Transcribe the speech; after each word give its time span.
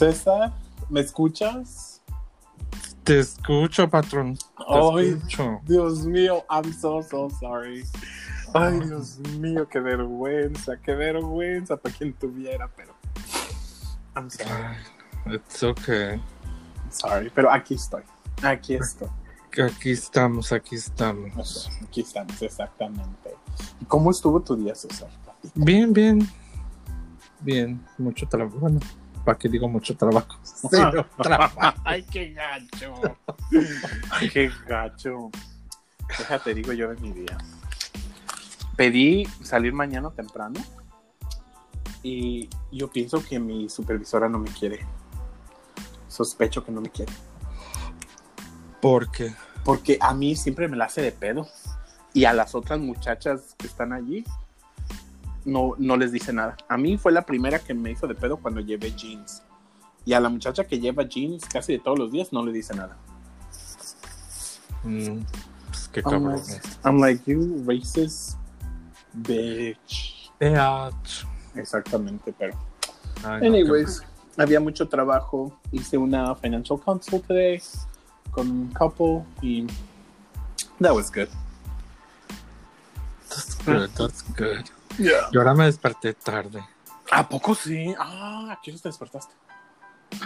César, 0.00 0.50
¿me 0.88 1.00
escuchas? 1.00 2.00
Te 3.04 3.18
escucho, 3.18 3.86
patrón. 3.90 4.34
Te 4.34 4.64
Ay, 4.66 5.08
escucho. 5.08 5.60
Dios 5.66 6.06
mío, 6.06 6.42
I'm 6.48 6.72
so, 6.72 7.02
so 7.02 7.28
sorry. 7.38 7.84
Ay, 8.54 8.80
Dios 8.80 9.18
mío, 9.38 9.68
qué 9.68 9.78
vergüenza, 9.78 10.78
qué 10.78 10.94
vergüenza 10.94 11.76
para 11.76 11.94
quien 11.94 12.14
tuviera, 12.14 12.66
pero. 12.74 12.94
I'm 14.16 14.30
sorry, 14.30 15.36
It's 15.36 15.62
okay. 15.62 16.18
Sorry, 16.88 17.30
pero 17.34 17.52
aquí 17.52 17.74
estoy. 17.74 18.02
Aquí 18.42 18.76
estoy. 18.76 19.08
Aquí 19.62 19.90
estamos, 19.90 20.50
aquí 20.50 20.76
estamos. 20.76 21.68
Aquí 21.82 22.00
estamos, 22.00 22.40
exactamente. 22.40 23.34
¿Y 23.78 23.84
cómo 23.84 24.10
estuvo 24.10 24.40
tu 24.40 24.56
día, 24.56 24.74
César? 24.74 25.10
Bien, 25.54 25.92
bien. 25.92 26.26
Bien, 27.40 27.84
mucho 27.98 28.26
trabajo. 28.26 28.56
Bueno, 28.60 28.80
¿para 29.24 29.38
qué 29.38 29.48
digo 29.48 29.68
mucho 29.68 29.96
trabajo? 29.96 30.38
Cero 30.42 31.06
trabajo. 31.16 31.58
Ay, 31.84 32.02
qué 32.04 32.32
gacho. 32.32 32.94
qué 34.32 34.50
gacho. 34.66 35.30
Déjate, 36.18 36.54
digo 36.54 36.72
yo 36.72 36.88
de 36.88 37.00
mi 37.00 37.12
día. 37.12 37.38
Pedí 38.76 39.26
salir 39.42 39.72
mañana 39.72 40.10
temprano 40.10 40.60
y 42.02 42.48
yo 42.72 42.88
pienso 42.88 43.22
que 43.22 43.38
mi 43.38 43.68
supervisora 43.68 44.28
no 44.28 44.38
me 44.38 44.50
quiere. 44.50 44.86
Sospecho 46.08 46.64
que 46.64 46.72
no 46.72 46.80
me 46.80 46.90
quiere. 46.90 47.12
Porque 48.80 49.34
Porque 49.64 49.98
a 50.00 50.14
mí 50.14 50.34
siempre 50.34 50.66
me 50.68 50.76
la 50.76 50.86
hace 50.86 51.02
de 51.02 51.12
pedo. 51.12 51.46
Y 52.12 52.24
a 52.24 52.32
las 52.32 52.56
otras 52.56 52.80
muchachas 52.80 53.54
que 53.56 53.68
están 53.68 53.92
allí 53.92 54.24
no, 55.44 55.74
no 55.78 55.96
les 55.96 56.12
dice 56.12 56.32
nada. 56.32 56.56
A 56.68 56.76
mí 56.76 56.98
fue 56.98 57.12
la 57.12 57.22
primera 57.22 57.58
que 57.58 57.74
me 57.74 57.90
hizo 57.90 58.06
de 58.06 58.14
pedo 58.14 58.36
cuando 58.36 58.60
llevé 58.60 58.92
jeans. 58.92 59.42
Y 60.04 60.12
a 60.12 60.20
la 60.20 60.28
muchacha 60.28 60.64
que 60.64 60.78
lleva 60.78 61.04
jeans 61.04 61.44
casi 61.46 61.74
de 61.74 61.78
todos 61.78 61.98
los 61.98 62.12
días 62.12 62.32
no 62.32 62.44
le 62.44 62.52
dice 62.52 62.74
nada. 62.74 62.96
mm, 64.84 65.18
pues 65.68 65.88
qué 65.88 66.02
I'm 66.04 66.24
like, 66.24 66.60
I'm 66.84 66.98
like, 67.00 67.22
you 67.30 67.62
racist 67.66 68.36
bitch. 69.14 70.30
Each. 70.40 71.26
Exactamente, 71.54 72.32
pero. 72.38 72.56
Ay, 73.24 73.40
no, 73.40 73.46
Anyways, 73.48 74.02
había 74.38 74.60
mucho 74.60 74.88
trabajo. 74.88 75.52
Hice 75.70 75.98
una 75.98 76.34
financial 76.34 76.80
consult 76.80 77.26
today 77.26 77.60
con 78.30 78.50
un 78.50 78.72
couple 78.72 79.24
y. 79.42 79.66
That 80.80 80.94
was 80.94 81.10
good. 81.10 81.28
That's 83.28 83.54
good, 83.64 83.90
that's 83.94 84.22
good. 84.34 84.70
Yeah. 85.02 85.28
Y 85.32 85.38
ahora 85.38 85.54
me 85.54 85.64
desperté 85.64 86.12
tarde. 86.14 86.62
¿A 87.10 87.26
poco 87.28 87.54
sí? 87.54 87.94
Ah, 87.98 88.48
¿a 88.52 88.60
qué 88.62 88.70
hora 88.70 88.80
te 88.82 88.88
despertaste? 88.90 89.34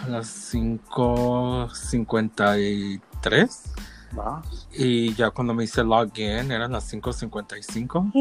A 0.03 0.09
las 0.09 0.53
5.53. 0.55 3.51
Va. 4.19 4.43
Y 4.73 5.15
ya 5.15 5.31
cuando 5.31 5.55
me 5.55 5.65
hice 5.65 5.83
login 5.83 6.51
eran 6.53 6.73
las 6.73 6.93
5.55. 6.93 8.13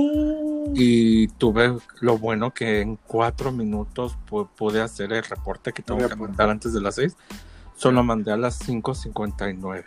Y 0.76 1.28
tuve 1.30 1.78
lo 2.00 2.18
bueno 2.18 2.52
que 2.54 2.82
en 2.82 2.96
cuatro 2.96 3.52
minutos 3.52 4.18
pu- 4.30 4.48
pude 4.56 4.82
hacer 4.82 5.12
el 5.14 5.24
reporte 5.24 5.72
que 5.74 5.82
tengo 5.84 6.08
que 6.08 6.16
mandar 6.16 6.50
antes 6.50 6.74
de 6.74 6.82
las 6.82 6.96
6. 6.96 7.16
Solo 7.76 8.04
mandé 8.04 8.32
a 8.32 8.38
las 8.38 8.60
5.59. 8.68 9.84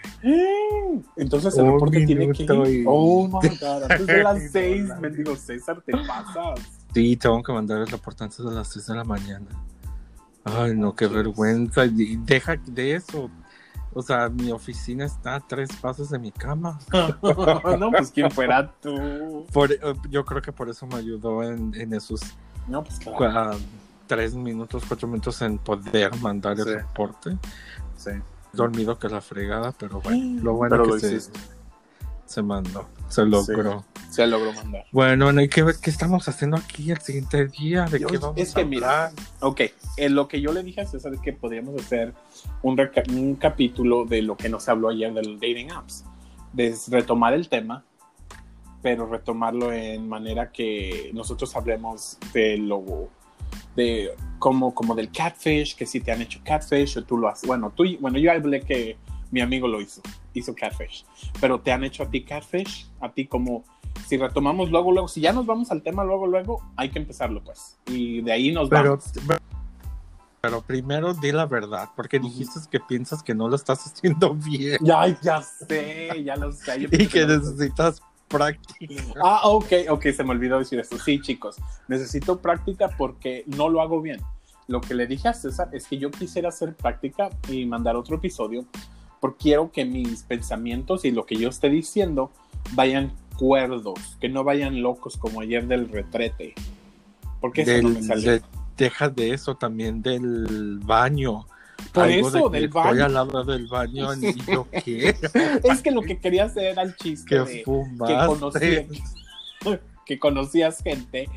Entonces 1.16 1.56
el 1.56 1.64
Un 1.64 1.72
reporte 1.74 2.04
tiene 2.06 2.30
que 2.32 2.42
ir. 2.42 2.84
Oh 2.86 3.26
my 3.26 3.48
god, 3.60 3.82
antes 3.90 4.06
de 4.06 4.22
las 4.22 4.42
Y 4.42 4.48
seis, 4.48 4.82
dólares. 4.88 5.00
mendigo 5.02 5.36
César, 5.36 5.82
te 5.84 5.92
pasas. 5.92 6.60
Sí, 6.92 7.16
tengo 7.16 7.42
que 7.42 7.52
mandar 7.52 7.78
el 7.80 7.86
reporte 7.88 8.24
antes 8.24 8.38
de 8.38 8.50
las 8.50 8.68
6 8.68 8.86
de 8.86 8.94
la 8.94 9.04
mañana. 9.04 9.46
Ay, 10.44 10.74
no, 10.74 10.94
qué 10.94 11.06
vergüenza. 11.08 11.82
Deja 11.86 12.56
de 12.66 12.94
eso. 12.94 13.30
O 13.92 14.02
sea, 14.02 14.28
mi 14.28 14.50
oficina 14.50 15.04
está 15.04 15.36
a 15.36 15.40
tres 15.40 15.70
pasos 15.80 16.10
de 16.10 16.18
mi 16.18 16.30
cama. 16.32 16.78
no, 17.78 17.90
pues 17.90 18.10
quién 18.10 18.30
fuera 18.30 18.72
tú. 18.80 19.46
Por- 19.52 19.72
eh, 19.72 19.78
yo 20.10 20.24
creo 20.24 20.40
que 20.42 20.52
por 20.52 20.68
eso 20.68 20.86
me 20.86 20.96
ayudó 20.96 21.42
en, 21.42 21.74
en 21.74 21.92
esos 21.94 22.20
No, 22.68 22.82
pues 22.84 22.98
claro. 22.98 23.58
Tres 24.06 24.34
minutos, 24.34 24.84
cuatro 24.86 25.08
minutos 25.08 25.40
en 25.42 25.58
poder 25.58 26.14
mandar 26.16 26.58
el 26.58 26.64
Sí. 26.64 26.70
reporte. 26.74 27.36
Sí. 27.96 28.10
Dormido 28.52 28.98
que 28.98 29.08
la 29.08 29.20
fregada, 29.20 29.72
pero 29.72 30.00
bueno, 30.00 30.42
lo 30.42 30.54
bueno 30.54 30.70
Pero 30.76 30.84
que 30.84 30.90
lo 30.90 30.98
se, 31.20 31.30
se 32.24 32.42
mandó, 32.42 32.86
se 33.08 33.24
logró. 33.24 33.84
Se 34.10 34.26
logró 34.26 34.52
mandar. 34.54 34.84
Bueno, 34.92 35.30
¿no? 35.32 35.42
¿y 35.42 35.48
qué, 35.48 35.64
qué 35.82 35.90
estamos 35.90 36.26
haciendo 36.28 36.56
aquí 36.56 36.90
el 36.90 37.00
siguiente 37.00 37.46
día? 37.48 37.84
¿De 37.84 37.98
qué 37.98 38.16
vamos 38.18 38.38
es 38.38 38.52
a 38.52 38.60
que 38.60 38.64
mira? 38.64 39.12
Ok, 39.40 39.60
eh, 39.96 40.08
lo 40.08 40.26
que 40.26 40.40
yo 40.40 40.52
le 40.52 40.62
dije 40.62 40.80
a 40.80 40.86
César 40.86 41.12
es 41.12 41.20
que 41.20 41.32
podríamos 41.34 41.78
hacer 41.80 42.14
un, 42.62 42.80
un 43.10 43.34
capítulo 43.34 44.06
de 44.06 44.22
lo 44.22 44.36
que 44.36 44.48
nos 44.48 44.68
habló 44.68 44.88
ayer 44.88 45.12
del 45.12 45.34
dating 45.34 45.70
apps. 45.72 46.04
De 46.54 46.74
retomar 46.88 47.34
el 47.34 47.48
tema, 47.50 47.84
pero 48.80 49.06
retomarlo 49.06 49.72
en 49.72 50.08
manera 50.08 50.50
que 50.50 51.10
nosotros 51.12 51.54
hablemos 51.56 52.16
de 52.32 52.56
lo 52.56 53.10
de 53.76 54.14
como, 54.38 54.74
como 54.74 54.94
del 54.94 55.10
catfish, 55.12 55.76
que 55.76 55.86
si 55.86 56.00
te 56.00 56.10
han 56.12 56.22
hecho 56.22 56.40
catfish 56.44 56.98
o 56.98 57.04
tú 57.04 57.16
lo 57.18 57.28
has, 57.28 57.42
bueno, 57.46 57.70
tú, 57.74 57.84
bueno, 58.00 58.18
yo 58.18 58.32
hablé 58.32 58.62
que 58.62 58.96
mi 59.30 59.40
amigo 59.40 59.68
lo 59.68 59.80
hizo, 59.80 60.00
hizo 60.34 60.54
catfish, 60.54 61.04
pero 61.40 61.60
te 61.60 61.72
han 61.72 61.84
hecho 61.84 62.02
a 62.02 62.10
ti 62.10 62.22
catfish, 62.24 62.88
a 63.00 63.10
ti 63.12 63.26
como, 63.26 63.64
si 64.06 64.16
retomamos 64.16 64.70
luego, 64.70 64.92
luego, 64.92 65.08
si 65.08 65.20
ya 65.20 65.32
nos 65.32 65.46
vamos 65.46 65.70
al 65.70 65.82
tema 65.82 66.04
luego, 66.04 66.26
luego, 66.26 66.62
hay 66.76 66.90
que 66.90 66.98
empezarlo 66.98 67.42
pues, 67.44 67.78
y 67.86 68.20
de 68.22 68.32
ahí 68.32 68.52
nos 68.52 68.68
Pero, 68.68 68.90
vamos. 68.98 69.12
pero 70.40 70.60
primero 70.62 71.12
di 71.12 71.32
la 71.32 71.46
verdad, 71.46 71.88
porque 71.96 72.18
dijiste 72.20 72.60
que 72.70 72.78
piensas 72.78 73.22
que 73.22 73.34
no 73.34 73.48
lo 73.48 73.56
estás 73.56 73.84
haciendo 73.92 74.34
bien 74.34 74.78
Ya, 74.80 75.06
ya 75.20 75.42
sé, 75.42 76.22
ya 76.24 76.36
lo 76.36 76.52
sé. 76.52 76.88
y 76.90 77.06
que 77.08 77.26
lo- 77.26 77.38
necesitas 77.38 78.00
práctica. 78.28 79.02
Ah, 79.22 79.42
ok, 79.44 79.72
ok, 79.90 80.06
se 80.14 80.24
me 80.24 80.30
olvidó 80.30 80.58
decir 80.58 80.78
esto. 80.78 80.98
Sí, 80.98 81.20
chicos, 81.20 81.56
necesito 81.88 82.38
práctica 82.40 82.88
porque 82.96 83.44
no 83.46 83.68
lo 83.68 83.80
hago 83.80 84.00
bien. 84.00 84.20
Lo 84.68 84.80
que 84.80 84.94
le 84.94 85.06
dije 85.06 85.28
a 85.28 85.32
César 85.32 85.68
es 85.72 85.86
que 85.86 85.98
yo 85.98 86.10
quisiera 86.10 86.48
hacer 86.48 86.74
práctica 86.74 87.30
y 87.48 87.66
mandar 87.66 87.96
otro 87.96 88.16
episodio 88.16 88.64
porque 89.20 89.38
quiero 89.44 89.70
que 89.70 89.84
mis 89.84 90.22
pensamientos 90.24 91.04
y 91.04 91.10
lo 91.10 91.24
que 91.24 91.36
yo 91.36 91.48
esté 91.48 91.68
diciendo 91.70 92.30
vayan 92.72 93.12
cuerdos, 93.38 93.98
que 94.20 94.28
no 94.28 94.44
vayan 94.44 94.82
locos 94.82 95.16
como 95.16 95.40
ayer 95.40 95.66
del 95.66 95.88
retrete. 95.88 96.54
Porque 97.40 97.62
eso 97.62 97.82
no 97.82 97.88
me 97.90 98.02
salió. 98.02 98.32
de- 98.32 98.42
deja 98.76 99.08
de 99.08 99.32
eso 99.32 99.54
también 99.56 100.02
del 100.02 100.80
baño. 100.82 101.46
Por 101.92 102.04
Algo 102.04 102.28
eso, 102.28 102.36
de 102.38 102.42
que 102.44 102.50
del 102.50 102.64
Estoy 102.66 102.82
baño. 102.82 103.04
al 103.06 103.14
lado 103.14 103.44
del 103.44 103.66
baño 103.66 104.14
y 104.14 104.34
yo 104.44 104.66
qué, 104.84 105.14
Es 105.64 105.82
que 105.82 105.90
lo 105.90 106.02
que 106.02 106.18
quería 106.18 106.44
hacer 106.44 106.64
era 106.64 106.82
el 106.82 106.94
chiste 106.96 107.36
que 107.36 107.44
que, 107.44 107.62
fumaste. 107.64 108.26
conocía- 108.26 108.86
que 110.04 110.18
conocías 110.18 110.82
gente 110.82 111.28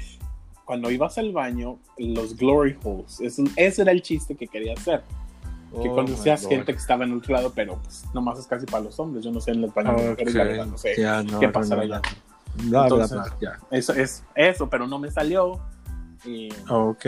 cuando 0.66 0.92
ibas 0.92 1.18
al 1.18 1.32
baño, 1.32 1.80
los 1.98 2.36
glory 2.36 2.78
holes. 2.84 3.20
Eso- 3.22 3.44
ese 3.56 3.82
era 3.82 3.92
el 3.92 4.02
chiste 4.02 4.36
que 4.36 4.48
quería 4.48 4.74
hacer. 4.74 5.02
Que 5.82 5.88
Oh, 5.90 5.96
conocías 5.96 6.48
gente 6.48 6.74
que 6.74 6.80
estaba 6.80 7.04
en 7.06 7.14
otro 7.16 7.34
lado, 7.34 7.52
pero 7.56 7.80
pues 7.84 8.04
nomás 8.14 8.40
es 8.40 8.48
casi 8.48 8.66
para 8.66 8.84
los 8.84 9.00
hombres. 9.00 9.24
Yo 9.24 9.32
no 9.32 9.40
sé 9.40 9.52
en 9.52 9.62
los 9.62 9.74
baños 9.74 10.02
de 10.02 10.10
mujeres, 10.10 10.34
la 10.36 10.44
verdad, 10.44 10.66
no 10.66 10.78
sé. 10.78 10.96
Ya, 10.98 11.22
no, 11.24 11.40
qué 11.40 11.48
pasará 11.50 11.86
no, 11.86 11.96
allá. 11.96 12.02
Entonces- 12.84 13.20
ya. 13.42 13.60
Eso 13.72 13.94
es 13.94 14.24
eso, 14.36 14.70
pero 14.70 14.88
no 14.88 14.98
me 15.00 15.10
salió. 15.12 15.60
Y 16.26 16.50
Ok. 16.70 17.06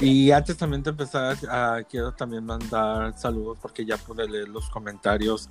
Y 0.00 0.30
antes 0.30 0.56
también 0.56 0.82
de 0.82 0.90
empezar, 0.90 1.36
ah, 1.48 1.80
quiero 1.88 2.12
también 2.12 2.44
mandar 2.44 3.18
saludos 3.18 3.58
porque 3.60 3.84
ya 3.84 3.96
pude 3.96 4.28
leer 4.28 4.48
los 4.48 4.68
comentarios 4.70 5.48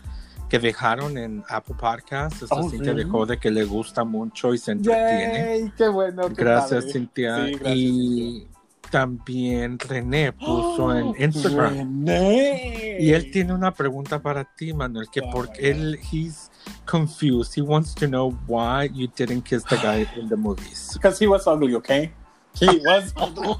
que 0.50 0.60
dejaron 0.60 1.18
en 1.18 1.44
Apple 1.50 1.76
Podcasts. 1.78 2.44
Eso 2.44 2.56
Oh, 2.56 2.70
really? 2.70 3.04
dejó 3.04 3.26
de 3.26 3.38
que 3.38 3.52
le 3.52 3.66
gusta 3.66 4.04
mucho 4.06 4.54
y 4.54 4.58
se 4.58 4.72
entretiene. 4.72 5.60
Yay, 5.60 5.74
qué 5.78 5.88
bueno. 5.90 6.30
qué 6.30 6.36
Gracias, 6.36 6.86
padre. 6.86 6.94
Cintia. 6.94 7.46
Sí, 7.46 7.52
gracias, 7.56 7.76
y 7.76 8.48
también 8.90 9.78
René 9.78 10.32
puso 10.34 10.96
en 10.96 11.14
Instagram. 11.22 11.74
René. 12.06 12.98
Y 13.02 13.12
él 13.12 13.30
tiene 13.32 13.54
una 13.54 13.74
pregunta 13.74 14.20
para 14.22 14.46
ti, 14.56 14.74
Manuel, 14.74 15.08
que 15.12 15.20
Oh, 15.20 15.30
porque 15.32 15.70
él, 15.70 16.00
he's 16.12 16.50
confused. 16.86 17.54
He 17.58 17.62
wants 17.62 17.94
to 17.96 18.08
know 18.08 18.34
why 18.48 18.90
you 18.94 19.08
didn't 19.18 19.44
kiss 19.44 19.64
the 19.66 19.76
guy 19.76 20.08
in 20.16 20.30
the 20.30 20.38
movies. 20.38 20.92
Because 20.94 21.20
he 21.22 21.28
was 21.28 21.46
ugly, 21.46 21.76
okay? 21.76 22.14
He 22.60 22.80
was 22.80 23.14
ugly. 23.16 23.56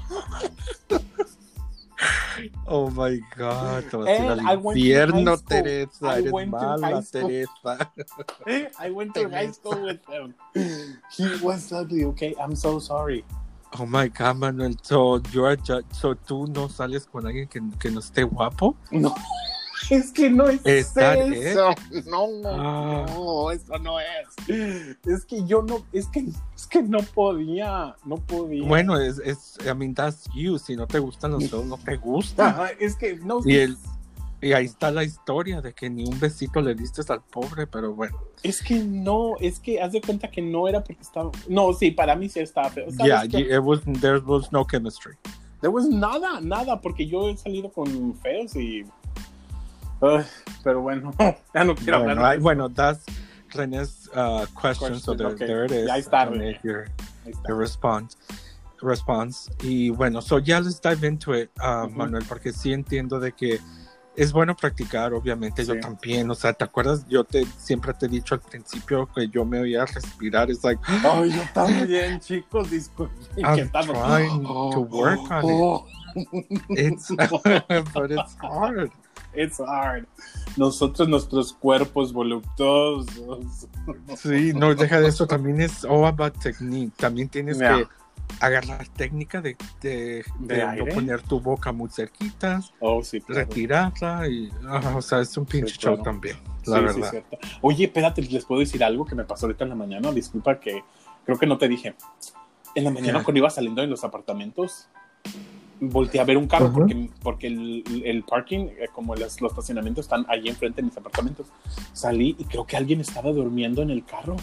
Oh 2.66 2.90
my 2.90 3.18
God, 3.36 3.84
te 3.90 3.96
vas 3.96 4.06
a 4.06 4.12
ir 4.12 4.30
al 4.30 4.40
infierno, 4.40 5.36
school. 5.36 5.48
Teresa. 5.48 6.06
I 6.06 6.18
Eres 6.18 6.46
mala. 6.48 7.02
Teresa. 7.02 7.90
I 8.78 8.90
went 8.90 9.14
to 9.14 9.28
high 9.28 9.50
school 9.50 9.82
with 9.82 10.04
him. 10.06 10.34
He 11.10 11.26
was 11.42 11.72
ugly, 11.72 12.04
okay? 12.04 12.34
I'm 12.40 12.54
so 12.54 12.78
sorry. 12.78 13.24
Oh 13.78 13.86
my 13.86 14.08
God, 14.08 14.38
Manuel. 14.38 14.74
So, 14.82 15.20
you're 15.32 15.50
a 15.50 15.56
judge. 15.56 15.84
so 15.92 16.14
tú 16.14 16.46
no 16.46 16.68
sales 16.68 17.06
con 17.06 17.26
alguien 17.26 17.48
que, 17.48 17.60
que 17.78 17.90
no 17.90 18.00
esté 18.00 18.24
guapo. 18.24 18.76
No. 18.90 19.14
Es 19.90 20.12
que 20.12 20.30
no 20.30 20.48
es 20.48 20.64
¿Estar 20.64 21.18
eso. 21.18 21.70
No, 22.06 22.28
no, 22.28 22.48
Ah. 22.48 23.06
no, 23.08 23.50
eso 23.50 23.78
no 23.78 23.98
es. 24.00 24.98
Es 25.06 25.24
que 25.24 25.44
yo 25.46 25.62
no, 25.62 25.84
es 25.92 26.06
que, 26.08 26.26
es 26.56 26.66
que 26.66 26.82
no 26.82 26.98
podía, 27.14 27.94
no 28.04 28.16
podía. 28.16 28.66
Bueno, 28.66 28.98
es, 28.98 29.18
es, 29.18 29.58
I 29.64 29.74
mean, 29.74 29.94
that's 29.94 30.24
you. 30.34 30.58
Si 30.58 30.76
no 30.76 30.86
te 30.86 30.98
gustan 30.98 31.32
los 31.32 31.48
feos, 31.48 31.64
no 31.64 31.78
te 31.78 31.96
gustan. 31.96 32.48
Ajá, 32.48 32.70
es 32.78 32.96
que 32.96 33.16
no. 33.16 33.40
Y, 33.44 33.56
el, 33.56 33.76
y 34.40 34.52
ahí 34.52 34.66
está 34.66 34.90
la 34.90 35.04
historia 35.04 35.60
de 35.60 35.72
que 35.72 35.90
ni 35.90 36.04
un 36.04 36.18
besito 36.20 36.60
le 36.60 36.74
diste 36.74 37.02
al 37.12 37.22
pobre, 37.22 37.66
pero 37.66 37.94
bueno. 37.94 38.16
Es 38.42 38.62
que 38.62 38.76
no, 38.78 39.34
es 39.40 39.58
que 39.58 39.80
haz 39.80 39.92
de 39.92 40.00
cuenta 40.00 40.30
que 40.30 40.40
no 40.42 40.68
era 40.68 40.82
porque 40.84 41.02
estaba. 41.02 41.30
No, 41.48 41.72
sí, 41.72 41.90
para 41.90 42.14
mí 42.14 42.28
sí 42.28 42.40
estaba 42.40 42.70
feo. 42.70 42.90
¿Sabes 42.92 43.30
Yeah, 43.32 43.56
it 43.56 43.62
was, 43.62 43.80
there 44.00 44.18
was 44.18 44.52
no 44.52 44.64
chemistry. 44.64 45.14
There 45.60 45.70
was 45.72 45.88
nada, 45.88 46.40
nada, 46.40 46.80
porque 46.80 47.04
yo 47.08 47.28
he 47.28 47.36
salido 47.36 47.72
con 47.72 48.14
feos 48.16 48.54
y. 48.54 48.84
Ay, 50.00 50.24
pero 50.62 50.80
bueno, 50.80 51.12
ya 51.54 51.64
no 51.64 51.74
quiero 51.74 51.98
Bueno, 52.04 52.20
hablar. 52.22 52.36
I- 52.36 52.40
bueno, 52.40 52.68
that's 52.70 53.04
René's 53.50 54.08
uh, 54.14 54.44
question, 54.60 54.98
so 55.00 55.12
Question, 55.12 55.16
there, 55.16 55.26
okay. 55.34 55.46
there 55.46 55.64
it 55.64 55.70
is. 55.72 55.86
Ya 55.86 55.96
está, 55.96 56.24
René. 56.26 56.60
your- 56.62 56.86
Ahí 57.24 57.32
está. 57.32 57.42
the 57.48 57.54
response. 57.54 58.16
response. 58.80 59.50
Y 59.62 59.90
bueno, 59.90 60.20
so 60.22 60.38
ya 60.38 60.60
let's 60.60 60.80
dive 60.80 61.04
into 61.06 61.34
it, 61.34 61.50
uh, 61.60 61.86
Ujú. 61.86 61.96
Manuel, 61.96 62.24
porque 62.28 62.52
sí 62.52 62.72
entiendo 62.72 63.18
de 63.18 63.32
que 63.32 63.58
es 64.14 64.32
bueno 64.32 64.54
practicar, 64.54 65.12
obviamente, 65.14 65.64
yo 65.64 65.74
Sí. 65.74 65.80
también, 65.80 66.30
o 66.30 66.34
sea, 66.36 66.52
¿te 66.52 66.62
acuerdas? 66.64 67.04
Yo 67.08 67.24
te 67.24 67.44
siempre 67.56 67.92
te 67.94 68.06
he 68.06 68.08
dicho 68.08 68.34
al 68.34 68.40
principio 68.40 69.08
que 69.12 69.28
yo 69.28 69.44
me 69.44 69.60
oía 69.60 69.84
respirar, 69.86 70.50
es 70.50 70.62
like, 70.62 70.80
Ay, 71.04 71.32
yo 71.32 71.42
también, 71.54 72.20
chicos, 72.20 72.70
disculpen. 72.70 73.16
Que 73.34 73.62
estamos- 73.62 73.96
trying 74.06 74.42
to 74.44 74.80
work 74.90 75.28
on 75.30 75.44
it. 75.44 75.50
oh, 75.54 75.86
it's, 76.70 77.08
but 77.94 78.10
it's 78.12 78.36
hard. 78.40 78.90
It's 79.42 79.60
hard. 79.60 80.06
Nosotros, 80.56 81.08
nuestros 81.08 81.52
cuerpos 81.52 82.12
voluptuosos. 82.12 83.06
Sí, 84.16 84.52
no, 84.54 84.74
deja 84.74 85.00
de 85.00 85.08
eso, 85.08 85.26
también 85.26 85.60
es 85.60 85.84
all 85.84 86.04
about 86.06 86.38
technique, 86.40 86.92
también 86.96 87.28
tienes 87.28 87.58
Yeah. 87.58 87.78
que 87.78 87.86
agarrar 88.40 88.86
técnica 88.88 89.40
de, 89.40 89.56
de, 89.80 90.22
¿De 90.40 90.54
de 90.56 90.76
no 90.76 90.84
poner 90.94 91.22
tu 91.22 91.40
boca 91.40 91.72
muy 91.72 91.88
cerquita, 91.88 92.60
Oh, 92.78 93.02
sí, 93.02 93.20
claro. 93.22 93.40
retirarla 93.46 94.28
y, 94.28 94.50
o 94.94 95.00
sea, 95.00 95.20
es 95.20 95.34
un 95.38 95.46
pinche 95.46 95.72
Sí, 95.74 95.78
show 95.80 95.94
claro. 95.94 96.02
también, 96.10 96.36
la 96.66 96.76
sí, 96.78 96.84
verdad. 96.84 97.10
cierto. 97.10 97.38
Oye, 97.62 97.84
espérate, 97.86 98.20
les 98.22 98.44
puedo 98.44 98.60
decir 98.60 98.84
algo 98.84 99.06
que 99.06 99.14
me 99.14 99.24
pasó 99.24 99.46
ahorita 99.46 99.64
en 99.64 99.70
la 99.70 99.76
mañana. 99.76 100.12
Disculpa 100.12 100.60
que 100.60 100.82
creo 101.24 101.38
que 101.38 101.46
no 101.46 101.56
te 101.56 101.68
dije. 101.68 101.94
En 102.74 102.84
la 102.84 102.90
mañana, 102.90 103.20
¿Qué? 103.20 103.24
cuando 103.24 103.38
iba 103.38 103.48
saliendo 103.50 103.80
de 103.80 103.88
los 103.88 104.04
apartamentos, 104.04 104.88
volteé 105.80 106.20
a 106.20 106.24
ver 106.24 106.36
un 106.36 106.46
carro 106.46 106.66
Ujú. 106.66 106.74
porque, 106.80 107.10
porque 107.22 107.46
el, 107.48 108.02
el 108.04 108.22
parking, 108.24 108.66
eh, 108.78 108.88
como 108.92 109.14
las- 109.14 109.40
los 109.40 109.52
estacionamientos 109.52 110.04
están 110.06 110.24
allí 110.28 110.48
enfrente 110.48 110.82
de 110.82 110.88
mis 110.88 110.96
apartamentos. 110.96 111.46
Salí 111.92 112.34
y 112.38 112.44
creo 112.44 112.66
que 112.66 112.76
alguien 112.76 113.00
estaba 113.00 113.30
durmiendo 113.32 113.82
en 113.82 113.90
el 113.90 114.04
carro. 114.04 114.36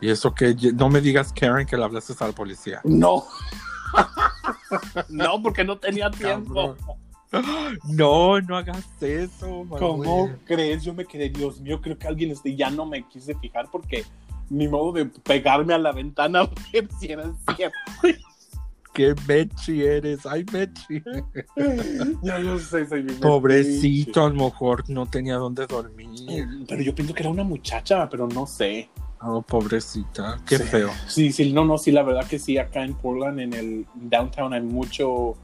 Y 0.00 0.08
eso 0.08 0.34
que 0.34 0.54
no 0.74 0.88
me 0.88 1.00
digas, 1.00 1.32
Karen, 1.32 1.66
que 1.66 1.76
le 1.76 1.84
hablaste 1.84 2.14
a 2.18 2.26
la 2.28 2.32
policía. 2.32 2.80
No. 2.84 3.24
no, 5.08 5.42
porque 5.42 5.64
no 5.64 5.78
tenía 5.78 6.10
tiempo. 6.10 6.76
No, 7.84 8.40
no 8.40 8.56
hagas 8.56 8.84
eso. 9.00 9.64
¿Cómo 9.68 9.98
Manuel. 9.98 10.38
crees? 10.44 10.82
Yo 10.82 10.94
me 10.94 11.04
quedé, 11.04 11.28
Dios 11.28 11.60
mío, 11.60 11.80
creo 11.80 11.96
que 11.98 12.08
alguien 12.08 12.30
este, 12.32 12.56
ya 12.56 12.70
no 12.70 12.86
me 12.86 13.06
quise 13.08 13.34
fijar 13.36 13.68
porque 13.70 14.04
mi 14.48 14.66
modo 14.66 14.92
de 14.92 15.04
pegarme 15.06 15.74
a 15.74 15.78
la 15.78 15.92
ventana 15.92 16.48
si 16.98 17.12
era 17.12 17.30
cierto. 17.54 17.76
Qué 18.92 19.14
mechi 19.28 19.82
eres. 19.84 20.26
Ay, 20.26 20.44
mechi. 20.52 21.02
ya 22.22 22.38
yo 22.40 22.58
sé, 22.58 22.84
Pobrecito, 23.20 24.24
a 24.24 24.28
lo 24.30 24.44
mejor 24.46 24.88
no 24.90 25.06
tenía 25.06 25.36
dónde 25.36 25.66
dormir. 25.66 26.08
metiche. 26.08 26.46
Pero 26.68 26.82
yo 26.82 26.94
pienso 26.94 27.14
que 27.14 27.22
era 27.22 27.30
una 27.30 27.44
muchacha, 27.44 28.08
pero 28.08 28.26
no 28.26 28.46
sé. 28.46 28.90
Oh, 29.22 29.42
pobrecita. 29.42 30.40
Qué 30.48 30.56
Sí. 30.58 30.64
feo. 30.64 30.90
Sí, 31.06 31.30
sí, 31.32 31.52
no, 31.52 31.64
no, 31.64 31.76
sí, 31.78 31.92
la 31.92 32.02
verdad 32.02 32.26
que 32.26 32.38
sí, 32.38 32.58
acá 32.58 32.82
en 32.84 32.94
Portland, 32.94 33.38
en 33.40 33.52
el 33.52 33.86
downtown, 33.94 34.54
hay 34.54 34.62
mucho 34.62 35.36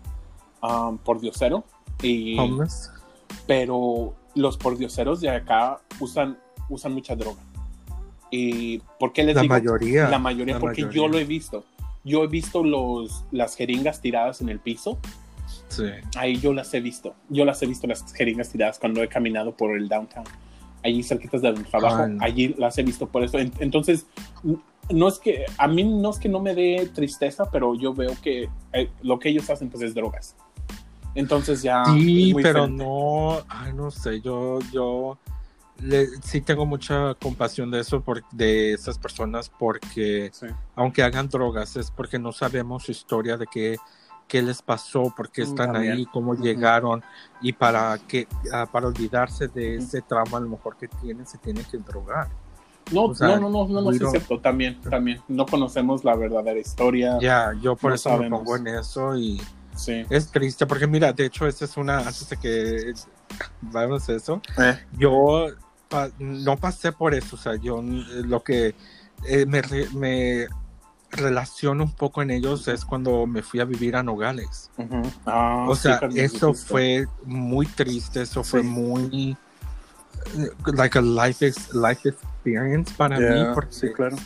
um, 0.63 0.99
pordiosero. 0.99 1.65
Y, 2.03 2.39
Homeless. 2.39 2.91
pero 3.47 4.15
los 4.35 4.57
pordioseros 4.57 5.21
de 5.21 5.31
acá 5.31 5.81
usan, 6.01 6.39
usan 6.69 6.93
mucha 6.95 7.15
droga. 7.15 7.41
¿Y 8.31 8.79
por 8.99 9.13
qué 9.13 9.23
les 9.25 9.37
La 9.37 9.43
digo? 9.43 9.55
mayoría. 9.55 10.09
La 10.09 10.19
mayoría, 10.19 10.55
La 10.55 10.61
porque 10.61 10.83
mayoría. 10.83 11.03
yo 11.03 11.09
lo 11.09 11.19
he 11.19 11.25
visto. 11.25 11.65
Yo 12.07 12.23
he 12.25 12.29
visto 12.29 12.63
los, 12.63 13.25
las 13.33 13.57
jeringas 13.57 14.01
tiradas 14.01 14.41
en 14.41 14.49
el 14.49 14.61
piso. 14.61 14.99
Sí. 15.69 15.83
Ahí 16.17 16.37
yo 16.39 16.55
las 16.55 16.73
he 16.73 16.81
visto. 16.81 17.15
Yo 17.29 17.45
las 17.45 17.61
he 17.63 17.67
visto 17.67 17.87
las 17.89 18.13
jeringas 18.15 18.49
tiradas 18.51 18.79
cuando 18.79 19.03
he 19.03 19.09
caminado 19.09 19.57
por 19.57 19.77
el 19.77 19.89
downtown. 19.89 20.25
Allí 20.85 21.03
cerquitas 21.03 21.43
de 21.43 21.53
donde 21.53 21.69
trabajo. 21.69 22.05
Ay, 22.05 22.13
no. 22.13 22.25
Allí 22.25 22.55
las 22.59 22.79
he 22.79 22.85
visto 22.85 23.09
por 23.09 23.25
eso. 23.25 23.39
En- 23.39 23.53
Entonces, 23.59 24.07
no 24.89 25.09
es 25.09 25.19
que, 25.19 25.45
a 25.59 25.67
mí 25.67 25.83
no 25.83 26.11
es 26.11 26.19
que 26.21 26.29
no 26.29 26.39
me 26.39 26.55
dé 26.55 26.89
tristeza, 26.95 27.51
pero 27.51 27.75
yo 27.75 27.93
veo 27.93 28.13
que 28.23 28.49
eh, 28.73 28.89
lo 29.03 29.19
que 29.19 29.31
ellos 29.31 29.51
hacen 29.51 29.69
pues 29.69 29.83
es 29.83 29.93
drogas. 29.95 30.37
Entonces 31.17 31.63
ya... 31.63 31.85
Sí, 31.87 32.33
pero 32.35 32.67
diferente. 32.67 32.85
no, 32.85 33.39
ay, 33.49 33.73
no 33.75 33.91
sé, 33.91 34.21
yo, 34.21 34.61
yo 34.73 35.19
le- 35.81 36.07
sí 36.23 36.41
tengo 36.41 36.67
mucha 36.67 37.15
compasión 37.15 37.71
de 37.71 37.81
eso, 37.81 38.01
por, 38.01 38.23
de 38.31 38.73
esas 38.73 38.99
personas, 38.99 39.49
porque 39.51 40.31
Sí. 40.33 40.47
aunque 40.75 41.03
hagan 41.03 41.29
drogas, 41.29 41.77
es 41.77 41.91
porque 41.91 42.19
no 42.19 42.33
sabemos 42.33 42.85
su 42.85 42.93
historia 42.93 43.37
de 43.37 43.47
qué, 43.47 43.77
qué 44.29 44.43
les 44.43 44.63
pasó, 44.63 45.13
por 45.17 45.31
qué 45.31 45.43
Mm, 45.43 45.45
están 45.45 45.73
también. 45.73 45.93
ahí, 45.95 46.07
cómo 46.07 46.35
llegaron, 46.35 47.03
y 47.41 47.53
para 47.53 47.99
que 48.09 48.27
ah, 48.53 48.67
para 48.71 48.87
olvidarse 48.89 49.49
de 49.49 49.77
ese 49.77 50.03
trauma 50.03 50.39
a 50.39 50.41
lo 50.41 50.49
mejor 50.49 50.77
que 50.77 50.89
tienen, 50.89 51.27
se 51.27 51.39
tienen 51.39 51.65
que 51.65 51.79
drogar. 51.79 52.29
No, 52.93 53.07
O 53.07 53.15
sea, 53.15 53.29
no, 53.29 53.41
no, 53.41 53.51
no, 53.51 53.69
no, 53.69 53.81
no, 53.83 53.91
es 53.91 53.99
cierto. 53.99 54.39
También, 54.41 54.81
también. 54.81 55.21
No 55.27 55.45
conocemos 55.45 56.05
la 56.05 56.15
verdadera 56.15 56.59
historia. 56.59 57.19
Ya, 57.21 57.53
yo 57.61 57.75
por 57.75 57.91
No 57.91 57.95
eso 57.97 58.11
sabemos. 58.11 58.31
me 58.31 58.45
pongo 58.45 58.57
en 58.57 58.67
eso 58.79 59.17
y 59.17 59.43
Sí. 59.75 60.07
es 60.09 60.31
triste, 60.31 60.67
porque 60.67 60.87
mira, 60.87 61.13
de 61.13 61.27
hecho, 61.27 61.47
esa 61.49 61.65
es 61.65 61.77
una, 61.77 61.99
antes 61.99 62.29
de 62.29 62.37
que 62.37 62.95
vamos 63.61 64.09
a 64.09 64.13
eso, 64.13 64.41
Eh, 64.59 64.79
yo 64.93 65.49
pa- 65.89 66.11
no 66.19 66.57
pasé 66.57 66.93
por 66.93 67.15
eso, 67.15 67.37
o 67.37 67.39
sea, 67.39 67.57
yo 67.57 67.81
eh, 67.81 68.23
lo 68.25 68.43
que 68.43 68.75
eh, 69.29 69.47
me, 69.47 69.63
re- 69.63 69.89
me 69.91 70.47
relaciono 71.11 71.85
un 71.85 71.93
poco 71.93 72.23
en 72.23 72.31
ellos 72.31 72.67
es 72.69 72.85
cuando 72.85 73.27
me 73.27 73.43
fui 73.43 73.61
a 73.61 73.65
vivir 73.65 73.97
a 73.97 74.03
Nogales. 74.03 74.71
Ah, 75.25 75.67
o 75.69 75.75
sea, 75.75 76.01
eso 76.15 76.49
dijiste. 76.49 76.69
fue 76.69 77.07
muy 77.25 77.67
triste, 77.67 78.23
eso 78.23 78.43
fue 78.45 78.63
muy 78.63 79.37
eh, 80.37 80.51
like 80.75 80.99
a 80.99 81.03
life, 81.03 81.47
ex- 81.47 81.73
life 81.75 82.09
experience 82.09 82.93
para 82.97 83.19
mí, 83.19 83.45
porque 83.55 83.73
sí, 83.73 83.93
claro. 83.93 84.17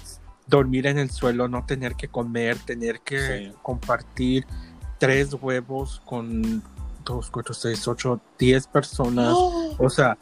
dormir 0.47 0.87
en 0.87 0.99
el 0.99 1.11
suelo, 1.11 1.47
no 1.49 1.65
tener 1.67 1.95
que 1.95 2.09
comer, 2.09 2.59
tener 2.59 3.01
que 3.01 3.51
Sí. 3.51 3.59
compartir 3.63 4.47
tres 4.99 5.33
huevos 5.35 6.03
con 6.05 6.63
dos, 7.05 7.31
cuatro, 7.31 7.55
seis, 7.55 7.87
ocho, 7.87 8.21
diez 8.39 8.67
personas. 8.67 9.37
O 9.79 9.89
sea, 9.89 10.19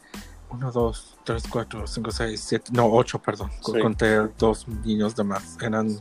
uno, 0.51 0.71
dos, 0.71 1.15
tres, 1.23 1.43
cuatro, 1.49 1.85
cinco, 1.85 2.09
seis, 2.11 2.41
siete, 2.41 2.71
no, 2.73 2.85
ocho, 2.87 3.19
perdón. 3.19 3.49
Co- 3.61 3.73
Sí. 3.73 3.79
Conté 3.79 4.17
dos 4.37 4.67
niños 4.67 5.15
de 5.15 5.23
más. 5.23 5.57
Eran 5.61 5.97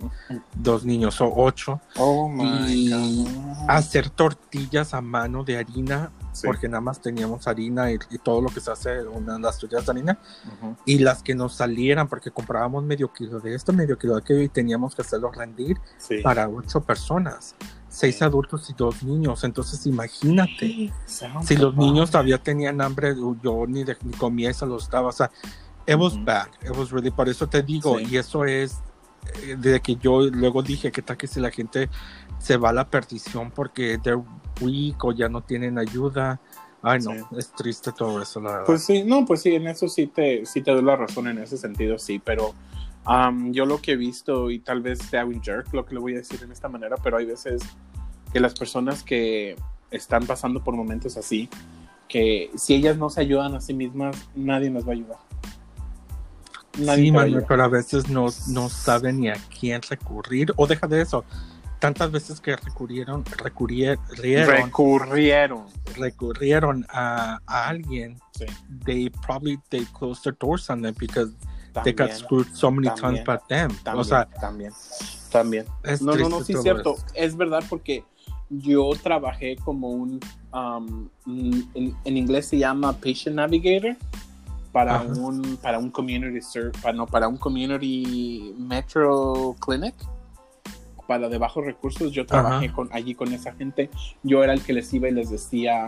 dos 0.55 0.85
niños 0.85 1.21
o 1.21 1.31
ocho. 1.35 1.81
Oh 1.97 2.29
my 2.29 2.65
Y 2.67 2.91
God. 2.91 3.29
Hacer 3.69 4.09
tortillas 4.11 4.95
a 4.95 5.01
mano 5.01 5.45
de 5.45 5.59
harina, 5.59 6.11
Sí. 6.33 6.47
porque 6.47 6.69
nada 6.69 6.81
más 6.81 7.01
teníamos 7.01 7.47
harina 7.47 7.91
y, 7.93 7.99
y 8.11 8.19
todo 8.19 8.41
lo 8.41 8.49
que 8.49 8.61
se 8.61 8.71
hace, 8.71 9.03
una, 9.07 9.39
las 9.39 9.59
tortillas 9.59 9.85
de 9.87 9.93
harina, 9.93 10.19
Ujú. 10.57 10.77
y 10.87 10.99
las 10.99 11.23
que 11.23 11.35
nos 11.35 11.55
salieran, 11.55 12.09
porque 12.09 12.31
comprábamos 12.31 12.85
medio 12.85 13.13
kilo 13.13 13.41
de 13.41 13.55
esto, 13.55 13.73
medio 13.73 13.99
kilo 13.99 14.15
de 14.15 14.21
aquello, 14.21 14.43
y 14.43 14.49
teníamos 14.49 14.95
que 14.95 15.03
hacerlo 15.03 15.31
rendir 15.31 15.79
Sí. 15.99 16.19
para 16.23 16.49
ocho 16.49 16.81
personas, 16.81 17.55
seis 17.89 18.21
adultos 18.23 18.69
y 18.71 18.75
dos 18.75 19.03
niños. 19.03 19.45
Entonces, 19.45 19.85
imagínate. 19.87 20.93
Si 21.45 21.57
los 21.57 21.77
niños 21.77 22.11
todavía 22.11 22.39
tenían 22.39 22.81
hambre, 22.81 23.15
yo 23.43 23.67
ni, 23.67 23.85
de- 23.85 23.97
ni 24.05 24.13
comía 24.13 24.51
y 24.51 24.55
se 24.55 24.67
los 24.67 24.89
daba. 24.91 25.09
O 25.09 25.13
sea, 25.13 25.31
it 25.87 25.97
was 25.97 26.15
Ujú. 26.15 26.25
bad. 26.25 26.49
It 26.63 26.77
was 26.77 26.91
really. 26.91 27.11
Por 27.11 27.29
eso 27.29 27.47
te 27.49 27.63
digo, 27.63 27.99
Sí. 27.99 28.07
y 28.11 28.17
eso 28.17 28.45
es 28.45 28.79
eh, 29.43 29.57
de 29.59 29.81
que 29.81 29.97
yo 29.97 30.21
luego 30.31 30.63
dije 30.63 30.91
que 30.93 31.03
tal 31.03 31.17
que 31.17 31.27
si 31.27 31.41
la 31.41 31.51
gente 31.51 31.91
se 32.39 32.57
va 32.57 32.71
a 32.71 32.73
la 32.73 32.89
perdición 32.89 33.51
porque 33.51 33.99
they're 34.03 34.23
weak 34.61 35.05
o 35.05 35.13
ya 35.13 35.29
no 35.29 35.43
tienen 35.43 35.77
ayuda. 35.79 36.41
Ay, 36.83 37.01
no, 37.01 37.11
Sí. 37.13 37.25
es 37.37 37.51
triste 37.53 37.91
todo 37.93 38.23
eso, 38.23 38.41
la 38.41 38.51
verdad. 38.53 38.67
Pues 38.67 38.85
sí, 38.85 39.03
no, 39.03 39.25
pues 39.27 39.43
sí, 39.43 39.55
en 39.55 39.67
eso 39.67 39.89
sí 39.89 40.07
te, 40.07 40.47
sí 40.47 40.63
te 40.63 40.71
doy 40.71 40.83
la 40.83 40.95
razón 40.97 41.27
en 41.27 41.39
ese 41.39 41.57
sentido, 41.57 41.99
sí, 41.99 42.21
pero 42.25 42.55
am, 43.09 43.53
yo 43.53 43.67
lo 43.67 43.81
que 43.81 43.93
he 43.93 43.97
visto, 43.97 44.51
y 44.51 44.59
tal 44.61 44.81
vez 44.81 44.99
sea 44.99 45.25
un 45.25 45.43
jerk 45.43 45.73
lo 45.73 45.85
que 45.85 45.95
le 45.95 46.01
voy 46.01 46.15
a 46.15 46.19
decir 46.19 46.41
en 46.43 46.53
esta 46.53 46.69
manera, 46.69 46.97
pero 47.03 47.17
hay 47.17 47.27
veces 47.27 47.63
que 48.33 48.41
las 48.41 48.55
personas 48.55 49.03
que 49.03 49.57
están 49.91 50.27
pasando 50.27 50.63
por 50.63 50.75
momentos 50.77 51.17
así, 51.17 51.49
que 52.09 52.51
si 52.57 52.75
ellas 52.75 52.97
no 52.97 53.11
se 53.11 53.21
ayudan 53.23 53.55
a 53.55 53.61
sí 53.61 53.75
mismas, 53.75 54.17
nadie 54.35 54.71
nos 54.71 54.85
va 54.87 54.91
a 54.91 54.95
ayudar. 54.95 55.19
Nadie 56.79 57.11
sí, 57.11 57.37
pero 57.49 57.65
a 57.65 57.69
veces 57.69 58.09
no, 58.09 58.27
no 58.49 58.69
saben 58.69 59.21
ni 59.21 59.29
a 59.31 59.37
quién 59.59 59.81
recurrir. 59.83 60.53
O 60.57 60.67
deja 60.67 60.87
de 60.87 61.03
eso. 61.03 61.25
tantas 61.81 62.11
veces 62.11 62.41
que 62.41 62.57
recurrieron, 62.57 63.25
recurrieron, 63.25 64.05
recurrieron, 64.17 65.67
recurrieron 65.97 66.87
a, 66.89 67.41
a 67.47 67.69
alguien, 67.69 68.19
Sí. 68.33 68.47
they 68.85 69.11
probably 69.27 69.59
they 69.71 69.85
closed 69.99 70.23
their 70.23 70.37
doors 70.39 70.71
on 70.71 70.83
them 70.83 70.95
because 70.99 71.33
they 71.83 71.93
También, 71.93 72.17
got 72.19 72.25
screwed 72.25 72.47
so 72.55 72.71
many 72.71 72.89
también, 72.89 73.25
times 73.25 73.27
by 73.27 73.39
them. 73.49 73.71
también, 73.83 74.01
o 74.01 74.05
sea, 74.05 74.25
también, 74.41 74.73
también. 75.31 75.67
es 75.85 76.03
No, 76.03 76.15
no, 76.17 76.29
no, 76.29 76.45
sí 76.45 76.53
es 76.53 76.63
cierto. 76.63 76.97
Es 77.15 77.37
verdad 77.37 77.63
porque 77.69 78.05
yo 78.51 78.91
trabajé 79.03 79.57
como 79.57 79.89
un, 79.91 80.21
um, 80.53 81.09
en, 81.27 81.95
en 82.05 82.17
inglés 82.17 82.47
se 82.47 82.59
llama 82.59 82.93
patient 82.95 83.37
navigator 83.37 83.97
para 84.73 84.97
Ajá. 84.97 85.05
un 85.09 85.57
para 85.57 85.79
un 85.79 85.91
community 85.91 86.41
para, 86.83 86.95
no, 86.95 87.07
para 87.07 87.29
un 87.29 87.37
community 87.37 88.55
metro 88.59 89.57
clinic 89.61 89.95
para 91.07 91.29
de 91.29 91.39
bajos 91.39 91.65
recursos. 91.65 92.13
Yo 92.13 92.27
trabajé 92.27 92.67
Ajá. 92.67 92.75
con 92.75 92.89
allí 92.93 93.15
con 93.15 93.33
esa 93.33 93.53
gente. 93.55 93.91
Yo 94.23 94.45
era 94.45 94.53
el 94.53 94.63
que 94.63 94.75
les 94.75 94.93
iba 94.93 95.09
y 95.09 95.13
les 95.13 95.31
decía, 95.31 95.87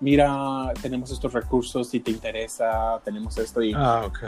mira, 0.00 0.72
tenemos 0.82 1.10
estos 1.12 1.32
recursos 1.32 1.88
si 1.88 2.00
te 2.00 2.10
interesa, 2.10 3.00
tenemos 3.04 3.38
esto 3.38 3.62
y 3.62 3.72
Ah, 3.74 4.02
ok. 4.06 4.18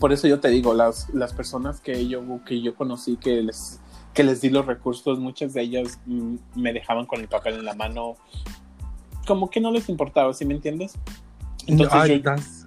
Por 0.00 0.12
eso 0.12 0.26
yo 0.28 0.40
te 0.40 0.48
digo, 0.48 0.74
las, 0.74 1.08
las 1.14 1.32
personas 1.32 1.80
que 1.80 2.06
yo, 2.08 2.22
que 2.44 2.60
yo 2.62 2.74
conocí 2.74 3.16
que 3.16 3.42
les, 3.42 3.80
que 4.14 4.24
les 4.24 4.40
di 4.40 4.50
los 4.50 4.66
recursos, 4.66 5.18
muchas 5.18 5.52
de 5.54 5.62
ellas 5.62 5.98
mm, 6.06 6.36
me 6.56 6.72
dejaban 6.72 7.06
con 7.06 7.20
el 7.20 7.28
papel 7.28 7.54
en 7.54 7.64
la 7.64 7.74
mano, 7.74 8.16
como 9.26 9.50
que 9.50 9.60
no 9.60 9.70
les 9.70 9.88
importaba, 9.88 10.32
¿sí 10.34 10.44
me 10.44 10.54
entiendes? 10.54 10.94
Entonces 11.66 12.08
yo, 12.08 12.18
das- 12.20 12.66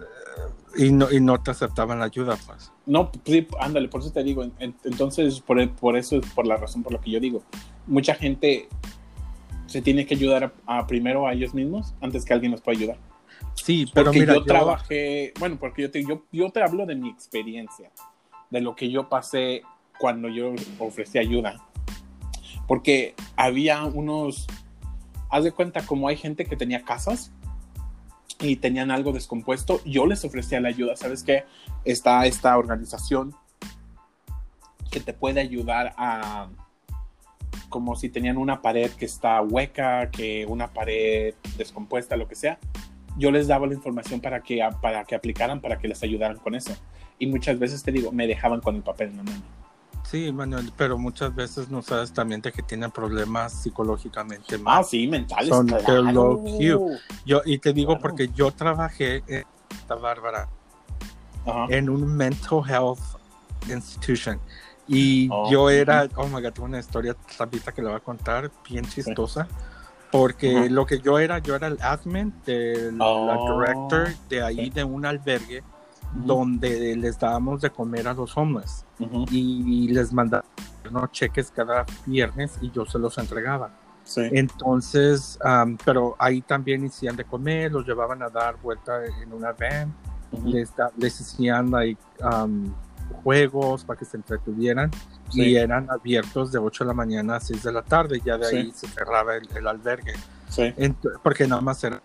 y, 0.77 0.91
no, 0.91 1.12
y 1.12 1.20
no 1.22 1.41
te 1.41 1.51
aceptaban 1.51 2.00
la 2.00 2.05
ayuda, 2.05 2.38
pues. 2.46 2.72
no, 2.86 3.10
sí, 3.25 3.48
ándale, 3.60 3.88
por 3.88 4.01
eso 4.01 4.12
te 4.12 4.24
digo, 4.24 4.44
en- 4.44 4.53
en- 4.60 4.75
entonces 4.84 5.39
por, 5.41 5.70
por 5.75 5.98
eso 5.98 6.17
es 6.17 6.25
por 6.34 6.46
la 6.46 6.58
razón 6.58 6.84
por 6.84 6.94
la 6.94 7.00
que 7.00 7.12
yo 7.12 7.20
digo, 7.20 7.44
mucha 7.88 8.13
gente 8.15 8.67
se 9.67 9.82
tiene 9.82 10.05
que 10.05 10.15
ayudar 10.15 10.53
a, 10.67 10.77
a 10.79 10.86
primero 10.88 11.27
a 11.27 11.34
ellos 11.34 11.53
mismos 11.53 11.94
antes 12.01 12.24
que 12.24 12.34
alguien 12.34 12.51
los 12.51 12.62
pueda 12.62 12.77
ayudar. 12.77 12.98
Sí, 13.55 13.89
pero 13.93 14.07
porque 14.07 14.19
mira, 14.19 14.33
yo, 14.33 14.39
yo, 14.41 14.45
trabajé, 14.45 15.33
bueno, 15.39 15.57
porque 15.59 15.83
yo 15.83 15.91
te, 15.91 16.03
yo, 16.03 16.24
yo 16.31 16.50
te 16.51 16.62
hablo 16.62 16.85
de 16.85 16.95
mi 16.95 17.09
experiencia, 17.09 17.89
de 18.50 18.62
lo 18.62 18.75
que 18.75 18.91
yo 18.91 19.09
pasé 19.09 19.63
cuando 19.97 20.29
yo 20.29 20.53
ofrecí 20.77 21.17
ayuda. 21.17 21.65
Porque 22.67 23.15
había 23.35 23.83
unos, 23.85 24.47
haz 25.29 25.43
de 25.43 25.51
cuenta, 25.51 25.85
como 25.85 26.07
hay 26.07 26.17
gente 26.17 26.45
que 26.45 26.55
tenía 26.55 26.83
casas 26.83 27.31
y 28.39 28.57
tenían 28.57 28.91
algo 28.91 29.13
descompuesto, 29.13 29.81
yo 29.85 30.05
les 30.05 30.25
ofrecía 30.25 30.59
la 30.59 30.69
ayuda. 30.69 30.95
¿Sabes 30.95 31.24
qué? 31.24 31.45
Está 31.85 32.25
esta 32.25 32.57
organización 32.57 33.33
que 34.91 35.00
te 35.00 35.13
puede 35.13 35.39
ayudar 35.39 35.93
a, 35.97 36.50
como 37.69 37.95
si 37.95 38.09
tenían 38.09 38.38
una 38.38 38.62
pared 38.62 38.91
que 38.91 39.05
está 39.05 39.41
hueca, 39.41 40.12
que 40.12 40.45
una 40.45 40.74
pared 40.74 41.33
descompuesta, 41.57 42.17
lo 42.17 42.27
que 42.27 42.35
sea 42.35 42.59
yo 43.17 43.31
les 43.31 43.48
daba 43.48 43.65
la 43.67 43.74
información 43.74 44.19
para 44.19 44.41
que, 44.41 44.67
para 44.81 45.03
que 45.05 45.15
aplicaran, 45.15 45.62
para 45.62 45.77
que 45.77 45.88
les 45.88 46.01
ayudaran 46.03 46.38
con 46.38 46.55
eso. 46.55 46.74
Y 47.19 47.27
muchas 47.27 47.57
veces 47.60 47.81
te 47.84 47.91
digo, 47.91 48.12
me 48.12 48.27
dejaban 48.27 48.60
con 48.62 48.75
el 48.75 48.81
papel 48.84 49.10
en 49.12 49.17
la 49.17 49.24
mano. 49.24 49.41
sí, 50.03 50.31
Manuel, 50.31 50.72
pero 50.77 50.98
muchas 50.98 51.34
veces 51.34 51.69
no 51.69 51.81
sabes 51.81 52.12
también 52.13 52.41
de 52.41 52.51
que 52.51 52.62
tienen 52.62 52.91
problemas 52.91 53.53
psicológicamente 53.63 54.60
Ah, 54.65 54.84
sí, 54.84 55.07
mentales. 55.07 55.50
Son 55.50 55.65
claro. 55.67 56.43
Yo, 57.25 57.41
y 57.45 57.57
te 57.57 57.74
digo 57.74 57.93
Claro. 57.93 58.01
porque 58.01 58.29
yo 58.36 58.51
trabajé 58.51 59.24
en 59.27 59.43
Santa 59.79 59.95
Bárbara 59.95 60.48
Ajá. 61.45 61.65
en 61.69 61.89
un 61.89 62.05
mental 62.15 62.62
health 62.69 63.00
institution. 63.69 64.39
Y 64.88 65.27
Oh. 65.31 65.50
yo 65.51 65.69
era, 65.72 66.07
oh 66.15 66.27
my 66.27 66.41
god, 66.41 66.51
tengo 66.53 66.65
una 66.67 66.79
historia 66.79 67.15
rapidita 67.39 67.72
que 67.72 67.81
le 67.81 67.88
voy 67.88 67.98
a 67.98 68.00
contar, 68.01 68.51
bien 68.69 68.86
chistosa. 68.86 69.48
Porque 70.17 70.69
lo 70.69 70.86
que 70.86 71.00
yo 71.00 71.19
era, 71.19 71.39
yo 71.39 71.55
era 71.55 71.67
el 71.67 71.77
admin 71.81 72.34
de 72.45 72.91
la 72.93 73.05
Oh. 73.05 73.60
director 73.60 74.07
de 74.29 74.41
ahí 74.43 74.69
de 74.69 74.84
un 74.84 75.05
albergue 75.05 75.63
donde 76.13 76.95
les 76.95 77.19
dábamos 77.19 77.62
de 77.62 77.69
comer 77.69 78.07
a 78.07 78.13
los 78.13 78.36
homeless 78.38 78.86
Ujú. 79.00 79.25
y 79.31 79.89
les 79.89 80.13
mandaba 80.13 80.45
¿no? 80.91 81.07
cheques 81.07 81.51
cada 81.51 81.86
viernes 82.05 82.57
y 82.62 82.72
yo 82.72 82.86
se 82.86 82.98
los 83.00 83.17
entregaba. 83.17 83.72
Sí. 84.03 84.22
Entonces, 84.31 85.38
am, 85.43 85.77
pero 85.84 86.15
ahí 86.19 86.41
también 86.41 86.86
hacían 86.86 87.15
de 87.15 87.25
comer, 87.25 87.72
los 87.72 87.86
llevaban 87.88 88.22
a 88.22 88.29
dar 88.29 88.55
vuelta 88.62 89.03
en 89.22 89.34
una 89.34 89.51
van, 89.51 89.93
les, 90.45 90.75
da- 90.75 90.91
les 90.95 91.19
hacían 91.19 91.72
like, 91.72 92.00
am, 92.22 92.74
juegos 93.24 93.83
para 93.85 93.97
que 94.00 94.05
se 94.05 94.17
entretuvieran 94.17 94.91
Sí. 95.29 95.41
y 95.43 95.55
eran 95.57 95.89
abiertos 95.89 96.51
de 96.51 96.59
8 96.59 96.83
de 96.83 96.88
la 96.89 96.93
mañana 96.93 97.35
a 97.38 97.39
6 97.39 97.63
de 97.63 97.71
la 97.71 97.81
tarde, 97.81 98.21
ya 98.24 98.38
de 98.38 98.45
Sí. 98.45 98.55
ahí 98.57 98.71
se 98.71 98.88
cerraba 98.88 99.35
el, 99.35 99.47
el 99.55 99.67
albergue, 99.67 100.13
Sí. 100.50 100.62
Ent- 100.77 101.19
porque 101.24 101.47
nada 101.47 101.62
más 101.62 101.83
era 101.83 102.01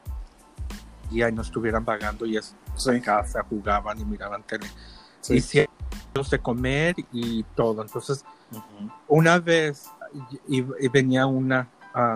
y 1.10 1.22
ahí 1.22 1.32
no 1.32 1.42
estuvieran 1.42 1.84
vagando 1.84 2.24
y 2.24 2.36
es 2.36 2.54
Sí. 2.76 2.90
en 2.90 3.00
casa, 3.00 3.44
jugaban 3.48 3.98
y 4.00 4.04
miraban 4.04 4.42
tele. 4.44 4.66
Y 5.28 5.40
de 6.30 6.38
comer 6.38 6.94
y 7.12 7.42
todo. 7.54 7.82
Entonces, 7.82 8.24
Ujú. 8.52 8.90
una 9.08 9.38
vez 9.38 9.86
y, 10.48 10.58
y 10.58 10.88
venía 10.88 11.26
una 11.26 11.68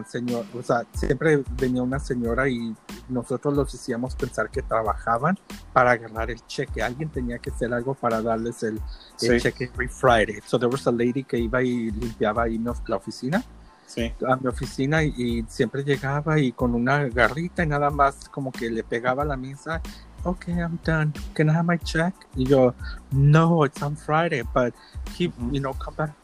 señora, 0.07 0.47
o 0.55 0.63
sea, 0.63 0.85
siempre 0.93 1.43
venía 1.59 1.83
una 1.83 1.99
señora 1.99 2.49
y 2.49 2.75
nosotros 3.09 3.55
los 3.55 3.75
hacíamos 3.75 4.15
pensar 4.15 4.49
que 4.51 4.63
trabajaban 4.63 5.37
para 5.73 5.93
agarrar 5.93 6.31
el 6.31 6.45
cheque. 6.47 6.83
Alguien 6.83 7.09
tenía 7.09 7.39
que 7.39 7.51
hacer 7.51 7.73
algo 7.75 7.95
para 7.95 8.23
darles 8.23 8.63
el, 8.63 8.75
el 8.77 8.81
Sí. 9.17 9.41
cheque 9.41 9.65
every 9.65 9.89
Friday. 9.89 10.41
So 10.47 10.59
there 10.59 10.71
was 10.71 10.87
a 10.87 10.93
lady 10.93 11.25
que 11.25 11.39
iba 11.39 11.63
y 11.63 11.91
limpiaba 11.91 12.45
ahí 12.45 12.59
la 12.87 12.97
oficina, 12.97 13.43
Sí. 13.87 14.13
a 14.27 14.37
mi 14.37 14.47
oficina 14.47 15.03
y, 15.03 15.13
y 15.17 15.45
siempre 15.49 15.83
llegaba 15.85 16.39
y 16.39 16.53
con 16.53 16.75
una 16.75 17.09
garrita 17.09 17.65
y 17.65 17.67
nada 17.67 17.91
más 17.91 18.29
como 18.29 18.51
que 18.53 18.71
le 18.71 18.83
pegaba 18.85 19.23
a 19.25 19.27
la 19.27 19.37
mesa. 19.37 19.81
Okay, 20.27 20.55
I'm 20.55 20.79
done. 20.85 21.13
Can 21.35 21.51
I 21.51 21.53
have 21.53 21.65
my 21.67 21.79
check? 21.79 22.15
Y 22.35 22.47
yo, 22.47 22.75
no, 23.11 23.65
it's 23.67 23.83
on 23.83 23.95
Friday, 23.97 24.43
but 24.55 24.73
keep, 25.17 25.33
Ujú. 25.39 25.53
you 25.53 25.61
know, 25.61 25.75
come 25.75 25.95
back, 25.97 26.15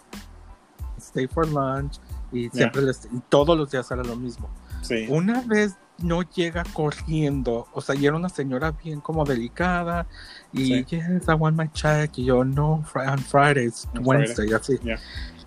stay 0.98 1.26
for 1.26 1.46
lunch. 1.46 1.98
Y 2.32 2.48
siempre 2.50 2.82
les, 2.82 3.06
y 3.06 3.20
todos 3.28 3.56
los 3.56 3.70
días 3.70 3.90
era 3.90 4.02
lo 4.04 4.16
mismo. 4.16 4.48
Sí. 4.82 5.06
Una 5.08 5.40
vez 5.42 5.76
no 5.98 6.22
llega 6.22 6.64
corriendo, 6.72 7.66
o 7.74 7.80
sea, 7.82 7.94
y 7.94 8.06
era 8.06 8.16
una 8.16 8.28
señora 8.30 8.70
bien 8.72 9.00
como 9.00 9.24
delicada, 9.24 10.06
y 10.52 10.64
Sí. 10.66 10.84
yes, 10.88 11.28
I 11.28 11.32
want 11.34 11.58
my 11.58 11.68
check, 11.72 12.16
y 12.16 12.24
yo, 12.24 12.42
no, 12.44 12.82
fri- 12.90 13.06
on 13.12 13.18
Fridays, 13.18 13.86
On 13.94 14.06
Wednesday, 14.06 14.50
así. 14.54 14.78
Yeah. 14.82 14.98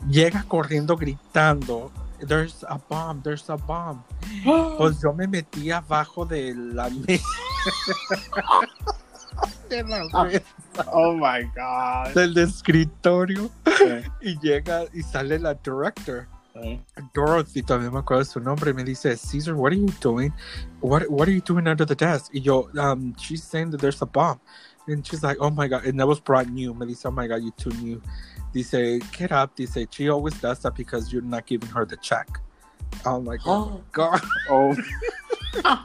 Llega 0.09 0.43
corriendo 0.43 0.95
gritando, 0.95 1.91
there's 2.27 2.63
a 2.69 2.77
bomb, 2.89 3.23
there's 3.23 3.49
a 3.49 3.55
bomb. 3.55 4.03
Pues 4.77 5.01
yo 5.01 5.11
me 5.13 5.27
metí 5.27 5.71
abajo 5.71 6.25
de 6.25 6.53
la 6.53 6.89
mesa. 7.07 7.23
de 9.69 9.83
la 9.83 10.01
Ah. 10.13 10.23
mesa, 10.25 10.43
Oh 10.91 11.13
my 11.13 11.43
God. 11.55 12.13
del 12.13 12.37
escritorio 12.37 13.49
Sí. 13.77 13.85
y 14.21 14.39
llega 14.39 14.83
y 14.93 15.01
sale 15.01 15.39
la 15.39 15.55
director. 15.55 16.27
Dorothy, 17.13 17.63
también 17.63 17.91
me 17.91 17.99
acuerdo 17.99 18.23
de 18.23 18.25
su 18.25 18.39
nombre, 18.39 18.71
y 18.71 18.73
me 18.73 18.83
dice, 18.83 19.17
Caesar, 19.17 19.55
what 19.55 19.71
are 19.71 19.79
you 19.79 19.91
doing? 20.01 20.31
What, 20.81 21.09
what 21.09 21.27
are 21.27 21.31
you 21.31 21.41
doing 21.41 21.67
under 21.67 21.85
the 21.85 21.95
desk? 21.95 22.31
Y 22.33 22.41
yo, 22.41 22.69
um, 22.77 23.15
she's 23.17 23.43
saying 23.43 23.71
that 23.71 23.81
there's 23.81 24.01
a 24.01 24.05
bomb. 24.05 24.39
And 24.87 25.05
she's 25.05 25.23
like, 25.23 25.37
oh 25.39 25.49
my 25.49 25.67
God, 25.67 25.85
and 25.85 25.99
that 25.99 26.07
was 26.07 26.19
brand 26.19 26.53
new. 26.53 26.73
Me 26.73 26.87
dice, 26.87 27.05
oh 27.05 27.11
my 27.11 27.27
God, 27.27 27.41
you 27.41 27.51
too 27.57 27.71
new. 27.81 28.01
Dice, 28.53 28.99
get 29.17 29.31
up. 29.31 29.55
Dice, 29.55 29.87
she 29.89 30.09
always 30.09 30.39
does 30.41 30.59
that 30.59 30.75
because 30.75 31.11
you're 31.11 31.21
not 31.21 31.45
giving 31.45 31.69
her 31.69 31.85
the 31.85 31.97
check. 31.97 32.27
I'm 33.05 33.25
like, 33.25 33.39
oh 33.45 33.69
my 33.69 33.79
God. 33.91 34.21
Oh. 34.49 34.75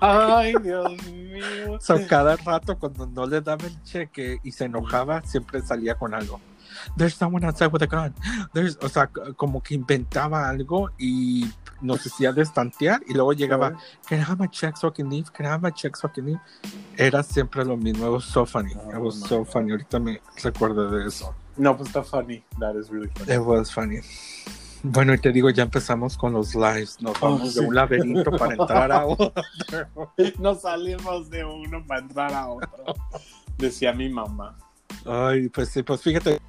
Ay, 0.00 0.54
Dios 0.62 0.96
mío. 1.06 1.80
So, 1.80 1.98
cada 2.06 2.36
rato 2.36 2.76
cuando 2.76 3.06
no 3.06 3.24
le 3.24 3.40
daba 3.40 3.64
el 3.66 3.82
cheque 3.84 4.38
y 4.42 4.50
se 4.50 4.64
enojaba, 4.64 5.22
siempre 5.24 5.60
salía 5.62 5.94
con 5.94 6.14
algo. 6.14 6.40
There's 6.96 7.14
someone 7.14 7.44
outside 7.44 7.72
with 7.72 7.82
a 7.82 7.86
gun. 7.86 8.14
There's, 8.52 8.78
o 8.82 8.88
sea, 8.88 9.06
como 9.36 9.62
que 9.62 9.74
inventaba 9.74 10.48
algo 10.48 10.90
y 10.98 11.48
nos 11.80 12.04
hacía 12.06 12.32
destantear 12.32 13.00
y 13.06 13.14
luego 13.14 13.32
llegaba, 13.32 13.72
can 14.08 14.18
I 14.20 14.22
have 14.22 14.38
my 14.40 14.48
check 14.48 14.76
so 14.76 14.88
I 14.88 14.92
can 14.92 15.08
leave? 15.10 15.30
Can 15.32 15.46
I 15.46 15.50
have 15.50 15.62
my 15.62 15.70
check 15.70 15.96
so 15.96 16.08
I 16.08 16.12
can 16.12 16.26
leave? 16.26 16.40
Era 16.96 17.22
siempre 17.22 17.64
lo 17.64 17.76
mismo. 17.76 18.06
It 18.06 18.10
was 18.12 18.24
so 18.24 18.44
funny. 18.44 18.72
It 18.72 18.78
Oh, 18.96 19.00
was 19.00 19.20
my 19.20 19.28
so 19.28 19.38
God. 19.38 19.48
funny. 19.48 19.70
Ahorita 19.72 20.00
me 20.00 20.20
recuerdo 20.42 20.90
de 20.90 21.06
eso. 21.06 21.34
No, 21.56 21.76
pues 21.76 21.88
está 21.88 22.02
funny. 22.04 22.42
That 22.58 22.76
is 22.76 22.90
really 22.90 23.08
funny. 23.14 23.32
It 23.32 23.40
was 23.40 23.70
funny. 23.72 24.00
Bueno, 24.84 25.12
y 25.12 25.18
te 25.18 25.32
digo, 25.32 25.50
ya 25.50 25.64
empezamos 25.64 26.16
con 26.16 26.32
los 26.32 26.54
lives. 26.54 27.00
Nos 27.02 27.16
Oh, 27.20 27.32
vamos 27.32 27.54
de 27.54 27.60
sí. 27.62 27.66
un 27.66 27.74
laberinto 27.74 28.30
para 28.30 28.54
entrar 28.54 28.92
a 28.92 29.06
otro. 29.06 29.32
No 30.38 30.54
salimos 30.54 31.28
de 31.30 31.44
uno 31.44 31.84
para 31.86 32.00
entrar 32.00 32.32
a 32.32 32.46
otro. 32.48 32.84
Decía 33.56 33.92
mi 33.92 34.08
mamá. 34.08 34.56
Ay, 35.04 35.48
pues 35.48 35.70
sí, 35.70 35.82
pues 35.82 36.00
fíjate, 36.00 36.40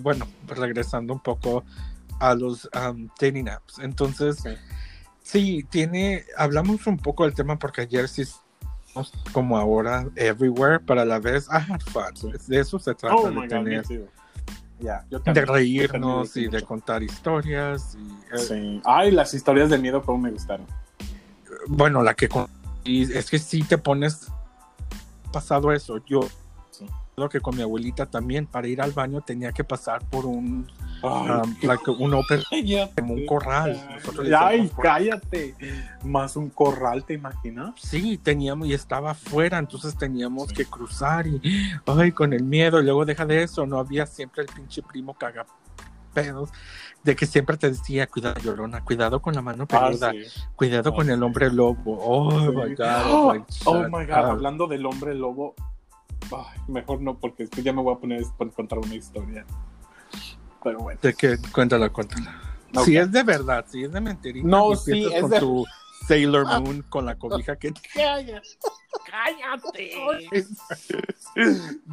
bueno, 0.00 0.26
regresando 0.46 1.12
un 1.14 1.20
poco 1.20 1.64
a 2.18 2.34
los 2.34 2.68
um, 2.74 3.08
dating 3.20 3.48
apps. 3.48 3.78
Entonces, 3.78 4.36
Sí. 4.42 4.50
sí, 5.22 5.66
tiene, 5.70 6.24
hablamos 6.36 6.86
un 6.86 6.98
poco 6.98 7.24
del 7.24 7.34
tema 7.34 7.58
porque 7.58 7.82
ayer 7.82 8.08
sí 8.08 8.24
como 9.32 9.56
ahora 9.56 10.06
everywhere, 10.16 10.80
pero 10.80 11.00
a 11.00 11.04
la 11.04 11.18
vez 11.18 11.46
I 11.48 11.72
had 11.72 11.80
fun. 11.80 12.32
De 12.46 12.58
eso 12.58 12.78
se 12.78 12.94
trata 12.94 13.14
Oh 13.16 13.28
de 13.30 13.34
God, 15.10 15.24
De 15.32 15.44
reírnos 15.44 16.36
y 16.36 16.48
de 16.48 16.62
contar 16.62 17.02
historias. 17.02 17.96
Y, 17.96 18.34
eh, 18.34 18.38
Sí. 18.38 18.82
Ay, 18.84 19.10
las 19.10 19.32
historias 19.34 19.70
de 19.70 19.78
miedo, 19.78 20.02
cómo 20.02 20.18
me 20.18 20.30
gustaron. 20.30 20.66
Bueno, 21.68 22.02
la 22.02 22.14
que 22.14 22.28
y 22.84 23.12
es 23.12 23.30
que 23.30 23.38
sí 23.38 23.62
te 23.62 23.78
pones 23.78 24.28
pasado 25.32 25.72
eso. 25.72 25.98
Yo 26.06 26.20
que 27.30 27.40
con 27.40 27.54
mi 27.54 27.62
abuelita 27.62 28.06
también 28.06 28.46
para 28.46 28.66
ir 28.66 28.80
al 28.80 28.92
baño 28.92 29.20
tenía 29.20 29.52
que 29.52 29.62
pasar 29.62 30.02
por 30.08 30.24
un 30.24 30.66
um, 31.02 31.54
like 31.62 31.90
un 31.90 32.14
open 32.14 32.40
como 32.96 33.14
un 33.14 33.26
corral. 33.26 33.78
Ay, 34.38 34.70
cállate. 34.82 35.54
Más 36.02 36.36
un 36.36 36.48
corral, 36.48 37.04
¿te 37.04 37.14
imaginas? 37.14 37.72
Sí, 37.76 38.16
teníamos 38.16 38.68
y 38.68 38.72
estaba 38.74 39.10
afuera, 39.10 39.58
entonces 39.58 39.96
teníamos 39.98 40.48
Sí. 40.48 40.54
que 40.54 40.64
cruzar 40.64 41.26
y 41.26 41.40
ay, 41.86 42.12
con 42.12 42.32
el 42.32 42.42
miedo, 42.42 42.80
y 42.80 42.84
luego 42.84 43.04
deja 43.04 43.26
de 43.26 43.42
eso, 43.42 43.66
no 43.66 43.78
había 43.78 44.06
siempre 44.06 44.42
el 44.42 44.48
pinche 44.48 44.82
primo 44.82 45.12
caga 45.14 45.44
pedos 46.14 46.50
de 47.04 47.14
que 47.14 47.24
siempre 47.26 47.56
te 47.56 47.68
decía, 47.70 48.06
cuidado 48.06 48.40
llorona, 48.42 48.82
cuidado 48.84 49.20
con 49.22 49.34
la 49.34 49.42
mano 49.42 49.66
Ah, 49.70 49.86
peluda, 49.88 50.10
sí. 50.12 50.18
cuidado 50.56 50.90
Ah, 50.90 50.96
con 50.96 51.08
el 51.10 51.22
hombre 51.22 51.50
lobo. 51.52 51.98
Oh 52.00 52.30
Sí. 52.40 52.48
my 52.48 52.74
god. 52.74 53.02
Oh, 53.06 53.28
oh 53.28 53.34
my, 53.34 53.40
oh 53.66 53.74
shut 53.82 53.90
my 53.90 54.06
god, 54.06 54.30
hablando 54.30 54.66
del 54.66 54.84
hombre 54.86 55.14
lobo. 55.14 55.54
Ay, 56.32 56.60
mejor 56.68 57.00
no, 57.00 57.18
porque 57.18 57.44
después 57.44 57.64
ya 57.64 57.72
me 57.72 57.82
voy 57.82 57.94
a 57.94 57.98
poner 57.98 58.22
a 58.22 58.44
contar 58.54 58.78
una 58.78 58.94
historia. 58.94 59.44
Pero 60.62 60.78
bueno. 60.80 61.00
De 61.02 61.14
que 61.14 61.38
cuéntala, 61.52 61.88
cuéntala. 61.88 62.40
Si 62.84 62.96
es 62.96 63.10
de 63.10 63.22
verdad, 63.22 63.64
si 63.68 63.84
es 63.84 63.92
de 63.92 64.00
mentirita, 64.00 64.46
No, 64.46 64.76
sí, 64.76 65.06
es 65.12 65.20
con 65.22 65.30
de- 65.30 65.40
tu 65.40 65.66
Sailor 66.06 66.46
Moon 66.60 66.82
con 66.88 67.04
la 67.06 67.16
cobija 67.16 67.56
que 67.56 67.72
Cállate. 67.94 69.92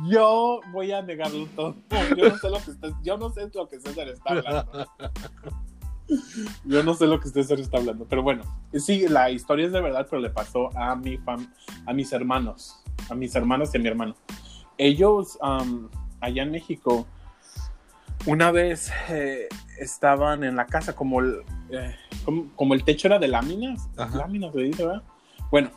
Yo 0.10 0.60
voy 0.72 0.92
a 0.92 1.02
negarlo 1.02 1.48
todo. 1.56 1.76
Yo 2.16 2.30
no 2.30 2.38
sé 2.38 2.50
lo 2.50 2.60
que 2.64 2.72
estás, 2.72 2.94
yo 3.04 3.18
no 3.18 3.30
sé 3.30 3.50
lo 3.54 3.68
que 3.68 3.80
César 3.80 4.08
está 4.10 4.32
hablando. 4.32 4.88
Yo 6.66 6.84
no 6.84 6.94
sé 6.94 7.06
lo 7.06 7.20
que 7.20 7.30
César 7.30 7.60
está 7.60 7.78
hablando, 7.78 8.06
pero 8.06 8.24
bueno, 8.24 8.44
sí, 8.74 9.08
la 9.08 9.30
historia 9.30 9.66
es 9.66 9.72
de 9.74 9.82
verdad, 9.82 10.08
pero 10.10 10.22
le 10.22 10.30
pasó 10.30 10.76
a 10.78 10.96
mi 10.96 11.18
fam 11.18 11.52
a 11.86 11.94
mis 11.94 12.12
hermanos, 12.14 12.82
a 13.10 13.16
mis 13.16 13.36
hermanos 13.36 13.70
y 13.74 13.78
a 13.78 13.80
mi 13.82 13.88
hermano. 13.88 14.16
Ellos 14.78 15.38
um, 15.42 15.90
allá 16.20 16.44
en 16.44 16.52
México 16.52 17.08
una 18.26 18.52
vez 18.52 18.92
eh, 19.10 19.48
estaban 19.80 20.44
en 20.44 20.56
la 20.56 20.66
casa 20.66 20.96
como 20.96 21.20
el 21.20 21.42
eh, 21.70 21.96
como, 22.26 22.52
como 22.56 22.74
el 22.74 22.84
techo 22.84 23.08
era 23.08 23.20
de 23.20 23.28
láminas, 23.28 23.90
Ajá. 23.96 24.18
láminas 24.18 24.54
dice, 24.54 24.86
¿verdad? 24.86 25.04
Bueno, 25.50 25.72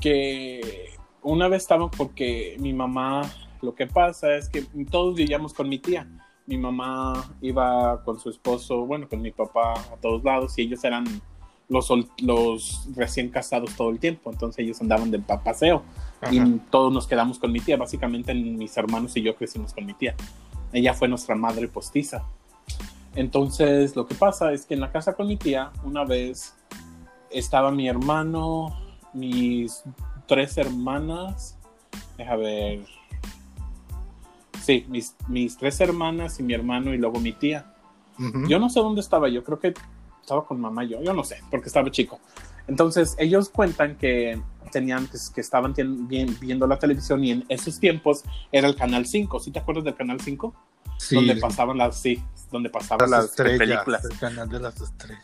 que 0.00 0.90
una 1.22 1.48
vez 1.48 1.62
estaban 1.62 1.90
porque 1.90 2.56
mi 2.60 2.72
mamá, 2.72 3.22
lo 3.62 3.74
que 3.74 3.86
pasa 3.86 4.36
es 4.36 4.48
que 4.48 4.62
todos 4.90 5.14
vivíamos 5.16 5.54
con 5.54 5.68
mi 5.68 5.78
tía. 5.78 6.06
Mi 6.46 6.58
mamá 6.58 7.24
iba 7.40 8.04
con 8.04 8.20
su 8.20 8.30
esposo, 8.30 8.86
bueno, 8.86 9.08
con 9.08 9.20
mi 9.20 9.32
papá 9.32 9.72
a 9.72 9.96
todos 10.00 10.22
lados 10.22 10.56
y 10.58 10.62
ellos 10.62 10.84
eran 10.84 11.04
los, 11.68 12.88
recién 12.94 13.28
casados 13.30 13.74
todo 13.76 13.90
el 13.90 13.98
tiempo, 13.98 14.30
entonces 14.30 14.64
ellos 14.64 14.80
andaban 14.80 15.10
de 15.10 15.18
pa- 15.18 15.42
paseo 15.42 15.82
y 16.30 16.38
todos 16.70 16.92
nos 16.92 17.06
quedamos 17.06 17.38
con 17.38 17.52
mi 17.52 17.60
tía. 17.60 17.76
Básicamente 17.76 18.34
mis 18.34 18.76
hermanos 18.76 19.16
y 19.16 19.22
yo 19.22 19.34
crecimos 19.36 19.72
con 19.72 19.84
mi 19.84 19.94
tía. 19.94 20.14
Ella 20.72 20.94
fue 20.94 21.08
nuestra 21.08 21.34
madre 21.34 21.68
postiza. 21.68 22.24
Entonces 23.14 23.96
lo 23.96 24.06
que 24.06 24.14
pasa 24.14 24.52
es 24.52 24.66
que 24.66 24.74
en 24.74 24.80
la 24.80 24.92
casa 24.92 25.14
con 25.14 25.26
mi 25.26 25.36
tía 25.36 25.70
una 25.84 26.04
vez 26.04 26.54
estaba 27.30 27.70
mi 27.70 27.88
hermano, 27.88 28.78
mis 29.12 29.82
tres 30.26 30.56
hermanas, 30.58 31.56
deja 32.18 32.36
ver, 32.36 32.84
sí, 34.62 34.84
mis, 34.88 35.14
mis 35.28 35.56
tres 35.56 35.80
hermanas 35.80 36.38
y 36.40 36.42
mi 36.42 36.54
hermano 36.54 36.92
y 36.94 36.98
luego 36.98 37.20
mi 37.20 37.32
tía. 37.32 37.72
Yo 38.48 38.58
no 38.58 38.70
sé 38.70 38.80
dónde 38.80 39.02
estaba, 39.02 39.28
yo 39.28 39.44
creo 39.44 39.58
que 39.60 39.74
estaba 40.26 40.44
con 40.44 40.60
mamá 40.60 40.82
yo, 40.82 41.00
yo 41.02 41.12
no 41.14 41.22
sé, 41.22 41.40
porque 41.52 41.68
estaba 41.68 41.88
chico. 41.92 42.18
Entonces 42.66 43.14
ellos 43.18 43.48
cuentan 43.48 43.94
que 43.96 44.42
tenían 44.72 45.06
que, 45.06 45.16
que 45.32 45.40
estaban 45.40 45.72
bien- 46.08 46.36
viendo 46.40 46.66
la 46.66 46.80
televisión 46.80 47.22
y 47.24 47.30
en 47.30 47.44
esos 47.48 47.78
tiempos 47.78 48.24
era 48.50 48.66
el 48.66 48.74
canal 48.74 49.06
5, 49.06 49.38
¿sí 49.38 49.52
te 49.52 49.60
acuerdas 49.60 49.84
del 49.84 49.94
canal 49.94 50.20
5? 50.20 50.52
Sí, 50.98 51.14
donde 51.14 51.36
pasaban 51.36 51.78
las 51.78 51.96
sí, 52.00 52.20
donde 52.50 52.70
pasaban 52.70 53.08
las 53.08 53.28
películas. 53.36 54.04
el 54.04 54.18
canal 54.18 54.48
de 54.48 54.58
las 54.58 54.80
estrellas. 54.80 55.22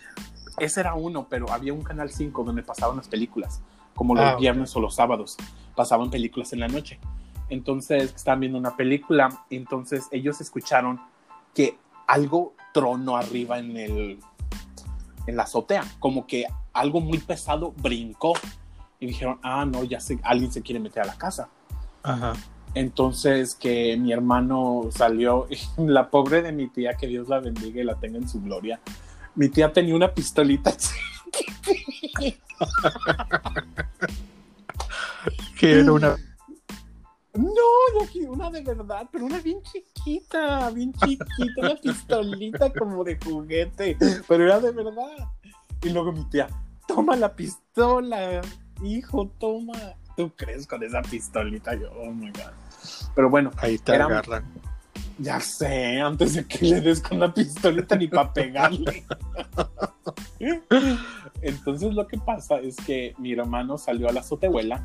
Ese 0.59 0.81
era 0.81 0.95
uno, 0.95 1.27
pero 1.29 1.51
había 1.51 1.73
un 1.73 1.83
canal 1.83 2.09
5 2.11 2.45
donde 2.45 2.62
pasaban 2.62 2.97
las 2.99 3.09
películas, 3.09 3.61
como 3.97 4.15
los 4.15 4.25
Ah, 4.25 4.37
viernes 4.37 4.77
o 4.77 4.81
los 4.81 4.95
sábados, 4.95 5.37
pasaban 5.75 6.11
películas 6.11 6.53
en 6.53 6.61
la 6.61 6.69
noche. 6.69 7.01
Entonces 7.49 8.15
estaban 8.15 8.38
viendo 8.38 8.57
una 8.59 8.77
película, 8.77 9.45
entonces 9.51 10.07
ellos 10.12 10.41
escucharon 10.41 11.01
que 11.55 11.77
algo 12.07 12.55
tronó 12.73 13.17
arriba 13.17 13.59
en 13.59 13.77
el 13.77 14.19
en 15.27 15.37
la 15.37 15.45
azotea, 15.45 15.85
como 15.99 16.27
que 16.27 16.47
algo 16.73 17.01
muy 17.01 17.19
pesado 17.19 17.73
brincó 17.77 18.35
y 19.01 19.07
dijeron, 19.07 19.39
ah, 19.43 19.65
no, 19.65 19.85
ya 19.85 20.01
sé, 20.01 20.19
alguien 20.23 20.53
se 20.53 20.63
quiere 20.63 20.81
meter 20.81 21.03
a 21.03 21.07
la 21.07 21.17
casa. 21.17 21.49
Ajá. 22.03 22.35
Entonces 22.75 23.55
que 23.55 23.97
mi 23.97 24.13
hermano 24.13 24.89
salió, 24.91 25.47
y 25.51 25.59
la 25.83 26.11
pobre 26.11 26.43
de 26.43 26.53
mi 26.53 26.69
tía, 26.69 26.95
que 26.95 27.07
Dios 27.07 27.29
la 27.29 27.41
bendiga 27.41 27.81
y 27.81 27.85
la 27.85 27.99
tenga 27.99 28.19
en 28.19 28.29
su 28.29 28.41
gloria. 28.41 28.81
Mi 29.35 29.49
tía 29.49 29.73
tenía 29.73 29.95
una 29.95 30.13
pistolita. 30.13 30.75
Que 35.59 35.79
era 35.79 35.93
una 35.93 36.17
No, 37.35 38.01
yo 38.01 38.07
quiero 38.12 38.33
una 38.33 38.51
de 38.51 38.61
verdad, 38.62 39.09
pero 39.11 39.25
una 39.25 39.38
bien 39.40 39.62
chiquita, 39.62 40.68
bien 40.71 40.92
chiquita, 40.92 41.53
una 41.57 41.77
pistolita 41.77 42.71
como 42.73 43.03
de 43.05 43.18
juguete, 43.25 43.97
pero 44.29 44.45
era 44.45 44.61
de 44.61 44.71
verdad. 44.71 45.29
Y 45.83 45.90
luego 45.90 46.12
mi 46.12 46.25
tía, 46.29 46.49
toma 46.87 47.16
la 47.16 47.35
pistola, 47.35 48.42
hijo, 48.83 49.29
toma. 49.38 49.73
¿Tú 50.16 50.31
crees 50.37 50.66
con 50.66 50.83
esa 50.83 51.01
pistolita? 51.01 51.75
Yo, 51.75 51.90
oh 51.92 52.12
my 52.12 52.31
god. 52.33 52.53
Pero 53.14 53.31
bueno, 53.31 53.51
ahí 53.57 53.79
te 53.79 53.95
Era- 53.95 54.05
agarran. 54.05 54.45
Ya 55.18 55.40
sé, 55.40 56.01
antes 56.01 56.35
de 56.35 56.47
que 56.47 56.64
le 56.66 56.81
des 56.81 57.01
con 57.01 57.21
la 57.21 57.33
pistolita 57.33 57.97
ni 57.97 58.09
para 58.09 58.33
pegarle. 58.33 59.05
Entonces 61.42 61.95
lo 61.95 62.07
que 62.07 62.18
pasa 62.18 62.59
es 62.61 62.77
que 62.77 63.14
mi 63.18 63.33
hermano 63.33 63.79
salió 63.79 64.09
a 64.09 64.12
la 64.12 64.21
azotehuela 64.21 64.83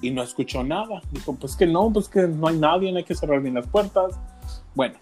y 0.00 0.10
no 0.10 0.22
escuchó 0.22 0.62
nada. 0.62 1.00
Dijo, 1.10 1.34
pues 1.34 1.56
que 1.56 1.66
no, 1.66 1.90
pues 1.92 2.08
que 2.08 2.22
no 2.22 2.48
hay 2.48 2.58
nadie, 2.58 2.92
no 2.92 2.98
hay 2.98 3.04
que 3.04 3.14
cerrar 3.14 3.40
bien 3.40 3.54
las 3.54 3.66
puertas. 3.66 4.18
Bueno, 4.74 4.96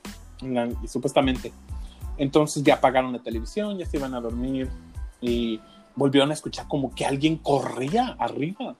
supuestamente. 0.87 1.53
Entonces 2.19 2.63
ya 2.63 2.75
apagaron 2.75 3.13
la 3.13 3.19
televisión, 3.19 3.77
ya 3.79 3.87
se 3.87 3.99
iban 3.99 4.15
a 4.15 4.21
dormir 4.21 4.71
y 5.21 5.61
volvieron 5.95 6.31
a 6.31 6.35
escuchar 6.35 6.67
como 6.69 6.95
que 6.95 7.05
alguien 7.05 7.37
corría 7.37 8.17
arriba. 8.19 8.77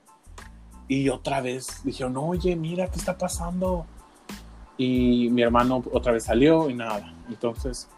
Y 0.89 1.09
otra 1.09 1.41
vez 1.41 1.83
dijeron, 1.85 2.17
oye, 2.17 2.55
mira, 2.57 2.89
¿qué 2.89 2.99
está 2.99 3.19
pasando? 3.19 3.87
y 4.79 5.31
mi 5.31 5.43
hermano 5.43 5.83
otra 5.93 6.13
vez 6.13 6.25
salió 6.25 6.69
y 6.69 6.75
nada. 6.75 7.15
Entonces, 7.29 7.89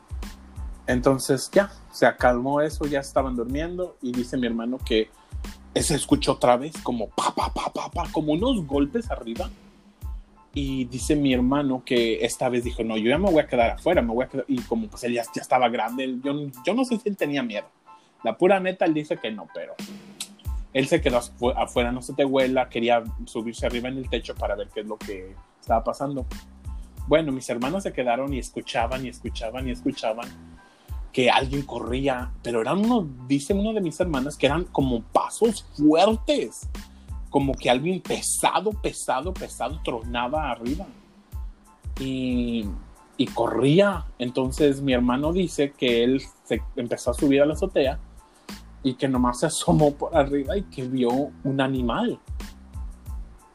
entonces 0.86 1.50
ya, 1.52 1.70
se 1.92 2.06
acalmó 2.06 2.60
eso, 2.60 2.86
ya 2.86 3.00
estaban 3.00 3.36
durmiendo 3.36 3.96
y 4.00 4.12
dice 4.12 4.36
mi 4.36 4.46
hermano 4.46 4.78
que 4.78 5.10
se 5.82 5.94
escuchó 5.94 6.32
otra 6.32 6.56
vez 6.56 6.72
como 6.82 7.08
pa, 7.08 7.34
pa, 7.34 7.52
pa, 7.52 7.72
pa, 7.72 7.90
pa, 7.90 8.08
como 8.12 8.32
unos 8.32 8.66
golpes 8.66 9.10
arriba. 9.10 9.50
Y 10.54 10.86
dice 10.86 11.14
mi 11.14 11.32
hermano 11.32 11.82
que 11.84 12.24
esta 12.24 12.48
vez 12.48 12.64
dijo, 12.64 12.82
no, 12.82 12.96
yo 12.96 13.10
ya 13.10 13.18
me 13.18 13.30
voy 13.30 13.40
a 13.40 13.46
quedar 13.46 13.70
afuera, 13.72 14.02
me 14.02 14.12
voy 14.12 14.24
a 14.24 14.28
quedar. 14.28 14.44
Y 14.48 14.60
como 14.62 14.88
pues 14.88 15.04
él 15.04 15.12
ya, 15.12 15.22
ya 15.34 15.42
estaba 15.42 15.68
grande, 15.68 16.04
él- 16.04 16.20
yo, 16.24 16.32
yo 16.66 16.74
no 16.74 16.84
sé 16.84 16.98
si 16.98 17.08
él 17.08 17.16
tenía 17.16 17.42
miedo. 17.42 17.66
La 18.24 18.36
pura 18.36 18.58
neta, 18.58 18.84
él 18.84 18.94
dice 18.94 19.18
que 19.18 19.30
no, 19.30 19.46
pero 19.54 19.74
él 20.72 20.88
se 20.88 21.00
quedó 21.00 21.20
afu- 21.20 21.54
afuera, 21.56 21.92
no 21.92 22.02
se 22.02 22.14
te 22.14 22.24
huela, 22.24 22.68
quería 22.68 23.04
subirse 23.26 23.66
arriba 23.66 23.88
en 23.88 23.98
el 23.98 24.08
techo 24.08 24.34
para 24.34 24.56
ver 24.56 24.68
qué 24.74 24.80
es 24.80 24.86
lo 24.86 24.96
que 24.98 25.34
estaba 25.60 25.84
pasando. 25.84 26.26
Bueno, 27.06 27.30
mis 27.30 27.48
hermanos 27.48 27.84
se 27.84 27.92
quedaron 27.92 28.34
y 28.34 28.38
escuchaban 28.38 29.04
y 29.06 29.08
escuchaban 29.08 29.68
y 29.68 29.70
escuchaban 29.70 30.28
que 31.18 31.28
alguien 31.28 31.62
corría, 31.62 32.30
pero 32.44 32.60
eran 32.60 32.78
uno, 32.78 33.04
dice 33.26 33.52
uno 33.52 33.72
de 33.72 33.80
mis 33.80 33.98
hermanas, 33.98 34.36
que 34.36 34.46
eran 34.46 34.62
como 34.62 35.02
pasos 35.02 35.66
fuertes, 35.76 36.68
como 37.28 37.54
que 37.54 37.68
alguien 37.68 38.00
pesado, 38.00 38.70
pesado, 38.70 39.34
pesado 39.34 39.80
tronaba 39.82 40.48
arriba 40.48 40.86
y, 41.98 42.66
y 43.16 43.26
corría. 43.26 44.06
Entonces 44.20 44.80
mi 44.80 44.92
hermano 44.92 45.32
dice 45.32 45.72
que 45.72 46.04
él 46.04 46.22
se 46.44 46.62
empezó 46.76 47.10
a 47.10 47.14
subir 47.14 47.42
a 47.42 47.46
la 47.46 47.54
azotea 47.54 47.98
y 48.84 48.94
que 48.94 49.08
nomás 49.08 49.40
se 49.40 49.46
asomó 49.46 49.94
por 49.94 50.16
arriba 50.16 50.56
y 50.56 50.62
que 50.62 50.86
vio 50.86 51.32
un 51.42 51.60
animal 51.60 52.20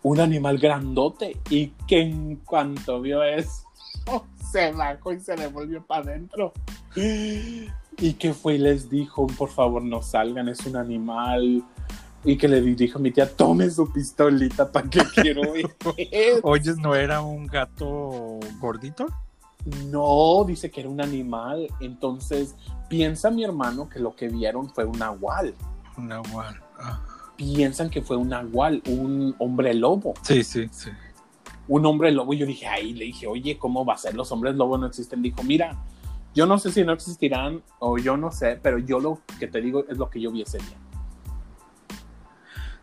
un 0.02 0.20
animal 0.20 0.58
grandote 0.58 1.38
y 1.50 1.68
que 1.88 2.02
en 2.02 2.36
cuanto 2.36 3.00
vio 3.00 3.24
eso 3.24 3.64
se 4.52 4.74
bajó 4.74 5.14
y 5.14 5.22
se 5.22 5.38
le 5.38 5.48
volvió 5.48 5.82
para 5.82 6.02
adentro 6.02 6.52
y 7.98 8.14
que 8.14 8.34
fue 8.34 8.56
y 8.56 8.58
les 8.58 8.90
dijo 8.90 9.28
por 9.28 9.50
favor 9.50 9.84
no 9.84 10.02
salgan 10.02 10.50
es 10.50 10.66
un 10.66 10.76
animal 10.76 11.64
y 12.26 12.38
que 12.38 12.48
le 12.48 12.62
dijo 12.62 13.00
a 13.00 13.02
mi 13.02 13.12
tía 13.12 13.30
tome 13.30 13.70
su 13.70 13.92
pistolita 13.92 14.72
para 14.72 14.90
que 14.90 15.02
quiero 15.16 15.56
ir 15.56 15.70
Oyes, 16.44 16.78
¿no 16.78 16.96
era 16.96 17.22
un 17.22 17.48
gato 17.48 18.40
gordito? 18.60 19.08
No, 19.86 20.44
dice 20.46 20.70
que 20.72 20.82
era 20.82 20.90
un 20.90 21.02
animal. 21.02 21.68
Entonces, 21.80 22.56
piensa 22.90 23.30
mi 23.32 23.44
hermano 23.44 23.90
que 23.90 24.00
lo 24.00 24.16
que 24.16 24.28
vieron 24.28 24.70
fue 24.70 24.86
un 24.86 25.00
nahual. 25.00 25.54
Un 25.98 26.10
nahual. 26.10 26.62
Ah. 26.80 27.02
Piensan 27.38 27.90
que 27.90 28.02
fue 28.02 28.18
un 28.18 28.30
nahual, 28.30 28.82
un 28.88 29.36
hombre 29.40 29.74
lobo. 29.74 30.14
Sí, 30.22 30.44
sí, 30.44 30.68
sí. 30.72 30.90
Un 31.68 31.86
hombre 31.86 32.12
lobo. 32.12 32.34
Y 32.34 32.40
yo 32.40 32.46
dije, 32.46 32.68
ahí 32.68 32.94
le 32.94 33.06
dije, 33.06 33.26
oye, 33.26 33.58
¿cómo 33.58 33.86
va 33.86 33.94
a 33.94 33.98
ser? 33.98 34.16
Los 34.16 34.32
hombres 34.32 34.56
lobo 34.56 34.78
no 34.78 34.86
existen. 34.86 35.22
Dijo, 35.22 35.44
mira, 35.44 35.78
yo 36.34 36.46
no 36.46 36.58
sé 36.58 36.72
si 36.72 36.84
no 36.84 36.94
existirán 36.94 37.62
o 37.80 37.98
yo 37.98 38.18
no 38.18 38.32
sé, 38.32 38.60
pero 38.62 38.78
yo 38.78 39.00
lo 39.00 39.20
que 39.40 39.48
te 39.48 39.62
digo 39.62 39.86
es 39.88 39.98
lo 39.98 40.10
que 40.10 40.20
yo 40.22 40.32
vi 40.32 40.42
ese 40.42 40.58
día. 40.58 40.78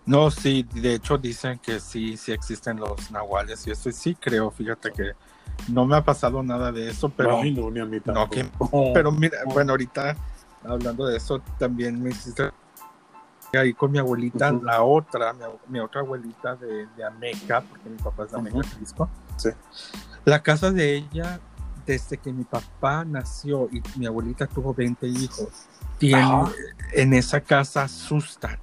No, 0.06 0.30
sí, 0.30 0.66
de 0.74 0.94
hecho 0.94 1.18
dicen 1.18 1.58
que 1.58 1.78
sí, 1.78 2.16
sí 2.16 2.32
existen 2.32 2.78
los 2.78 3.10
nahuales 3.10 3.66
y 3.66 3.70
eso 3.70 3.92
sí 3.92 4.14
creo, 4.14 4.50
fíjate 4.50 4.90
que 4.92 5.12
no 5.68 5.84
me 5.86 5.96
ha 5.96 6.04
pasado 6.04 6.42
nada 6.42 6.72
de 6.72 6.88
eso, 6.88 7.08
pero 7.10 7.38
Ay, 7.38 7.52
no, 7.52 7.70
ni 7.70 7.80
a 7.80 7.84
mí 7.84 8.00
no, 8.04 8.28
que- 8.28 8.48
pero 8.94 9.12
mira, 9.12 9.38
bueno, 9.46 9.72
ahorita 9.72 10.16
hablando 10.64 11.06
de 11.06 11.16
eso 11.16 11.40
también 11.58 12.02
me 12.02 12.10
hiciste 12.10 12.50
ahí 13.52 13.74
con 13.74 13.90
mi 13.90 13.98
abuelita, 13.98 14.52
la 14.52 14.82
otra, 14.82 15.32
mi, 15.32 15.44
mi 15.68 15.80
otra 15.80 16.00
abuelita 16.00 16.54
de, 16.56 16.86
de 16.96 17.04
Ameca, 17.04 17.60
porque 17.62 17.88
mi 17.88 17.96
papá 17.96 18.24
es 18.24 18.30
de 18.30 18.38
Ameca. 18.38 18.62
Jalisco. 18.62 19.08
Sí. 19.36 19.50
La 20.24 20.42
casa 20.42 20.70
de 20.70 20.96
ella, 20.96 21.40
desde 21.90 22.18
que 22.18 22.32
mi 22.32 22.44
papá 22.44 23.04
nació 23.04 23.68
y 23.72 23.82
mi 23.98 24.06
abuelita 24.06 24.46
tuvo 24.46 24.72
20 24.72 25.08
hijos, 25.08 25.48
tiene, 25.98 26.44
en 26.92 27.12
esa 27.14 27.40
casa 27.40 27.82
asustan, 27.82 28.60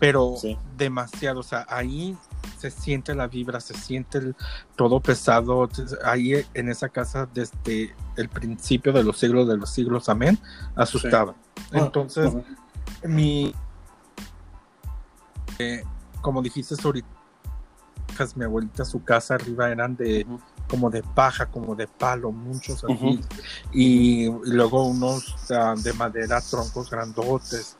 pero 0.00 0.34
Sí. 0.36 0.58
demasiado, 0.76 1.40
o 1.40 1.42
sea, 1.44 1.64
ahí 1.68 2.16
se 2.58 2.72
siente 2.72 3.14
la 3.14 3.28
vibra, 3.28 3.60
se 3.60 3.74
siente 3.74 4.18
el- 4.18 4.36
todo 4.74 4.98
pesado, 4.98 5.68
ahí 6.04 6.44
en 6.54 6.68
esa 6.68 6.88
casa 6.88 7.28
desde 7.32 7.94
el 8.16 8.28
principio 8.28 8.92
de 8.92 9.04
los 9.04 9.16
siglos 9.16 9.46
de 9.46 9.56
los 9.56 9.70
siglos, 9.70 10.08
amén, 10.08 10.36
asustaba. 10.74 11.36
Entonces, 11.70 12.26
Ujú. 12.34 12.44
mi, 13.04 13.54
eh, 15.60 15.84
como 16.20 16.42
dijiste 16.42 16.74
ahorita, 16.82 17.06
mi 18.34 18.44
abuelita, 18.44 18.84
su 18.84 19.04
casa 19.04 19.34
arriba 19.36 19.70
eran 19.70 19.94
de. 19.94 20.26
Como 20.68 20.90
de 20.90 21.02
paja, 21.02 21.46
como 21.46 21.74
de 21.74 21.86
palo, 21.86 22.32
muchos 22.32 22.84
así, 22.84 23.20
y, 23.72 24.26
y 24.26 24.30
luego 24.44 24.86
unos 24.86 25.34
ah, 25.50 25.74
de 25.76 25.92
madera, 25.92 26.40
troncos 26.40 26.90
grandotes. 26.90 27.76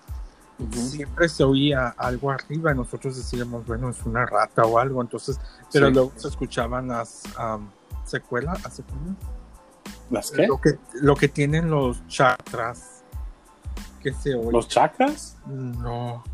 Siempre 0.73 1.29
se 1.29 1.45
oía 1.45 1.89
algo 1.99 2.31
arriba 2.31 2.73
y 2.73 2.75
nosotros 2.75 3.15
decíamos, 3.17 3.67
bueno, 3.67 3.91
es 3.91 4.03
una 4.07 4.25
rata 4.25 4.63
o 4.65 4.79
algo, 4.79 5.03
entonces, 5.03 5.39
pero 5.71 5.89
Sí. 5.89 5.93
luego 5.95 6.13
se 6.17 6.29
escuchaban 6.29 6.89
las 6.89 7.25
secuelas, 8.07 8.63
¿las 8.65 8.75
secuelas? 8.77 9.17
¿Las 10.09 10.31
qué? 10.31 10.47
Lo 10.47 10.59
que, 10.59 10.79
lo 10.95 11.15
que 11.15 11.29
tienen 11.29 11.69
los 11.71 12.07
chakras, 12.09 13.03
que 14.03 14.15
se 14.15 14.35
oye. 14.35 14.51
¿Los 14.53 14.69
chakras? 14.69 15.37
No, 15.47 16.25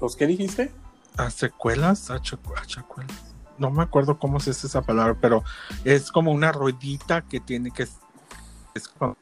¿Los 0.00 0.16
qué 0.16 0.26
dijiste? 0.26 0.72
¿A 1.18 1.28
secuelas? 1.30 2.10
¿A, 2.10 2.18
chacu- 2.20 2.58
a 2.58 2.64
chacuelas? 2.64 3.25
No 3.58 3.70
me 3.70 3.82
acuerdo 3.82 4.18
cómo 4.18 4.40
se 4.40 4.50
dice 4.50 4.66
esa 4.66 4.82
palabra, 4.82 5.16
pero 5.20 5.42
es 5.84 6.10
como 6.12 6.30
una 6.32 6.52
ruedita 6.52 7.22
que 7.22 7.40
tiene 7.40 7.70
que... 7.70 7.88
Es 8.74 8.88
como- 8.88 9.16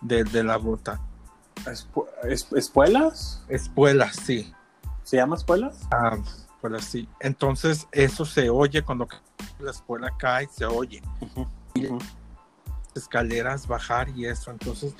de, 0.00 0.24
de 0.24 0.42
la 0.44 0.56
bota. 0.56 1.00
Espu- 1.66 2.06
es- 2.24 2.50
¿Espuelas? 2.52 3.42
Espuelas, 3.48 4.16
sí. 4.16 4.52
¿Se 5.02 5.16
llama 5.16 5.36
espuelas? 5.36 5.80
Ah, 5.90 6.16
pues 6.60 6.72
así. 6.74 7.08
Entonces, 7.20 7.86
eso 7.92 8.24
se 8.24 8.48
oye 8.48 8.82
cuando 8.82 9.06
la 9.58 9.70
espuela 9.70 10.10
cae, 10.18 10.48
se 10.48 10.64
oye. 10.64 11.02
Escaleras, 12.94 13.66
bajar 13.66 14.08
y 14.10 14.26
eso. 14.26 14.50
Entonces, 14.50 14.94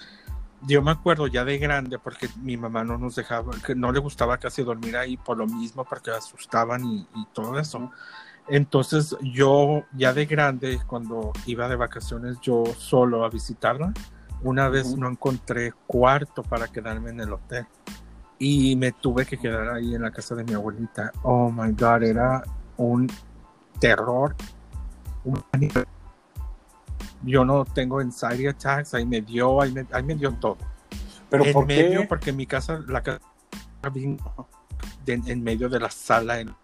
yo 0.62 0.82
me 0.82 0.90
acuerdo 0.90 1.26
ya 1.26 1.44
de 1.44 1.58
grande 1.58 1.98
porque 1.98 2.28
mi 2.42 2.56
mamá 2.56 2.84
no 2.84 2.98
nos 2.98 3.16
dejaba, 3.16 3.52
que 3.64 3.74
no 3.74 3.92
le 3.92 4.00
gustaba 4.00 4.38
casi 4.38 4.62
dormir 4.62 4.96
ahí 4.96 5.16
por 5.16 5.38
lo 5.38 5.46
mismo, 5.46 5.84
porque 5.84 6.10
asustaban 6.10 6.84
y, 6.84 7.06
y 7.14 7.26
todo 7.32 7.58
eso. 7.58 7.90
Entonces, 8.48 9.16
yo 9.22 9.84
ya 9.92 10.12
de 10.12 10.26
grande, 10.26 10.80
cuando 10.86 11.32
iba 11.46 11.68
de 11.68 11.76
vacaciones 11.76 12.36
yo 12.42 12.64
solo 12.76 13.24
a 13.24 13.30
visitarla, 13.30 13.92
una 14.42 14.68
vez 14.68 14.96
no 14.96 15.08
encontré 15.08 15.72
cuarto 15.86 16.42
para 16.42 16.68
quedarme 16.68 17.10
en 17.10 17.20
el 17.20 17.32
hotel. 17.32 17.66
Y 18.38 18.74
me 18.76 18.92
tuve 18.92 19.26
que 19.26 19.36
quedar 19.36 19.68
ahí 19.68 19.94
en 19.94 20.02
la 20.02 20.10
casa 20.10 20.34
de 20.34 20.44
mi 20.44 20.54
abuelita. 20.54 21.12
Oh 21.22 21.50
my 21.50 21.72
God, 21.72 22.02
era 22.02 22.42
un 22.76 23.06
terror. 23.78 24.34
un. 25.24 25.42
Yo 27.22 27.44
no 27.44 27.64
tengo 27.64 28.00
anxiety 28.00 28.46
attacks, 28.46 28.94
ahí 28.94 29.04
me 29.06 29.20
dio, 29.20 29.60
ahí 29.60 29.72
me, 29.72 29.86
ahí 29.92 30.02
me 30.02 30.14
dio 30.14 30.32
todo. 30.34 30.56
¿Pero 31.28 31.44
en 31.44 31.52
por 31.52 31.66
medio, 31.66 32.00
qué? 32.02 32.06
porque 32.06 32.32
mi 32.32 32.46
casa, 32.46 32.80
la 32.88 33.02
casa 33.02 33.20
de- 35.04 35.14
en 35.26 35.42
medio 35.42 35.68
de 35.68 35.80
la 35.80 35.90
sala, 35.90 36.40
en- 36.40 36.54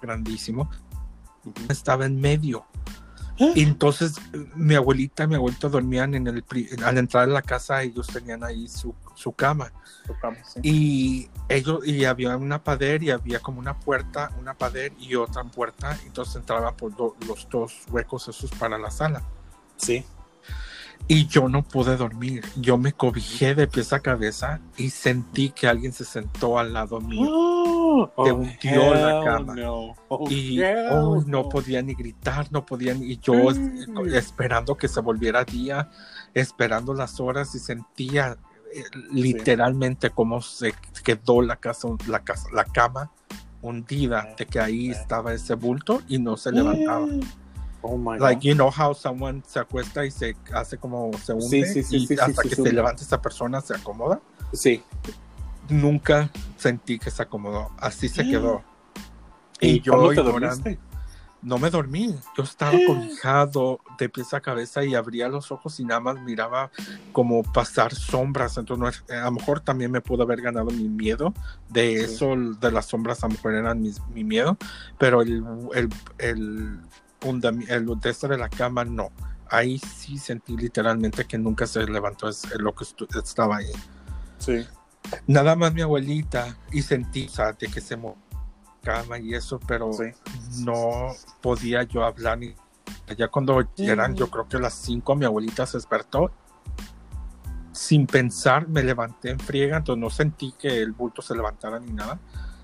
grandísimo, 0.00 0.68
estaba 1.68 2.06
en 2.06 2.20
medio. 2.20 2.64
¿Eh? 3.38 3.52
Y 3.56 3.62
entonces 3.62 4.14
mi 4.54 4.74
abuelita 4.74 5.24
y 5.24 5.26
mi 5.28 5.34
abuelito 5.36 5.70
dormían 5.70 6.14
en 6.14 6.26
el 6.26 6.44
al 6.84 6.98
entrar 6.98 7.24
a 7.24 7.26
la 7.32 7.40
casa 7.42 7.82
ellos 7.82 8.06
tenían 8.06 8.44
ahí 8.44 8.68
su, 8.68 8.94
su 9.14 9.32
cama 9.32 9.72
sí. 10.44 10.60
y 10.62 11.30
ellos 11.48 11.86
y 11.86 12.04
había 12.04 12.36
una 12.36 12.62
pared 12.62 13.00
y 13.00 13.10
había 13.10 13.40
como 13.40 13.58
una 13.58 13.78
puerta 13.80 14.30
una 14.38 14.52
pared 14.52 14.92
y 14.98 15.14
otra 15.14 15.42
puerta 15.44 15.98
y 16.04 16.08
entonces 16.08 16.36
entraban 16.36 16.76
por 16.76 16.94
do- 16.94 17.16
los 17.26 17.48
dos 17.48 17.72
huecos 17.90 18.28
esos 18.28 18.50
para 18.50 18.76
la 18.76 18.90
sala 18.90 19.22
Sí. 19.82 20.04
y 21.08 21.26
yo 21.26 21.48
no 21.48 21.62
pude 21.64 21.96
dormir 21.96 22.44
yo 22.56 22.78
me 22.78 22.92
cobijé 22.92 23.54
de 23.56 23.66
pies 23.66 23.92
a 23.92 23.98
cabeza 24.00 24.60
y 24.76 24.90
sentí 24.90 25.50
que 25.50 25.66
alguien 25.66 25.92
se 25.92 26.04
sentó 26.04 26.58
al 26.58 26.72
lado 26.72 27.00
mío 27.00 27.28
Oh, 27.94 28.24
Te 28.24 28.32
hundió 28.32 28.94
la 28.94 29.22
cama. 29.22 29.54
no. 29.54 29.94
Oh, 30.08 30.26
y 30.30 30.62
oh, 30.90 31.22
no 31.26 31.42
no. 31.42 31.48
podía 31.50 31.82
ni 31.82 31.92
gritar, 31.94 32.50
no 32.50 32.64
podía 32.64 32.94
ni 32.94 33.12
y 33.12 33.18
yo 33.18 33.34
Mm. 33.34 34.14
esperando 34.14 34.76
que 34.78 34.88
se 34.88 35.00
volviera 35.00 35.44
día, 35.44 35.90
esperando 36.32 36.94
las 36.94 37.20
horas 37.20 37.54
y 37.54 37.58
sentía 37.58 38.38
eh, 38.74 38.84
literalmente 39.12 40.08
cómo 40.08 40.40
se 40.40 40.72
quedó 41.04 41.42
la 41.42 41.56
casa, 41.56 41.88
la 42.08 42.20
casa, 42.24 42.48
la 42.54 42.64
cama 42.64 43.10
hundida 43.60 44.34
de 44.38 44.46
que 44.46 44.58
ahí 44.58 44.88
Eh. 44.88 44.92
estaba 44.92 45.34
ese 45.34 45.54
bulto 45.54 46.00
y 46.08 46.18
no 46.18 46.38
se 46.38 46.50
levantaba. 46.50 47.06
Oh 47.82 47.96
my 47.98 48.16
Like 48.18 48.36
God. 48.36 48.42
you 48.44 48.54
know 48.54 48.70
how 48.70 48.94
someone 48.94 49.42
se 49.46 49.58
acuesta 49.58 50.04
y 50.06 50.10
se 50.10 50.36
hace 50.54 50.78
como 50.78 51.10
se 51.24 51.32
hunde 51.32 51.46
Sí, 51.48 51.64
sí, 51.64 51.82
sí, 51.82 52.06
y 52.14 52.18
hasta 52.18 52.42
que 52.42 52.54
se 52.54 52.72
levanta 52.72 53.02
esa 53.02 53.20
persona 53.20 53.60
se 53.60 53.74
acomoda. 53.74 54.20
Sí. 54.52 54.82
Nunca 55.68 56.30
sentí 56.56 56.98
que 56.98 57.10
se 57.10 57.22
acomodó, 57.22 57.70
así 57.78 58.08
se 58.08 58.24
quedó. 58.24 58.62
¿Y, 59.60 59.68
Y 59.76 59.80
yo 59.80 60.12
dormiste? 60.12 60.78
No 61.40 61.58
me 61.58 61.70
dormí, 61.70 62.14
yo 62.36 62.44
estaba 62.44 62.70
cobijado 62.86 63.80
de 63.98 64.08
pies 64.08 64.32
a 64.32 64.40
cabeza 64.40 64.84
y 64.84 64.94
abría 64.94 65.26
los 65.28 65.50
ojos 65.50 65.80
y 65.80 65.84
nada 65.84 65.98
más 65.98 66.20
miraba 66.20 66.70
como 67.12 67.42
pasar 67.42 67.92
sombras. 67.94 68.58
Entonces, 68.58 69.02
es- 69.08 69.16
a 69.16 69.24
lo 69.24 69.32
mejor 69.32 69.58
también 69.60 69.90
me 69.90 70.00
pudo 70.00 70.22
haber 70.22 70.40
ganado 70.40 70.66
mi 70.70 70.88
miedo. 70.88 71.34
De 71.68 71.94
eso, 71.96 72.34
de 72.36 72.70
las 72.70 72.86
sombras, 72.86 73.24
a 73.24 73.28
lo 73.28 73.34
mejor 73.34 73.54
eran 73.54 73.80
mis- 73.82 74.00
mi 74.14 74.22
miedo. 74.22 74.56
Pero 74.98 75.22
el, 75.22 75.42
el, 75.74 75.88
el, 76.18 76.78
el 77.68 77.86
de 78.00 78.10
este 78.10 78.28
de 78.28 78.38
la 78.38 78.48
cama, 78.48 78.84
no. 78.84 79.10
Ahí 79.50 79.78
sí 79.78 80.18
sentí 80.18 80.56
literalmente 80.56 81.24
que 81.26 81.38
nunca 81.38 81.66
se 81.66 81.84
levantó 81.86 82.28
es- 82.28 82.48
lo 82.58 82.74
que 82.74 82.84
estaba 83.22 83.56
ahí. 83.58 83.72
Sí. 84.38 84.66
Nada 85.26 85.56
más 85.56 85.74
mi 85.74 85.82
abuelita 85.82 86.56
y 86.72 86.82
sentí, 86.82 87.26
o 87.26 87.28
sea, 87.28 87.52
de 87.52 87.68
que 87.68 87.80
se 87.80 87.96
movió 87.96 88.16
la 88.82 88.94
cama 88.94 89.18
y 89.18 89.34
eso, 89.34 89.60
pero 89.66 89.92
Sí. 89.92 90.04
no 90.64 91.12
podía 91.40 91.82
yo 91.84 92.04
hablar 92.04 92.38
ni 92.38 92.54
ya 93.16 93.28
cuando 93.28 93.60
eran 93.76 94.14
yo 94.14 94.30
creo 94.30 94.48
que 94.48 94.58
las 94.58 94.72
5 94.74 95.14
mi 95.16 95.24
abuelita 95.26 95.66
se 95.66 95.76
despertó 95.76 96.30
sin 97.72 98.06
pensar 98.06 98.68
me 98.68 98.82
levanté 98.82 99.30
en 99.30 99.38
friega 99.40 99.78
entonces 99.78 100.00
no 100.00 100.08
sentí 100.10 100.52
que 100.58 100.80
el 100.80 100.92
bulto 100.92 101.20
se 101.22 101.34
levantara 101.34 101.78
ni 101.80 101.92
nada 101.92 102.18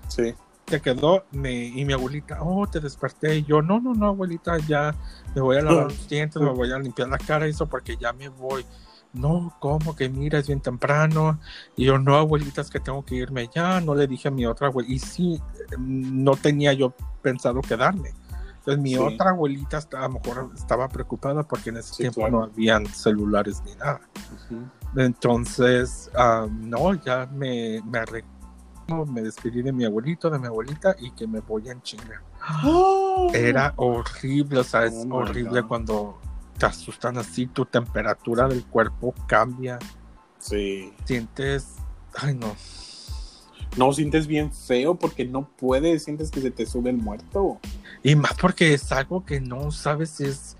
Sí. 0.07 0.33
Se 0.69 0.81
quedó 0.81 1.25
me, 1.31 1.51
y 1.65 1.83
mi 1.85 1.93
abuelita 1.93 2.37
oh 2.41 2.67
te 2.67 2.79
desperté 2.79 3.37
y 3.37 3.43
yo 3.43 3.61
no 3.61 3.79
no 3.79 3.93
no 3.93 4.07
abuelita 4.07 4.57
ya 4.59 4.95
me 5.35 5.41
voy 5.41 5.57
a 5.57 5.61
lavar 5.61 5.85
los 5.85 6.07
dientes 6.07 6.41
me 6.41 6.49
voy 6.51 6.71
a 6.71 6.79
limpiar 6.79 7.09
la 7.09 7.17
cara 7.17 7.45
eso 7.47 7.67
porque 7.67 7.97
ya 7.97 8.13
me 8.13 8.29
voy 8.29 8.65
no, 9.11 9.55
¿cómo 9.59 9.95
que 9.95 10.07
mira? 10.07 10.37
Es 10.37 10.45
bien 10.45 10.61
temprano. 10.61 11.39
Y 11.75 11.85
yo, 11.85 11.97
no, 11.97 12.15
abuelita, 12.15 12.61
es 12.61 12.69
que 12.69 12.79
tengo 12.79 13.03
que 13.03 13.15
irme 13.15 13.49
ya. 13.51 13.81
No 13.81 13.95
le 13.95 14.05
dije 14.05 14.27
a 14.27 14.31
mi 14.31 14.45
otra 14.45 14.67
abuelita. 14.67 14.93
Y 14.93 14.99
sí, 14.99 15.41
no 15.79 16.35
tenía 16.35 16.73
yo 16.73 16.93
pensado 17.23 17.59
quedarme. 17.61 18.13
Entonces, 18.59 18.77
mi 18.77 18.91
Sí. 18.91 18.97
otra 18.97 19.31
abuelita 19.31 19.79
está- 19.79 20.01
a 20.05 20.07
lo 20.07 20.19
mejor 20.19 20.51
estaba 20.53 20.87
preocupada 20.89 21.41
porque 21.41 21.71
en 21.71 21.77
ese 21.77 21.91
Sí, 21.95 21.97
tiempo 22.03 22.21
claro. 22.21 22.31
no 22.37 22.43
habían 22.43 22.85
celulares 22.85 23.63
ni 23.65 23.73
nada. 23.77 23.99
Ujú. 24.45 25.01
Entonces, 25.01 26.11
ah, 26.15 26.47
no, 26.47 26.93
ya 26.93 27.25
me, 27.33 27.81
me 27.85 28.05
me 28.89 29.21
despedí 29.21 29.61
de 29.61 29.71
mi 29.71 29.85
abuelito, 29.85 30.29
de 30.29 30.39
mi 30.39 30.47
abuelita 30.47 30.95
y 30.99 31.11
que 31.11 31.27
me 31.27 31.39
voy 31.41 31.69
en 31.69 31.81
chinga. 31.81 32.21
Era 33.33 33.73
horrible, 33.77 34.59
o 34.59 34.63
sea, 34.63 34.85
es 34.85 34.93
Oh 35.09 35.17
horrible 35.17 35.63
cuando 35.63 36.19
te 36.57 36.65
asustan 36.65 37.17
así, 37.17 37.47
tu 37.47 37.65
temperatura 37.65 38.47
del 38.47 38.65
cuerpo 38.65 39.13
cambia, 39.27 39.79
Sí. 40.39 40.93
sientes, 41.05 41.75
ay 42.15 42.35
no, 42.35 42.55
No, 43.77 43.93
sientes 43.93 44.25
bien 44.25 44.51
feo 44.51 44.95
porque 44.95 45.25
no 45.25 45.47
puedes, 45.47 46.03
sientes 46.03 46.31
que 46.31 46.41
se 46.41 46.49
te 46.51 46.65
sube 46.65 46.89
el 46.89 46.97
muerto. 46.97 47.59
y 48.03 48.15
más 48.15 48.33
porque 48.33 48.73
es 48.73 48.91
algo 48.91 49.23
que 49.25 49.39
no 49.39 49.71
sabes 49.71 50.09
si 50.11 50.23
es, 50.25 50.57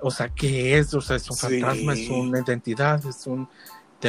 o 0.00 0.10
sea, 0.10 0.28
qué 0.28 0.78
es, 0.78 0.94
o 0.94 1.00
sea, 1.00 1.16
es 1.16 1.28
un 1.30 1.36
Sí. 1.36 1.42
fantasma, 1.60 1.94
es 1.94 2.08
una 2.10 2.40
identidad, 2.40 3.04
es 3.06 3.26
un 3.26 3.48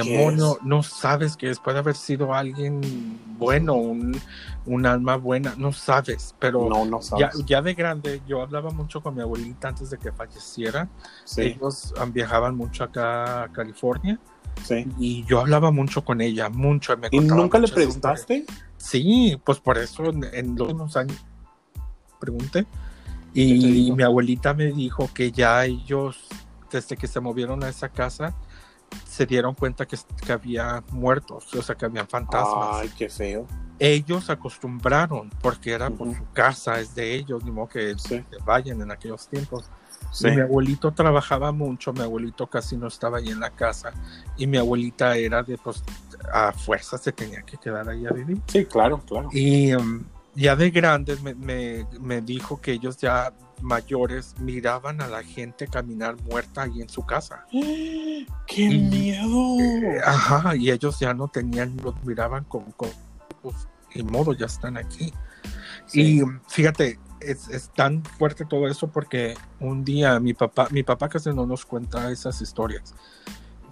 demonio, 0.04 0.58
no 0.64 0.84
sabes 0.84 1.36
que 1.38 1.50
es, 1.50 1.60
puede 1.60 1.80
haber 1.80 1.96
sido 1.96 2.34
alguien 2.34 3.20
bueno, 3.38 3.74
un, 3.76 4.20
un 4.66 4.86
alma 4.86 5.16
buena, 5.18 5.56
no 5.58 5.72
sabes, 5.72 6.36
pero... 6.40 6.70
No, 6.70 6.86
no 6.86 7.00
Ya, 7.18 7.32
sabes. 7.32 7.46
ya 7.46 7.62
de 7.62 7.74
grande, 7.74 8.22
yo 8.28 8.42
hablaba 8.42 8.70
mucho 8.72 9.02
con 9.02 9.16
mi 9.16 9.22
abuelita 9.22 9.70
antes 9.70 9.90
de 9.90 9.98
que 9.98 10.12
falleciera. 10.12 10.88
Sí, 11.24 11.42
Ellos 11.42 11.94
viajaban 12.14 12.56
mucho 12.56 12.84
acá 12.84 13.44
a 13.44 13.52
California 13.52 14.20
sí. 14.64 14.86
y 15.00 15.24
yo 15.26 15.40
hablaba 15.42 15.72
mucho 15.72 16.04
con 16.06 16.22
ella, 16.22 16.50
mucho. 16.50 16.96
me 16.98 17.10
¿Y 17.12 17.20
nunca 17.20 17.58
le 17.60 17.68
preguntaste? 17.68 18.46
Sí, 18.78 19.40
pues 19.44 19.60
por 19.60 19.78
eso 19.78 20.06
en, 20.06 20.24
en 20.34 20.56
los 20.56 20.62
últimos 20.68 20.96
años 20.98 21.18
pregunté. 22.20 22.66
¿Qué 23.34 23.42
te 23.42 23.42
Y 23.42 23.92
mi 23.92 24.04
abuelita 24.04 24.54
me 24.54 24.68
dijo 24.72 25.10
que 25.14 25.32
ya 25.32 25.66
ellos, 25.66 26.28
desde 26.72 26.96
que 26.96 27.08
se 27.08 27.20
movieron 27.20 27.64
a 27.64 27.70
esa 27.70 27.90
casa, 27.90 28.34
se 29.08 29.26
dieron 29.26 29.54
cuenta 29.56 29.86
que, 29.86 29.98
que 30.26 30.32
había 30.32 30.84
muertos, 30.92 31.54
o 31.54 31.62
sea, 31.62 31.76
que 31.76 31.86
habían 31.86 32.08
fantasmas. 32.08 32.70
Ay, 32.82 32.90
qué 32.98 33.10
feo. 33.10 33.46
Ellos 33.80 34.30
acostumbraron, 34.30 35.30
porque 35.42 35.72
era 35.74 35.90
por 35.90 36.08
Ujú. 36.08 36.18
su 36.18 36.32
casa, 36.32 36.80
es 36.80 36.96
de 36.96 37.14
ellos, 37.16 37.44
ni 37.44 37.52
modo 37.52 37.68
que 37.68 37.96
Sí. 37.98 38.24
que 38.30 38.38
vayan 38.46 38.82
en 38.82 38.92
aquellos 38.92 39.28
tiempos. 39.28 39.66
Sí. 40.12 40.30
Mi 40.32 40.40
abuelito 40.42 40.92
trabajaba 40.94 41.52
mucho, 41.52 41.92
mi 41.92 42.02
abuelito 42.02 42.48
casi 42.48 42.78
no 42.78 42.88
estaba 42.88 43.18
ahí 43.18 43.30
en 43.30 43.40
la 43.42 43.50
casa 43.50 43.92
y 44.38 44.48
mi 44.48 44.58
abuelita 44.58 45.18
era 45.18 45.44
de 45.44 45.58
pues 45.58 45.84
a 46.32 46.54
fuerza 46.54 46.98
se 46.98 47.12
tenía 47.12 47.42
que 47.42 47.58
quedar 47.58 47.90
ahí 47.90 48.06
a 48.06 48.12
vivir. 48.12 48.40
Sí, 48.48 48.66
claro, 48.66 49.00
claro. 49.06 49.28
Y 49.34 49.74
um, 49.74 50.04
ya 50.34 50.56
de 50.56 50.70
grandes 50.70 51.22
me, 51.22 51.34
me- 51.36 51.86
me 52.00 52.22
dijo 52.22 52.62
que 52.62 52.72
ellos 52.72 52.96
ya 52.98 53.34
mayores 53.62 54.36
miraban 54.40 55.02
a 55.02 55.08
la 55.08 55.24
gente 55.24 55.68
caminar 55.68 56.16
muerta 56.24 56.64
ahí 56.64 56.82
en 56.82 56.90
su 56.90 57.06
casa. 57.06 57.46
¡Qué 57.52 58.28
Y- 58.64 58.80
miedo! 58.80 59.58
Ajá, 60.06 60.56
y 60.56 60.72
ellos 60.72 61.00
ya 61.00 61.14
no 61.14 61.28
tenían, 61.28 61.76
los 61.84 61.96
miraban 62.04 62.44
con, 62.46 62.72
con 62.74 62.90
pues, 63.42 63.68
ni 63.94 64.04
modo, 64.04 64.34
ya 64.34 64.46
están 64.46 64.78
aquí. 64.78 65.14
Sí. 65.86 66.18
Y 66.18 66.22
um, 66.22 66.40
fíjate, 66.48 67.00
es, 67.20 67.48
es 67.50 67.70
tan 67.70 68.04
fuerte 68.04 68.46
todo 68.46 68.68
eso 68.68 68.88
porque 68.88 69.36
un 69.60 69.84
día 69.84 70.20
mi 70.20 70.34
papá, 70.34 70.68
mi 70.72 70.84
papá 70.84 71.10
casi 71.10 71.30
no 71.32 71.46
nos 71.46 71.66
cuenta 71.66 72.12
esas 72.12 72.42
historias. 72.42 72.94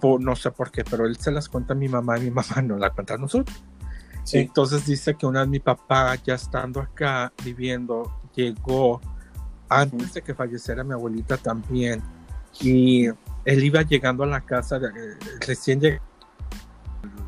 Por- 0.00 0.20
no 0.20 0.36
sé 0.36 0.50
por 0.50 0.70
qué, 0.70 0.84
pero 0.84 1.06
él 1.06 1.16
se 1.16 1.30
las 1.30 1.48
cuenta 1.48 1.74
a 1.74 1.76
mi 1.76 1.88
mamá 1.88 2.18
y 2.18 2.22
mi 2.22 2.30
mamá 2.32 2.62
no 2.62 2.76
la 2.78 2.90
cuenta 2.90 3.14
a 3.14 3.18
nosotros. 3.18 3.56
Sí. 4.24 4.38
Entonces 4.38 4.86
dice 4.86 5.14
que 5.16 5.26
una 5.26 5.40
vez 5.40 5.48
mi 5.50 5.60
papá, 5.60 6.14
ya 6.16 6.34
estando 6.34 6.80
acá 6.80 7.30
viviendo, 7.44 8.10
llegó 8.34 9.00
antes 9.80 10.14
de 10.14 10.22
que 10.22 10.34
falleciera 10.34 10.84
mi 10.84 10.92
abuelita 10.92 11.36
también. 11.36 12.02
Y 12.60 13.06
él 13.06 13.64
iba 13.64 13.82
llegando 13.82 14.22
a 14.24 14.26
la 14.26 14.40
casa, 14.40 14.78
de, 14.78 14.88
eh, 14.88 15.16
recién 15.46 15.80
llegó 15.80 16.02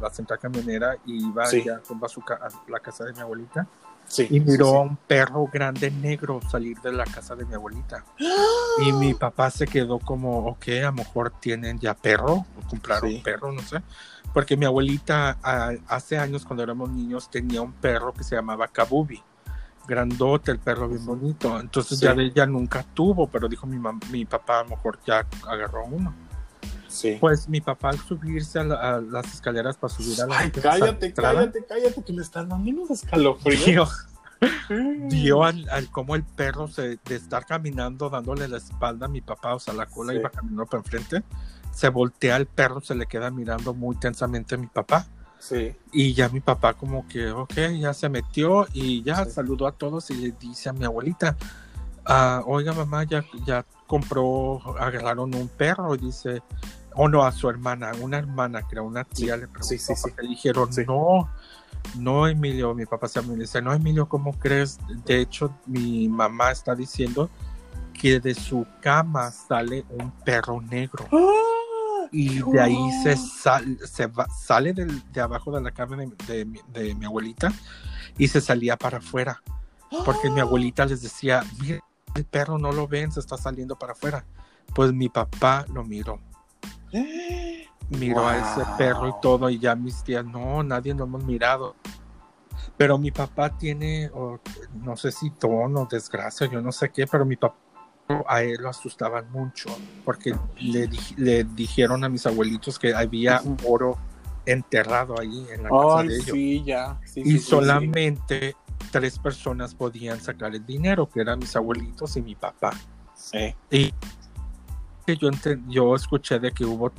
la 0.01 0.11
central 0.11 0.39
camionera 0.39 0.97
y 1.07 1.27
iba 1.29 1.47
Sí. 1.47 1.63
ya 1.65 1.77
a, 1.77 2.09
su 2.09 2.21
a 2.21 2.49
la 2.71 2.81
casa 2.81 3.05
de 3.05 3.13
mi 3.13 3.21
abuelita 3.21 3.67
Sí, 4.09 4.27
y 4.31 4.39
miró 4.39 4.67
sí, 4.67 4.77
a 4.77 4.81
un 4.81 4.97
perro 4.97 5.49
grande 5.53 5.91
negro 5.91 6.39
salir 6.49 6.79
de 6.81 6.93
la 6.93 7.05
casa 7.05 7.35
de 7.35 7.45
mi 7.45 7.55
abuelita. 7.55 8.05
sí. 8.17 8.89
Y 8.89 8.93
mi 8.93 9.15
papá 9.15 9.51
se 9.51 9.67
quedó 9.67 9.99
como, 9.99 10.47
ok, 10.47 10.69
a 10.81 10.87
lo 10.87 10.93
mejor 10.93 11.31
tienen 11.41 11.79
ya 11.81 11.95
perro, 11.95 12.35
o 12.35 12.69
compraron 12.69 13.11
Sí. 13.11 13.21
perro, 13.25 13.51
no 13.53 13.63
sé. 13.63 13.83
Porque 14.33 14.57
mi 14.57 14.65
abuelita 14.67 15.39
a- 15.43 15.73
hace 15.89 16.19
años 16.19 16.45
cuando 16.45 16.63
éramos 16.63 16.91
niños 16.91 17.29
tenía 17.31 17.63
un 17.63 17.73
perro 17.73 18.13
que 18.13 18.23
se 18.23 18.37
llamaba 18.37 18.69
Kabubi. 18.69 19.21
Grandote, 19.87 20.51
el 20.53 20.59
perro 20.59 20.89
bien 20.89 21.05
bonito. 21.07 21.59
Entonces 21.61 21.99
Sí. 21.99 22.05
ya 22.05 22.15
de 22.15 22.25
ella 22.25 22.47
nunca 22.47 22.83
tuvo, 22.95 23.27
pero 23.29 23.49
dijo 23.49 23.67
mi, 23.67 23.77
mam- 23.79 24.05
mi 24.11 24.25
papá 24.25 24.61
a 24.61 24.63
lo 24.65 24.71
mejor 24.71 24.99
ya 25.07 25.27
agarró 25.49 25.85
uno. 25.87 26.15
Sí. 26.89 27.19
Pues 27.21 27.49
mi 27.49 27.61
papá 27.61 27.91
al 27.91 27.99
subirse 27.99 28.59
a, 28.61 28.65
la- 28.65 28.97
a 28.97 29.01
las 29.01 29.27
escaleras 29.35 29.77
para 29.77 29.93
subir 29.93 30.21
a 30.23 30.27
la 30.27 30.39
Ay, 30.39 30.51
cállate, 30.51 31.07
entrada, 31.07 31.35
cállate, 31.41 31.65
cállate, 31.69 32.03
que 32.03 32.13
me 32.13 32.23
están 32.23 32.49
dando 32.49 32.71
unos 32.71 32.91
escalofríos. 32.91 33.67
Vio, 34.69 35.09
vio 35.09 35.45
al, 35.45 35.69
al 35.71 35.91
cómo 35.91 36.15
el 36.15 36.25
perro 36.25 36.69
se, 36.69 36.99
de 37.05 37.15
estar 37.17 37.45
caminando 37.47 38.09
dándole 38.11 38.49
la 38.49 38.57
espalda 38.59 39.07
a 39.07 39.09
mi 39.09 39.21
papá, 39.21 39.55
o 39.55 39.59
sea, 39.59 39.75
la 39.75 39.87
cola 39.87 40.13
Sí. 40.13 40.19
iba 40.19 40.31
caminando 40.31 40.67
para 40.67 40.83
enfrente, 40.83 41.23
se 41.73 41.89
voltea 41.91 42.37
el 42.37 42.47
perro, 42.47 42.81
se 42.81 42.95
le 42.95 43.07
queda 43.07 43.31
mirando 43.31 43.75
muy 43.75 43.97
tensamente 43.97 44.55
a 44.55 44.59
mi 44.59 44.67
papá. 44.67 45.07
Sí. 45.39 45.75
Y 45.93 46.13
ya 46.15 46.29
mi 46.29 46.41
papá 46.41 46.75
como 46.75 47.07
que, 47.09 47.31
ok, 47.31 47.55
ya 47.79 47.93
se 47.95 48.09
metió 48.09 48.67
y 48.73 49.03
ya 49.03 49.25
Sí. 49.25 49.31
saludó 49.33 49.67
a 49.67 49.73
todos 49.73 50.11
y 50.11 50.15
le 50.15 50.33
dice 50.33 50.69
a 50.69 50.73
mi 50.73 50.85
abuelita, 50.85 51.37
"Ah, 52.05 52.43
oiga 52.47 52.73
mamá, 52.73 53.05
ya, 53.05 53.25
ya 53.47 53.65
compró, 53.87 54.61
agarraron 54.79 55.35
un 55.35 55.49
perro 55.49 55.95
y 55.95 55.99
dice, 55.99 56.43
o 56.95 57.09
no, 57.09 57.25
a 57.25 57.31
su 57.33 57.49
hermana, 57.51 57.93
una 58.01 58.19
hermana, 58.19 58.63
creo, 58.63 58.85
una 58.85 59.05
tía 59.05 59.37
le 59.37 59.47
preguntó, 59.49 59.69
sí, 59.69 59.79
sí, 59.79 59.95
sí. 59.95 60.11
le 60.21 60.29
dijeron, 60.29 60.73
Sí. 60.73 60.83
no, 60.87 61.29
no 61.99 62.27
Emilio, 62.27 62.75
mi 62.75 62.87
papá 62.87 63.07
se 63.07 63.21
me 63.23 63.37
dice, 63.37 63.61
no 63.63 63.73
Emilio, 63.73 64.09
¿cómo 64.09 64.33
crees? 64.39 64.79
De 65.05 65.21
hecho, 65.21 65.53
mi 65.67 66.09
mamá 66.09 66.51
está 66.51 66.75
diciendo 66.75 67.29
que 67.93 68.19
de 68.21 68.35
su 68.35 68.67
cama 68.81 69.31
sale 69.31 69.85
un 69.91 70.11
perro 70.25 70.61
negro 70.61 71.07
y 72.13 72.41
de 72.43 72.61
ahí 72.61 72.91
se, 73.03 73.17
sal- 73.17 73.79
se 73.87 74.07
va- 74.07 74.29
sale 74.29 74.73
del- 74.73 75.03
de 75.13 75.21
abajo 75.21 75.51
de 75.53 75.61
la 75.61 75.71
cama 75.73 75.97
de, 75.97 76.11
de 76.27 76.45
mi- 76.45 76.61
de 76.69 76.95
mi 76.95 77.05
abuelita 77.07 77.53
y 78.19 78.29
se 78.29 78.41
salía 78.41 78.77
para 78.77 78.99
afuera. 78.99 79.43
Porque 80.05 80.31
mi 80.31 80.41
abuelita 80.41 80.85
les 80.85 81.03
decía, 81.03 81.43
mira, 81.61 81.81
el 82.15 82.25
perro 82.25 82.59
no 82.59 82.73
lo 82.73 82.89
ven, 82.89 83.13
se 83.13 83.21
está 83.21 83.37
saliendo 83.37 83.77
para 83.77 83.93
afuera. 83.93 84.25
Pues 84.75 84.93
mi 84.93 85.09
papá 85.09 85.65
lo 85.73 85.85
miró, 85.85 86.21
miró 87.91 88.27
a 88.27 88.37
ese 88.37 88.63
perro 88.77 89.09
y 89.09 89.15
todo, 89.21 89.49
y 89.51 89.59
ya 89.59 89.75
mis 89.75 90.03
tías, 90.03 90.25
no, 90.25 90.63
nadie 90.63 90.95
lo 90.95 91.05
hemos 91.05 91.25
mirado. 91.25 91.77
Pero 92.77 92.99
mi 92.99 93.11
papá 93.11 93.57
tiene, 93.57 94.11
no 94.75 94.97
sé 94.97 95.13
si 95.13 95.31
tono, 95.31 95.87
desgracia, 95.91 96.47
yo 96.47 96.61
no 96.61 96.73
sé 96.73 96.91
qué, 96.91 97.07
pero 97.07 97.25
mi 97.25 97.37
papá 97.37 97.57
a 98.29 98.43
él 98.43 98.59
lo 98.61 98.69
asustaban 98.69 99.31
mucho 99.31 99.69
porque 100.05 100.35
le, 100.61 100.87
di- 100.87 101.15
le 101.17 101.45
dijeron 101.45 102.05
a 102.05 102.09
mis 102.09 102.25
abuelitos 102.27 102.79
que 102.79 102.95
había 102.95 103.43
oro 103.65 103.99
enterrado 104.45 105.19
ahí 105.19 105.47
en 105.51 105.65
la 105.65 105.71
casa 105.71 106.03
de 106.05 106.15
ellos 106.15 106.31
sí, 106.31 106.65
ya. 106.65 107.01
Sí, 107.05 107.21
y 107.25 107.33
sí, 107.33 107.39
solamente 107.41 108.55
tres 108.93 109.19
personas 109.19 109.75
podían 109.75 110.21
sacar 110.21 110.55
el 110.55 110.65
dinero, 110.65 111.09
que 111.09 111.21
eran 111.21 111.41
mis 111.41 111.57
abuelitos 111.57 112.17
y 112.17 112.23
mi 112.23 112.37
papá. 112.37 112.71
Sí. 113.15 113.55
Y 113.71 113.93
yo, 115.15 115.31
yo 115.67 115.95
escuché 115.97 116.39
de 116.39 116.53
que 116.53 116.65
hubo, 116.65 116.93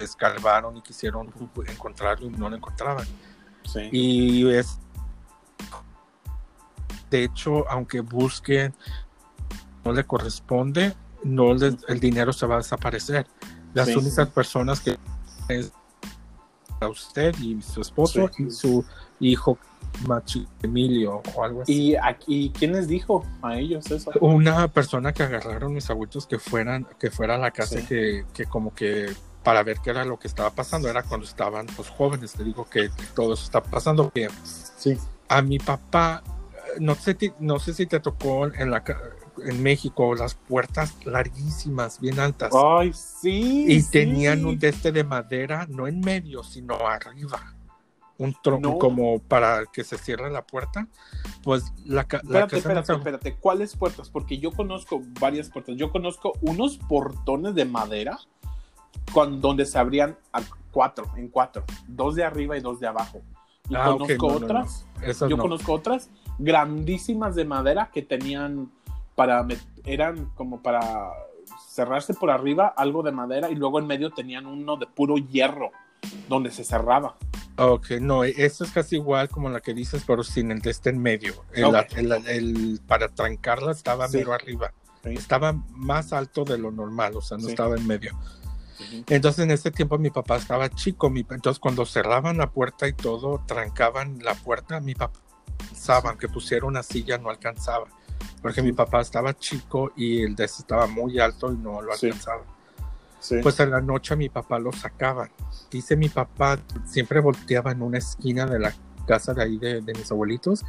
escarbaron 0.00 0.76
y 0.76 0.82
quisieron 0.82 1.32
encontrarlo 1.68 2.26
y 2.26 2.30
no 2.30 2.50
lo 2.50 2.56
encontraban. 2.56 3.06
Y 3.92 4.48
es, 4.50 4.80
de 7.08 7.24
hecho, 7.24 7.68
aunque 7.70 8.00
busquen, 8.00 8.74
no 9.84 9.92
le 9.92 10.04
corresponde, 10.04 10.94
no 11.24 11.54
les- 11.54 11.76
el 11.88 12.00
dinero 12.00 12.32
se 12.32 12.46
va 12.46 12.54
a 12.56 12.58
desaparecer. 12.58 13.26
Las 13.74 13.88
Sí. 13.88 13.94
únicas 13.96 14.28
personas 14.28 14.80
que 14.80 14.98
es 15.48 15.72
a 16.80 16.88
usted 16.88 17.34
y 17.38 17.60
su 17.62 17.80
esposo 17.80 18.28
Sí. 18.34 18.44
y 18.46 18.50
su 18.50 18.84
hijo 19.20 19.58
Machi 20.06 20.46
Emilio 20.62 21.20
o 21.34 21.44
algo 21.44 21.62
así. 21.62 21.72
¿Y 21.90 21.96
aquí 21.96 22.52
quién 22.56 22.72
les 22.72 22.88
dijo 22.88 23.24
a 23.42 23.58
ellos 23.58 23.90
eso? 23.90 24.10
Una 24.20 24.68
persona 24.68 25.12
que 25.12 25.22
agarraron 25.24 25.74
mis 25.74 25.90
abuelitos 25.90 26.26
que 26.26 26.38
fueran, 26.38 26.86
que 26.98 27.10
fuera 27.10 27.34
a 27.34 27.38
la 27.38 27.50
casa 27.50 27.80
Sí. 27.80 27.86
que, 27.86 28.24
que 28.32 28.46
como 28.46 28.74
que 28.74 29.12
para 29.42 29.62
ver 29.62 29.78
qué 29.82 29.90
era 29.90 30.04
lo 30.04 30.18
que 30.18 30.28
estaba 30.28 30.50
pasando, 30.50 30.88
era 30.88 31.02
cuando 31.02 31.26
estaban 31.26 31.66
pues 31.76 31.88
jóvenes, 31.88 32.32
te 32.32 32.44
digo 32.44 32.68
que 32.68 32.90
todo 33.14 33.34
eso 33.34 33.44
está 33.44 33.62
pasando, 33.62 34.10
que 34.10 34.28
Sí. 34.78 34.96
a 35.28 35.42
mi 35.42 35.58
papá, 35.58 36.22
no 36.78 36.94
sé, 36.94 37.16
no 37.40 37.58
sé 37.58 37.74
si 37.74 37.86
te 37.86 38.00
tocó 38.00 38.46
en 38.46 38.70
la 38.70 38.84
en 39.44 39.62
México 39.62 40.14
las 40.14 40.34
puertas 40.34 40.94
larguísimas, 41.04 42.00
bien 42.00 42.18
altas, 42.20 42.52
Ay, 42.54 42.92
sí. 42.92 43.66
y 43.68 43.80
sí. 43.82 43.90
tenían 43.90 44.44
un 44.44 44.58
de 44.58 44.68
este 44.68 44.92
de 44.92 45.04
madera, 45.04 45.66
no 45.68 45.86
en 45.86 46.00
medio, 46.00 46.42
sino 46.42 46.74
arriba, 46.86 47.54
un 48.18 48.34
tronco 48.42 48.70
No. 48.70 48.78
como 48.78 49.18
para 49.20 49.64
que 49.72 49.82
se 49.84 49.96
cierre 49.98 50.30
la 50.30 50.46
puerta, 50.46 50.86
pues 51.42 51.72
la, 51.86 52.04
ca- 52.04 52.18
la 52.24 52.40
Espérate, 52.40 52.48
casa 52.48 52.56
espérate, 52.58 52.92
nos- 52.92 52.98
espérate. 53.00 53.36
¿Cuáles 53.36 53.76
puertas? 53.76 54.10
Porque 54.10 54.38
yo 54.38 54.52
conozco 54.52 55.00
varias 55.20 55.48
puertas. 55.48 55.76
Yo 55.76 55.90
conozco 55.90 56.32
unos 56.42 56.76
portones 56.76 57.54
de 57.54 57.64
madera 57.64 58.18
con, 59.12 59.40
donde 59.40 59.64
se 59.64 59.78
abrían 59.78 60.16
a 60.32 60.42
cuatro, 60.70 61.10
en 61.16 61.28
cuatro. 61.28 61.64
Dos 61.88 62.14
de 62.14 62.24
arriba 62.24 62.56
y 62.56 62.60
dos 62.60 62.78
de 62.78 62.86
abajo. 62.88 63.22
Y 63.70 63.74
Ah, 63.74 63.84
conozco 63.96 64.26
no, 64.32 64.38
no, 64.40 64.44
otras. 64.46 64.84
yo 65.20 65.36
no. 65.36 65.42
conozco 65.42 65.72
otras 65.72 66.10
grandísimas 66.38 67.34
de 67.36 67.44
madera 67.44 67.90
que 67.92 68.02
tenían 68.02 68.70
para 69.20 69.46
eran 69.84 70.30
como 70.34 70.62
para 70.62 71.12
cerrarse 71.68 72.14
por 72.14 72.30
arriba 72.30 72.68
algo 72.74 73.02
de 73.02 73.12
madera 73.12 73.50
y 73.50 73.54
luego 73.54 73.78
en 73.78 73.86
medio 73.86 74.08
tenían 74.10 74.46
uno 74.46 74.78
de 74.78 74.86
puro 74.86 75.16
hierro 75.18 75.72
donde 76.26 76.50
se 76.50 76.64
cerraba. 76.64 77.16
Ok, 77.58 77.90
no, 78.00 78.24
eso 78.24 78.64
es 78.64 78.70
casi 78.72 78.96
igual 78.96 79.28
como 79.28 79.50
la 79.50 79.60
que 79.60 79.74
dices, 79.74 80.04
pero 80.06 80.24
sin 80.24 80.50
el 80.52 80.60
de 80.62 80.70
este 80.70 80.88
en 80.88 81.02
medio. 81.02 81.34
El, 81.52 81.64
Ok. 81.66 81.92
el- 81.98 82.12
el- 82.28 82.80
para 82.86 83.08
trancarla 83.08 83.72
estaba 83.72 84.08
Sí. 84.08 84.16
mero 84.16 84.32
arriba. 84.32 84.72
Sí. 85.04 85.10
Estaba 85.10 85.52
más 85.68 86.14
alto 86.14 86.44
de 86.44 86.56
lo 86.56 86.70
normal, 86.70 87.14
o 87.16 87.20
sea, 87.20 87.36
no 87.36 87.44
Sí. 87.44 87.50
estaba 87.50 87.76
en 87.76 87.86
medio. 87.86 88.18
Entonces 89.08 89.44
en 89.44 89.50
ese 89.50 89.70
tiempo 89.70 89.98
mi 89.98 90.08
papá 90.08 90.36
estaba 90.36 90.70
chico, 90.70 91.10
mi- 91.10 91.26
entonces 91.28 91.58
cuando 91.60 91.84
cerraban 91.84 92.38
la 92.38 92.50
puerta 92.50 92.88
y 92.88 92.94
todo, 92.94 93.42
trancaban 93.46 94.18
la 94.22 94.34
puerta, 94.34 94.80
mi 94.80 94.94
papá 94.94 95.20
pensaban 95.58 96.16
que 96.16 96.26
pusiera 96.26 96.64
una 96.64 96.82
silla, 96.82 97.18
no 97.18 97.28
alcanzaba, 97.28 97.84
porque 98.42 98.62
mi 98.62 98.72
papá 98.72 99.00
estaba 99.00 99.34
chico 99.36 99.92
y 99.96 100.22
el 100.22 100.34
de 100.36 100.44
ese 100.44 100.62
estaba 100.62 100.86
muy 100.86 101.18
alto 101.18 101.52
y 101.52 101.56
no 101.56 101.82
lo 101.82 101.92
alcanzaba. 101.92 102.42
Sí. 103.20 103.36
Pues 103.42 103.60
en 103.60 103.70
la 103.70 103.80
noche 103.80 104.16
mi 104.16 104.28
papá 104.30 104.58
lo 104.58 104.72
sacaban. 104.72 105.30
Dice 105.70 105.94
mi 105.96 106.08
papá, 106.08 106.58
siempre 106.86 107.20
volteaba 107.20 107.72
en 107.72 107.82
una 107.82 107.98
esquina 107.98 108.46
de 108.46 108.58
la 108.58 108.72
casa 109.06 109.34
de 109.34 109.42
ahí 109.42 109.58
de, 109.58 109.80
de 109.82 109.92
mis 109.92 110.10
abuelitos 110.10 110.64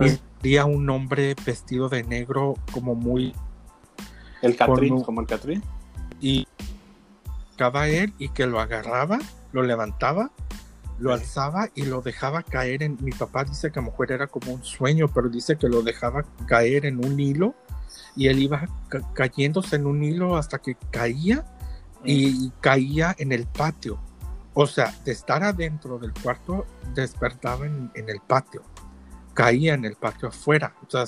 y 0.00 0.18
veía 0.42 0.64
un 0.64 0.88
hombre 0.90 1.36
vestido 1.46 1.88
de 1.88 2.02
negro 2.02 2.54
como 2.72 2.94
muy 2.94 3.34
el 4.40 4.56
Catrín, 4.56 4.94
un- 4.94 5.02
como 5.04 5.20
el 5.20 5.26
Catrín. 5.28 5.62
y 6.20 6.48
acaba 7.54 7.88
él 7.88 8.12
y 8.18 8.30
que 8.30 8.46
lo 8.46 8.58
agarraba, 8.60 9.18
lo 9.52 9.62
levantaba, 9.62 10.30
lo 11.02 11.12
alzaba 11.12 11.68
y 11.74 11.82
lo 11.82 12.00
dejaba 12.00 12.44
caer 12.44 12.84
en 12.84 12.96
mi 13.00 13.10
papá 13.10 13.42
dice 13.42 13.72
que 13.72 13.80
a 13.80 13.82
lo 13.82 13.90
mejor 13.90 14.12
era 14.12 14.28
como 14.28 14.52
un 14.52 14.62
sueño, 14.62 15.08
pero 15.08 15.28
dice 15.28 15.56
que 15.58 15.68
lo 15.68 15.82
dejaba 15.82 16.24
caer 16.46 16.86
en 16.86 17.04
un 17.04 17.18
hilo 17.18 17.56
y 18.14 18.28
él 18.28 18.38
iba 18.38 18.68
ca- 18.88 19.12
cayéndose 19.12 19.74
en 19.76 19.86
un 19.86 20.04
hilo 20.04 20.36
hasta 20.36 20.58
que 20.58 20.76
caía 20.92 21.44
y 22.04 22.50
caía 22.60 23.16
en 23.18 23.32
el 23.32 23.46
patio. 23.46 23.98
O 24.54 24.66
sea, 24.68 24.94
de 25.04 25.10
estar 25.10 25.42
adentro 25.42 25.98
del 25.98 26.12
cuarto, 26.12 26.66
despertaba 26.94 27.66
en, 27.66 27.90
en 27.94 28.08
el 28.08 28.20
patio. 28.20 28.62
Caía 29.34 29.74
en 29.74 29.84
el 29.84 29.96
patio 29.96 30.28
afuera. 30.28 30.74
O 30.86 30.90
sea, 30.90 31.04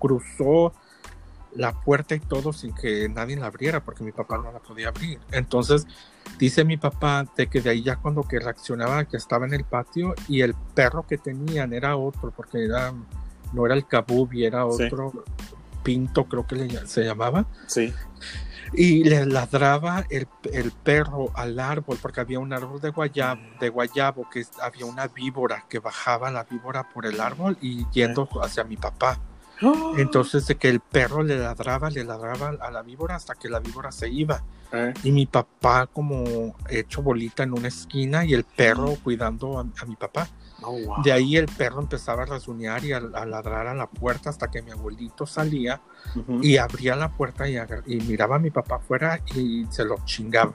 cruzó 0.00 0.72
la 1.54 1.72
puerta 1.80 2.14
y 2.16 2.20
todo 2.20 2.52
sin 2.52 2.74
que 2.74 3.08
nadie 3.08 3.36
la 3.36 3.46
abriera 3.46 3.84
porque 3.84 4.02
mi 4.02 4.10
papá 4.12 4.38
no 4.38 4.50
la 4.50 4.58
podía 4.58 4.88
abrir. 4.88 5.20
Entonces, 5.30 5.86
dice 6.38 6.64
mi 6.64 6.76
papá 6.76 7.24
de 7.36 7.46
que 7.48 7.60
de 7.60 7.70
ahí 7.70 7.82
ya 7.82 7.96
cuando 7.96 8.22
que 8.22 8.38
reaccionaba 8.38 9.04
que 9.04 9.16
estaba 9.16 9.46
en 9.46 9.54
el 9.54 9.64
patio 9.64 10.14
y 10.28 10.40
el 10.42 10.54
perro 10.74 11.06
que 11.06 11.18
tenían 11.18 11.72
era 11.72 11.96
otro 11.96 12.30
porque 12.36 12.64
era 12.64 12.92
no 13.52 13.64
era 13.66 13.74
el 13.74 13.86
cabubi, 13.86 14.44
era 14.44 14.64
Sí. 14.70 14.84
otro 14.84 15.24
pinto 15.82 16.24
creo 16.24 16.46
que 16.46 16.56
le- 16.56 16.86
se 16.86 17.02
llamaba 17.04 17.46
Sí. 17.66 17.94
y 18.74 19.04
le 19.04 19.24
ladraba 19.26 20.04
el, 20.10 20.28
el 20.52 20.70
perro 20.72 21.30
al 21.34 21.58
árbol 21.58 21.96
porque 22.02 22.20
había 22.20 22.38
un 22.38 22.52
árbol 22.52 22.80
de 22.80 22.90
guayabo, 22.90 23.40
de 23.58 23.68
guayabo 23.70 24.28
que 24.30 24.44
había 24.60 24.84
una 24.84 25.06
víbora 25.08 25.64
que 25.68 25.78
bajaba 25.78 26.30
la 26.30 26.44
víbora 26.44 26.88
por 26.90 27.06
el 27.06 27.20
árbol 27.20 27.56
y 27.62 27.86
yendo 27.90 28.28
hacia 28.42 28.64
mi 28.64 28.76
papá. 28.76 29.18
Entonces 29.96 30.46
de 30.46 30.56
que 30.56 30.68
el 30.68 30.80
perro 30.80 31.22
le 31.22 31.38
ladraba, 31.38 31.90
le 31.90 32.04
ladraba 32.04 32.50
a 32.60 32.70
la 32.70 32.82
víbora 32.82 33.16
hasta 33.16 33.34
que 33.34 33.48
la 33.48 33.58
víbora 33.58 33.90
se 33.90 34.08
iba. 34.08 34.42
Eh, 34.72 34.92
Y 35.02 35.12
mi 35.12 35.26
papá 35.26 35.86
como 35.86 36.54
hecho 36.68 37.02
bolita 37.02 37.42
en 37.42 37.52
una 37.52 37.68
esquina 37.68 38.24
y 38.24 38.34
el 38.34 38.44
perro 38.44 38.96
cuidando 39.02 39.58
a, 39.58 39.62
a 39.62 39.86
mi 39.86 39.96
papá. 39.96 40.28
oh, 40.62 40.72
wow. 40.78 41.02
De 41.02 41.12
ahí 41.12 41.36
el 41.36 41.46
perro 41.46 41.80
empezaba 41.80 42.24
a 42.24 42.26
rasguñar 42.26 42.84
y 42.84 42.92
a, 42.92 42.98
a 42.98 43.24
ladrar 43.24 43.66
a 43.66 43.74
la 43.74 43.88
puerta 43.88 44.28
hasta 44.30 44.50
que 44.50 44.60
mi 44.62 44.70
abuelito 44.70 45.26
salía 45.26 45.80
y 46.42 46.56
abría 46.58 46.96
la 46.96 47.08
puerta 47.10 47.48
y, 47.48 47.56
miraba 48.06 48.36
a 48.36 48.38
mi 48.38 48.50
papá 48.50 48.76
afuera 48.76 49.20
y 49.34 49.64
se 49.70 49.84
lo 49.84 49.96
chingaba. 50.04 50.54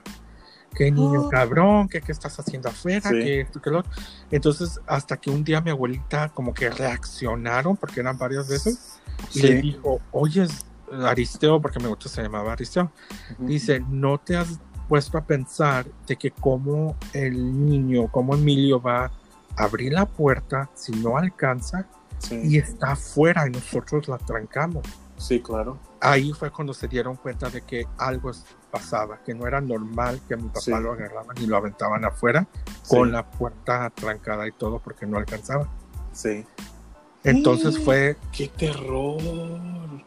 Qué 0.75 0.91
niño 0.91 1.25
Ah. 1.25 1.29
cabrón, 1.31 1.87
¿qué, 1.87 2.01
qué 2.01 2.11
estás 2.11 2.39
haciendo 2.39 2.69
afuera? 2.69 3.07
Sí. 3.09 3.15
¿Qué 3.15 3.41
esto, 3.41 3.61
qué 3.61 3.69
lo 3.69 3.79
otro? 3.79 3.91
Entonces, 4.31 4.79
hasta 4.87 5.17
que 5.17 5.29
un 5.29 5.43
día 5.43 5.61
mi 5.61 5.69
abuelita 5.69 6.29
como 6.29 6.51
que 6.53 6.69
reaccionaron, 6.69 7.77
porque 7.77 7.99
eran 7.99 8.17
varias 8.17 8.47
veces, 8.47 8.99
y 9.35 9.41
le 9.41 9.61
dijo, 9.61 10.01
oye, 10.11 10.47
Aristeo, 11.05 11.61
porque 11.61 11.79
me 11.79 11.87
gusta 11.87 12.09
se 12.09 12.21
llamaba 12.21 12.53
Aristeo, 12.53 12.91
Ujú. 13.33 13.45
dice, 13.47 13.79
¿no 13.89 14.17
te 14.19 14.37
has 14.37 14.59
puesto 14.87 15.17
a 15.17 15.21
pensar 15.21 15.85
de 16.07 16.15
que 16.17 16.31
como 16.31 16.95
el 17.13 17.65
niño, 17.65 18.07
como 18.11 18.35
Emilio 18.35 18.81
va 18.81 19.05
a 19.05 19.11
abrir 19.57 19.93
la 19.93 20.05
puerta 20.05 20.69
si 20.75 20.91
no 20.91 21.17
alcanza 21.17 21.85
Sí. 22.19 22.39
y 22.43 22.57
está 22.57 22.91
afuera 22.93 23.47
y 23.47 23.51
nosotros 23.51 24.07
la 24.07 24.17
trancamos? 24.17 24.83
Sí, 25.17 25.41
claro. 25.41 25.77
ahí 26.01 26.33
fue 26.33 26.51
cuando 26.51 26.73
se 26.73 26.89
dieron 26.89 27.15
cuenta 27.15 27.49
de 27.49 27.61
que 27.61 27.87
algo 27.97 28.29
pasaba, 28.69 29.19
que 29.23 29.33
no 29.33 29.47
era 29.47 29.61
normal 29.61 30.19
que 30.27 30.33
a 30.33 30.37
mi 30.37 30.47
papá 30.49 30.59
Sí. 30.59 30.71
lo 30.71 30.91
agarraban 30.91 31.37
y 31.37 31.45
lo 31.45 31.55
aventaban 31.55 32.03
afuera 32.03 32.45
Sí. 32.81 32.97
con 32.97 33.11
la 33.13 33.25
puerta 33.31 33.89
trancada 33.91 34.45
y 34.47 34.51
todo 34.51 34.79
porque 34.79 35.05
no 35.05 35.17
alcanzaba. 35.17 35.65
Sí. 36.11 36.45
Entonces 37.23 37.79
Mm. 37.79 37.83
fue, 37.83 38.17
¡Qué 38.31 38.47
terror! 38.49 39.19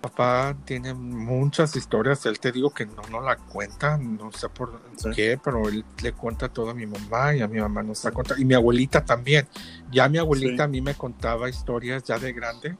papá 0.00 0.54
tiene 0.64 0.92
muchas 0.94 1.74
historias, 1.74 2.24
él 2.26 2.38
te 2.38 2.52
digo 2.52 2.70
que 2.70 2.86
no 2.86 3.02
nos 3.10 3.24
la 3.24 3.36
cuenta, 3.36 3.96
no 3.98 4.30
sé 4.32 4.48
por 4.50 4.80
Sí. 4.96 5.10
qué, 5.16 5.40
pero 5.42 5.68
él 5.68 5.84
le 6.02 6.12
cuenta 6.12 6.48
todo 6.48 6.70
a 6.70 6.74
mi 6.74 6.86
mamá 6.86 7.34
y 7.34 7.40
a 7.40 7.48
mi 7.48 7.58
mamá 7.58 7.82
nos 7.82 8.04
la 8.04 8.10
cuenta, 8.12 8.34
y 8.38 8.44
mi 8.44 8.54
abuelita 8.54 9.04
también. 9.04 9.48
Ya 9.90 10.08
mi 10.08 10.18
abuelita 10.18 10.56
Sí. 10.56 10.62
a 10.62 10.68
mí 10.68 10.80
me 10.80 10.94
contaba 10.94 11.48
historias 11.48 12.04
ya 12.04 12.18
de 12.18 12.32
grande 12.32 12.76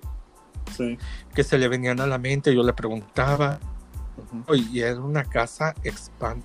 Sí. 0.77 0.99
que 1.35 1.43
se 1.43 1.59
le 1.59 1.69
venían 1.69 2.01
a 2.01 2.07
la 2.07 2.19
mente, 2.19 2.55
yo 2.55 2.63
le 2.63 2.73
preguntaba. 2.75 3.59
Y 4.55 4.81
era 4.81 5.01
una 5.01 5.25
casa 5.25 5.75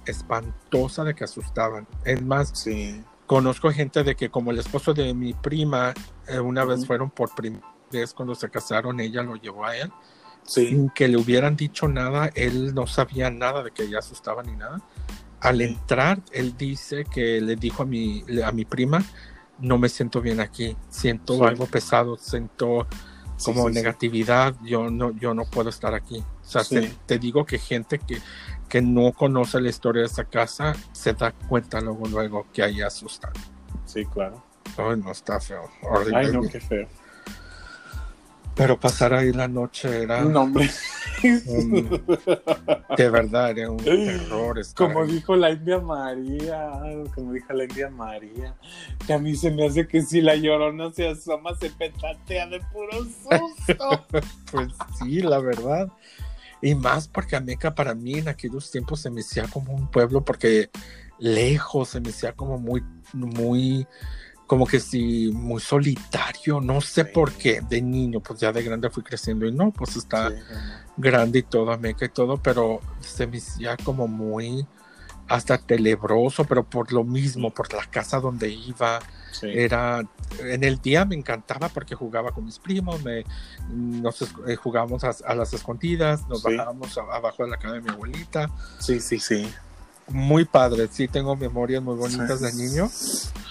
espantosa 0.06 1.04
de 1.04 1.14
que 1.16 1.24
asustaban. 1.24 1.88
Es 2.06 2.22
más, 2.22 2.52
Sí. 2.54 3.02
conozco 3.28 3.72
gente 3.72 4.04
de 4.04 4.16
que 4.16 4.30
como 4.30 4.52
el 4.52 4.60
esposo 4.60 4.94
de 4.94 5.14
mi 5.14 5.34
prima, 5.34 5.94
eh, 6.28 6.40
una 6.40 6.66
vez 6.66 6.86
fueron 6.86 7.10
por 7.10 7.34
primera 7.36 7.66
vez 7.92 8.14
cuando 8.14 8.34
se 8.36 8.50
casaron, 8.50 9.00
ella 9.00 9.22
lo 9.24 9.36
llevó 9.36 9.66
a 9.66 9.78
él. 9.78 9.92
Sí. 10.44 10.68
Sin 10.68 10.90
que 10.90 11.08
le 11.08 11.18
hubieran 11.18 11.56
dicho 11.56 11.88
nada, 11.88 12.32
él 12.34 12.74
no 12.74 12.88
sabía 12.88 13.30
nada 13.30 13.64
de 13.64 13.72
que 13.72 13.84
ella 13.84 14.00
asustaba 14.00 14.42
ni 14.44 14.54
nada. 14.54 14.82
Al 15.40 15.62
entrar, 15.62 16.20
él 16.32 16.56
dice 16.58 17.06
que 17.06 17.40
le 17.42 17.56
dijo 17.56 17.84
a 17.84 17.86
mi, 17.86 18.24
a 18.44 18.52
mi 18.52 18.66
prima, 18.66 19.04
no 19.60 19.78
me 19.78 19.90
siento 19.90 20.22
bien 20.22 20.40
aquí, 20.40 20.76
siento 20.90 21.36
Sí. 21.36 21.44
algo 21.44 21.66
pesado, 21.68 22.18
siento 22.18 22.88
como 23.44 23.64
sí, 23.68 23.70
sí. 23.70 23.74
negatividad, 23.74 24.56
yo 24.64 24.90
no, 24.90 25.12
yo 25.12 25.34
no 25.34 25.46
puedo 25.46 25.70
estar 25.70 25.94
aquí. 25.96 26.20
O 26.20 26.48
sea, 26.48 26.64
te, 26.64 26.92
te 27.06 27.18
digo 27.18 27.46
que 27.46 27.58
gente 27.58 27.98
que, 28.00 28.20
que 28.70 28.82
no 28.82 29.14
conoce 29.14 29.60
la 29.62 29.70
historia 29.70 30.02
de 30.02 30.08
esa 30.08 30.26
casa 30.26 30.76
se 30.92 31.14
da 31.14 31.32
cuenta 31.32 31.82
luego, 31.82 32.08
luego 32.08 32.46
que 32.54 32.62
ahí 32.64 32.82
asustan. 32.82 33.32
Sí, 33.86 34.06
claro. 34.06 34.44
Ay, 34.78 34.98
no 35.04 35.12
está 35.12 35.40
feo, 35.40 35.70
horrible. 35.82 36.18
Ay, 36.18 36.32
no, 36.32 36.42
qué 36.42 36.60
feo. 36.60 36.88
Pero 38.56 38.80
pasar 38.80 39.14
ahí 39.14 39.32
la 39.32 39.48
noche 39.48 40.04
era, 40.04 40.22
No, 40.24 40.42
hombre. 40.44 40.70
un- 41.48 42.06
de 42.98 43.10
verdad, 43.10 43.52
era 43.58 43.72
un 43.72 43.78
terror. 43.78 44.60
Como 44.76 45.02
ahí. 45.02 45.12
dijo 45.14 45.36
la 45.36 45.52
India 45.52 45.80
María, 45.80 46.70
como 47.16 47.32
dijo 47.34 47.54
la 47.54 47.64
India 47.64 47.90
María, 47.90 48.56
que 49.08 49.14
a 49.14 49.20
mí 49.20 49.36
se 49.36 49.52
me 49.52 49.66
hace 49.68 49.88
que 49.88 50.02
si 50.02 50.22
la 50.22 50.36
llorona 50.36 50.92
se 50.92 51.08
asoma, 51.08 51.56
se 51.56 51.70
petatea 51.70 52.48
de 52.48 52.60
puro 52.72 52.92
susto. 53.04 54.06
Pues 54.52 54.68
sí, 55.00 55.22
la 55.22 55.40
verdad. 55.40 55.88
Y 56.62 56.76
más 56.76 57.08
porque 57.08 57.38
Ameca 57.38 57.74
para 57.74 57.96
mí 57.96 58.16
en 58.16 58.28
aquellos 58.28 58.70
tiempos 58.70 59.00
se 59.00 59.10
me 59.10 59.22
hacía 59.22 59.48
como 59.48 59.74
un 59.74 59.90
pueblo 59.90 60.24
porque 60.26 60.70
lejos, 61.20 61.90
se 61.90 62.02
me 62.02 62.10
hacía 62.10 62.34
como 62.34 62.58
muy, 62.60 62.84
muy, 63.14 63.88
como 64.52 64.68
que 64.68 64.82
sí, 64.82 65.32
muy 65.34 65.62
solitario, 65.62 66.60
no 66.60 66.82
sé 66.82 67.06
Sí. 67.06 67.10
por 67.14 67.32
qué, 67.32 67.62
de 67.62 67.82
niño, 67.82 68.20
pues 68.20 68.38
ya 68.42 68.52
de 68.52 68.62
grande 68.62 68.90
fui 68.90 69.02
creciendo 69.02 69.46
y 69.46 69.54
no, 69.54 69.72
pues 69.72 69.96
está 69.96 70.30
Sí, 70.30 70.36
grande 70.98 71.40
y 71.40 71.44
todo, 71.44 71.72
Ameca 71.72 72.04
y 72.04 72.10
todo, 72.10 72.36
pero 72.36 72.82
se 73.00 73.28
me 73.28 73.38
hacía 73.38 73.78
como 73.78 74.10
muy 74.10 74.68
hasta 75.30 75.58
tenebroso, 75.58 76.44
pero 76.44 76.66
por 76.66 76.92
lo 76.92 77.06
mismo, 77.06 77.50
por 77.52 77.74
la 77.74 77.86
casa 77.86 78.20
donde 78.20 78.50
iba, 78.50 79.00
sí. 79.32 79.48
era 79.54 80.02
en 80.42 80.66
el 80.66 80.82
día 80.82 81.06
me 81.06 81.16
encantaba 81.16 81.70
porque 81.70 81.96
jugaba 81.96 82.34
con 82.34 82.44
mis 82.44 82.60
primos, 82.60 83.02
me, 83.06 83.24
nos 83.70 84.22
eh, 84.48 84.58
jugábamos 84.58 85.06
a, 85.06 85.16
a 85.26 85.34
las 85.34 85.54
escondidas, 85.54 86.28
nos 86.28 86.44
bajábamos 86.44 86.98
a- 86.98 87.16
abajo 87.16 87.46
de 87.46 87.52
la 87.52 87.56
casa 87.56 87.76
de 87.76 87.82
mi 87.84 87.90
abuelita. 87.90 88.50
sí, 88.80 89.00
sí, 89.00 89.18
sí. 89.18 89.50
Muy 90.12 90.46
padre, 90.46 90.88
sí 90.92 91.08
tengo 91.08 91.36
memorias 91.36 91.82
muy 91.82 91.96
bonitas 91.96 92.40
Sí. 92.40 92.46
de 92.46 92.54
niño, 92.54 92.90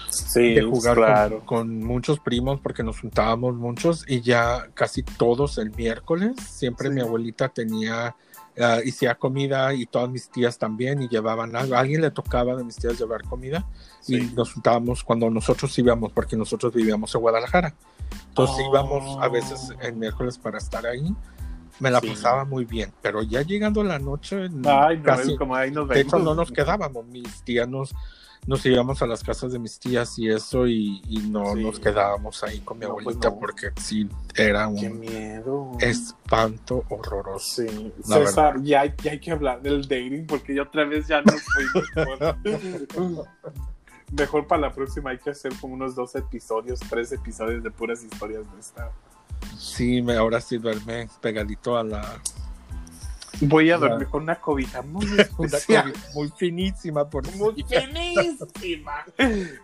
Sí, 0.09 0.53
de 0.53 0.61
jugar 0.63 0.95
claro. 0.97 1.39
con, 1.45 1.67
con 1.69 1.83
muchos 1.83 2.19
primos 2.19 2.59
porque 2.61 2.83
nos 2.83 2.99
juntábamos 2.99 3.55
muchos 3.55 4.03
y 4.07 4.21
ya 4.21 4.67
casi 4.73 5.03
todos 5.03 5.57
el 5.57 5.71
miércoles, 5.75 6.33
siempre 6.49 6.89
Sí. 6.89 6.95
mi 6.95 7.01
abuelita 7.01 7.49
tenía, 7.49 8.15
ah, 8.59 8.77
hacía 8.87 9.15
comida 9.15 9.73
y 9.73 9.85
todas 9.85 10.09
mis 10.09 10.29
tías 10.29 10.57
también 10.57 11.01
y 11.01 11.07
llevaban 11.07 11.55
algo, 11.55 11.75
a 11.75 11.79
alguien 11.79 12.01
le 12.01 12.11
tocaba 12.11 12.55
de 12.55 12.63
mis 12.63 12.75
tías 12.75 12.99
llevar 12.99 13.23
comida 13.23 13.65
y 14.07 14.19
Sí. 14.19 14.33
nos 14.35 14.53
juntábamos 14.53 15.03
cuando 15.03 15.29
nosotros 15.29 15.77
íbamos, 15.79 16.11
porque 16.11 16.35
nosotros 16.35 16.73
vivíamos 16.73 17.15
en 17.15 17.21
Guadalajara. 17.21 17.73
Entonces 18.29 18.57
Oh. 18.65 18.69
íbamos 18.69 19.23
a 19.23 19.27
veces 19.29 19.69
el 19.81 19.93
miércoles 19.95 20.37
para 20.37 20.57
estar 20.57 20.85
ahí 20.85 21.15
me 21.79 21.89
la 21.91 21.99
Sí. 21.99 22.09
pasaba 22.09 22.45
muy 22.45 22.65
bien, 22.65 22.91
pero 23.01 23.23
ya 23.23 23.41
llegando 23.41 23.83
la 23.83 23.99
noche, 23.99 24.49
Ay, 24.65 24.97
no, 24.97 25.03
casi, 25.03 25.35
como 25.37 25.55
ahí 25.55 25.71
nos 25.71 25.87
de 25.89 26.01
hecho 26.01 26.19
no 26.19 26.35
nos 26.35 26.51
quedábamos, 26.51 27.05
mis 27.07 27.41
tías 27.43 27.67
nos, 27.67 27.93
nos 28.47 28.65
íbamos 28.65 29.01
a 29.03 29.07
las 29.07 29.23
casas 29.23 29.51
de 29.51 29.59
mis 29.59 29.79
tías 29.79 30.17
y 30.19 30.27
eso, 30.29 30.65
y, 30.67 31.01
y 31.07 31.19
no 31.29 31.53
Sí. 31.55 31.63
nos 31.63 31.79
quedábamos 31.79 32.43
ahí 32.43 32.59
con 32.61 32.79
mi 32.79 32.85
No, 32.85 32.93
pues 32.95 33.03
abuelita 33.03 33.29
no. 33.29 33.39
porque 33.39 33.69
sí, 33.79 34.09
era 34.35 34.67
Qué 34.79 34.87
un 34.89 34.99
miedo. 34.99 35.71
espanto 35.79 36.83
horroroso. 36.89 37.63
Sí, 37.63 37.93
César, 38.03 38.61
ya 38.63 38.81
hay, 38.81 38.93
ya 39.03 39.11
hay 39.11 39.19
que 39.19 39.31
hablar 39.31 39.61
del 39.61 39.81
dating 39.83 40.25
porque 40.27 40.55
yo 40.55 40.63
otra 40.63 40.85
vez 40.85 41.07
ya 41.07 41.21
no 41.21 41.31
fui. 41.33 41.65
Mejor 44.17 44.45
para 44.45 44.61
la 44.63 44.73
próxima 44.73 45.11
hay 45.11 45.19
que 45.19 45.29
hacer 45.29 45.53
como 45.61 45.73
unos 45.75 45.95
dos 45.95 46.15
episodios, 46.15 46.79
tres 46.89 47.11
episodios 47.13 47.63
de 47.63 47.71
puras 47.71 48.03
historias 48.03 48.43
de 48.53 48.59
esta. 48.59 48.91
Sí, 49.57 50.01
me, 50.01 50.15
ahora 50.15 50.41
sí 50.41 50.57
duerme 50.57 51.07
pegadito 51.21 51.77
a 51.77 51.83
la... 51.83 52.19
Voy 53.41 53.71
a 53.71 53.77
dormir 53.77 54.07
con 54.07 54.23
una 54.23 54.35
cobija 54.35 54.83
muy 54.83 55.05
Una 55.37 55.57
finísima, 56.37 57.09
por 57.09 57.23
muy 57.35 57.63
finísima, 57.63 59.03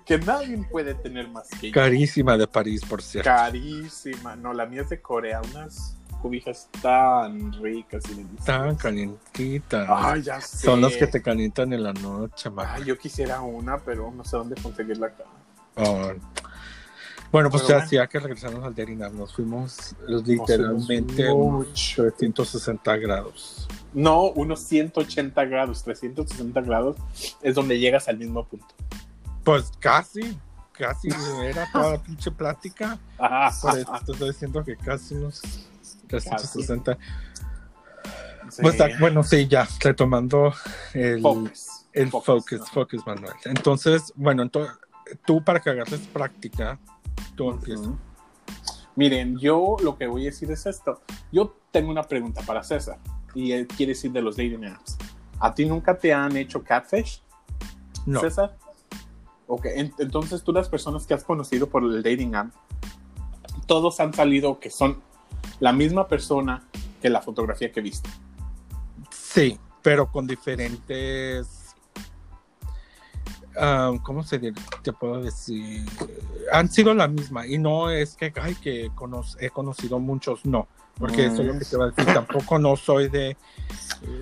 que 0.05 0.17
nadie 0.17 0.57
puede 0.71 0.95
tener 0.95 1.27
más 1.29 1.47
que 1.49 1.67
yo. 1.67 1.73
Carísima 1.73 2.37
de 2.37 2.47
París, 2.47 2.81
por 2.83 3.03
cierto. 3.03 3.29
Carísima. 3.29 4.35
No, 4.35 4.51
la 4.53 4.65
mía 4.65 4.81
es 4.81 4.89
de 4.89 4.99
Corea, 4.99 5.41
unas 5.51 5.95
cobijas 6.21 6.69
tan 6.81 7.53
ricas 7.61 8.03
y 8.09 8.15
deliciosas. 8.15 8.45
Tan 8.45 8.75
calientitas. 8.75 9.87
Ay, 9.89 10.23
ya 10.23 10.41
sé. 10.41 10.65
Son 10.65 10.81
las 10.81 10.95
que 10.95 11.07
te 11.07 11.21
calientan 11.21 11.71
en 11.73 11.83
la 11.83 11.93
noche, 11.93 12.49
man. 12.49 12.67
Ay, 12.69 12.85
yo 12.85 12.97
quisiera 12.97 13.41
una, 13.41 13.77
pero 13.77 14.11
no 14.11 14.23
sé 14.23 14.37
dónde 14.37 14.59
conseguirla 14.61 15.07
acá. 15.07 15.23
Oh. 15.75 16.11
Bueno, 17.31 17.49
pues 17.49 17.63
bueno. 17.63 17.83
hay 18.01 18.07
que 18.07 18.19
regresarnos 18.19 18.63
al 18.63 19.03
app. 19.03 19.13
Nos 19.13 19.33
fuimos 19.33 19.95
literalmente 20.07 21.23
Nos 21.23 21.33
fuimos 21.33 21.67
mucho. 21.67 22.03
360 22.03 22.97
grados. 22.97 23.67
No, 23.93 24.29
unos 24.31 24.61
180 24.61 25.45
grados, 25.45 25.83
360 25.83 26.61
grados 26.61 26.97
es 27.41 27.55
donde 27.55 27.79
llegas 27.79 28.07
al 28.07 28.17
mismo 28.17 28.45
punto. 28.45 28.67
Pues 29.43 29.71
casi, 29.79 30.37
casi 30.71 31.09
era 31.43 31.67
toda 31.71 31.93
la 31.93 32.03
pinche 32.03 32.31
plática. 32.31 32.99
Ajá, 33.17 33.51
Por 33.61 33.77
eso 33.77 33.91
te 34.05 34.11
estoy 34.11 34.29
diciendo 34.29 34.63
que 34.63 34.75
casi 34.77 35.15
unos 35.15 35.41
360. 36.07 36.97
Sí. 38.49 38.61
Pues, 38.61 38.77
bueno, 38.99 39.23
sí, 39.23 39.47
ya, 39.47 39.67
retomando 39.81 40.53
el 40.93 41.21
focus. 41.21 41.85
el 41.91 42.09
focus, 42.09 42.69
focus, 42.71 43.05
¿no? 43.05 43.15
Manuel. 43.15 43.33
Entonces, 43.43 44.13
bueno, 44.15 44.43
entonces, 44.43 44.73
tú 45.25 45.43
para 45.43 45.59
que 45.59 45.69
agarres 45.69 45.99
práctica, 46.13 46.79
tú 47.37 47.49
empiezas. 47.51 47.87
Ujú. 47.87 47.97
Miren, 48.97 49.37
yo 49.39 49.77
lo 49.81 49.97
que 49.97 50.07
voy 50.07 50.23
a 50.23 50.25
decir 50.25 50.51
es 50.51 50.65
esto. 50.65 51.01
Yo 51.31 51.55
tengo 51.71 51.91
una 51.91 52.03
pregunta 52.03 52.41
para 52.41 52.63
César 52.63 52.97
y 53.35 53.51
él 53.51 53.67
quiere 53.67 53.93
decir 53.93 54.11
de 54.11 54.21
los 54.21 54.35
dating 54.35 54.65
apps. 54.65 54.97
¿A 55.39 55.53
ti 55.53 55.65
nunca 55.65 55.97
te 55.97 56.11
han 56.13 56.35
hecho 56.35 56.63
catfish, 56.63 57.21
No, 58.07 58.19
César? 58.19 58.57
Ok, 59.45 59.65
en- 59.67 59.93
entonces 59.99 60.43
tú 60.43 60.51
las 60.51 60.67
personas 60.67 61.05
que 61.05 61.13
has 61.13 61.23
conocido 61.23 61.69
por 61.69 61.83
el 61.83 62.01
dating 62.03 62.35
app, 62.35 62.51
todos 63.67 63.99
han 63.99 64.13
salido 64.13 64.59
que 64.59 64.69
son 64.71 65.01
la 65.59 65.71
misma 65.73 66.07
persona 66.07 66.63
que 67.01 67.09
la 67.09 67.21
fotografía 67.21 67.71
que 67.71 67.81
viste. 67.81 68.09
sí, 69.11 69.59
pero 69.83 70.11
con 70.11 70.25
diferentes. 70.25 71.56
Ah, 73.59 73.93
¿Cómo 74.03 74.23
se 74.23 74.39
te 74.83 74.93
puedo 74.93 75.21
decir? 75.21 75.85
Han 76.51 76.69
sido 76.71 76.93
la 76.93 77.07
misma 77.07 77.45
y 77.47 77.57
no 77.57 77.89
es 77.89 78.15
que, 78.15 78.31
ay, 78.41 78.55
que 78.55 78.89
cono- 78.95 79.23
he 79.39 79.49
conocido 79.49 79.99
muchos, 79.99 80.45
no. 80.45 80.67
Porque 80.97 81.27
eso 81.27 81.41
es 81.43 81.47
lo 81.47 81.59
que 81.59 81.65
te 81.65 81.77
va 81.77 81.85
a 81.85 81.89
decir. 81.91 82.11
Tampoco 82.11 82.57
no 82.57 82.75
soy 82.75 83.07
de, 83.09 83.37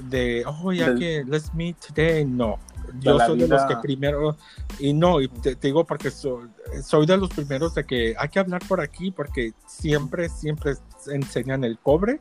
de 0.10 0.44
oh, 0.46 0.74
ya 0.74 0.90
Del- 0.90 1.00
que 1.00 1.24
let's 1.26 1.54
meet 1.54 1.78
today. 1.78 2.26
No. 2.26 2.60
Yo 3.00 3.20
soy 3.20 3.38
de 3.40 3.48
los 3.48 3.64
vida. 3.64 3.68
que 3.68 3.76
primero, 3.78 4.36
y 4.80 4.94
no, 4.94 5.22
y 5.22 5.28
te, 5.28 5.56
te 5.56 5.68
digo 5.68 5.86
porque 5.86 6.12
soy, 6.12 6.48
soy 6.84 7.06
de 7.06 7.18
los 7.18 7.30
primeros 7.30 7.76
de 7.76 7.84
que 7.86 8.16
hay 8.18 8.30
que 8.30 8.40
hablar 8.40 8.62
por 8.68 8.82
aquí 8.82 9.12
porque 9.12 9.54
siempre, 9.68 10.30
siempre 10.30 10.76
enseñan 11.08 11.64
el 11.64 11.78
cobre 11.78 12.20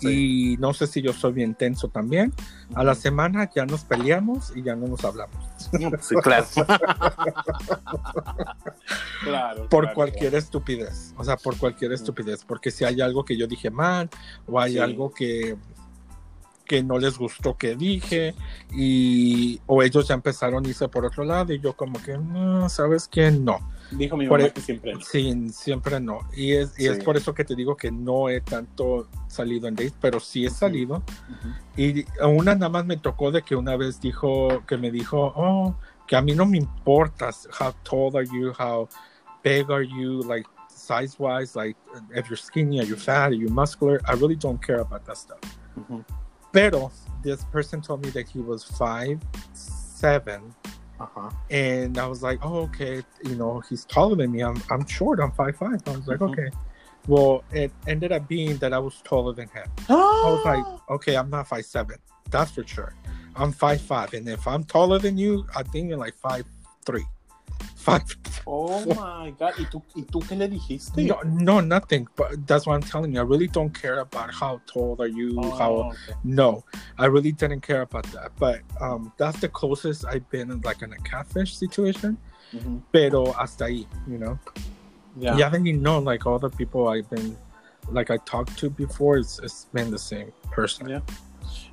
y 0.00 0.56
no 0.60 0.72
sé 0.72 0.86
si 0.86 1.02
yo 1.02 1.12
soy 1.12 1.32
bien 1.32 1.54
tenso 1.54 1.88
también. 1.88 2.32
A 2.74 2.84
la 2.84 2.94
semana 2.94 3.50
ya 3.54 3.66
nos 3.66 3.84
peleamos 3.84 4.52
y 4.56 4.62
ya 4.62 4.74
no 4.76 4.86
nos 4.86 5.04
hablamos. 5.04 5.36
Sí, 6.00 6.14
claro. 6.22 6.46
claro. 9.24 9.68
Por 9.68 9.82
claro, 9.84 9.94
cualquier 9.94 10.34
estupidez, 10.34 11.14
o 11.16 11.24
sea, 11.24 11.36
por 11.36 11.56
cualquier 11.56 11.92
estupidez, 11.92 12.44
porque 12.44 12.70
si 12.70 12.84
hay 12.84 13.00
algo 13.00 13.24
que 13.24 13.36
yo 13.36 13.46
dije 13.46 13.70
mal 13.70 14.08
o 14.46 14.60
hay 14.60 14.72
Sí. 14.74 14.78
algo 14.78 15.10
que 15.12 15.56
que 16.70 16.84
no 16.84 16.98
les 17.00 17.18
gustó 17.18 17.56
que 17.58 17.74
dije 17.74 18.32
y 18.72 19.60
o 19.66 19.82
ellos 19.82 20.06
ya 20.06 20.14
empezaron 20.14 20.64
a 20.64 20.68
irse 20.68 20.86
por 20.88 21.04
otro 21.04 21.24
lado 21.24 21.52
y 21.52 21.58
yo 21.58 21.72
como 21.72 22.00
que 22.00 22.16
no, 22.16 22.68
¿sabes 22.68 23.08
qué? 23.08 23.32
No. 23.32 23.58
Dijo 23.90 24.16
mi 24.16 24.28
Por 24.28 24.38
mamá 24.38 24.50
e- 24.50 24.52
que 24.52 24.60
siempre. 24.60 24.94
Sí, 25.02 25.48
siempre 25.50 25.98
no. 25.98 26.20
Y 26.36 26.52
es, 26.52 26.78
y 26.78 26.86
es 26.86 26.98
Sí. 26.98 27.02
por 27.02 27.16
eso 27.16 27.34
que 27.34 27.44
te 27.44 27.56
digo 27.56 27.76
que 27.76 27.90
no 27.90 28.28
he 28.28 28.40
tanto 28.40 29.08
salido 29.26 29.66
en 29.66 29.74
dates, 29.74 29.94
pero 30.00 30.20
sí 30.20 30.46
he 30.46 30.50
salido. 30.50 30.98
Ujú. 30.98 31.48
Y 31.76 32.06
una 32.24 32.54
nada 32.54 32.68
más 32.68 32.86
me 32.86 32.96
tocó 32.98 33.32
de 33.32 33.42
que 33.42 33.56
una 33.56 33.76
vez 33.76 34.00
dijo, 34.00 34.62
que 34.68 34.76
me 34.76 34.92
dijo, 34.92 35.32
oh, 35.34 35.74
que 36.06 36.14
a 36.14 36.22
mí 36.22 36.34
no 36.36 36.46
me 36.46 36.58
importa 36.58 37.30
how 37.58 37.72
tall 37.82 38.16
are 38.16 38.26
you, 38.32 38.52
how 38.56 38.88
big 39.42 39.68
are 39.72 39.84
you, 39.84 40.22
like 40.22 40.48
size 40.68 41.16
wise, 41.18 41.56
like 41.58 41.76
if 42.14 42.28
you're 42.28 42.36
skinny, 42.40 42.78
are 42.78 42.86
you 42.88 42.94
fat, 42.94 43.32
are 43.32 43.34
you 43.36 43.48
muscular. 43.48 44.00
I 44.06 44.12
really 44.12 44.36
don't 44.36 44.64
care 44.64 44.78
about 44.82 45.04
that 45.06 45.16
stuff. 45.16 45.40
Ujú. 45.76 46.04
Pero 46.52 46.90
this 47.22 47.44
person 47.52 47.80
told 47.80 48.02
me 48.04 48.10
that 48.10 48.28
he 48.28 48.40
was 48.40 48.64
five 48.64 49.20
seven, 49.52 50.54
Ajá. 50.98 51.32
and 51.50 51.98
I 51.98 52.06
was 52.06 52.22
like, 52.22 52.38
oh, 52.42 52.58
okay, 52.68 53.02
you 53.24 53.34
know, 53.36 53.60
he's 53.68 53.84
taller 53.84 54.16
than 54.16 54.32
me. 54.32 54.40
I'm 54.42 54.60
I'm 54.70 54.86
short. 54.86 55.20
I'm 55.20 55.32
five 55.32 55.56
five. 55.56 55.80
I 55.86 55.90
was 55.96 56.06
like, 56.08 56.18
Mhm. 56.20 56.30
okay. 56.32 56.50
Well, 57.06 57.42
it 57.52 57.72
ended 57.86 58.12
up 58.12 58.28
being 58.28 58.58
that 58.58 58.72
I 58.72 58.78
was 58.78 59.00
taller 59.04 59.32
than 59.32 59.48
him. 59.48 59.66
I 59.88 60.28
was 60.34 60.44
like, 60.44 60.64
okay, 60.90 61.16
I'm 61.16 61.30
not 61.30 61.48
five 61.48 61.64
seven. 61.66 61.96
That's 62.30 62.50
for 62.50 62.64
sure. 62.66 62.94
I'm 63.36 63.52
five 63.52 63.80
five, 63.80 64.12
and 64.14 64.28
if 64.28 64.46
I'm 64.46 64.64
taller 64.64 64.98
than 64.98 65.16
you, 65.16 65.46
I 65.56 65.62
think 65.62 65.88
you're 65.88 65.98
like 65.98 66.14
five 66.14 66.44
three, 66.84 67.04
five. 67.76 68.04
Oh 68.46 68.84
my 68.86 69.30
god. 69.38 69.54
¿Y 69.58 69.64
tú, 69.66 69.82
¿Y 69.94 70.02
tú 70.02 70.20
qué 70.20 70.36
le 70.36 70.48
dijiste? 70.48 71.06
No, 71.06 71.20
no, 71.24 71.60
nothing. 71.60 72.06
But 72.16 72.46
that's 72.46 72.66
what 72.66 72.74
I'm 72.74 72.82
telling 72.82 73.14
you. 73.14 73.20
I 73.20 73.24
really 73.24 73.48
don't 73.48 73.72
care 73.72 74.00
about 74.00 74.32
how 74.32 74.60
tall 74.66 74.96
are 75.00 75.06
you. 75.06 75.38
Oh, 75.38 75.50
how 75.50 75.72
okay. 75.72 76.14
no, 76.24 76.64
I 76.98 77.06
really 77.06 77.32
didn't 77.32 77.60
care 77.60 77.82
about 77.82 78.04
that. 78.12 78.32
But 78.38 78.60
um, 78.80 79.12
that's 79.18 79.40
the 79.40 79.48
closest 79.48 80.04
I've 80.04 80.28
been 80.30 80.50
in 80.50 80.60
like 80.62 80.82
in 80.82 80.92
a 80.92 80.98
catfish 80.98 81.56
situation. 81.56 82.16
Ujú. 82.52 82.82
Pero 82.92 83.32
hasta 83.32 83.64
ahí, 83.64 83.86
you 84.08 84.18
know. 84.18 84.38
Yeah. 85.16 85.36
Yeah, 85.36 85.48
then 85.48 85.64
you 85.66 85.76
know, 85.76 85.98
like 85.98 86.26
all 86.26 86.38
the 86.38 86.50
people 86.50 86.88
I've 86.88 87.08
been, 87.10 87.36
like 87.90 88.10
I 88.10 88.18
talked 88.18 88.56
to 88.58 88.70
before, 88.70 89.18
it's, 89.18 89.38
it's 89.40 89.66
been 89.72 89.90
the 89.90 89.98
same 89.98 90.32
person. 90.50 90.88
Ya. 90.88 91.00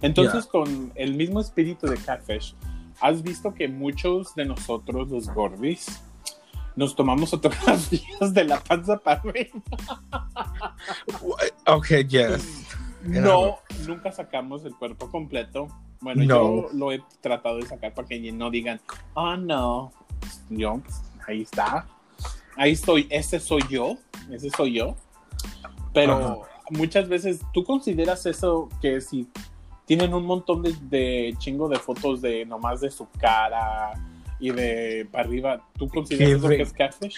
Entonces, 0.02 0.48
con 0.48 0.92
el 0.96 1.14
mismo 1.14 1.40
espíritu 1.40 1.88
de 1.88 1.98
Catfish, 1.98 2.56
¿has 3.02 3.22
visto 3.24 3.54
que 3.54 3.68
muchos 3.68 4.34
de 4.36 4.46
nosotros, 4.46 5.10
los 5.10 5.28
gordis, 5.34 6.02
nos 6.76 6.96
tomamos 6.96 7.32
fotografías 7.32 8.34
de 8.34 8.44
la 8.44 8.60
panza 8.60 8.98
para 8.98 9.22
arriba? 9.22 9.62
Okay, 11.66 12.06
yes. 12.08 12.66
No, 13.04 13.60
nunca 13.88 14.12
sacamos 14.12 14.66
el 14.66 14.76
cuerpo 14.76 15.10
completo. 15.10 15.68
Bueno, 16.02 16.24
No. 16.24 16.36
yo 16.36 16.70
lo 16.74 16.92
he 16.92 17.02
tratado 17.22 17.58
de 17.58 17.66
sacar 17.66 17.94
para 17.94 18.08
que 18.08 18.32
no 18.32 18.52
digan, 18.52 18.80
oh 19.16 19.36
no, 19.36 19.92
yo, 20.50 20.80
pues, 20.84 21.02
ahí 21.28 21.42
está, 21.42 21.88
ahí 22.56 22.74
estoy, 22.74 23.08
ese 23.10 23.40
soy 23.40 23.62
yo, 23.70 23.98
ese 24.30 24.50
soy 24.52 24.74
yo. 24.74 24.96
Pero 25.94 26.44
muchas 26.70 27.10
veces, 27.10 27.42
¿tú 27.54 27.64
consideras 27.64 28.26
eso 28.28 28.70
que 28.82 29.02
si 29.02 29.28
tienen 29.88 30.14
un 30.14 30.26
montón 30.26 30.62
de, 30.62 30.76
de 30.82 31.34
chingo 31.40 31.68
de 31.68 31.80
fotos 31.80 32.22
de 32.22 32.46
nomás 32.46 32.82
de 32.82 32.92
su 32.92 33.08
cara 33.20 33.94
y 34.40 34.52
de 34.52 35.08
para 35.12 35.24
arriba, 35.24 35.62
¿tú 35.78 35.88
consideras 35.90 36.38
eso 36.40 36.50
que 36.50 36.62
es 36.62 36.74
catfish? 36.74 37.16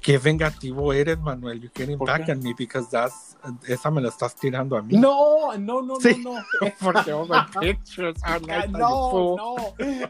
Qué 0.00 0.18
vengativo 0.18 0.92
eres, 0.92 1.18
Manuel. 1.18 1.70
Getting 1.74 1.96
¿Por 1.96 2.08
back 2.08 2.28
at 2.28 2.36
me 2.36 2.52
because 2.58 2.88
that's 2.90 3.36
esa 3.66 3.90
me 3.90 4.02
la 4.02 4.08
estás 4.08 4.34
tirando 4.34 4.76
a 4.76 4.82
mí. 4.82 4.96
No, 4.98 5.56
no, 5.56 5.80
no, 5.82 5.96
Sí. 6.00 6.16
no, 6.22 6.34
no. 6.34 6.42
Porque 6.80 7.10
all 7.12 7.26
my 7.28 7.44
pictures 7.60 8.16
are 8.22 8.38
like 8.46 8.48
that, 8.48 8.66
you 8.70 8.78
no, 8.78 9.36
no, 9.36 9.56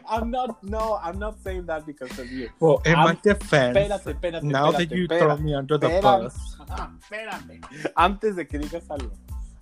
I'm 0.09 0.31
not, 0.31 0.61
no, 0.63 0.97
I'm 1.01 1.17
not 1.19 1.37
saying 1.43 1.65
that 1.67 1.85
because 1.85 2.11
of 2.19 2.29
you. 2.29 2.49
Well, 2.59 2.81
in 2.85 2.95
I'm- 2.95 3.03
my 3.05 3.17
defense, 3.21 3.77
Espérate, 3.77 4.11
espérate, 4.13 4.43
now 4.43 4.71
that 4.71 4.81
espérate, 4.81 4.97
you 4.97 5.07
espérate. 5.07 5.19
throw 5.19 5.37
me 5.37 5.55
under 5.55 5.77
the 5.77 5.99
bus, 6.01 6.57
espérame. 7.01 7.61
Antes 7.95 8.35
de 8.35 8.47
que 8.47 8.59
digas 8.59 8.89
algo, 8.89 9.11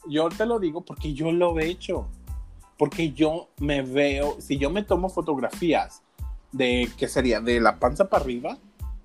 yo 0.07 0.29
te 0.29 0.45
lo 0.45 0.59
digo 0.59 0.81
porque 0.81 1.13
yo 1.13 1.31
lo 1.31 1.59
he 1.59 1.67
hecho. 1.67 2.07
Porque 2.77 3.11
yo 3.11 3.49
me 3.59 3.81
veo, 3.81 4.35
si 4.39 4.57
yo 4.57 4.69
me 4.69 4.83
tomo 4.83 5.09
fotografías 5.09 6.01
de, 6.51 6.89
¿qué 6.97 7.07
sería? 7.07 7.39
De 7.39 7.59
la 7.59 7.79
panza 7.79 8.09
para 8.09 8.23
arriba 8.23 8.57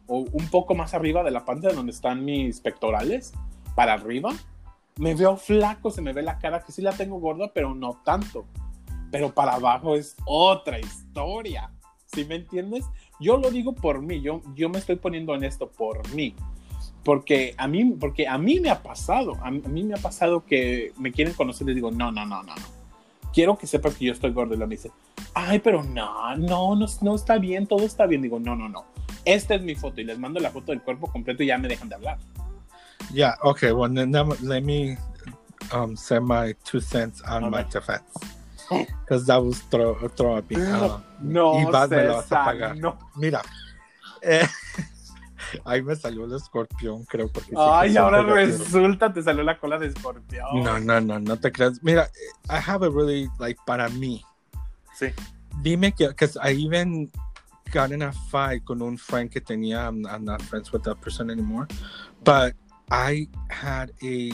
o 0.06 0.24
un 0.32 0.48
poco 0.48 0.74
más 0.74 0.94
arriba 0.94 1.22
de 1.22 1.30
la 1.30 1.44
panza 1.44 1.68
de 1.68 1.74
donde 1.74 1.92
están 1.92 2.24
mis 2.24 2.60
pectorales, 2.60 3.32
para 3.74 3.92
arriba, 3.92 4.32
me 4.96 5.14
veo 5.14 5.36
flaco, 5.36 5.90
se 5.90 6.02
me 6.02 6.12
ve 6.12 6.22
la 6.22 6.38
cara 6.38 6.64
que 6.64 6.72
sí 6.72 6.82
la 6.82 6.92
tengo 6.92 7.20
gorda, 7.20 7.52
pero 7.52 7.74
no 7.74 8.00
tanto. 8.04 8.46
Pero 9.12 9.32
para 9.32 9.54
abajo 9.54 9.94
es 9.94 10.16
otra 10.24 10.80
historia. 10.80 11.70
¿Sí 12.06 12.24
me 12.24 12.36
entiendes? 12.36 12.84
Yo 13.20 13.36
lo 13.36 13.50
digo 13.50 13.74
por 13.74 14.00
mí, 14.02 14.20
yo, 14.20 14.42
yo 14.54 14.68
me 14.68 14.78
estoy 14.78 14.96
poniendo 14.96 15.34
en 15.34 15.44
esto 15.44 15.70
por 15.70 16.08
mí. 16.14 16.34
Porque 17.04 17.54
a 17.56 17.66
mí, 17.68 17.84
porque 17.98 18.26
a 18.28 18.36
mí 18.38 18.60
me 18.60 18.70
ha 18.70 18.82
pasado, 18.82 19.36
a 19.42 19.50
mí, 19.50 19.82
me 19.82 19.94
ha 19.94 19.98
pasado 19.98 20.44
que 20.44 20.92
me 20.98 21.10
quieren 21.12 21.32
conocer 21.34 21.62
y 21.64 21.68
les 21.68 21.76
digo, 21.76 21.90
no, 21.90 22.10
no, 22.12 22.26
no, 22.26 22.42
no. 22.42 22.54
Quiero 23.32 23.56
que 23.56 23.66
sepas 23.66 23.94
que 23.94 24.06
yo 24.06 24.12
estoy 24.12 24.32
gordo. 24.32 24.54
Y 24.54 24.58
lo 24.58 24.66
me 24.66 24.74
dice, 24.76 24.90
ay, 25.34 25.58
pero 25.60 25.82
no, 25.82 26.36
no, 26.36 26.74
no, 26.76 26.86
no 27.00 27.14
está 27.14 27.38
bien, 27.38 27.66
todo 27.66 27.84
está 27.84 28.06
bien. 28.06 28.22
Digo, 28.22 28.38
no, 28.40 28.54
no, 28.56 28.68
no. 28.68 28.84
Esta 29.24 29.54
es 29.54 29.62
mi 29.62 29.74
foto 29.74 30.00
y 30.00 30.04
les 30.04 30.18
mando 30.18 30.40
la 30.40 30.50
foto 30.50 30.72
del 30.72 30.82
cuerpo 30.82 31.06
completo 31.06 31.42
y 31.42 31.46
ya 31.46 31.58
me 31.58 31.68
dejan 31.68 31.88
de 31.88 31.94
hablar. 31.94 32.18
Yeah, 33.12 33.36
okay. 33.42 33.72
Well, 33.72 33.92
then 33.94 34.12
let 34.42 34.62
me 34.62 34.96
um, 35.72 35.96
say 35.96 36.18
my 36.20 36.54
two 36.64 36.80
cents 36.80 37.22
on 37.22 37.50
my 37.50 37.60
Okay. 37.60 37.70
defense. 37.72 38.04
Because 39.00 39.24
that 39.26 39.42
was 39.42 39.62
throw, 39.70 39.94
throw 40.10 40.36
a 40.36 40.42
big, 40.42 40.58
uh, 40.58 40.98
No, 41.20 41.54
Iván 41.54 41.88
me 41.88 42.04
lo 42.04 42.14
vas 42.16 42.26
a 42.26 42.28
César, 42.28 42.44
pagar. 42.44 42.76
no. 42.76 42.98
Mira, 43.16 43.40
eh, 44.22 44.46
ahí 45.64 45.82
me 45.82 45.94
salió 45.96 46.24
el 46.24 46.34
escorpión, 46.34 47.04
creo. 47.04 47.28
Porque 47.30 47.52
Ay, 47.56 47.96
ahora 47.96 48.22
resulta, 48.22 49.12
te 49.12 49.22
salió 49.22 49.42
la 49.42 49.58
cola 49.58 49.78
de 49.78 49.86
escorpión. 49.88 50.46
No, 50.62 50.78
no, 50.80 51.00
no, 51.00 51.18
no 51.18 51.36
te 51.36 51.50
creas. 51.52 51.82
Mira, 51.82 52.04
eh, 52.04 52.10
I 52.50 52.58
have 52.58 52.84
a 52.86 52.90
really, 52.90 53.28
like, 53.38 53.58
para 53.66 53.88
mí, 53.88 54.22
Sí. 54.94 55.12
dime 55.62 55.92
que, 55.92 56.08
because 56.08 56.36
I 56.42 56.52
even 56.52 57.10
got 57.72 57.92
in 57.92 58.02
a 58.02 58.12
fight 58.30 58.64
con 58.64 58.82
un 58.82 58.96
friend 58.96 59.30
que 59.30 59.40
tenía, 59.40 59.86
I'm, 59.86 60.06
I'm 60.06 60.24
not 60.24 60.42
friends 60.42 60.72
with 60.72 60.82
that 60.84 61.00
person 61.00 61.30
anymore, 61.30 61.68
but 62.24 62.54
I 62.90 63.28
had 63.50 63.92
a, 64.02 64.32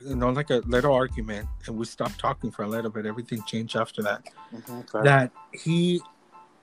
you 0.00 0.16
know, 0.16 0.30
like 0.30 0.50
a 0.50 0.60
little 0.66 0.92
argument 0.92 1.46
and 1.66 1.76
we 1.78 1.84
stopped 1.86 2.18
talking 2.18 2.50
for 2.50 2.64
a 2.64 2.68
little 2.68 2.90
bit. 2.90 3.06
Everything 3.06 3.42
changed 3.46 3.76
after 3.76 4.02
that. 4.02 4.22
Ujú, 4.52 4.84
claro. 4.86 5.04
That 5.04 5.30
he 5.52 6.00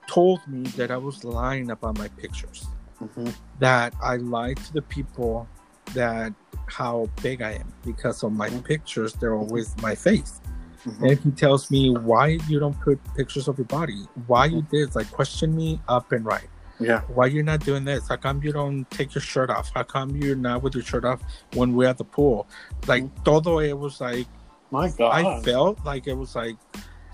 told 0.06 0.46
me 0.46 0.64
that 0.76 0.90
I 0.90 0.98
was 0.98 1.24
lying 1.24 1.70
about 1.70 1.96
my 1.98 2.08
pictures, 2.08 2.66
Ujú. 3.00 3.34
that 3.58 3.94
I 4.02 4.16
lie 4.16 4.54
to 4.54 4.72
the 4.72 4.82
people 4.82 5.48
that 5.94 6.32
how 6.66 7.08
big 7.22 7.42
I 7.42 7.52
am 7.52 7.72
because 7.84 8.22
of 8.22 8.32
my 8.32 8.48
Mhm. 8.48 8.64
pictures, 8.64 9.12
they're 9.14 9.30
mm-hmm. 9.32 9.50
always 9.50 9.74
my 9.82 9.94
face. 9.94 10.40
Ujú. 10.86 11.10
And 11.10 11.18
he 11.18 11.30
tells 11.32 11.70
me 11.70 11.90
why 11.90 12.38
you 12.48 12.58
don't 12.60 12.78
put 12.80 12.98
pictures 13.16 13.48
of 13.48 13.58
your 13.58 13.66
body, 13.66 14.06
why 14.26 14.46
you 14.46 14.62
did 14.70 14.94
like 14.94 15.10
question 15.10 15.54
me 15.56 15.80
up 15.88 16.12
and 16.12 16.24
right. 16.24 16.48
Yeah. 16.78 17.02
Why 17.12 17.26
you're 17.26 17.44
not 17.44 17.60
doing 17.60 17.84
this? 17.84 18.08
How 18.08 18.16
come 18.16 18.40
you 18.42 18.52
don't 18.52 18.88
take 18.90 19.14
your 19.14 19.20
shirt 19.20 19.50
off? 19.50 19.70
How 19.74 19.82
come 19.82 20.16
you're 20.16 20.34
not 20.36 20.62
with 20.62 20.74
your 20.74 20.82
shirt 20.84 21.04
off 21.04 21.20
when 21.52 21.74
we're 21.76 21.88
at 21.88 21.98
the 21.98 22.04
pool? 22.04 22.46
Like 22.86 23.04
todo 23.24 23.58
it 23.60 23.76
was 23.76 24.00
like 24.00 24.26
My 24.70 24.88
God. 24.88 25.12
I 25.12 25.42
felt 25.42 25.84
like 25.84 26.06
it 26.06 26.14
was 26.16 26.34
like 26.34 26.56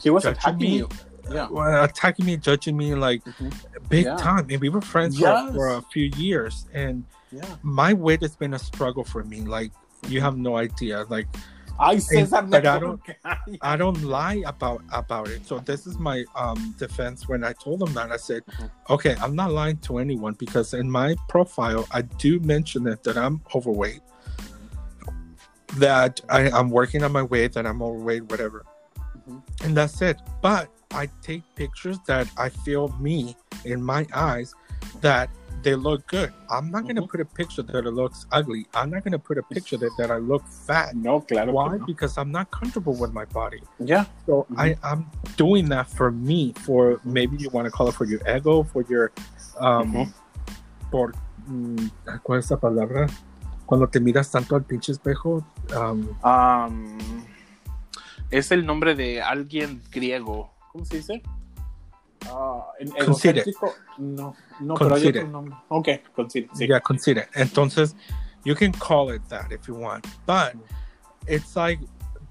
he 0.01 0.11
was 0.11 0.25
attacking 0.25 0.59
me. 0.59 0.77
you. 0.79 0.89
Yeah. 1.31 1.49
well, 1.51 1.85
attacking 1.85 2.25
me, 2.27 2.37
judging 2.37 2.77
me 2.77 2.95
like 2.95 3.25
Ujú. 3.25 3.53
big 3.89 4.05
Yeah. 4.07 4.17
time. 4.17 4.47
And 4.51 4.61
we 4.61 4.69
were 4.69 4.81
friends 4.81 5.19
Yes. 5.19 5.49
for, 5.49 5.55
for 5.55 5.69
a 5.77 5.83
few 5.93 6.11
years. 6.17 6.67
And 6.73 7.05
Yeah. 7.33 7.45
my 7.63 7.93
weight 7.95 8.23
has 8.23 8.37
been 8.37 8.55
a 8.55 8.59
struggle 8.59 9.05
for 9.05 9.25
me. 9.25 9.41
Like 9.43 9.73
you 10.09 10.21
have 10.21 10.37
no 10.37 10.57
idea. 10.57 11.05
Like 11.09 11.27
Ay, 11.79 11.97
César, 11.97 12.49
but 12.49 12.65
I 12.67 12.79
don't- 12.79 13.03
I 13.61 13.77
don't 13.77 14.03
lie 14.03 14.41
about 14.47 14.81
about 14.93 15.29
it. 15.29 15.45
So 15.47 15.59
this 15.59 15.87
is 15.87 15.99
my 15.99 16.25
um 16.35 16.75
defense 16.79 17.29
when 17.29 17.45
I 17.45 17.53
told 17.53 17.81
them 17.81 17.93
that 17.95 18.11
I 18.11 18.17
said, 18.17 18.43
Mhm. 18.47 18.71
okay, 18.95 19.15
I'm 19.21 19.35
not 19.37 19.51
lying 19.53 19.77
to 19.89 19.99
anyone 19.99 20.35
because 20.39 20.73
in 20.73 20.91
my 20.91 21.17
profile 21.29 21.85
I 21.91 22.01
do 22.03 22.41
mention 22.41 22.87
it 22.87 23.03
that 23.05 23.19
I'm 23.19 23.43
overweight, 23.55 24.01
that 25.77 26.21
I, 26.31 26.51
I'm 26.51 26.71
working 26.71 27.03
on 27.05 27.13
my 27.13 27.23
weight, 27.23 27.53
that 27.55 27.67
I'm 27.67 27.83
overweight, 27.83 28.25
whatever, 28.31 28.65
Mhm. 29.29 29.43
and 29.65 29.77
that's 29.77 30.01
it. 30.01 30.17
But 30.41 30.71
I 30.97 31.09
take 31.23 31.43
pictures 31.55 31.99
that 32.07 32.27
I 32.39 32.49
feel 32.49 32.89
me 32.99 33.37
in 33.65 33.83
my 33.83 34.07
eyes 34.15 34.55
that 35.03 35.29
they 35.63 35.75
look 35.75 36.07
good. 36.07 36.33
I'm 36.49 36.71
not 36.71 36.87
gonna 36.87 37.03
Mhm. 37.03 37.11
put 37.11 37.21
a 37.21 37.25
picture 37.25 37.63
that 37.63 37.85
it 37.87 37.91
looks 37.93 38.25
ugly. 38.31 38.67
I'm 38.75 38.91
not 38.91 39.05
gonna 39.05 39.19
put 39.19 39.37
a 39.37 39.43
picture 39.43 39.77
that, 39.79 39.91
that 39.99 40.11
I 40.11 40.19
look 40.19 40.43
fat. 40.47 40.95
No, 40.95 41.21
claro. 41.21 41.53
Why? 41.53 41.77
no. 41.77 41.85
Because 41.87 42.17
I'm 42.19 42.31
not 42.31 42.51
comfortable 42.51 42.95
with 42.95 43.13
my 43.13 43.25
body. 43.27 43.61
Yeah. 43.79 44.05
So 44.27 44.47
Mhm. 44.51 44.59
I, 44.59 44.77
I'm 44.83 45.11
doing 45.37 45.69
that 45.71 45.87
for 45.89 46.11
me, 46.11 46.53
for 46.65 47.01
maybe 47.05 47.37
you 47.37 47.51
want 47.51 47.67
to 47.67 47.71
call 47.71 47.89
it 47.89 47.95
for 47.95 48.07
your 48.07 48.21
ego, 48.29 48.63
for 48.63 48.83
your, 48.89 49.13
um, 49.59 49.93
Ujú. 49.93 50.13
por, 50.91 51.13
mm, 51.49 51.91
¿cuál 52.23 52.39
es 52.39 52.51
la 52.51 52.57
palabra? 52.59 53.07
Cuando 53.67 53.89
te 53.89 53.99
miras 53.99 54.31
tanto 54.31 54.55
al 54.55 54.63
pinche 54.63 54.93
espejo, 54.93 55.45
um, 55.75 56.09
Um, 56.23 57.25
es 58.31 58.53
el 58.53 58.65
nombre 58.65 58.95
de 58.95 59.21
alguien 59.21 59.83
griego. 59.91 60.53
¿Cómo 60.77 60.85
se 60.85 60.97
dice? 60.99 61.23
Concede. 62.21 63.41
egocéntrico. 63.41 63.75
No, 63.97 64.37
no, 64.61 64.75
pero 64.75 64.95
hay 64.95 65.07
otro 65.07 65.27
nombre. 65.27 65.57
Ok, 65.69 65.89
consider. 66.15 66.51
Sí. 66.53 66.67
yeah, 66.67 66.81
consider. 66.81 67.29
Entonces, 67.35 67.95
you 68.45 68.55
can 68.55 68.73
call 68.73 69.11
it 69.11 69.23
that 69.31 69.51
if 69.53 69.67
you 69.67 69.75
want, 69.75 70.07
but 70.27 70.55
it's 71.27 71.57
like, 71.57 71.81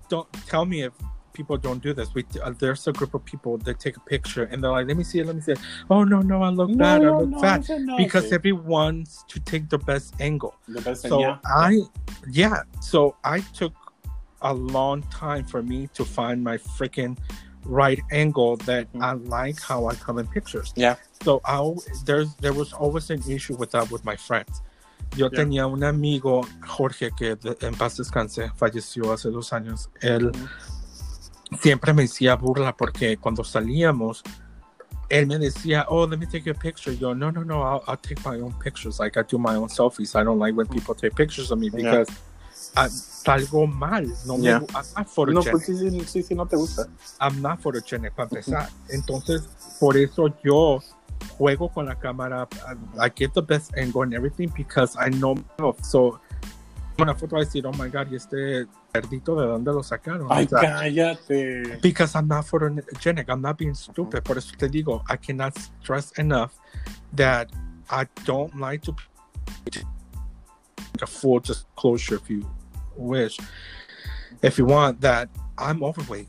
don't 0.09 0.31
tell 0.45 0.63
me 0.63 0.83
if 0.83 0.93
people 1.33 1.57
don't 1.57 1.81
do 1.81 1.91
this. 1.91 2.13
We 2.13 2.23
uh, 2.43 2.53
there's 2.59 2.87
a 2.87 2.91
group 2.91 3.15
of 3.15 3.25
people 3.25 3.57
that 3.65 3.79
take 3.79 3.97
a 3.97 4.01
picture 4.01 4.43
and 4.43 4.63
they're 4.63 4.69
like, 4.69 4.87
let 4.87 4.95
me 4.95 5.03
see 5.03 5.21
it, 5.21 5.25
let 5.25 5.35
me 5.35 5.41
see 5.41 5.53
it. 5.53 5.59
Oh 5.89 6.03
no, 6.03 6.21
no, 6.21 6.43
I 6.43 6.49
look 6.49 6.77
bad, 6.77 7.03
I 7.03 7.09
look 7.09 7.41
fat. 7.41 7.67
Because 7.97 8.31
everyone 8.31 8.63
wants 8.67 9.25
to 9.29 9.39
take 9.39 9.69
the 9.69 9.79
best 9.79 10.13
angle. 10.19 10.53
The 10.67 10.81
best 10.81 11.01
so 11.01 11.19
yeah. 11.19 11.39
I, 11.45 11.79
yeah. 12.29 12.61
So 12.79 13.15
I 13.23 13.39
took 13.39 13.73
a 14.43 14.53
long 14.53 15.01
time 15.03 15.45
for 15.45 15.63
me 15.63 15.89
to 15.95 16.05
find 16.05 16.43
my 16.43 16.57
freaking 16.57 17.17
right 17.65 17.99
angle 18.11 18.57
that 18.65 18.87
Mhm. 18.93 19.01
I 19.03 19.13
like 19.27 19.59
how 19.61 19.87
I 19.89 19.95
come 19.95 20.19
in 20.19 20.27
pictures. 20.27 20.71
Yeah. 20.75 20.95
So 21.23 21.41
I 21.45 21.59
there's 22.05 22.33
there 22.37 22.53
was 22.53 22.73
always 22.73 23.09
an 23.09 23.21
issue 23.27 23.55
with 23.57 23.71
that 23.71 23.89
with 23.91 24.03
my 24.05 24.15
friends. 24.17 24.61
Yo 25.15 25.29
Yeah. 25.29 25.39
tenía 25.43 25.67
un 25.67 25.83
amigo, 25.83 26.45
Jorge, 26.67 27.11
que 27.17 27.35
de- 27.35 27.57
en 27.61 27.75
paz 27.75 27.97
descanse, 27.97 28.51
falleció 28.55 29.11
hace 29.13 29.29
dos 29.29 29.51
años. 29.53 29.89
Él 30.01 30.27
Ujú. 30.31 31.59
siempre 31.61 31.93
me 31.93 32.03
decía 32.03 32.35
burla 32.35 32.75
porque 32.75 33.17
cuando 33.17 33.43
salíamos, 33.43 34.23
él 35.09 35.27
me 35.27 35.37
decía, 35.37 35.85
oh, 35.89 36.07
let 36.07 36.17
me 36.17 36.25
take 36.25 36.49
a 36.49 36.53
picture. 36.53 36.95
Yo, 36.97 37.13
no, 37.13 37.31
no, 37.31 37.43
no, 37.43 37.61
I'll, 37.63 37.83
I'll 37.87 37.97
take 37.97 38.19
my 38.25 38.39
own 38.41 38.53
pictures. 38.59 38.99
Like 38.99 39.17
I 39.19 39.23
do 39.23 39.37
my 39.37 39.55
own 39.55 39.69
selfies. 39.69 40.15
I 40.19 40.23
don't 40.23 40.39
like 40.39 40.55
when 40.55 40.67
people 40.67 40.95
take 40.95 41.15
pictures 41.15 41.51
of 41.51 41.59
me 41.59 41.69
Yeah. 41.73 42.03
I, 42.77 42.89
salgo 42.89 43.67
mal. 43.67 44.05
No 44.25 44.37
me, 44.37 44.43
Yeah. 44.45 44.59
gu- 44.59 44.67
I'm 44.75 44.83
not 44.95 44.97
No, 44.97 45.03
photogenic. 45.05 45.51
pues 45.51 45.65
sí, 45.65 46.05
sí, 46.07 46.23
sí, 46.23 46.35
no 46.35 46.45
te 46.45 46.55
gusta. 46.57 46.87
I'm 47.21 47.41
not 47.41 47.59
photogenic 47.61 48.13
para 48.13 48.27
empezar. 48.29 48.69
Entonces, 48.89 49.47
por 49.79 49.95
eso 49.97 50.27
yo 50.43 50.79
juego 51.37 51.69
con 51.69 51.85
la 51.85 51.95
cámara. 51.95 52.47
I, 52.99 53.05
I 53.07 53.09
get 53.15 53.33
the 53.33 53.41
best 53.41 53.75
angle 53.77 54.03
and 54.03 54.13
everything 54.13 54.49
because 54.55 54.95
I 54.97 55.09
know 55.09 55.35
myself. 55.35 55.81
So, 55.83 56.19
una 56.99 57.13
foto 57.15 57.37
I 57.37 57.45
decir, 57.45 57.65
oh 57.65 57.73
my 57.73 57.89
God, 57.89 58.07
y 58.11 58.15
este 58.15 58.67
cerdito, 58.93 59.35
¿de 59.35 59.47
dónde 59.47 59.73
lo 59.73 59.83
sacaron? 59.83 60.27
Ay, 60.29 60.45
O 60.45 60.49
sea, 60.49 60.59
cállate. 60.59 61.79
because 61.81 62.15
I'm 62.15 62.27
not 62.27 62.45
photogenic. 62.45 63.27
I'm 63.29 63.41
not 63.41 63.57
being 63.57 63.75
stupid. 63.75 64.23
Por 64.23 64.37
eso 64.37 64.53
te 64.57 64.67
digo, 64.69 65.03
I 65.09 65.17
cannot 65.17 65.57
stress 65.57 66.11
enough 66.17 66.51
that 67.13 67.49
I 67.89 68.05
don't 68.25 68.55
like 68.59 68.81
to 68.83 68.95
a 71.01 71.05
full 71.05 71.39
disclosure 71.41 72.19
you 72.29 72.45
wish. 72.97 73.37
If 74.41 74.57
you 74.57 74.65
want 74.65 75.01
that, 75.01 75.29
I'm 75.57 75.83
overweight. 75.83 76.27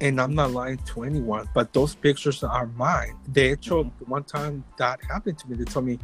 And 0.00 0.18
I'm 0.20 0.34
not 0.34 0.52
lying 0.52 0.78
to 0.78 1.02
anyone, 1.02 1.46
but 1.54 1.74
those 1.74 1.94
pictures 1.94 2.42
are 2.42 2.66
mine. 2.66 3.16
De 3.30 3.50
hecho, 3.50 3.84
mm-hmm. 3.84 4.10
one 4.10 4.24
time 4.24 4.64
that 4.78 4.98
happened 5.04 5.38
to 5.40 5.50
me, 5.50 5.56
they 5.56 5.64
told 5.64 5.84
me, 5.84 5.98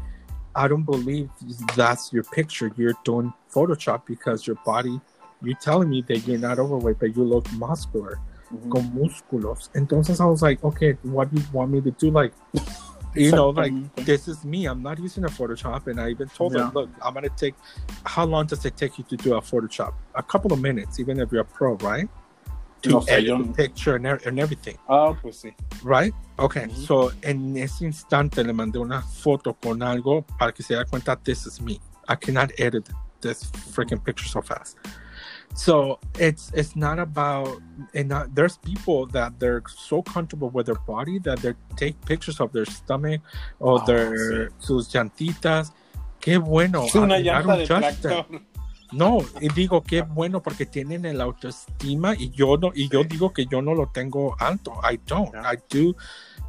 I 0.54 0.68
don't 0.68 0.82
believe 0.82 1.30
that's 1.74 2.12
your 2.12 2.24
picture. 2.24 2.70
You're 2.76 2.94
doing 3.04 3.32
Photoshop 3.50 4.04
because 4.06 4.46
your 4.46 4.56
body, 4.66 5.00
you're 5.42 5.56
telling 5.56 5.88
me 5.88 6.02
that 6.08 6.26
you're 6.26 6.38
not 6.38 6.58
overweight, 6.58 6.98
but 6.98 7.16
you 7.16 7.24
look 7.24 7.50
muscular 7.52 8.20
Ujú. 8.52 8.70
con 8.70 8.92
músculos. 8.94 9.70
Entonces 9.74 10.20
I 10.20 10.26
was 10.26 10.42
like, 10.42 10.62
okay, 10.62 10.92
what 11.02 11.32
do 11.32 11.40
you 11.40 11.46
want 11.52 11.72
me 11.72 11.80
to 11.80 11.90
do? 11.90 12.10
Like, 12.10 12.32
you 13.16 13.32
know, 13.32 13.48
like 13.50 13.72
this 14.04 14.28
is 14.28 14.44
me. 14.44 14.66
I'm 14.66 14.82
not 14.82 14.98
using 14.98 15.24
a 15.24 15.28
Photoshop. 15.28 15.86
And 15.86 16.00
I 16.00 16.10
even 16.10 16.28
told 16.28 16.52
Yeah. 16.52 16.64
them, 16.64 16.72
look, 16.74 16.90
I'm 17.02 17.14
gonna 17.14 17.28
take. 17.30 17.54
How 18.04 18.24
long 18.24 18.46
does 18.46 18.64
it 18.64 18.76
take 18.76 18.98
you 18.98 19.04
to 19.04 19.16
do 19.16 19.34
a 19.34 19.40
Photoshop? 19.40 19.92
A 20.14 20.22
couple 20.22 20.52
of 20.52 20.60
minutes, 20.60 21.00
even 21.00 21.18
if 21.20 21.32
you're 21.32 21.40
a 21.42 21.44
pro, 21.44 21.74
right? 21.76 22.08
To 22.82 22.90
No 22.90 23.04
edit 23.08 23.38
the 23.38 23.52
picture 23.54 23.96
and, 23.96 24.06
e- 24.06 24.24
and 24.28 24.38
everything, 24.38 24.76
Ah, 24.88 25.12
pues 25.14 25.42
sí. 25.42 25.54
right? 25.82 26.12
Okay. 26.38 26.66
Mhm. 26.66 26.86
So 26.86 27.10
en 27.22 27.56
ese 27.56 27.82
instante 27.82 28.44
le 28.44 28.52
mandé 28.52 28.78
una 28.78 29.00
foto 29.02 29.54
con 29.54 29.82
algo 29.82 30.24
para 30.38 30.52
que 30.52 30.62
se 30.62 30.74
dé 30.76 30.84
cuenta, 30.84 31.16
this 31.24 31.46
is 31.46 31.60
me. 31.60 31.80
I 32.08 32.14
cannot 32.16 32.52
edit 32.60 32.88
this 33.22 33.50
freaking 33.72 33.98
picture 34.04 34.28
so 34.28 34.40
fast. 34.42 34.76
So 35.54 35.98
it's 36.18 36.50
it's 36.54 36.76
not 36.76 36.98
about 36.98 37.60
and 37.94 38.08
not, 38.10 38.34
there's 38.34 38.58
people 38.58 39.06
that 39.12 39.38
they're 39.38 39.62
so 39.66 40.02
comfortable 40.02 40.50
with 40.50 40.66
their 40.66 40.80
body 40.86 41.18
that 41.20 41.38
they 41.40 41.54
take 41.76 41.96
pictures 42.04 42.40
of 42.40 42.52
their 42.52 42.66
stomach 42.66 43.22
or 43.58 43.80
Ah, 43.80 43.84
their 43.86 44.50
sus 44.58 44.88
llantitas. 44.92 45.72
Qué 46.20 46.38
bueno. 46.38 46.84
Es 46.84 46.94
una 46.94 47.16
I- 47.16 47.20
I 47.20 47.24
llanta 47.24 47.42
don't 47.46 47.58
de 47.58 47.66
judge 47.66 48.00
them. 48.02 48.24
tractor. 48.24 48.40
No, 48.92 49.18
y 49.40 49.48
digo 49.48 49.82
qué 49.82 50.02
bueno 50.02 50.40
porque 50.42 50.64
tienen 50.64 51.04
el 51.06 51.20
autoestima 51.20 52.14
y 52.14 52.30
yo 52.30 52.56
no 52.56 52.70
y 52.74 52.88
yo 52.88 53.02
digo 53.02 53.32
que 53.32 53.46
yo 53.46 53.60
no 53.60 53.74
lo 53.74 53.88
tengo 53.88 54.36
alto. 54.38 54.74
I 54.88 54.98
don't. 55.06 55.34
I 55.34 55.56
do 55.70 55.96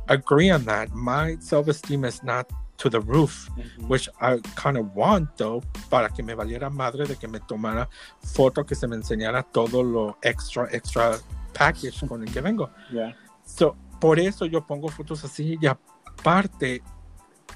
agree 0.08 0.52
on 0.52 0.64
that. 0.66 0.90
My 0.94 1.38
self-esteem 1.40 2.06
is 2.06 2.22
not 2.24 2.48
to 2.78 2.90
the 2.90 3.00
roof, 3.00 3.50
which 3.88 4.10
I 4.22 4.40
kind 4.56 4.78
of 4.78 4.96
want 4.96 5.36
though, 5.38 5.62
para 5.90 6.10
que 6.10 6.24
me 6.24 6.34
valiera 6.36 6.70
madre 6.70 7.06
de 7.06 7.16
que 7.16 7.28
me 7.28 7.40
tomara 7.40 7.90
foto, 8.22 8.64
que 8.66 8.76
se 8.76 8.88
me 8.88 8.96
enseñara 8.96 9.44
todo 9.44 9.84
lo 9.84 10.18
extra, 10.22 10.68
extra 10.72 11.18
package 11.54 12.08
con 12.08 12.24
el 12.24 12.32
que 12.32 12.42
vengo. 12.42 12.70
Yeah. 12.92 13.16
So, 13.44 13.76
por 14.00 14.20
eso 14.20 14.46
yo 14.46 14.66
pongo 14.66 14.90
fotos 14.90 15.24
así 15.24 15.58
y 15.62 15.68
aparte, 15.68 16.82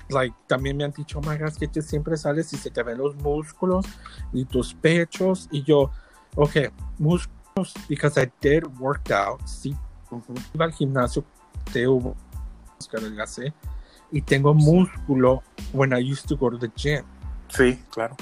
like, 0.09 0.35
también 0.47 0.75
me 0.77 0.83
han 0.83 0.91
dicho, 0.91 1.19
oh 1.19 1.21
my 1.21 1.37
God, 1.37 1.53
que 1.57 1.67
tú 1.67 1.81
siempre 1.81 2.17
sales 2.17 2.51
y 2.53 2.57
se 2.57 2.69
te 2.69 2.83
ven 2.83 2.97
los 2.97 3.15
músculos 3.15 3.85
y 4.33 4.45
tus 4.45 4.73
pechos 4.73 5.47
y 5.51 5.63
yo, 5.63 5.91
ok, 6.35 6.71
músculos, 6.97 7.73
because 7.87 8.19
I 8.21 8.31
did 8.41 8.63
work 8.79 9.11
out, 9.11 9.41
sí, 9.45 9.75
iba 10.53 10.65
al 10.65 10.73
gimnasio, 10.73 11.23
te 11.71 11.87
hubo 11.87 12.15
que 12.89 12.97
adelgacé 12.97 13.53
y 14.11 14.21
tengo 14.21 14.53
músculo 14.53 15.41
when 15.73 15.93
I 15.93 16.11
used 16.11 16.27
to 16.27 16.35
go 16.37 16.49
to 16.51 16.57
the 16.57 16.69
gym. 16.75 17.03
Sí, 17.49 17.79
claro. 17.89 18.15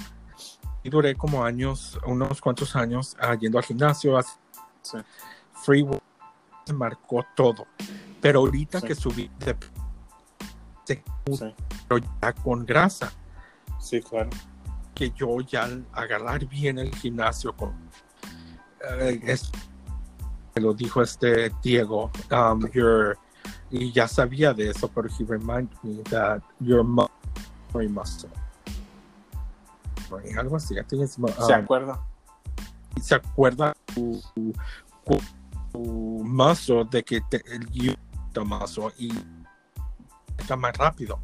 Y 0.84 0.90
duré 0.90 1.16
como 1.16 1.44
años, 1.44 2.00
unos 2.06 2.40
cuantos 2.42 2.76
años 2.76 3.16
ah, 3.20 3.36
yendo 3.36 3.58
al 3.58 3.64
gimnasio, 3.66 4.18
a 4.18 4.24
Sí. 4.82 4.98
free 5.64 5.82
work, 5.84 6.02
se 6.66 6.74
marcó 6.74 7.26
todo. 7.36 7.68
Pero 8.22 8.40
ahorita 8.40 8.80
Sí. 8.80 8.88
que 8.88 8.96
subí 8.96 9.30
de 9.40 9.56
se- 10.86 11.04
Sí, 11.36 11.54
pero 11.88 12.02
ya 12.22 12.34
con 12.34 12.66
grasa, 12.66 13.12
sí, 13.80 14.02
claro. 14.02 14.30
que 14.96 15.12
yo 15.12 15.40
ya 15.42 15.64
al 15.66 15.86
agarrar 15.94 16.46
bien 16.48 16.80
el 16.80 16.94
gimnasio 16.96 17.56
con 17.56 17.74
eh, 19.00 19.20
es 19.24 19.52
me 20.56 20.62
lo 20.64 20.74
dijo 20.74 21.02
este 21.02 21.52
Diego, 21.62 22.10
um, 22.32 22.66
your- 22.72 23.18
y 23.72 23.92
ya 23.92 24.08
sabía 24.08 24.54
de 24.54 24.70
eso, 24.70 24.88
pero 24.88 25.08
he 25.08 25.24
reminded 25.26 25.76
me 25.84 26.04
that 26.04 26.42
your 26.60 26.84
memory 26.84 27.88
muscle. 27.90 28.30
Algo 30.38 30.56
así, 30.56 30.74
I 30.76 30.84
think 30.84 31.04
it's, 31.04 31.18
um, 31.20 31.28
¿Se 31.46 31.54
acuerda? 31.54 32.00
se 33.02 33.16
acuerda 33.16 33.74
tu, 33.94 34.22
tu, 34.36 34.54
tu 35.72 35.80
muscle 35.80 36.86
de 36.90 37.04
que 37.04 37.22
te, 37.22 37.44
el 37.54 37.68
muscle 38.46 38.92
y 38.98 39.12
está 40.38 40.56
más 40.56 40.76
rápido 40.78 41.20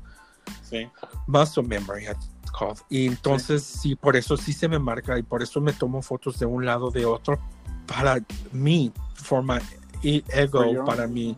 Sí. 0.61 0.87
muscle 1.27 1.63
memory 1.63 2.05
it's 2.07 2.29
called. 2.57 2.77
y 2.89 3.07
entonces 3.07 3.63
sí. 3.63 3.95
por 3.95 4.15
eso 4.15 4.37
sí 4.37 4.53
se 4.53 4.67
me 4.67 4.77
marca 4.79 5.17
y 5.17 5.23
por 5.23 5.41
eso 5.41 5.61
me 5.61 5.73
tomo 5.73 6.01
fotos 6.01 6.37
de 6.39 6.45
un 6.45 6.65
lado 6.65 6.91
de 6.91 7.05
otro 7.05 7.39
para 7.87 8.19
mí 8.51 8.91
for 9.15 9.43
my 9.43 9.59
e- 10.03 10.23
ego 10.29 10.85
para 10.85 11.07
mi 11.07 11.37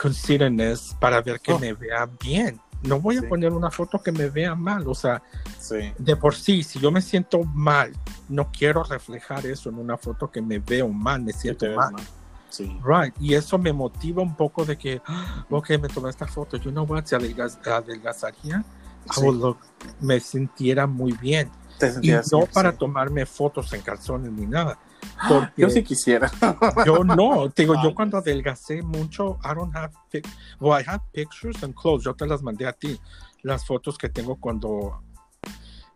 considerness 0.00 0.96
para 0.98 1.20
ver 1.20 1.40
que 1.40 1.52
Oh. 1.52 1.58
me 1.58 1.72
vea 1.72 2.08
bien 2.22 2.60
no 2.84 3.00
voy 3.00 3.16
a 3.16 3.20
Sí. 3.22 3.26
poner 3.26 3.52
una 3.52 3.70
foto 3.72 4.00
que 4.00 4.12
me 4.12 4.28
vea 4.30 4.54
mal 4.54 4.86
o 4.86 4.94
sea 4.94 5.20
Sí. 5.58 5.92
de 5.98 6.14
por 6.16 6.34
sí, 6.34 6.62
si 6.62 6.78
yo 6.78 6.92
me 6.92 7.02
siento 7.02 7.42
mal, 7.42 7.92
no 8.28 8.50
quiero 8.52 8.84
reflejar 8.84 9.44
eso 9.46 9.68
en 9.68 9.78
una 9.78 9.96
foto 9.98 10.30
que 10.30 10.40
me 10.40 10.60
veo 10.60 10.88
mal, 10.88 11.20
me 11.22 11.32
siento 11.32 11.66
mal. 11.74 11.92
mal. 11.92 12.02
Sí. 12.48 12.78
Right, 12.84 13.12
y 13.20 13.34
eso 13.34 13.58
me 13.58 13.72
motiva 13.72 14.22
un 14.22 14.34
poco 14.36 14.64
de 14.64 14.78
que, 14.78 15.02
"Ah, 15.06 15.44
ok, 15.50 15.70
me 15.80 15.88
tomé 15.88 16.08
esta 16.08 16.26
foto, 16.26 16.56
you 16.56 16.70
know 16.70 16.84
what, 16.86 17.04
se 17.04 17.16
adelgaz- 17.16 17.58
adelgazaría, 17.66 18.64
I 19.06 19.12
Sí. 19.14 19.20
would 19.22 19.40
look- 19.40 19.58
me 20.00 20.20
sintiera 20.20 20.86
muy 20.86 21.12
bien. 21.12 21.50
Te 21.78 21.88
Y 21.88 21.92
sentías 21.92 22.32
no 22.32 22.40
así, 22.42 22.52
para 22.52 22.72
sí. 22.72 22.78
tomarme 22.78 23.24
fotos 23.26 23.72
en 23.72 23.82
calzones 23.82 24.32
ni 24.32 24.46
nada. 24.46 24.78
Ah, 25.16 25.26
porque- 25.28 25.62
Yo 25.62 25.70
sí 25.70 25.82
quisiera. 25.82 26.30
Yo 26.86 27.04
no, 27.04 27.48
te 27.50 27.62
digo, 27.62 27.74
yo 27.82 27.94
cuando 27.94 28.18
adelgacé 28.18 28.82
mucho, 28.82 29.38
I 29.44 29.54
don't 29.54 29.74
have, 29.76 29.92
pic 30.10 30.26
well, 30.60 30.80
I 30.80 30.84
have 30.88 31.02
pictures 31.12 31.62
and 31.62 31.74
clothes, 31.74 32.04
yo 32.04 32.14
te 32.14 32.26
las 32.26 32.42
mandé 32.42 32.66
a 32.66 32.72
ti, 32.72 32.98
las 33.42 33.64
fotos 33.64 33.96
que 33.96 34.08
tengo 34.08 34.36
cuando, 34.36 35.00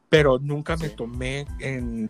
pero 0.09 0.39
nunca 0.39 0.77
me 0.77 0.89
Sí. 0.89 0.95
tomé 0.97 1.47
en 1.59 2.09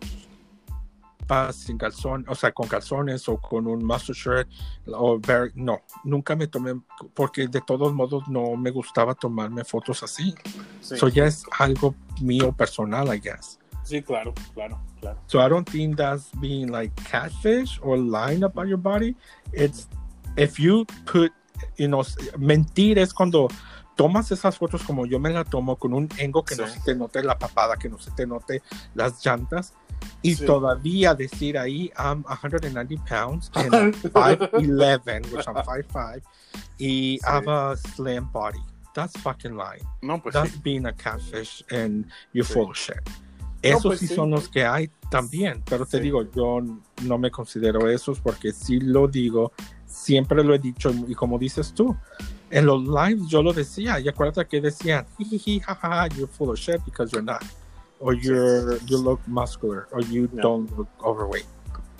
paz 1.25 1.55
sin 1.55 1.77
calzón, 1.77 2.25
o 2.27 2.35
sea, 2.35 2.51
con 2.51 2.67
calzones 2.67 3.27
o 3.29 3.37
con 3.37 3.65
un 3.65 3.83
muscle 3.85 4.13
shirt, 4.13 4.47
o 4.87 5.17
very- 5.19 5.51
no, 5.55 5.79
nunca 6.03 6.35
me 6.35 6.47
tomé, 6.47 6.73
porque 7.13 7.47
de 7.47 7.61
todos 7.61 7.93
modos 7.93 8.27
no 8.27 8.55
me 8.57 8.71
gustaba 8.71 9.15
tomarme 9.15 9.63
fotos 9.63 10.03
así. 10.03 10.35
Sí. 10.81 10.97
So 10.97 11.07
ya 11.07 11.25
es 11.25 11.43
algo 11.57 11.95
mío 12.21 12.51
personal, 12.51 13.07
I 13.15 13.19
guess. 13.19 13.57
Sí, 13.93 14.01
claro, 14.01 14.33
claro, 14.55 14.79
claro. 14.99 15.19
So 15.27 15.39
I 15.39 15.47
don't 15.47 15.69
think 15.69 15.97
that's 15.97 16.31
being 16.41 16.71
like 16.71 16.91
catfish 17.03 17.79
or 17.83 17.95
lying 17.95 18.43
about 18.43 18.67
your 18.67 18.79
body. 18.79 19.15
It's 19.51 19.87
if 20.35 20.57
you 20.59 20.85
put, 21.05 21.31
you 21.77 21.87
know, 21.87 22.01
mentir 22.39 22.97
es 22.97 23.13
cuando 23.13 23.49
tomas 23.95 24.31
esas 24.31 24.57
fotos 24.57 24.81
como 24.81 25.05
yo 25.05 25.19
me 25.19 25.29
la 25.31 25.43
tomo 25.43 25.75
con 25.77 25.93
un 25.93 26.09
engo 26.17 26.43
que 26.43 26.55
no 26.55 26.65
se 26.65 26.79
te 26.79 26.95
note 26.95 27.21
la 27.21 27.37
papada, 27.37 27.77
que 27.77 27.87
no 27.87 27.99
se 27.99 28.09
te 28.15 28.25
note 28.25 28.63
las 28.95 29.23
llantas 29.23 29.73
y 30.23 30.33
Sí. 30.33 30.45
todavía 30.47 31.13
decir 31.13 31.55
ahí 31.55 31.91
I'm 31.95 32.23
190 32.27 32.95
pounds 33.05 33.51
and 33.53 33.93
5'11, 34.11 35.31
which 35.31 35.45
I'm 35.47 35.63
5'5 35.63 36.23
y 36.79 37.19
Sí. 37.19 37.27
have 37.27 37.47
a 37.47 37.77
slim 37.77 38.27
body. 38.31 38.57
That's 38.95 39.15
fucking 39.21 39.55
lying. 39.55 39.83
No, 40.01 40.19
pues 40.19 40.33
That's 40.33 40.57
being 40.63 40.87
a 40.87 40.93
catfish 40.93 41.63
and 41.71 42.05
you're 42.31 42.43
full 42.45 42.71
of 42.71 42.75
shit. 42.77 42.99
Esos 43.69 43.83
pues 43.83 43.99
sí, 43.99 44.07
sí. 44.07 44.15
son 44.15 44.29
los 44.31 44.49
que 44.49 44.65
hay 44.65 44.89
también, 45.09 45.63
pero 45.69 45.85
te 45.85 45.97
Sí. 45.97 46.03
digo, 46.03 46.23
yo 46.31 46.59
no 47.03 47.17
me 47.17 47.31
considero 47.31 47.89
esos 47.89 48.19
porque 48.19 48.51
sí 48.51 48.79
lo 48.79 49.07
digo, 49.07 49.51
siempre 49.85 50.43
lo 50.43 50.53
he 50.53 50.59
dicho 50.59 50.91
y 51.07 51.15
como 51.15 51.37
dices 51.39 51.73
tú, 51.73 51.95
en 52.49 52.65
los 52.65 52.83
lives 52.83 53.27
yo 53.29 53.41
lo 53.41 53.53
decía 53.53 53.99
y 53.99 54.07
acuérdate 54.09 54.45
que 54.47 54.59
decían, 54.61 55.05
jiji, 55.17 55.59
jajaja, 55.59 56.07
you're 56.15 56.27
full 56.31 56.49
of 56.49 56.57
shit 56.57 56.83
because 56.85 57.11
you're 57.11 57.23
not, 57.25 57.41
or 57.99 58.15
you're, 58.15 58.77
you 58.85 58.97
look 59.01 59.19
muscular, 59.27 59.87
or 59.91 60.01
you 60.03 60.27
don't 60.27 60.69
look 60.77 60.89
overweight. 61.01 61.45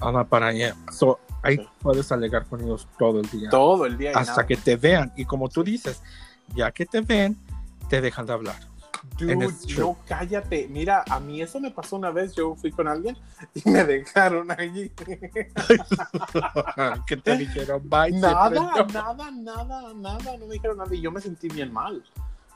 I'm 0.01 0.13
not, 0.13 0.29
but 0.29 0.41
I 0.43 0.63
am. 0.65 0.75
So, 0.91 1.19
ahí 1.43 1.57
puedes 1.81 2.11
alegar 2.11 2.45
con 2.47 2.61
ellos 2.61 2.87
todo 2.99 3.19
el 3.21 3.29
día 3.29 3.49
Todo 3.49 3.85
el 3.85 3.97
día. 3.97 4.11
y 4.11 4.15
hasta 4.15 4.31
nada. 4.33 4.47
que 4.47 4.57
te 4.57 4.75
vean. 4.75 5.13
Y 5.15 5.23
como 5.25 5.47
tú 5.47 5.63
dices, 5.63 6.01
ya 6.55 6.71
que 6.71 6.85
te 6.85 6.99
ven, 7.01 7.37
te 7.89 8.01
dejan 8.01 8.25
de 8.25 8.33
hablar. 8.33 8.55
Dude, 9.17 9.49
true. 9.67 9.79
no, 9.79 9.97
cállate. 10.07 10.67
Mira, 10.69 11.03
a 11.09 11.19
mí 11.19 11.41
eso 11.41 11.59
me 11.59 11.71
pasó 11.71 11.97
una 11.97 12.11
vez. 12.11 12.35
Yo 12.35 12.55
fui 12.55 12.71
con 12.71 12.87
alguien 12.87 13.17
y 13.53 13.69
me 13.69 13.83
dejaron 13.83 14.49
allí. 14.51 14.89
que 17.07 17.17
te 17.17 17.37
dijeron 17.37 17.81
bye. 17.89 18.11
nada, 18.11 18.49
nada, 18.49 19.31
nada, 19.31 19.93
nada. 19.93 20.37
No 20.37 20.47
me 20.47 20.53
dijeron 20.53 20.77
nada 20.77 20.95
y 20.95 21.01
yo 21.01 21.11
me 21.11 21.21
sentí 21.21 21.47
bien 21.47 21.71
mal. 21.71 22.03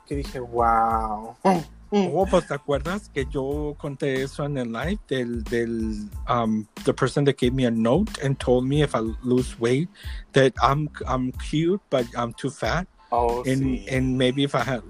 Que 0.05 0.15
dije, 0.15 0.39
wow. 0.39 1.35
Oh, 1.89 2.27
pues 2.29 2.47
te 2.47 2.53
acuerdas 2.53 3.07
que 3.07 3.25
yo 3.27 3.73
conté 3.77 4.21
eso 4.21 4.43
en 4.43 4.57
el 4.57 4.73
live 4.73 4.99
del, 5.07 5.41
del 5.45 6.09
um, 6.27 6.65
the 6.83 6.93
person 6.93 7.23
that 7.23 7.37
gave 7.37 7.53
me 7.53 7.65
a 7.65 7.71
note 7.71 8.11
and 8.21 8.37
told 8.39 8.65
me 8.65 8.83
if 8.83 8.93
I 8.93 8.99
lose 9.23 9.57
weight 9.57 9.87
that 10.33 10.51
I'm 10.61 10.89
I'm 11.07 11.31
cute 11.31 11.79
but 11.89 12.05
I'm 12.13 12.33
too 12.33 12.49
fat 12.49 12.89
Oh, 13.09 13.41
and 13.43 13.61
sí. 13.63 13.85
and 13.89 14.17
maybe 14.17 14.43
if 14.43 14.53
I 14.53 14.63
had 14.63 14.81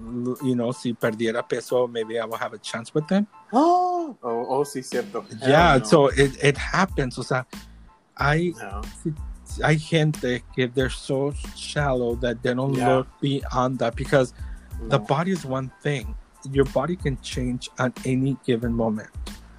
you 0.42 0.56
know 0.56 0.72
si 0.72 0.92
perdiera 0.92 1.42
peso 1.48 1.86
maybe 1.86 2.18
I 2.18 2.24
will 2.24 2.36
have 2.38 2.52
a 2.52 2.58
chance 2.58 2.92
with 2.92 3.06
them. 3.06 3.26
Oh, 3.52 4.16
oh, 4.22 4.46
oh, 4.48 4.64
sí, 4.64 4.82
cierto. 4.82 5.24
Yeah, 5.46 5.78
no. 5.78 5.84
so 5.84 6.06
it, 6.08 6.36
it 6.42 6.56
happens. 6.56 7.16
O 7.18 7.22
sea, 7.22 7.44
hay 8.18 8.54
No. 8.60 8.82
hay 9.62 9.78
gente 9.78 10.42
que 10.54 10.66
they're 10.66 10.90
so 10.90 11.32
shallow 11.54 12.16
that 12.16 12.42
they 12.42 12.54
don't 12.54 12.74
Yeah. 12.74 12.88
look 12.96 13.06
beyond 13.20 13.78
that 13.78 13.94
because 13.94 14.34
the 14.88 14.98
body 14.98 15.30
is 15.30 15.44
one 15.44 15.70
thing. 15.82 16.14
Your 16.50 16.64
body 16.66 16.96
can 16.96 17.16
change 17.22 17.68
at 17.78 17.92
any 18.04 18.36
given 18.44 18.72
moment. 18.72 19.10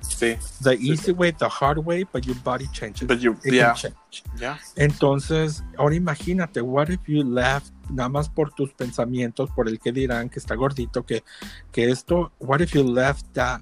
Sí. 0.01 0.38
The 0.62 0.72
Sí, 0.76 0.82
easy 0.82 1.12
way, 1.14 1.32
the 1.32 1.47
hard 1.47 1.78
way, 1.86 2.03
but 2.03 2.26
your 2.26 2.36
body 2.43 2.68
changes. 2.74 3.07
But 3.07 3.20
you, 3.22 3.38
It 3.43 3.53
yeah, 3.53 3.74
can 3.74 3.76
change. 3.93 4.24
yeah. 4.39 4.57
Entonces, 4.76 5.62
ahora 5.78 5.95
imagínate, 5.95 6.62
what 6.62 6.89
if 6.89 6.99
you 7.07 7.24
left 7.24 7.72
nada 7.89 8.09
más 8.09 8.29
por 8.29 8.51
tus 8.53 8.71
pensamientos, 8.73 9.49
por 9.51 9.67
el 9.67 9.79
que 9.79 9.91
dirán 9.91 10.29
que 10.29 10.39
está 10.39 10.55
gordito, 10.55 11.03
que, 11.05 11.23
que 11.71 11.89
esto, 11.89 12.31
what 12.39 12.59
if 12.61 12.73
you 12.73 12.83
left 12.83 13.25
that 13.33 13.61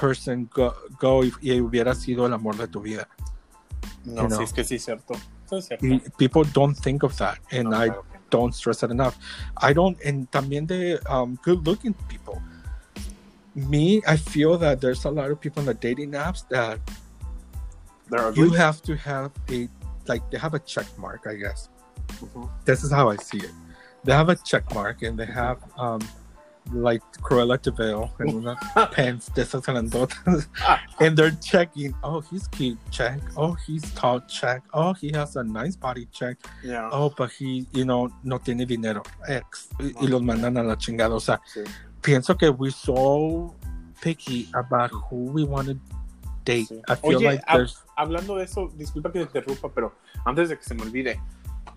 person 0.00 0.48
go, 0.54 0.74
go 1.00 1.24
y, 1.24 1.32
y 1.40 1.60
hubiera 1.60 1.94
sido 1.94 2.26
el 2.26 2.32
amor 2.32 2.56
de 2.56 2.68
tu 2.68 2.80
vida? 2.80 3.08
No, 4.04 4.22
You 4.22 4.28
know. 4.28 4.38
sí, 4.38 4.44
es 4.44 4.52
que 4.52 4.64
sí, 4.64 4.78
cierto. 4.78 5.14
Sí, 5.48 5.56
es 5.56 5.66
cierto. 5.66 5.86
Y 5.86 6.00
people 6.18 6.42
don't 6.52 6.76
think 6.78 7.02
of 7.02 7.16
that, 7.18 7.38
and 7.52 7.70
No, 7.70 7.76
I 7.84 7.88
claro 7.88 8.02
que 8.10 8.18
no. 8.18 8.24
don't 8.30 8.54
stress 8.54 8.82
it 8.82 8.90
enough. 8.90 9.14
I 9.56 9.72
don't, 9.72 9.98
and 10.04 10.30
también 10.30 10.66
de 10.66 10.98
um, 11.08 11.38
good 11.44 11.66
looking 11.66 11.94
people. 12.08 12.40
Me, 13.54 14.00
I 14.06 14.16
feel 14.16 14.56
that 14.58 14.80
there's 14.80 15.04
a 15.04 15.10
lot 15.10 15.30
of 15.30 15.40
people 15.40 15.60
in 15.62 15.66
the 15.66 15.74
dating 15.74 16.12
apps 16.12 16.46
that 16.48 16.78
you 18.36 18.50
have 18.52 18.80
to 18.82 18.96
have 18.96 19.32
a, 19.50 19.68
like, 20.06 20.22
they 20.30 20.38
have 20.38 20.54
a 20.54 20.60
check 20.60 20.86
mark, 20.96 21.26
I 21.26 21.34
guess. 21.34 21.68
This 22.64 22.84
is 22.84 22.90
how 22.92 23.10
I 23.10 23.16
see 23.16 23.38
it. 23.38 23.50
They 24.04 24.12
have 24.12 24.28
a 24.28 24.36
check 24.36 24.72
mark 24.74 25.02
and 25.02 25.18
they 25.18 25.26
have, 25.26 25.58
um, 25.76 26.00
like 26.72 27.02
Cruella 27.22 27.60
de 27.60 27.70
Vil 27.70 28.10
una 28.20 28.54
pants 28.92 29.30
de 29.34 29.42
esas 29.42 29.62
grandotas. 29.62 30.46
and 31.00 31.16
they're 31.16 31.30
checking, 31.42 31.94
oh, 32.02 32.20
he's 32.20 32.46
cute, 32.48 32.78
check. 32.90 33.18
Oh, 33.36 33.54
he's 33.66 33.82
tall, 33.94 34.20
check. 34.28 34.62
Oh, 34.74 34.92
he 34.92 35.10
has 35.12 35.36
a 35.36 35.42
nice 35.44 35.76
body, 35.76 36.06
check. 36.12 36.36
Yeah. 36.62 36.88
Oh, 36.92 37.10
but 37.16 37.30
he, 37.32 37.66
you 37.72 37.84
know, 37.84 38.12
no 38.22 38.38
tiene 38.38 38.66
dinero, 38.66 39.02
ex. 39.28 39.68
Y, 39.80 39.92
y 40.00 40.06
los 40.08 40.20
mandan 40.22 40.58
a 40.58 40.62
la 40.62 40.76
chingada. 40.76 41.14
O 41.14 41.20
sea, 41.20 41.40
Sí. 41.52 41.64
pienso 42.02 42.38
que 42.38 42.50
we're 42.50 42.70
so 42.70 43.54
picky 44.02 44.48
about 44.54 44.90
who 44.92 45.16
we 45.32 45.44
want 45.44 45.68
to 45.68 45.74
date. 46.44 46.68
Sí. 46.68 46.82
I 46.88 46.94
feel 46.96 47.16
Oye, 47.16 47.24
like 47.24 47.42
there's, 47.50 47.78
hablando 47.96 48.36
de 48.36 48.44
eso, 48.44 48.70
disculpa 48.76 49.10
que 49.10 49.24
te 49.24 49.38
interrumpa, 49.40 49.70
pero 49.74 49.94
antes 50.26 50.50
de 50.50 50.56
que 50.58 50.64
se 50.64 50.74
me 50.74 50.82
olvide, 50.82 51.18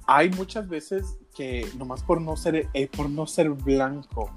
hay 0.06 0.30
muchas 0.32 0.68
veces 0.68 1.18
que 1.36 1.70
nomás 1.78 2.04
por 2.04 2.22
no 2.22 2.36
ser, 2.36 2.70
eh, 2.74 2.88
por 2.88 3.10
no 3.10 3.26
ser 3.28 3.50
blanco, 3.50 4.30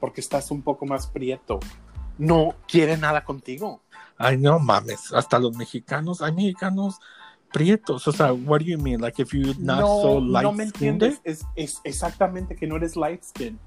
porque 0.00 0.20
estás 0.20 0.50
un 0.50 0.62
poco 0.62 0.86
más 0.86 1.06
prieto, 1.06 1.60
no 2.18 2.54
quiere 2.66 2.96
nada 2.96 3.24
contigo. 3.24 3.82
I 4.18 4.36
know, 4.36 4.58
mames. 4.58 5.12
Hasta 5.12 5.38
los 5.38 5.56
mexicanos, 5.56 6.20
hay 6.22 6.32
mexicanos 6.32 6.98
prietos. 7.52 8.06
O 8.08 8.12
sea, 8.12 8.32
what 8.32 8.60
do 8.60 8.66
you 8.66 8.78
mean? 8.78 9.00
Like 9.00 9.22
if 9.22 9.32
you're 9.32 9.54
not 9.58 9.80
no, 9.80 10.02
so 10.02 10.20
light 10.20 10.42
no 10.42 10.52
me 10.52 10.64
entiendes, 10.64 11.20
es, 11.24 11.44
es 11.54 11.80
exactamente 11.84 12.56
que 12.56 12.66
no 12.66 12.76
eres 12.76 12.96
light 12.96 13.22
skin, 13.22 13.58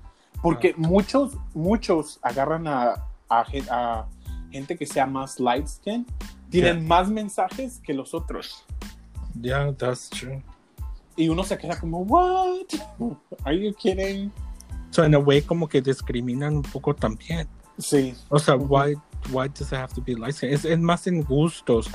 porque 0.42 0.74
muchos, 0.78 1.38
muchos 1.54 2.20
agarran 2.22 2.68
a, 2.68 3.08
a, 3.30 3.46
gen- 3.46 3.68
a 3.70 4.08
gente 4.52 4.78
que 4.78 4.86
sea 4.86 5.06
más 5.06 5.40
light 5.40 5.68
skin, 5.68 6.06
tienen 6.50 6.86
más 6.86 7.10
mensajes 7.10 7.80
que 7.84 7.94
los 7.94 8.14
otros. 8.14 8.66
Yeah, 9.42 9.72
that's 9.72 10.10
true. 10.10 10.44
Y 11.16 11.30
uno 11.30 11.44
se 11.44 11.58
queda 11.58 11.80
como, 11.80 12.00
what? 12.04 12.74
Are 13.46 13.54
you 13.58 13.74
kidding? 13.74 14.32
So 14.92 15.04
in 15.04 15.14
a 15.14 15.20
way 15.20 15.42
como 15.42 15.68
que 15.68 15.82
discriminan 15.82 16.58
un 16.58 16.64
poco 16.64 16.94
también. 16.94 17.48
Sí. 17.78 18.14
O 18.30 18.38
sea, 18.38 18.56
Ujú. 18.56 18.68
why, 18.68 18.96
why 19.32 19.48
does 19.48 19.72
it 19.72 19.78
have 19.78 19.94
to 19.94 20.02
be 20.02 20.16
light? 20.16 20.44
Es, 20.44 20.66
es 20.66 20.80
más 20.80 21.08
en 21.08 21.24
gustos, 21.24 21.90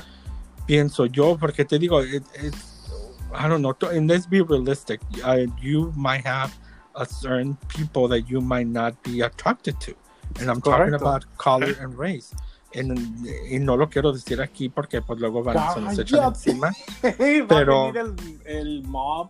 pienso 0.65 1.05
yo, 1.05 1.37
porque 1.37 1.65
te 1.65 1.77
digo, 1.77 2.01
it, 2.01 2.23
it's, 2.43 2.91
I 3.33 3.47
don't 3.47 3.61
know, 3.61 3.75
and 3.89 4.09
let's 4.09 4.25
be 4.25 4.41
realistic. 4.41 5.01
Uh, 5.23 5.45
you 5.61 5.93
might 5.95 6.25
have 6.25 6.53
a 6.95 7.05
certain 7.05 7.55
people 7.67 8.07
that 8.07 8.29
you 8.29 8.41
might 8.41 8.67
not 8.67 9.01
be 9.03 9.21
attracted 9.21 9.79
to. 9.81 9.95
And 10.39 10.49
I'm 10.49 10.61
talking 10.61 10.93
about 10.93 11.25
color 11.37 11.75
and 11.79 11.97
race. 11.97 12.33
And, 12.75 13.27
y 13.49 13.59
no 13.59 13.77
lo 13.77 13.89
quiero 13.89 14.11
decir 14.11 14.41
aquí 14.41 14.69
porque 14.69 15.01
pues 15.01 15.19
luego 15.19 15.41
van, 15.43 15.73
se 15.73 15.81
nos 15.81 15.97
echan 15.99 16.19
Cállate. 16.19 16.49
encima. 16.49 16.71
Pero- 17.47 17.93
el, 17.95 18.15
el 18.45 18.83
mob 18.83 19.29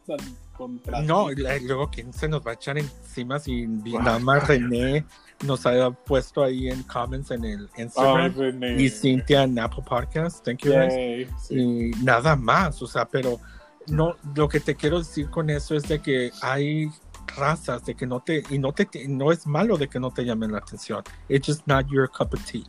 contra 0.57 1.01
No, 1.01 1.31
y 1.31 1.35
luego 1.35 1.89
quién 1.89 2.11
se 2.13 2.27
nos 2.27 2.45
va 2.45 2.51
a 2.51 2.53
echar 2.55 2.77
encima 2.77 3.39
si 3.39 3.67
nada 3.67 4.17
más 4.19 4.43
cállate. 4.45 4.63
René 4.63 5.05
nos 5.45 5.67
haya 5.67 5.91
puesto 5.91 6.43
ahí 6.43 6.67
en 6.67 6.81
comments 6.83 7.29
en 7.29 7.45
el 7.45 7.69
Instagram 7.77 8.33
René. 8.35 8.81
y 8.81 8.89
Cintia 8.89 9.43
en 9.43 9.59
Apple 9.59 9.83
Podcast. 9.87 10.43
Thank 10.43 10.63
you 10.63 10.71
guys. 10.73 11.29
Sí. 11.39 11.59
Y 11.59 11.91
nada 12.03 12.35
más, 12.35 12.81
o 12.81 12.87
sea, 12.87 13.05
pero 13.05 13.39
no, 13.85 14.15
lo 14.35 14.49
que 14.49 14.59
te 14.59 14.73
quiero 14.75 14.97
decir 14.97 15.29
con 15.29 15.51
eso 15.51 15.75
es 15.75 15.83
de 15.83 16.01
que 16.01 16.31
hay 16.41 16.89
razas 17.35 17.85
de 17.85 17.93
que 17.93 18.07
no 18.07 18.19
te, 18.21 18.43
y 18.49 18.57
no 18.57 18.73
te, 18.73 18.89
no 19.07 19.31
es 19.31 19.45
malo 19.45 19.77
de 19.77 19.87
que 19.87 19.99
no 19.99 20.09
te 20.09 20.23
llamen 20.25 20.51
la 20.53 20.57
atención. 20.57 21.03
It's 21.29 21.45
just 21.45 21.67
not 21.67 21.85
your 21.87 22.09
cup 22.09 22.33
of 22.33 22.43
tea. 22.43 22.63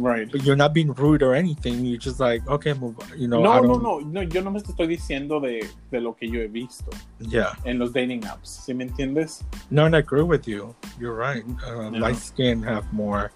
Right. 0.00 0.30
But 0.30 0.44
you're 0.44 0.56
not 0.56 0.72
being 0.72 0.92
rude 0.94 1.22
or 1.22 1.34
anything. 1.34 1.84
You're 1.84 1.98
just 1.98 2.20
like, 2.20 2.46
okay, 2.48 2.72
move 2.72 2.98
on. 3.00 3.20
You 3.20 3.28
know, 3.28 3.42
No, 3.42 3.60
no, 3.60 3.74
no, 3.74 3.98
no, 3.98 4.20
yo 4.22 4.40
no 4.40 4.50
me 4.50 4.58
estoy 4.60 4.86
diciendo 4.88 5.40
de, 5.42 5.68
de 5.90 6.00
lo 6.00 6.14
que 6.14 6.26
yo 6.26 6.40
he 6.40 6.46
visto 6.46 6.90
Yeah. 7.18 7.52
en 7.66 7.78
los 7.78 7.92
dating 7.92 8.22
apps, 8.22 8.48
¿sí 8.64 8.74
me 8.74 8.84
entiendes? 8.86 9.42
No, 9.70 9.84
and 9.84 9.94
I 9.94 9.98
agree 9.98 10.22
with 10.22 10.48
you. 10.48 10.74
You're 10.98 11.14
right. 11.14 11.44
Uh, 11.66 11.90
Yeah. 11.90 12.00
Light 12.00 12.16
skin 12.16 12.62
have 12.62 12.90
more 12.92 13.30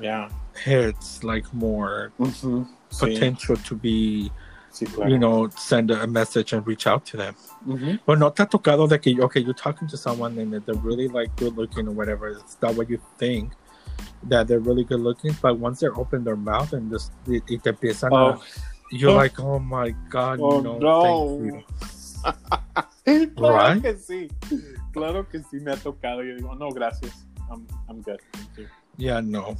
Ya. 0.00 0.28
hits, 0.62 1.24
like 1.24 1.46
more. 1.54 2.12
Sí, 2.18 2.66
potential 2.98 3.56
to 3.56 3.74
be, 3.76 4.30
sí, 4.72 4.86
claro. 4.92 5.08
you 5.10 5.18
know, 5.18 5.48
send 5.56 5.90
a, 5.90 6.06
message 6.06 6.52
and 6.52 6.66
reach 6.66 6.86
out 6.86 7.06
to 7.06 7.16
them. 7.16 7.34
Ujú. 7.66 7.98
But 8.04 8.18
no 8.18 8.30
te 8.30 8.42
ha 8.42 8.46
tocado 8.46 8.88
de 8.88 8.98
que, 8.98 9.18
okay, 9.22 9.40
you're 9.40 9.54
talking 9.54 9.86
to 9.88 9.96
someone 9.96 10.36
and 10.38 10.52
they're 10.52 10.74
really 10.82 11.08
like 11.08 11.34
good 11.36 11.56
looking 11.56 11.86
or 11.88 11.92
whatever. 11.92 12.28
It's 12.30 12.56
not 12.60 12.74
what 12.74 12.90
you 12.90 12.98
think 13.16 13.52
that 14.28 14.46
they're 14.48 14.60
really 14.60 14.84
good 14.84 15.00
looking, 15.00 15.34
but 15.42 15.58
once 15.58 15.80
they 15.80 15.88
open 15.88 16.24
their 16.24 16.36
mouth 16.36 16.72
and 16.72 16.90
just 16.90 17.12
y 17.26 17.40
te 17.46 17.56
empiezan 17.72 18.10
Oh, 18.12 18.30
a, 18.30 18.40
you're 18.90 19.10
Oh. 19.12 19.16
like, 19.16 19.38
oh 19.40 19.58
my 19.58 19.90
god, 20.10 20.38
oh, 20.42 20.56
you 20.58 20.62
know, 20.62 20.78
no. 20.78 21.02
thank 21.02 21.64
you. 23.06 23.30
claro 23.36 23.54
Right? 23.56 23.82
que 23.82 23.94
sí. 23.94 24.30
Claro 24.92 25.24
que 25.28 25.40
sí 25.40 25.60
me 25.60 25.72
ha 25.72 25.76
tocado. 25.76 26.22
Yo 26.22 26.36
digo, 26.36 26.54
no, 26.58 26.70
gracias. 26.70 27.26
I'm, 27.50 27.66
I'm 27.88 28.02
good. 28.02 28.20
Thank 28.32 28.58
you. 28.58 28.68
Yeah, 28.96 29.20
no, 29.20 29.56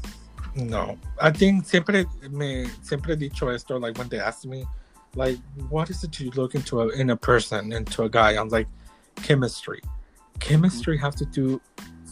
no. 0.55 0.99
I 1.20 1.30
think 1.30 1.64
siempre 1.64 2.05
me 2.30 2.66
siempre 2.82 3.16
dicho 3.16 3.49
esto. 3.55 3.78
Like 3.78 3.97
when 3.99 4.09
they 4.09 4.18
ask 4.20 4.45
me, 4.45 4.66
like, 5.14 5.38
what 5.70 5.91
is 5.91 6.05
it 6.05 6.18
you 6.20 6.30
look 6.32 6.55
into 6.55 6.80
a, 6.82 6.88
in 6.91 7.11
a 7.11 7.16
person, 7.16 7.72
into 7.72 8.03
a 8.05 8.09
guy? 8.11 8.32
I'm 8.36 8.49
like, 8.49 8.68
chemistry. 9.16 9.80
Chemistry 10.41 10.99
mm. 10.99 11.01
have 11.01 11.14
to 11.16 11.24
do 11.26 11.61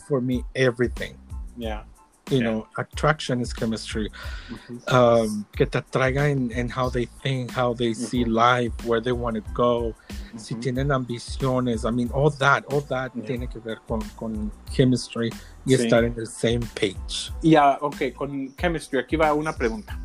for 0.09 0.21
me 0.21 0.45
everything. 0.55 1.17
Yeah. 1.57 1.83
You 2.31 2.39
Yeah. 2.39 2.45
know, 2.51 2.67
attraction 2.77 3.41
is 3.41 3.53
chemistry. 3.55 4.11
Ujú. 4.51 4.93
Um, 4.93 5.45
que 5.57 5.67
te 5.67 5.79
atraiga 5.79 6.29
in 6.31 6.69
how 6.69 6.91
they 6.91 7.07
think, 7.23 7.51
how 7.53 7.73
they 7.75 7.95
see 7.95 8.25
Ujú. 8.25 8.35
life, 8.35 8.75
where 8.87 9.01
they 9.01 9.13
want 9.13 9.37
to 9.37 9.43
go. 9.55 9.95
Si 10.37 10.55
Ujú. 10.55 10.61
tienen 10.61 10.93
ambiciones, 10.93 11.85
I 11.85 11.91
mean, 11.91 12.11
all 12.13 12.31
that, 12.39 12.65
all 12.73 12.83
that 12.89 13.13
Yeah. 13.15 13.25
tiene 13.25 13.49
que 13.49 13.61
ver 13.61 13.79
con, 13.87 14.01
con 14.17 14.53
chemistry 14.71 15.31
y 15.65 15.75
Sí. 15.75 15.83
estar 15.85 16.05
in 16.05 16.15
the 16.15 16.27
same 16.27 16.61
page. 16.75 17.33
Y 17.43 17.55
ah, 17.57 17.79
ok, 17.81 18.13
con 18.15 18.55
chemistry, 18.57 18.99
aquí 18.99 19.17
va 19.17 19.33
una 19.33 19.53
pregunta. 19.57 19.99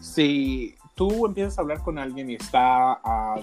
Si 0.00 0.74
tú 0.96 1.26
empiezas 1.26 1.58
a 1.58 1.62
hablar 1.62 1.82
con 1.82 1.98
alguien 1.98 2.30
y 2.30 2.34
está 2.34 3.00
a 3.04 3.36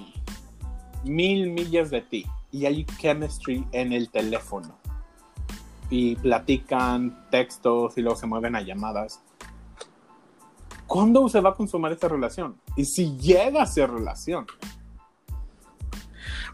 mil 1.04 1.50
millas 1.52 1.90
de 1.90 2.02
ti 2.02 2.26
y 2.52 2.66
hay 2.66 2.86
chemistry 3.00 3.66
en 3.72 3.92
el 3.94 4.10
teléfono 4.10 4.78
y 5.92 6.16
platican 6.16 7.28
textos 7.30 7.98
y 7.98 8.02
luego 8.02 8.18
se 8.18 8.26
mueven 8.26 8.56
a 8.56 8.62
llamadas, 8.62 9.22
¿cuándo 10.88 11.28
se 11.30 11.42
va 11.42 11.52
a 11.52 11.54
consumar 11.54 11.92
esta 11.92 12.08
relación? 12.08 12.60
Y 12.76 12.86
si 12.86 13.18
llega 13.18 13.62
a 13.62 13.66
ser 13.66 13.92
relación. 13.92 14.48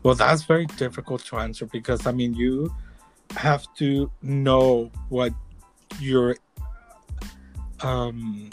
Well, 0.04 0.16
that's 0.16 0.46
very 0.46 0.66
difficult 0.78 1.24
to 1.26 1.38
answer 1.38 1.68
because 1.72 2.08
I 2.08 2.14
mean, 2.14 2.34
you 2.34 2.70
have 3.36 3.66
to 3.78 4.12
know 4.22 4.92
what 5.10 5.34
your 6.00 6.36
um 7.84 8.50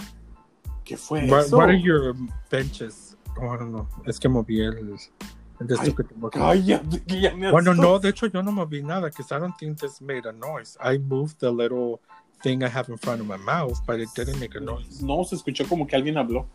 ¿Qué 0.85 0.99
fue 0.99 1.26
what, 1.28 1.47
eso? 1.47 1.57
what 1.57 1.70
are 1.70 1.78
your 1.78 2.14
benches? 2.51 3.16
Oh, 3.41 3.57
don't 3.57 3.72
know. 3.72 3.89
Es 4.07 4.18
que 4.20 4.28
moví 4.28 4.61
el 4.61 4.99
de 5.67 5.75
esto 5.75 5.87
Ay, 5.87 5.95
que 5.95 6.05
tengo 6.05 6.27
aquí. 6.29 6.39
Cállate, 6.39 7.05
que 7.05 7.21
ya 7.21 7.35
me 7.35 7.51
Bueno, 7.51 7.75
no, 7.75 7.99
de 7.99 8.11
hecho 8.11 8.27
yo 8.27 8.43
no 8.43 8.53
moví 8.53 8.83
nada 8.83 9.09
because 9.09 9.35
I 9.35 9.39
don't 9.39 9.57
think 9.59 9.79
this 9.79 10.01
made 10.01 10.27
a 10.29 10.33
noise. 10.33 10.77
I 10.81 10.99
moved 10.99 11.39
the 11.41 11.51
little 11.51 12.01
thing 12.43 12.62
I 12.62 12.69
have 12.69 12.89
in 12.91 12.99
front 12.99 13.21
of 13.21 13.27
my 13.27 13.37
mouth, 13.39 13.81
but 13.87 14.01
it 14.01 14.09
didn't 14.15 14.39
make 14.39 14.55
a 14.57 14.61
noise. 14.61 15.03
No, 15.03 15.25
se 15.25 15.37
escuchó 15.37 15.67
como 15.69 15.87
que 15.87 15.97
alguien 15.97 16.17
habló. 16.19 16.47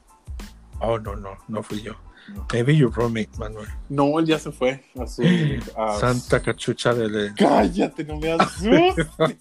Oh, 0.81 0.97
no, 0.97 1.15
no, 1.15 1.35
no 1.47 1.61
fui 1.63 1.81
yo. 1.81 1.93
No. 2.33 2.45
Maybe 2.53 2.75
your 2.75 2.89
roommate, 2.91 3.29
Manuel. 3.39 3.65
No, 3.89 4.19
él 4.19 4.25
ya 4.27 4.37
se 4.37 4.51
fue 4.51 4.83
a 4.99 5.07
su... 5.07 5.23
a- 5.77 5.97
Santa 5.99 6.39
cachucha 6.41 6.93
de... 6.93 7.33
Cállate, 7.33 8.03
no 8.03 8.17
me 8.19 8.31
asustes. 8.33 9.07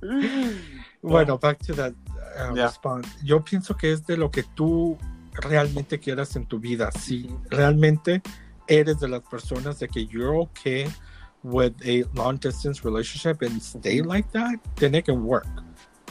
Bueno, 1.02 1.38
back 1.38 1.58
to 1.60 1.74
that 1.74 1.92
uh, 2.38 2.54
Yeah. 2.54 2.66
response. 2.66 3.08
Yo 3.24 3.40
pienso 3.44 3.76
que 3.76 3.92
es 3.92 4.04
de 4.06 4.16
lo 4.16 4.30
que 4.30 4.42
tú 4.42 4.98
realmente 5.42 5.98
quieras 5.98 6.36
en 6.36 6.46
tu 6.46 6.58
vida. 6.58 6.90
Si 6.92 7.28
realmente 7.50 8.22
eres 8.68 9.00
de 9.00 9.08
las 9.08 9.22
personas 9.22 9.78
de 9.78 9.88
que 9.88 10.04
you're 10.06 10.36
okay 10.36 10.88
with 11.42 11.72
a 11.86 12.04
long 12.14 12.36
distance 12.38 12.84
relationship 12.84 13.42
and 13.42 13.60
stay 13.62 14.02
like 14.02 14.30
that, 14.32 14.58
then 14.76 14.94
it 14.94 15.04
can 15.06 15.24
work. 15.24 15.46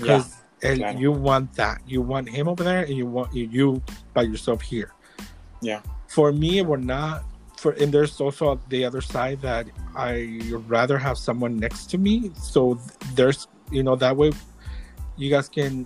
Yeah, 0.01 0.23
Because 0.23 0.35
claro. 0.61 0.97
you 0.97 1.11
want 1.11 1.53
that. 1.55 1.81
You 1.85 2.01
want 2.01 2.29
him 2.29 2.47
over 2.47 2.63
there 2.63 2.83
and 2.83 2.95
you 2.95 3.05
want 3.05 3.33
you 3.33 3.81
by 4.13 4.23
yourself 4.23 4.61
here. 4.61 4.91
yeah. 5.61 5.81
For 6.07 6.31
me, 6.31 6.59
it 6.59 6.65
would 6.65 6.85
not. 6.85 7.25
For 7.57 7.73
and 7.73 7.91
there's 7.91 8.21
also 8.21 8.59
the 8.69 8.85
other 8.85 9.01
side 9.01 9.41
that 9.41 9.67
I 9.95 10.39
rather 10.67 10.97
have 10.97 11.17
someone 11.17 11.57
next 11.57 11.89
to 11.91 11.97
me. 11.97 12.31
So 12.39 12.79
there's 13.13 13.47
you 13.71 13.83
know 13.83 13.95
that 13.97 14.15
way 14.15 14.31
you 15.17 15.29
guys 15.29 15.49
can 15.49 15.85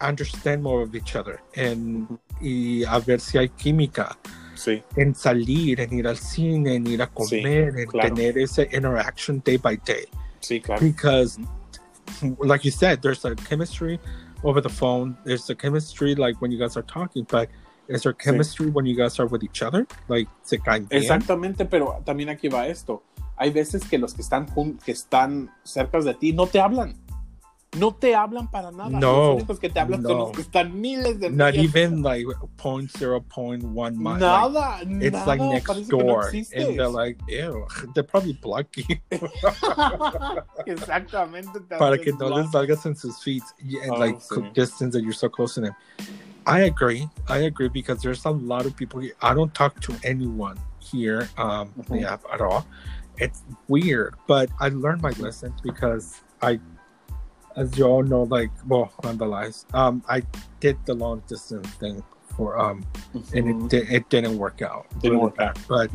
understand 0.00 0.62
more 0.62 0.82
of 0.82 0.94
each 0.94 1.16
other 1.16 1.40
and 1.56 2.06
y 2.40 2.84
a 2.84 2.98
ver 3.00 3.18
si 3.20 3.38
hay 3.38 3.48
química 3.48 4.16
Sí, 4.54 4.82
en 4.96 5.14
salir, 5.14 5.80
en 5.80 5.92
ir 5.92 6.06
al 6.08 6.16
cine, 6.16 6.74
en 6.74 6.86
ir 6.86 7.00
a 7.00 7.06
Sí, 7.06 7.12
comer, 7.14 7.78
en 7.78 7.86
claro. 7.86 8.12
tener 8.14 8.36
ese 8.38 8.68
interaction 8.72 9.40
day 9.44 9.56
by 9.56 9.76
day. 9.84 10.06
sí, 10.40 10.60
claro. 10.60 10.80
Because, 10.80 11.38
like 12.40 12.64
you 12.64 12.72
said, 12.72 13.00
there's 13.00 13.24
a 13.24 13.36
chemistry 13.48 14.00
over 14.42 14.60
the 14.60 14.68
phone. 14.68 15.16
There's 15.24 15.48
a 15.50 15.54
chemistry 15.54 16.14
like 16.16 16.40
when 16.40 16.50
you 16.50 16.58
guys 16.58 16.76
are 16.76 16.82
talking, 16.84 17.24
but 17.30 17.48
is 17.88 18.02
there 18.02 18.12
chemistry 18.12 18.66
when 18.70 18.84
you 18.84 18.96
guys 18.96 19.20
are 19.20 19.26
with 19.26 19.44
each 19.44 19.62
other? 19.62 19.86
Like 20.08 20.28
se 20.42 20.58
caen 20.58 20.88
bien? 20.88 21.02
Exactamente, 21.02 21.64
pero 21.64 22.02
también 22.04 22.28
aquí 22.28 22.48
va 22.48 22.66
esto. 22.66 23.02
hay 23.36 23.50
veces 23.52 23.84
que 23.88 23.98
los 23.98 24.14
que 24.14 24.22
están, 24.22 24.46
que 24.84 24.90
están 24.90 25.48
cerca 25.62 26.00
de 26.00 26.14
ti 26.14 26.32
no 26.32 26.48
te 26.48 26.58
hablan. 26.60 26.96
No 27.76 27.94
te 27.94 28.14
hablan 28.14 28.50
para 28.50 28.70
nada. 28.70 28.88
No, 28.88 29.12
los 29.28 29.36
únicos 29.36 29.58
que 29.58 29.68
te 29.68 29.78
hablan 29.78 30.02
son 30.02 30.18
los 30.18 30.32
que 30.32 30.40
están 30.40 30.80
miles 30.80 31.20
de 31.20 31.28
Not 31.30 31.54
millas. 31.54 31.74
even 31.74 32.02
like 32.02 32.26
point 32.56 32.90
zero 32.90 33.20
point 33.20 33.62
one 33.62 33.94
mile. 33.96 34.14
like, 34.14 34.20
Nada, 34.20 34.78
it's 34.82 35.12
nada, 35.12 35.26
like 35.26 35.42
next 35.42 35.66
que 35.74 35.82
no 35.82 35.88
door, 35.98 36.30
and 36.54 36.78
they're 36.78 36.88
like, 36.88 37.18
ew, 37.28 37.66
they're 37.94 38.02
probably 38.04 38.32
blocking 38.32 39.00
Exactamente. 40.66 41.60
te 41.60 41.76
para 41.78 41.98
que 41.98 42.12
no 42.12 42.28
les 42.28 42.50
salgas 42.50 42.86
en 42.86 42.96
sus 42.96 43.22
feet 43.22 43.42
and 43.82 43.92
Oh, 43.92 43.98
like 43.98 44.16
sí. 44.18 44.52
distance 44.54 44.94
that 44.94 45.02
you're 45.02 45.12
so 45.12 45.28
close 45.28 45.54
to 45.54 45.60
them. 45.60 45.74
I 46.46 46.60
agree. 46.60 47.06
I 47.28 47.38
agree 47.40 47.68
because 47.68 48.00
there's 48.00 48.24
a 48.24 48.30
lot 48.30 48.64
of 48.64 48.74
people 48.74 49.00
here. 49.00 49.12
I 49.20 49.34
don't 49.34 49.52
talk 49.52 49.78
to 49.82 49.94
anyone 50.02 50.56
here, 50.78 51.28
um, 51.36 51.74
Mhm. 51.76 52.00
yeah, 52.00 52.16
at 52.32 52.40
all. 52.40 52.66
It's 53.18 53.42
weird, 53.68 54.14
but 54.26 54.48
I 54.58 54.70
learned 54.70 55.02
my 55.02 55.10
lesson 55.18 55.52
because 55.62 56.22
I, 56.40 56.58
as 57.56 57.76
you 57.76 57.84
all 57.84 58.02
know, 58.02 58.22
like 58.24 58.50
well, 58.66 58.92
on 59.04 59.18
the 59.18 59.26
lives, 59.26 59.66
um, 59.74 60.02
I 60.08 60.22
did 60.60 60.76
the 60.86 60.94
long 60.94 61.22
distance 61.28 61.68
thing 61.74 62.02
for 62.36 62.58
um 62.58 62.84
and 63.34 63.44
Mhm. 63.46 63.64
it 63.64 63.68
di- 63.70 63.94
it 63.96 64.08
didn't 64.08 64.38
work 64.38 64.62
out. 64.62 64.86
Didn't 65.00 65.20
work 65.20 65.40
out. 65.40 65.58
But 65.68 65.90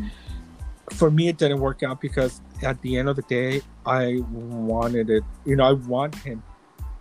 for 0.91 1.09
me, 1.09 1.29
it 1.29 1.37
didn't 1.37 1.59
work 1.61 1.83
out 1.83 2.01
because 2.01 2.41
at 2.61 2.81
the 2.81 2.97
end 2.97 3.07
of 3.09 3.15
the 3.15 3.21
day, 3.23 3.61
I 3.85 4.21
wanted 4.31 5.09
it. 5.09 5.23
You 5.45 5.55
know, 5.55 5.63
I 5.65 5.73
want 5.73 6.15
him 6.15 6.43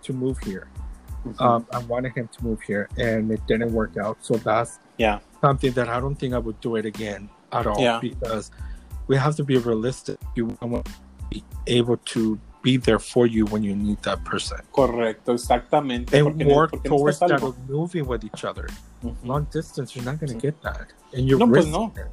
to 0.03 0.13
move 0.13 0.39
here. 0.39 0.69
Mhm. 1.27 1.41
Um, 1.41 1.67
I 1.73 1.79
wanted 1.79 2.13
him 2.15 2.29
to 2.37 2.45
move 2.45 2.61
here, 2.63 2.89
and 2.97 3.31
it 3.31 3.45
didn't 3.47 3.73
work 3.73 3.97
out. 3.97 4.19
So 4.21 4.35
that's 4.35 4.79
Yeah. 4.99 5.21
something 5.41 5.73
that 5.73 5.89
I 5.89 6.01
don't 6.01 6.17
think 6.17 6.35
I 6.35 6.39
would 6.39 6.61
do 6.61 6.77
it 6.77 6.85
again 6.87 7.29
at 7.53 7.67
all. 7.67 7.81
Yeah. 7.81 7.99
Because 8.01 8.51
we 9.09 9.17
have 9.17 9.37
to 9.37 9.45
be 9.45 9.57
realistic. 9.57 10.19
You 10.37 10.57
want 10.61 10.85
to 10.87 10.93
be 11.31 11.45
able 11.67 11.97
to 11.97 12.39
be 12.63 12.77
there 12.79 12.99
for 12.99 13.27
you 13.27 13.45
when 13.47 13.63
you 13.63 13.75
need 13.75 13.99
that 14.03 14.23
person 14.25 14.59
Correcto, 14.73 15.33
exactamente. 15.33 16.15
and 16.17 16.25
porque 16.29 16.45
work 16.47 16.71
porque 16.71 16.89
towards 16.89 17.19
that 17.19 17.43
of 17.43 17.57
moving 17.69 18.07
with 18.07 18.25
each 18.25 18.45
other. 18.45 18.67
Ujú. 19.03 19.15
Long 19.25 19.47
distance, 19.53 19.95
you're 19.97 20.05
not 20.05 20.19
going 20.21 20.31
to 20.33 20.39
Sí. 20.39 20.41
get 20.43 20.63
that, 20.63 20.93
and 21.13 21.27
you're 21.27 21.39
No, 21.39 21.49
pues 21.49 21.67
no. 21.67 21.93
it. 21.97 22.07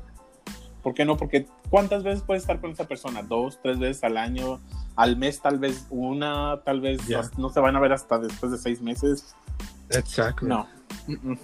¿Por 0.81 0.93
qué 0.93 1.05
no? 1.05 1.15
Porque 1.17 1.45
¿cuántas 1.69 2.03
veces 2.03 2.23
puedes 2.23 2.43
estar 2.43 2.59
con 2.59 2.71
esa 2.71 2.85
persona? 2.87 3.21
¿Dos, 3.21 3.59
tres 3.61 3.77
veces 3.77 4.03
al 4.03 4.17
año? 4.17 4.59
¿Al 4.95 5.15
mes 5.17 5.39
tal 5.39 5.59
vez 5.59 5.85
una? 5.91 6.61
Tal 6.65 6.81
vez 6.81 7.05
Yeah. 7.07 7.21
no, 7.37 7.47
no 7.47 7.49
se 7.49 7.59
van 7.59 7.75
a 7.75 7.79
ver 7.79 7.91
hasta 7.93 8.17
después 8.17 8.51
de 8.51 8.57
seis 8.57 8.81
meses. 8.81 9.35
Exactly. 9.91 10.47
No. 10.49 10.67
Mm-mm, 11.07 11.37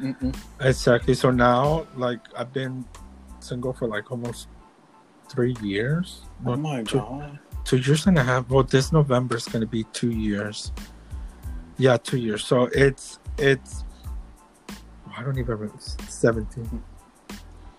mm-mm. 0.00 0.34
Exactly. 0.60 1.14
So 1.14 1.30
now, 1.32 1.84
like, 1.96 2.20
I've 2.36 2.52
been 2.52 2.84
single 3.40 3.72
for 3.72 3.88
like 3.88 4.10
almost 4.10 4.48
three 5.28 5.56
years. 5.62 6.22
Oh 6.44 6.56
my 6.56 6.82
two, 6.84 6.98
God. 6.98 7.38
Two 7.64 7.78
years 7.78 8.06
and 8.06 8.18
a 8.18 8.22
half. 8.24 8.48
Well, 8.48 8.62
this 8.64 8.92
November 8.92 9.36
is 9.36 9.46
going 9.46 9.60
to 9.60 9.66
be 9.66 9.84
two 9.92 10.10
years. 10.10 10.72
Yeah, 11.78 11.96
two 11.96 12.18
years. 12.18 12.44
So 12.44 12.68
it's 12.72 13.18
it's. 13.38 13.84
I 15.16 15.22
don't 15.22 15.38
even 15.38 15.56
remember. 15.58 15.78
Seventeen. 16.08 16.82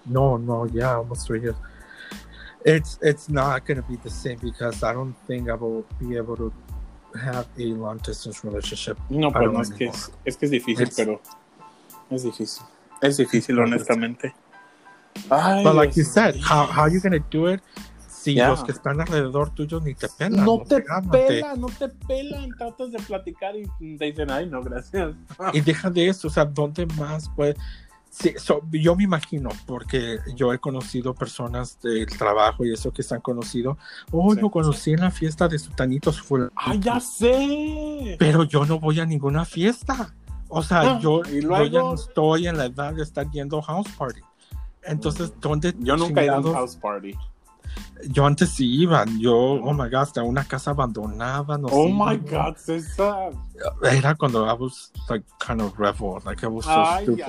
No, 0.06 0.38
no, 0.38 0.66
yeah, 0.66 0.96
almost 0.96 1.28
three 1.28 1.42
years. 1.42 1.56
It's 2.66 2.98
it's 3.02 3.30
not 3.30 3.66
going 3.66 3.78
to 3.82 3.88
be 3.88 3.96
the 3.98 4.10
same 4.10 4.38
because 4.40 4.84
I 4.84 4.94
don't 4.94 5.16
think 5.28 5.50
I 5.50 5.54
will 5.54 5.86
be 6.00 6.16
able 6.18 6.38
to 6.38 6.54
have 7.22 7.48
a 7.60 7.66
long 7.74 7.98
distance 8.00 8.44
relationship. 8.44 8.98
No, 9.10 9.32
pues 9.32 9.52
no, 9.52 9.60
es 9.62 9.70
que 9.70 9.88
es, 9.88 10.12
es 10.26 10.36
que 10.38 10.46
es 10.48 10.52
difícil, 10.52 10.88
It's- 10.88 10.96
pero 10.96 11.22
es 12.10 12.24
difícil. 12.24 12.64
Es 13.02 13.18
difícil, 13.18 13.60
honestamente. 13.60 14.34
Ay, 15.30 15.64
But 15.64 15.76
like 15.76 15.96
you 15.98 16.04
said, 16.04 16.36
mío. 16.36 16.42
how 16.44 16.82
are 16.82 16.90
you 16.90 17.00
going 17.02 17.12
to 17.12 17.20
do 17.30 17.48
it? 17.48 17.60
Si 18.24 18.34
Yeah. 18.36 18.49
los 18.49 18.63
que 18.63 18.71
están 18.71 19.01
alrededor 19.01 19.49
tuyo 19.49 19.80
ni 19.82 19.93
te 19.95 20.07
pelan. 20.07 20.45
No 20.45 20.63
te 20.63 20.82
pelan, 21.11 21.59
no 21.59 21.67
te 21.67 21.89
pelan. 21.89 22.49
Tratas 22.57 22.91
de 22.91 22.99
platicar 22.99 23.53
y 23.55 23.97
te 23.97 24.05
dicen, 24.05 24.32
ay, 24.32 24.47
no, 24.49 24.61
gracias. 24.63 25.13
Y 25.51 25.59
deja 25.61 25.89
de 25.89 26.07
eso, 26.07 26.28
o 26.28 26.32
sea, 26.32 26.45
¿dónde 26.45 26.86
más 26.97 27.30
puede? 27.30 27.55
Sí, 28.09 28.32
so, 28.38 28.61
yo 28.71 28.95
me 28.95 29.03
imagino, 29.05 29.49
porque 29.65 30.19
yo 30.36 30.53
he 30.53 30.59
conocido 30.59 31.15
personas 31.15 31.80
del 31.82 32.05
trabajo 32.17 32.63
y 32.63 32.71
eso 32.71 32.91
que 32.93 33.01
se 33.01 33.15
han 33.15 33.21
conocido. 33.21 33.78
Oh, 34.11 34.34
Sí. 34.36 34.39
lo 34.41 34.51
conocí 34.51 34.91
en 34.93 34.99
la 35.01 35.09
fiesta 35.11 35.47
de 35.47 35.57
Sutanitos. 35.57 36.21
Fue... 36.21 36.47
¡Ay, 36.55 36.80
ya 36.80 36.99
sé! 36.99 38.15
Pero 38.19 38.43
yo 38.43 38.65
no 38.65 38.80
voy 38.80 38.99
a 38.99 39.05
ninguna 39.05 39.45
fiesta. 39.45 40.13
O 40.47 40.61
sea, 40.61 40.82
Ah, 40.82 40.99
yo, 41.01 41.21
¿y 41.30 41.41
yo 41.41 41.47
luego? 41.47 41.65
ya 41.65 41.80
no 41.80 41.95
estoy 41.95 42.47
en 42.47 42.57
la 42.57 42.65
edad 42.65 42.93
de 42.93 43.01
estar 43.01 43.30
yendo 43.32 43.57
a 43.59 43.63
house 43.63 43.89
party. 43.97 44.21
Entonces, 44.84 45.34
¿dónde 45.41 45.74
Yo 45.80 45.97
nunca 45.97 46.21
he 46.21 46.26
ido 46.26 46.36
a 46.36 46.39
un 46.39 46.53
house 46.53 46.76
party. 46.76 47.15
Yo 48.09 48.26
antes 48.26 48.49
sí 48.49 48.66
iba, 48.84 49.05
yo, 49.18 49.34
oh 49.34 49.74
my 49.74 49.89
god, 49.89 50.01
hasta 50.01 50.24
una 50.24 50.43
casa 50.43 50.72
abandonada, 50.72 51.57
no 51.57 51.70
Oh 51.72 51.88
my 51.88 52.18
God, 52.18 52.57
César. 52.57 53.32
Era 53.82 54.14
cuando 54.16 54.45
I 54.45 54.53
was 54.53 54.91
like 55.09 55.24
kind 55.39 55.61
of 55.61 55.78
rebel, 55.80 56.22
like 56.26 56.43
I 56.43 56.47
was 56.47 56.66
so 56.66 56.84
Ay, 56.86 57.03
stupid. 57.03 57.26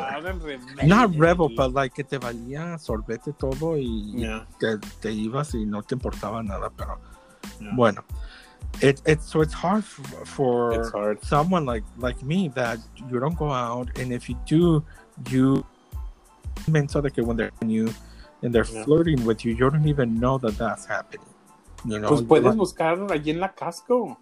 Not 0.83 1.15
rebel, 1.17 1.49
but 1.49 1.73
like 1.73 1.95
que 1.95 2.03
te 2.03 2.19
valía 2.19 2.77
sorbete 2.81 3.33
todo 3.39 3.77
y 3.77 4.15
Yeah, 4.17 4.47
te, 4.59 4.79
te 5.01 5.13
ibas 5.13 5.55
y 5.55 5.65
no 5.65 5.83
te 5.83 5.95
importaba 5.95 6.43
nada, 6.45 6.71
pero 6.77 6.99
yeah. 7.61 7.71
bueno. 7.77 8.03
It, 8.83 9.01
it, 9.07 9.23
so 9.23 9.41
it's 9.43 9.55
hard 9.55 9.85
for, 9.85 10.75
It's 10.75 10.91
hard. 10.91 11.23
someone 11.23 11.65
like 11.65 11.85
like 11.99 12.21
me 12.25 12.49
that 12.57 12.79
you 13.09 13.21
don't 13.21 13.37
go 13.39 13.53
out 13.53 13.97
and 14.01 14.13
if 14.13 14.29
you 14.29 14.37
do 14.47 14.83
you 15.31 15.65
mental 16.67 17.01
que 17.03 17.23
when 17.23 17.37
they're 17.37 17.53
you 17.65 17.89
and 18.45 18.53
they're 18.55 18.65
Yeah. 18.71 18.85
flirting 18.85 19.25
with 19.27 19.45
you 19.45 19.53
you 19.53 19.69
don't 19.71 19.87
even 19.89 20.21
know 20.21 20.39
that 20.39 20.57
that's 20.57 20.87
happening 20.87 21.27
you 21.85 21.99
know 21.99 22.09
Pues 22.09 22.23
puedes 22.23 22.45
like, 22.45 22.57
buscar 22.57 22.99
allí 23.11 23.31
en 23.31 23.41
la 23.41 23.53
casco. 23.55 24.17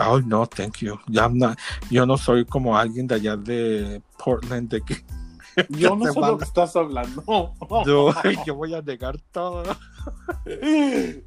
oh 0.00 0.20
no 0.20 0.46
thank 0.46 0.78
you 0.80 0.98
I'm 1.14 1.36
not- 1.38 1.58
yo 1.90 2.06
no 2.06 2.16
soy 2.16 2.44
como 2.46 2.76
alguien 2.78 3.06
de 3.06 3.16
allá 3.16 3.36
de 3.36 4.00
Portland 4.18 4.70
de 4.70 4.80
que 4.80 4.96
Yo 5.70 5.96
no 5.96 6.12
sé 6.12 6.20
lo 6.20 6.36
que 6.36 6.44
estás 6.44 6.76
hablando. 6.76 7.24
yo, 7.86 8.12
yo 8.46 8.54
voy 8.54 8.74
a 8.74 8.82
negar 8.82 9.18
todo 9.32 9.62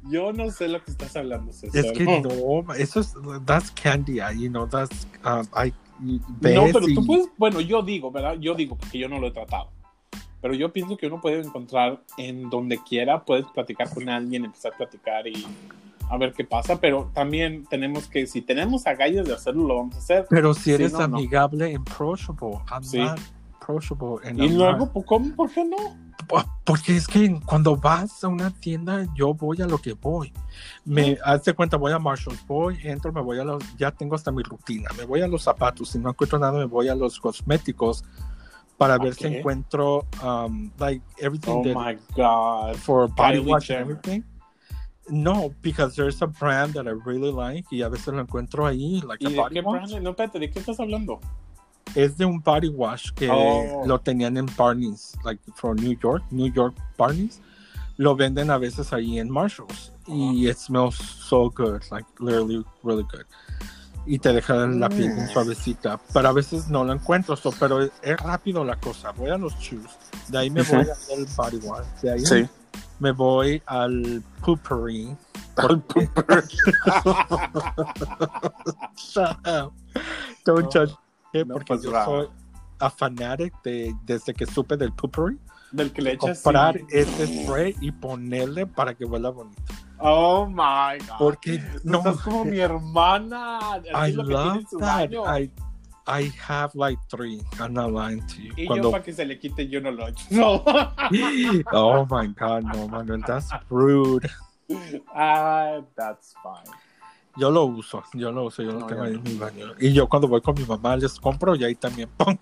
Yo 0.08 0.32
no 0.32 0.50
sé 0.50 0.68
lo 0.68 0.82
que 0.82 0.90
estás 0.92 1.16
hablando, 1.16 1.52
César. 1.52 1.84
es 1.84 1.92
que 1.92 2.04
no 2.04 2.72
eso 2.74 3.00
es 3.00 3.14
that's 3.44 3.70
candy 3.72 4.20
you 4.38 4.48
know 4.48 4.66
that's 4.66 5.06
um, 5.24 5.44
I 5.54 5.72
No, 5.98 6.64
pero 6.72 6.88
y- 6.88 6.94
tú 6.94 7.04
puedes, 7.04 7.28
bueno, 7.36 7.60
yo 7.60 7.82
digo, 7.82 8.10
¿verdad? 8.10 8.36
Yo 8.40 8.54
digo 8.54 8.74
porque 8.76 8.98
yo 8.98 9.06
no 9.08 9.18
lo 9.18 9.26
he 9.26 9.30
tratado. 9.32 9.70
Pero 10.40 10.54
yo 10.54 10.72
pienso 10.72 10.96
que 10.96 11.06
uno 11.06 11.20
puede 11.20 11.40
encontrar 11.40 12.00
en 12.16 12.48
donde 12.50 12.78
quiera, 12.82 13.24
puedes 13.24 13.46
platicar 13.46 13.92
con 13.92 14.08
alguien, 14.08 14.44
empezar 14.46 14.72
a 14.72 14.76
platicar 14.76 15.26
y 15.26 15.46
a 16.08 16.16
ver 16.16 16.32
qué 16.32 16.44
pasa, 16.44 16.80
pero 16.80 17.10
también 17.14 17.66
tenemos 17.70 18.08
que, 18.08 18.26
si 18.26 18.40
tenemos 18.42 18.86
agallas 18.86 19.26
de 19.26 19.34
hacerlo, 19.34 19.66
lo 19.66 19.76
vamos 19.76 19.94
a 19.96 19.98
hacer. 19.98 20.26
Pero 20.28 20.54
si 20.54 20.72
eres 20.72 20.92
no, 20.92 21.06
no. 21.06 21.18
amigable 21.18 21.76
approachable, 21.76 22.58
I'm 22.70 22.82
Sí. 22.82 23.00
approachable. 23.00 24.18
Y 24.34 24.48
luego, 24.48 24.90
¿cómo? 25.04 25.36
¿Por 25.36 25.50
qué 25.52 25.64
no? 25.64 25.76
Po- 26.26 26.44
Porque 26.64 26.96
es 26.96 27.06
que 27.06 27.38
cuando 27.46 27.76
vas 27.76 28.24
a 28.24 28.28
una 28.28 28.50
tienda, 28.50 29.06
yo 29.14 29.34
voy 29.34 29.60
a 29.62 29.66
lo 29.66 29.78
que 29.78 29.92
voy. 29.92 30.32
Me 30.84 31.16
hace 31.24 31.52
cuenta, 31.54 31.76
voy 31.76 31.92
a 31.92 31.98
Marshalls, 31.98 32.44
voy, 32.46 32.78
entro, 32.82 33.12
me 33.12 33.20
voy 33.20 33.38
a 33.38 33.44
los, 33.44 33.62
ya 33.76 33.90
tengo 33.90 34.14
hasta 34.16 34.32
mi 34.32 34.42
rutina. 34.42 34.90
Me 34.96 35.04
voy 35.04 35.20
a 35.22 35.28
los 35.28 35.42
zapatos, 35.42 35.90
si 35.90 35.98
no 35.98 36.10
encuentro 36.10 36.38
nada, 36.38 36.58
me 36.58 36.64
voy 36.64 36.88
a 36.88 36.94
los 36.94 37.20
cosméticos 37.20 38.04
para 38.80 38.98
ver 38.98 39.14
si 39.14 39.26
encuentro, 39.26 40.06
um, 40.22 40.72
like 40.78 41.02
everything 41.20 41.52
Oh 41.58 41.62
that 41.62 41.74
my 41.74 41.98
God. 42.16 42.76
for 42.76 43.06
body 43.08 43.38
Kylie 43.38 43.46
wash 43.46 43.70
and 43.70 43.80
everything. 43.80 44.24
No, 45.10 45.52
because 45.60 45.94
there's 45.96 46.22
a 46.22 46.26
brand 46.26 46.72
that 46.74 46.86
I 46.86 46.92
really 47.04 47.30
like 47.30 47.66
y 47.70 47.82
a 47.82 47.88
veces 47.90 48.08
lo 48.14 48.20
encuentro 48.24 48.64
ahí, 48.66 49.02
like 49.02 49.20
¿Y 49.22 49.26
a 49.26 49.30
de 49.30 49.36
body 49.36 49.54
qué 49.56 49.62
wash. 49.62 49.90
brand? 49.90 50.02
No, 50.02 50.10
espérate, 50.10 50.38
¿de 50.38 50.50
qué 50.50 50.60
estás 50.60 50.80
hablando? 50.80 51.20
es 51.96 52.16
de 52.16 52.24
un 52.24 52.38
body 52.40 52.68
wash 52.68 53.10
que 53.16 53.28
Oh. 53.28 53.82
lo 53.84 53.98
tenían 53.98 54.36
en 54.36 54.46
Barney's, 54.56 55.14
like 55.24 55.40
from 55.56 55.76
New 55.76 55.96
York, 56.00 56.22
New 56.30 56.46
York 56.52 56.74
Barney's. 56.96 57.40
Lo 57.98 58.14
venden 58.16 58.48
a 58.50 58.56
veces 58.58 58.92
ahí 58.94 59.18
en 59.18 59.28
Marshalls 59.30 59.92
y 60.06 60.48
it 60.48 60.56
smells 60.56 60.94
so 60.96 61.50
good, 61.50 61.82
like 61.90 62.06
literally 62.18 62.64
really 62.82 63.02
good. 63.10 63.26
Y 64.06 64.18
te 64.18 64.32
deja 64.32 64.54
la 64.66 64.88
piel 64.88 65.12
bien 65.12 65.26
Mm. 65.26 65.32
suavecita, 65.32 66.00
pero 66.12 66.28
a 66.28 66.32
veces 66.32 66.68
no 66.68 66.84
lo 66.84 66.92
encuentro, 66.92 67.36
so, 67.36 67.52
pero 67.52 67.82
es, 67.82 67.90
es 68.02 68.16
rápido 68.18 68.64
la 68.64 68.76
cosa. 68.76 69.12
Voy 69.12 69.30
a 69.30 69.36
los 69.38 69.54
shoes, 69.58 69.90
de 70.28 70.38
ahí 70.38 70.50
me 70.50 70.62
Ujú. 70.62 70.76
voy 70.76 70.86
al 70.88 71.26
body 71.36 71.56
wash, 71.66 71.86
de 72.02 72.10
ahí 72.12 72.48
me 72.98 73.12
voy 73.12 73.62
al 73.66 74.22
poopery. 74.44 75.16
Al 75.56 75.80
pooper. 75.82 76.44
Shut 78.96 79.36
up. 79.46 79.72
Don't 80.44 80.64
No. 80.64 80.70
judge 80.70 80.94
me, 81.32 81.44
No, 81.44 81.54
porque 81.54 81.74
pues, 81.74 81.82
yo 81.82 81.92
soy 82.04 82.28
a 82.78 82.90
fanatic 82.90 83.52
de, 83.62 83.94
desde 84.04 84.32
que 84.34 84.46
supe 84.46 84.76
del 84.76 84.92
poopery. 84.92 85.38
Del 85.72 85.92
que 85.92 86.02
le 86.02 86.12
echas. 86.12 86.42
Comprar 86.42 86.78
sí. 86.78 86.84
ese 86.90 87.44
spray 87.44 87.76
y 87.80 87.92
ponerle 87.92 88.66
para 88.66 88.94
que 88.94 89.04
huela 89.04 89.30
bonito. 89.30 89.62
Oh 89.98 90.46
my 90.46 90.98
God. 90.98 91.18
Porque 91.18 91.62
no, 91.84 91.98
estás 91.98 92.20
como 92.22 92.44
mi 92.44 92.58
hermana. 92.58 93.80
I 93.94 94.12
lo 94.12 94.22
love 94.24 94.64
that. 94.80 95.10
I, 95.12 95.50
I 96.06 96.32
have 96.48 96.74
like 96.74 96.98
three. 97.08 97.42
I'm 97.60 97.74
not 97.74 97.92
lying 97.92 98.26
to 98.26 98.42
you. 98.42 98.52
Y 98.56 98.62
yo 98.62 98.66
Cuando, 98.66 98.90
para 98.90 99.02
que 99.04 99.12
se 99.12 99.24
le 99.24 99.38
quite 99.38 99.68
yo 99.68 99.80
no 99.80 99.90
lo 99.90 100.08
echo. 100.08 100.24
No. 100.30 100.64
oh 101.72 102.06
my 102.10 102.26
God, 102.28 102.64
no, 102.64 102.88
Manuel, 102.88 103.22
that's 103.26 103.50
rude. 103.68 104.28
Ah, 105.14 105.82
that's 105.96 106.34
fine. 106.42 106.74
Yo 107.36 107.50
lo 107.50 107.64
uso, 107.64 108.02
yo 108.14 108.32
lo 108.32 108.44
uso, 108.44 108.62
yo 108.62 108.72
lo 108.72 108.80
No, 108.80 108.86
tengo 108.86 109.04
yo 109.04 109.08
ahí 109.08 109.12
no. 109.12 109.18
en 109.18 109.24
mi 109.24 109.34
baño. 109.34 109.74
Y 109.78 109.92
yo 109.92 110.08
cuando 110.08 110.28
voy 110.28 110.40
con 110.40 110.54
mi 110.54 110.64
mamá 110.64 110.96
les 110.96 111.18
compro 111.20 111.54
y 111.54 111.64
ahí 111.64 111.74
también 111.74 112.08
¡pum! 112.16 112.36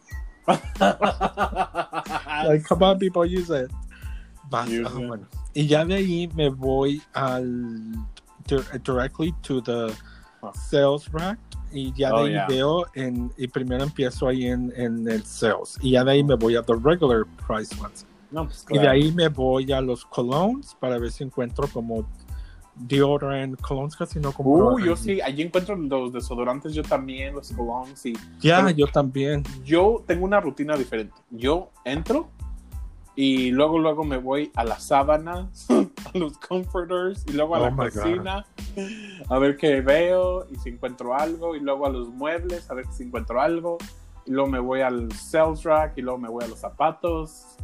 Like, 2.46 2.64
come 2.64 2.82
on, 2.82 2.99
people, 2.99 3.24
use 3.26 3.51
it. 3.51 3.70
Vas- 4.51 4.68
Use 4.68 4.86
ah, 4.88 4.99
it. 5.01 5.07
bueno. 5.07 5.26
Y 5.55 5.66
ya 5.66 5.84
de 5.84 5.94
ahí 5.96 6.28
me 6.34 6.49
voy 6.51 7.03
al 7.14 7.94
dir- 8.46 8.82
directly 8.82 9.32
to 9.42 9.61
the 9.62 9.92
Ah. 10.40 10.53
sales 10.55 11.11
rack 11.12 11.36
y 11.72 11.92
ya 11.94 12.11
de 12.11 12.14
Oh, 12.14 12.18
ahí 12.24 12.30
yeah. 12.30 12.46
veo 12.46 12.86
en, 12.94 13.32
y 13.36 13.49
primero 13.49 13.82
empiezo 13.82 14.28
ahí 14.28 14.46
en, 14.46 14.72
en 14.76 15.09
el 15.11 15.24
sales 15.24 15.76
y 15.82 15.90
ya 15.92 16.05
de 16.05 16.12
ahí 16.12 16.22
me 16.22 16.36
voy 16.36 16.55
a 16.55 16.62
the 16.62 16.74
regular 16.74 17.24
price 17.46 17.74
ones 17.82 18.07
No, 18.30 18.44
pues, 18.44 18.64
y 18.70 18.74
de 18.74 18.80
claro. 18.80 18.90
ahí 18.92 19.11
me 19.12 19.28
voy 19.28 19.70
a 19.72 19.80
los 19.80 20.05
colognes 20.07 20.76
para 20.78 20.96
ver 20.99 21.11
si 21.11 21.24
encuentro 21.24 21.66
como 21.72 22.09
deodorant 22.81 23.61
colognes 23.61 23.97
casi 23.97 24.20
no 24.20 24.33
compro 24.33 24.74
Uh, 24.74 24.79
yo 24.79 24.97
sí, 24.97 25.20
allí 25.20 25.43
encuentro 25.43 25.76
los 25.76 26.12
desodorantes, 26.12 26.72
yo 26.74 26.83
también, 26.83 27.35
los 27.35 27.51
colognes 27.53 28.05
y 28.07 28.12
ya 28.41 28.59
Pero- 28.64 28.70
yo 28.70 28.87
también 28.87 29.43
yo 29.64 30.03
tengo 30.07 30.24
una 30.24 30.41
rutina 30.41 30.76
diferente. 30.76 31.14
Yo 31.31 31.70
entro 31.85 32.29
y 33.16 33.51
luego 33.51 33.79
luego 33.79 34.05
me 34.05 34.16
voy 34.16 34.53
a 34.55 34.62
las 34.64 34.85
sábanas, 34.85 35.66
a 36.14 36.18
los 36.18 36.39
comforters 36.39 37.24
y 37.29 37.33
luego 37.33 37.57
a 37.57 37.61
Oh 37.61 37.70
la 37.70 37.76
cocina 37.76 38.47
a 39.29 39.39
ver 39.39 39.57
qué 39.57 39.81
veo 39.81 40.47
y 40.51 40.57
si 40.57 40.68
encuentro 40.68 41.14
algo 41.14 41.57
y 41.57 41.61
luego 41.61 41.87
a 41.87 41.91
los 41.91 42.09
muebles 42.09 42.70
a 42.70 42.74
ver 42.74 42.87
si 42.93 43.03
encuentro 43.03 43.41
algo 43.41 43.79
y 44.24 44.31
luego 44.31 44.49
me 44.49 44.61
voy 44.61 44.83
al 44.83 45.11
sales 45.12 45.64
rack 45.64 45.95
y 45.97 46.03
luego 46.03 46.18
me 46.18 46.29
voy 46.29 46.45
a 46.45 46.49
los 46.49 46.61
zapatos 46.61 47.57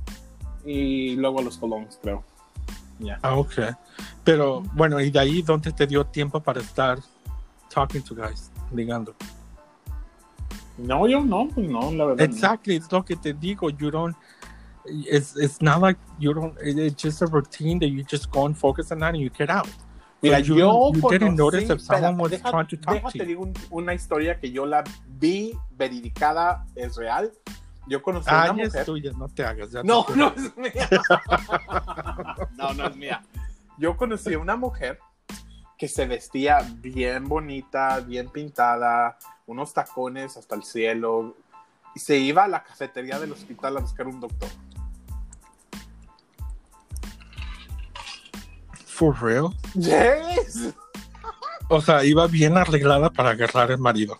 y 0.64 1.14
luego 1.16 1.40
a 1.40 1.42
los 1.42 1.58
colognes, 1.58 1.98
creo. 2.02 2.24
Ya. 3.00 3.18
ah 3.22 3.34
ok 3.36 3.54
pero 4.22 4.62
bueno 4.74 5.00
y 5.00 5.10
de 5.10 5.18
ahí 5.18 5.42
dónde 5.42 5.72
te 5.72 5.86
dio 5.86 6.04
tiempo 6.06 6.40
para 6.40 6.60
estar 6.60 6.98
talking 7.72 8.02
to 8.02 8.14
guys 8.14 8.50
ligando 8.72 9.14
No, 10.76 11.06
yo 11.06 11.20
no, 11.20 11.48
pues 11.54 11.68
no, 11.68 11.90
la 11.92 12.04
verdad. 12.06 12.18
no. 12.18 12.24
Exactly, 12.24 12.74
it's 12.76 12.90
lo 12.90 13.04
que 13.04 13.14
te 13.16 13.32
digo. 13.32 13.70
You 13.70 13.90
don't. 13.92 14.16
It's 14.86 15.36
it's 15.36 15.62
not 15.62 15.80
like 15.80 15.98
you 16.18 16.34
don't. 16.34 16.56
it- 16.60 16.76
It's 16.78 17.00
just 17.02 17.22
a 17.22 17.26
routine 17.26 17.78
that 17.78 17.86
you 17.88 18.02
just 18.02 18.28
go 18.30 18.44
and 18.46 18.56
focus 18.56 18.90
on 18.90 18.98
that 18.98 19.14
and 19.14 19.22
you 19.22 19.30
get 19.30 19.50
out. 19.50 19.68
Mira, 20.20 20.40
you, 20.40 20.56
yo 20.56 20.90
you 20.92 21.00
didn't 21.10 21.34
conocí- 21.34 21.36
notice 21.36 21.70
if 21.70 21.80
someone 21.80 22.16
was 22.16 22.32
deja- 22.32 22.50
trying 22.50 22.66
to 22.66 22.76
talk 22.76 23.12
to 23.12 23.18
you. 23.18 23.24
digo 23.24 23.42
un- 23.42 23.54
una 23.70 23.94
historia 23.94 24.38
que 24.40 24.50
yo 24.50 24.66
la 24.66 24.82
vi 25.20 25.56
verificada, 25.78 26.64
es 26.74 26.96
real. 26.96 27.30
Yo 27.86 28.00
conocí 28.02 28.28
a 28.30 28.44
Ah, 28.44 28.50
una 28.52 28.62
ya 28.62 28.62
es 28.64 28.72
mujer. 28.72 28.84
tuya, 28.86 29.12
no 29.16 29.28
te 29.28 29.44
hagas. 29.44 29.70
ya 29.70 29.82
No, 29.82 30.06
no 30.16 30.34
es 30.36 30.56
mía. 30.56 30.88
no, 32.56 32.72
no 32.74 32.86
es 32.88 32.96
mía. 32.96 33.22
Yo 33.78 33.96
conocí 33.96 34.32
a 34.34 34.38
una 34.38 34.56
mujer 34.56 34.98
que 35.76 35.88
se 35.88 36.06
vestía 36.06 36.58
bien 36.76 37.28
bonita, 37.28 38.00
bien 38.00 38.28
pintada, 38.30 39.18
unos 39.46 39.74
tacones 39.74 40.36
hasta 40.36 40.54
el 40.54 40.62
cielo, 40.62 41.36
y 41.94 41.98
se 42.00 42.16
iba 42.16 42.44
a 42.44 42.48
la 42.48 42.62
cafetería 42.62 43.18
del 43.18 43.32
hospital 43.32 43.76
a 43.76 43.80
buscar 43.80 44.06
un 44.06 44.20
doctor. 44.20 44.48
For 48.86 49.14
real. 49.20 49.50
Yes. 49.74 50.72
O 51.68 51.80
sea, 51.80 52.04
iba 52.04 52.26
bien 52.28 52.56
arreglada 52.56 53.10
para 53.10 53.30
agarrar 53.30 53.70
el 53.72 53.78
marido. 53.78 54.18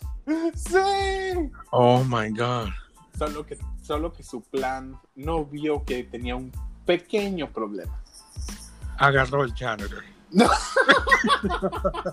Sí. 0.54 1.50
Oh 1.70 2.02
my 2.04 2.30
god. 2.30 2.68
Solo 3.16 3.46
que, 3.46 3.58
solo 3.82 4.12
que 4.12 4.22
su 4.22 4.42
plan 4.42 4.98
no 5.14 5.44
vio 5.44 5.84
que 5.84 6.02
tenía 6.04 6.34
un 6.36 6.50
pequeño 6.84 7.48
problema. 7.50 8.00
Agarró 8.98 9.44
el 9.44 9.54
janitor. 9.54 10.02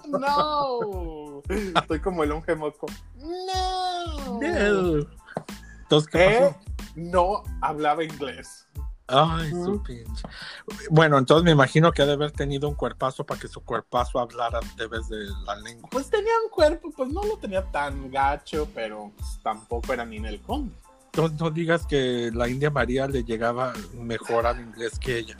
No. 0.08 1.42
Estoy 1.50 2.00
como 2.00 2.24
el 2.24 2.32
hombre 2.32 2.56
moco. 2.56 2.88
No. 3.16 4.40
Entonces, 4.42 6.10
¿qué 6.12 6.26
Eh, 6.38 6.40
pasó? 6.40 6.60
no 6.96 7.44
hablaba 7.62 8.04
inglés. 8.04 8.68
Ay, 9.08 9.52
su 9.52 9.82
pinche. 9.84 10.24
Bueno, 10.90 11.18
entonces 11.18 11.44
me 11.44 11.52
imagino 11.52 11.92
que 11.92 12.02
ha 12.02 12.06
de 12.06 12.14
haber 12.14 12.32
tenido 12.32 12.70
un 12.70 12.76
cuerpazo 12.76 13.26
para 13.26 13.42
que 13.42 13.50
su 13.50 13.60
cuerpazo 13.60 14.20
hablara 14.20 14.62
de 14.78 14.88
vez 14.88 15.10
de 15.10 15.26
la 15.46 15.56
lengua. 15.58 15.90
Pues 15.92 16.10
tenía 16.10 16.32
un 16.46 16.50
cuerpo, 16.50 16.92
pues 16.96 17.10
no 17.12 17.22
lo 17.26 17.38
tenía 17.38 17.62
tan 17.72 18.10
gacho, 18.10 18.70
pero 18.74 19.12
pues, 19.18 19.40
tampoco 19.44 19.92
era 19.92 20.06
ni 20.06 20.16
en 20.18 20.28
el 20.28 20.42
conde. 20.42 20.74
No, 21.18 21.28
no 21.28 21.52
digas 21.52 21.86
que 21.86 22.32
la 22.34 22.48
India 22.48 22.70
María 22.70 23.08
le 23.08 23.24
llegaba 23.24 23.74
mejor 23.94 24.46
al 24.46 24.62
inglés 24.62 24.98
que 24.98 25.20
ella. 25.20 25.38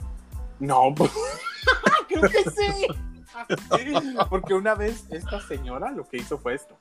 No, 0.60 0.94
pues, 0.94 1.10
creo 2.08 2.22
que 2.22 2.50
sí. 2.50 2.86
Porque 4.30 4.54
una 4.54 4.74
vez 4.74 5.06
esta 5.10 5.40
señora 5.40 5.90
lo 5.90 6.06
que 6.06 6.18
hizo 6.18 6.38
fue 6.38 6.54
esto. 6.54 6.76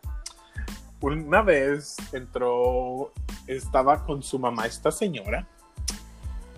Una 1.00 1.42
vez 1.42 1.96
entró, 2.12 3.12
estaba 3.48 4.06
con 4.06 4.22
su 4.22 4.38
mamá 4.38 4.68
esta 4.68 4.92
señora 4.92 5.48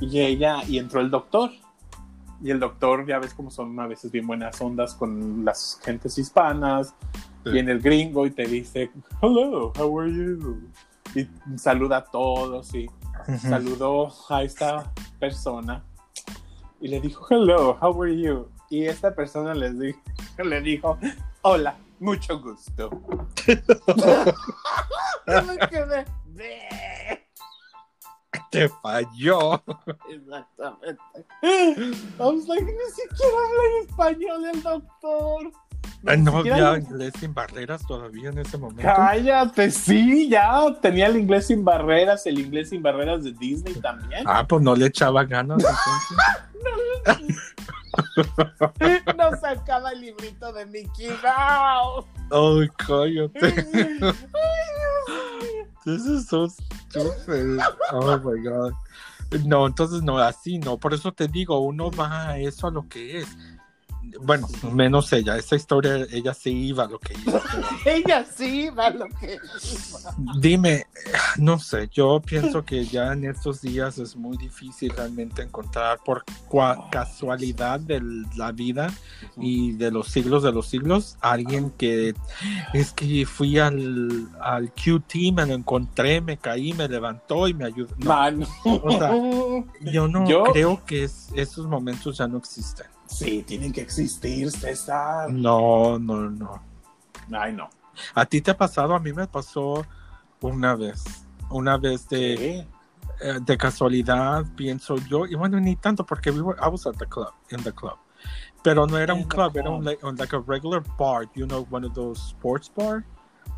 y 0.01 0.19
ella, 0.19 0.63
y 0.67 0.79
entró 0.79 0.99
el 0.99 1.09
doctor. 1.09 1.51
Y 2.41 2.51
el 2.51 2.59
doctor, 2.59 3.05
ya 3.07 3.19
ves 3.19 3.33
cómo 3.33 3.49
son 3.49 3.79
a 3.79 3.87
veces 3.87 4.11
bien 4.11 4.27
buenas 4.27 4.59
ondas 4.59 4.95
con 4.95 5.45
las 5.45 5.79
gentes 5.81 6.17
hispanas. 6.17 6.93
Sí. 7.45 7.51
Viene 7.51 7.71
el 7.71 7.79
gringo 7.79 8.25
y 8.25 8.31
te 8.31 8.43
dice, 8.43 8.91
hello, 9.21 9.71
how 9.77 9.99
are 9.99 10.11
you? 10.11 10.61
Y 11.15 11.29
saluda 11.57 11.97
a 11.97 12.03
todos 12.05 12.73
y 12.73 12.89
saludó 13.39 14.11
a 14.29 14.41
esta 14.43 14.91
persona 15.19 15.83
y 16.81 16.87
le 16.87 16.99
dijo, 16.99 17.25
hello, 17.29 17.77
how 17.81 18.01
are 18.01 18.15
you? 18.19 18.49
Y 18.69 18.85
esta 18.85 19.13
persona 19.13 19.53
les 19.53 19.77
di- 19.79 19.95
le 20.43 20.61
dijo, 20.61 20.97
hola, 21.43 21.75
mucho 21.99 22.39
gusto. 22.39 22.89
Te 28.51 28.67
falló. 28.69 29.61
Exactamente. 30.09 31.01
I 31.41 31.95
was 32.19 32.47
like, 32.47 32.63
ni 32.63 32.91
siquiera 32.91 33.37
habla 33.45 33.63
español 33.87 34.45
el 34.45 34.61
doctor. 34.61 35.51
Ah, 36.05 36.15
No 36.17 36.37
había 36.37 36.77
inglés 36.77 37.13
sin 37.19 37.33
barreras 37.33 37.85
todavía 37.87 38.29
en 38.29 38.39
ese 38.39 38.57
momento. 38.57 38.83
Cállate, 38.83 39.71
sí, 39.71 40.29
ya 40.29 40.65
tenía 40.81 41.07
el 41.07 41.17
inglés 41.17 41.47
sin 41.47 41.63
barreras, 41.63 42.25
el 42.25 42.39
inglés 42.39 42.69
sin 42.69 42.81
barreras 42.81 43.23
de 43.23 43.31
Disney 43.31 43.75
también. 43.75 44.23
Ah, 44.25 44.45
pues 44.47 44.61
no 44.61 44.75
le 44.75 44.87
echaba 44.87 45.23
ganas. 45.23 45.63
entonces. 47.05 49.03
No 49.17 49.37
sacaba 49.39 49.91
el 49.91 50.01
librito 50.01 50.51
de 50.51 50.65
Mickey 50.65 51.09
Mouse. 51.23 52.05
Ay, 52.31 52.69
cállate. 52.77 53.65
This 55.85 56.05
is 56.05 56.27
so 56.27 56.47
stupid. 56.47 57.59
Oh 57.91 58.17
my 58.17 58.41
god. 58.41 58.73
No, 59.45 59.67
entonces 59.67 60.01
no, 60.03 60.17
así 60.17 60.59
no. 60.59 60.77
Por 60.77 60.93
eso 60.93 61.11
te 61.11 61.27
digo, 61.27 61.59
uno 61.59 61.91
va 61.91 62.29
a 62.29 62.37
eso 62.37 62.67
a 62.67 62.71
lo 62.71 62.87
que 62.87 63.19
es. 63.19 63.27
Bueno, 64.21 64.47
menos 64.71 65.11
ella. 65.13 65.37
Esa 65.37 65.55
historia, 65.55 66.05
ella 66.11 66.33
se 66.33 66.49
iba 66.49 66.83
a 66.83 66.87
lo 66.87 66.99
que 66.99 67.13
iba. 67.25 67.41
Ella 67.85 68.25
sí 68.25 68.69
va 68.69 68.89
lo 68.89 69.05
que 69.19 69.37
Dime, 70.39 70.85
no 71.37 71.59
sé, 71.59 71.89
yo 71.91 72.21
pienso 72.21 72.63
que 72.63 72.85
ya 72.85 73.11
en 73.13 73.25
estos 73.25 73.61
días 73.61 73.97
es 73.97 74.15
muy 74.15 74.37
difícil 74.37 74.91
realmente 74.95 75.41
encontrar 75.41 75.99
por 76.05 76.23
cua- 76.49 76.89
casualidad 76.89 77.79
de 77.79 78.01
la 78.37 78.51
vida 78.51 78.91
y 79.37 79.73
de 79.73 79.91
los 79.91 80.07
siglos 80.07 80.43
de 80.43 80.51
los 80.51 80.67
siglos 80.67 81.17
alguien 81.21 81.71
que 81.71 82.13
es 82.73 82.93
que 82.93 83.25
fui 83.25 83.59
al, 83.59 84.27
al 84.39 84.71
QT, 84.71 85.15
me 85.33 85.45
lo 85.45 85.53
encontré, 85.53 86.21
me 86.21 86.37
caí, 86.37 86.73
me 86.73 86.87
levantó 86.87 87.47
y 87.47 87.53
me 87.53 87.65
ayudó. 87.65 87.93
No. 87.97 88.45
O 88.83 88.91
sea, 88.91 89.11
yo 89.91 90.07
no 90.07 90.27
Yo- 90.27 90.43
creo 90.45 90.83
que 90.85 91.03
es- 91.03 91.29
esos 91.35 91.67
momentos 91.67 92.17
ya 92.17 92.27
no 92.27 92.37
existen. 92.37 92.85
Sí, 93.07 93.43
tienen 93.43 93.71
que 93.71 93.81
existir, 93.81 94.49
César. 94.51 95.31
No, 95.31 95.99
no, 95.99 96.29
no. 96.29 96.61
Ay, 97.31 97.53
no. 97.53 97.69
¿A 98.15 98.25
ti 98.25 98.41
te 98.41 98.51
ha 98.51 98.57
pasado? 98.57 98.95
A 98.95 98.99
mí 98.99 99.13
me 99.13 99.27
pasó 99.27 99.85
una 100.41 100.75
vez. 100.75 101.03
Una 101.49 101.77
vez 101.77 102.07
de... 102.09 102.67
Eh, 103.21 103.39
de 103.45 103.57
casualidad 103.57 104.43
pienso 104.55 104.95
yo 104.97 105.25
y 105.27 105.35
bueno 105.35 105.59
ni 105.59 105.75
tanto 105.75 106.03
porque 106.05 106.31
we 106.31 106.41
were, 106.41 106.57
I 106.59 106.67
was 106.67 106.85
at 106.87 106.95
the 106.97 107.05
club 107.05 107.31
in 107.51 107.61
the 107.63 107.71
club 107.71 107.95
pero 108.63 108.87
no 108.87 108.97
era 108.97 109.13
In 109.13 109.19
un 109.21 109.27
the 109.29 109.35
club 109.35 109.55
era 109.55 109.65
club. 109.65 109.77
un 109.79 109.85
like, 109.85 110.03
un- 110.05 110.15
like 110.17 110.35
a 110.35 110.39
regular 110.39 110.81
bar 110.97 111.25
you 111.35 111.45
know 111.45 111.65
one 111.69 111.85
of 111.85 111.93
those 111.93 112.19
sports 112.19 112.69
bar 112.75 113.05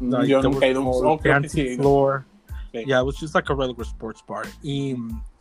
like 0.02 0.28
Yo 0.28 0.42
nunca 0.42 0.66
he 0.66 0.72
ido 0.72 0.82
a 0.82 0.84
un 0.84 1.50
floor 1.80 2.26
Sí. 2.74 2.84
yeah 2.86 3.00
it 3.00 3.06
was 3.06 3.16
just 3.18 3.34
like 3.34 3.50
a 3.50 3.56
regular 3.56 3.86
sports 3.86 4.22
bar 4.28 4.44
y 4.62 4.96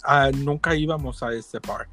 ah, 0.04 0.30
nunca 0.32 0.74
íbamos 0.76 1.22
a 1.22 1.32
ese 1.34 1.58
bar 1.66 1.88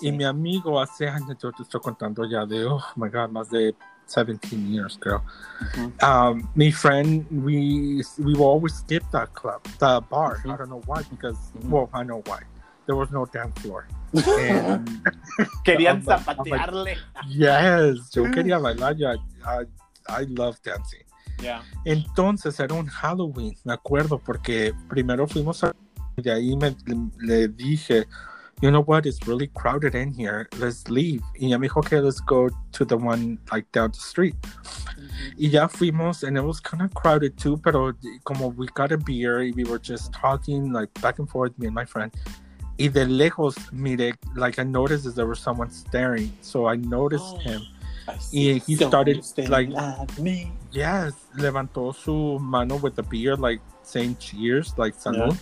Sí. 0.00 0.08
y 0.08 0.12
mi 0.12 0.24
amigo 0.24 0.80
hace 0.80 1.08
años 1.08 1.36
yo 1.42 1.52
te 1.52 1.62
estoy 1.62 1.80
contando 1.80 2.24
ya 2.24 2.44
de 2.46 2.64
oh 2.66 2.80
my 2.96 3.08
god 3.08 3.30
más 3.30 3.48
de 3.50 3.74
17 4.06 4.56
years 4.68 4.98
creo 5.00 5.22
Ujú. 5.60 5.92
um, 6.06 6.48
my 6.54 6.70
friend, 6.72 7.24
we 7.30 8.02
we 8.18 8.32
will 8.34 8.42
always 8.44 8.74
skip 8.74 9.02
that 9.12 9.28
club, 9.32 9.62
the 9.78 10.00
bar. 10.10 10.38
I 10.44 10.56
don't 10.56 10.68
know 10.68 10.82
why, 10.86 11.02
because 11.10 11.38
well, 11.68 11.88
I 11.94 12.02
know 12.04 12.20
why. 12.26 12.40
There 12.86 12.96
was 12.96 13.10
no 13.12 13.24
dance 13.26 13.54
floor. 13.62 13.86
And- 14.12 14.88
Querían 15.64 16.02
like- 16.04 16.18
zapatearle. 16.24 16.96
yes, 17.28 18.10
yo 18.12 18.24
quería 18.34 18.58
bailar. 18.58 18.96
ya. 18.98 19.14
I, 19.44 19.64
I 20.08 20.24
love 20.28 20.60
dancing. 20.62 21.04
Yeah. 21.40 21.62
Entonces 21.84 22.58
era 22.60 22.74
un 22.74 22.86
Halloween, 22.88 23.56
me 23.64 23.72
acuerdo, 23.72 24.18
porque 24.18 24.74
primero 24.88 25.26
fuimos 25.28 25.62
a. 25.64 25.72
De 26.16 26.30
ahí 26.30 26.54
me, 26.56 26.76
le, 26.86 26.96
le 27.20 27.48
dije, 27.48 28.06
you 28.62 28.70
know 28.70 28.82
what, 28.82 29.04
it's 29.06 29.26
really 29.26 29.48
crowded 29.48 29.94
in 29.94 30.12
here, 30.14 30.48
let's 30.58 30.88
leave. 30.88 31.20
Y 31.38 31.48
ella 31.48 31.58
me 31.58 31.68
dijo, 31.68 31.78
okay, 31.84 31.98
let's 32.00 32.20
go 32.20 32.48
to 32.70 32.84
the 32.84 32.96
one 32.96 33.38
like 33.50 33.70
down 33.72 33.90
the 33.90 33.98
street. 33.98 34.36
Y 35.36 35.48
ya 35.48 35.66
fuimos, 35.66 36.22
and 36.22 36.38
it 36.38 36.42
was 36.42 36.60
kind 36.60 36.80
of 36.82 36.94
crowded 36.94 37.36
too, 37.36 37.56
pero 37.56 37.92
como 38.24 38.48
we 38.48 38.66
got 38.74 38.92
a 38.92 38.96
beer, 38.96 39.40
y 39.40 39.52
we 39.56 39.64
were 39.64 39.78
just 39.80 40.12
talking 40.12 40.72
like 40.72 40.88
back 41.02 41.18
and 41.18 41.28
forth, 41.28 41.52
me 41.58 41.66
and 41.66 41.74
my 41.74 41.84
friend. 41.84 42.12
Y 42.78 42.86
de 42.88 43.04
lejos, 43.04 43.56
mire, 43.72 44.14
like 44.36 44.58
I 44.58 44.62
noticed 44.64 45.04
that 45.04 45.16
there 45.16 45.26
was 45.26 45.40
someone 45.40 45.70
staring, 45.70 46.32
so 46.40 46.66
I 46.66 46.76
noticed 46.76 47.34
Oh. 47.34 47.38
him. 47.38 47.62
I 48.08 48.18
see 48.18 48.58
he 48.60 48.76
someone 48.76 49.22
started, 49.22 49.48
like- 49.48 49.70
me. 50.18 50.52
Yes, 50.72 51.12
levantó 51.36 51.94
su 51.94 52.38
mano 52.38 52.76
with 52.76 52.94
the 52.94 53.02
beer, 53.02 53.36
like 53.36 53.60
saying 53.82 54.16
cheers, 54.18 54.72
like 54.78 54.94
salud. 54.96 55.36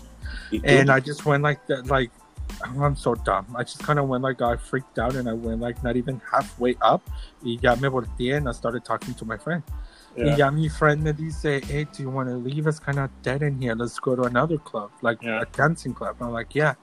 ¿Y 0.51 0.59
tú? 0.59 0.64
And 0.81 0.91
I 0.91 1.01
just 1.01 1.25
went 1.25 1.43
like 1.43 1.64
that, 1.68 1.87
like 1.87 2.11
I'm 2.64 2.96
so 2.96 3.14
dumb. 3.14 3.46
I 3.57 3.62
just 3.62 3.82
kind 3.82 3.98
of 3.98 4.09
went 4.09 4.22
like 4.22 4.40
I 4.42 4.57
freaked 4.57 4.98
out, 4.98 5.14
and 5.14 5.28
I 5.28 5.32
went 5.32 5.61
like 5.61 5.82
not 5.82 5.96
even 5.96 6.20
halfway 6.30 6.76
up. 6.82 7.09
Y 7.42 7.59
ya 7.61 7.74
me 7.76 7.88
volteé, 7.88 8.36
and 8.36 8.48
I 8.48 8.53
started 8.53 8.84
talking 8.84 9.14
to 9.14 9.24
my 9.24 9.36
friend. 9.36 9.62
Yeah. 10.16 10.24
Y 10.24 10.36
ya 10.36 10.51
mi 10.51 10.68
friend 10.68 11.03
me 11.03 11.12
dice, 11.12 11.42
hey, 11.64 11.84
do 11.92 12.03
you 12.03 12.11
want 12.11 12.28
to 12.28 12.36
leave? 12.36 12.66
It's 12.66 12.78
kind 12.78 12.98
of 12.98 13.11
dead 13.22 13.42
in 13.42 13.61
here. 13.61 13.74
Let's 13.74 13.98
go 13.98 14.16
to 14.16 14.22
another 14.22 14.59
club, 14.59 14.90
like 15.03 15.22
Yeah. 15.22 15.42
a 15.42 15.46
dancing 15.46 15.94
club. 15.94 16.16
I'm 16.20 16.32
like, 16.32 16.55
yeah. 16.55 16.74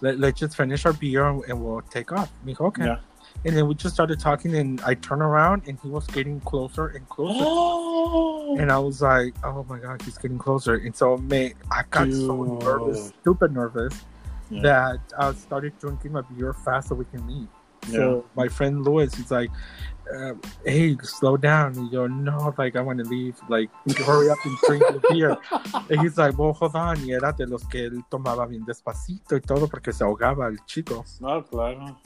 Let, 0.00 0.18
let's 0.18 0.40
just 0.40 0.56
finish 0.56 0.84
our 0.84 0.92
beer 0.92 1.28
and, 1.28 1.44
and 1.44 1.62
we'll 1.62 1.82
take 1.82 2.10
off. 2.10 2.30
Me 2.44 2.56
okay. 2.58 2.86
Yeah. 2.86 2.98
And 3.44 3.56
then 3.56 3.66
we 3.66 3.74
just 3.74 3.94
started 3.94 4.20
talking, 4.20 4.54
and 4.56 4.80
I 4.82 4.94
turned 4.94 5.22
around, 5.22 5.62
and 5.66 5.78
he 5.82 5.88
was 5.88 6.06
getting 6.08 6.40
closer 6.40 6.88
and 6.88 7.08
closer. 7.08 7.44
Oh. 7.44 8.56
And 8.58 8.70
I 8.70 8.78
was 8.78 9.00
like, 9.00 9.34
oh 9.42 9.64
my 9.68 9.78
god, 9.78 10.02
he's 10.02 10.18
getting 10.18 10.38
closer. 10.38 10.74
And 10.74 10.94
so 10.94 11.16
me, 11.16 11.54
I 11.70 11.82
got 11.90 12.12
so 12.12 12.58
nervous, 12.62 13.12
stupid 13.20 13.52
nervous, 13.54 13.94
Yeah. 14.52 14.62
that 14.62 15.00
I 15.18 15.32
started 15.34 15.72
drinking 15.80 16.12
my 16.12 16.20
beer 16.22 16.52
fast 16.52 16.88
so 16.88 16.94
we 16.94 17.04
can 17.06 17.26
leave. 17.26 17.48
Yeah. 17.88 17.92
So 17.96 18.24
my 18.36 18.48
friend 18.48 18.84
Louis, 18.84 19.12
he's 19.14 19.30
like, 19.30 19.50
uh, 20.14 20.34
hey, 20.64 20.96
slow 21.02 21.36
down. 21.36 21.72
And 21.74 21.86
you 21.86 21.90
go, 21.90 22.06
no, 22.06 22.54
like 22.58 22.76
I 22.76 22.80
want 22.80 22.98
to 22.98 23.04
leave. 23.04 23.34
Like, 23.48 23.70
hurry 24.06 24.30
up 24.30 24.38
and 24.44 24.56
drink 24.66 24.84
the 24.86 25.00
beer. 25.10 25.36
and 25.90 26.00
he's 26.00 26.16
like, 26.18 26.38
well, 26.38 26.52
hold 26.52 26.76
on. 26.76 26.98
Y 27.04 27.12
era 27.12 27.32
de 27.32 27.46
los 27.46 27.64
que 27.64 27.86
él 27.86 28.04
tomaba 28.10 28.46
bien 28.46 28.64
despacito 28.64 29.34
y 29.36 29.40
todo 29.40 29.66
porque 29.68 29.92
se 29.92 30.04
ahogaba 30.04 30.46
el 30.48 30.58
chico. 30.66 31.04
No, 31.20 31.42
claro. 31.44 31.96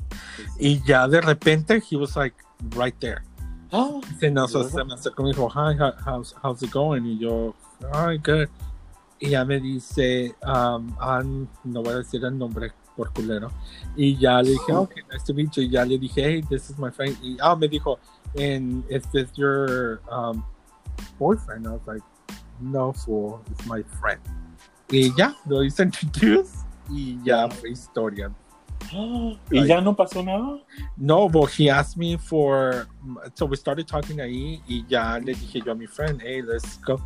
Y 0.58 0.80
ya 0.86 1.08
de 1.08 1.20
repente, 1.20 1.82
he 1.90 1.96
was 1.96 2.16
like 2.16 2.34
right 2.76 2.98
there. 3.00 3.22
Oh, 3.72 4.00
Se 4.20 4.30
nos 4.30 4.52
se 4.52 4.84
me 4.84 4.94
acercó 4.94 5.22
y 5.22 5.24
me 5.24 5.30
dijo, 5.32 5.48
hi, 5.50 5.74
how- 5.76 5.92
how's, 6.04 6.32
how's 6.40 6.62
it 6.62 6.70
going? 6.70 7.04
Y 7.04 7.18
yo, 7.18 7.52
hi, 7.92 8.16
good. 8.16 8.48
Y 9.18 9.30
ya 9.30 9.44
me 9.44 9.60
dice, 9.60 10.34
um, 10.42 10.94
ah, 11.00 11.22
no 11.64 11.82
voy 11.82 11.94
a 11.94 11.96
decir 11.96 12.24
el 12.24 12.36
nombre 12.36 12.72
por 12.96 13.12
culero. 13.12 13.50
Y 13.96 14.16
ya 14.16 14.42
le 14.42 14.50
dije, 14.50 14.72
okay, 14.72 15.02
nice 15.10 15.24
to 15.24 15.34
meet 15.34 15.52
you. 15.52 15.62
Y 15.62 15.70
ya 15.70 15.84
le 15.84 15.98
dije, 15.98 16.22
hey, 16.22 16.42
this 16.48 16.70
is 16.70 16.78
my 16.78 16.90
friend. 16.90 17.16
Y 17.22 17.36
ah, 17.40 17.56
me 17.56 17.68
dijo, 17.68 17.98
and 18.36 18.84
is 18.90 19.04
this 19.12 19.30
your 19.36 20.00
um, 20.10 20.44
boyfriend? 21.18 21.66
I 21.66 21.72
was 21.72 21.86
like, 21.86 22.02
no, 22.60 22.92
fool, 22.92 23.42
it's 23.50 23.66
my 23.66 23.82
friend. 24.00 24.20
Y 24.90 25.12
ya, 25.16 25.34
lo 25.46 25.62
hice 25.62 25.82
introduce 25.82 26.64
y 26.90 27.18
ya 27.24 27.48
fue 27.48 27.70
historia. 27.70 28.30
¿Y 29.50 29.66
ya 29.66 29.80
no 29.80 29.94
pasó 29.94 30.22
nada? 30.22 30.60
No, 30.96 31.28
but 31.28 31.50
he 31.50 31.68
asked 31.68 31.96
me 31.96 32.16
for. 32.16 32.86
So 33.34 33.46
we 33.46 33.56
started 33.56 33.86
talking 33.86 34.20
ahí 34.20 34.60
y 34.68 34.84
ya 34.88 35.18
le 35.18 35.34
dije 35.34 35.64
yo 35.64 35.72
a 35.72 35.74
mi 35.74 35.86
friend, 35.86 36.20
hey, 36.22 36.42
let's 36.42 36.78
go. 36.80 36.98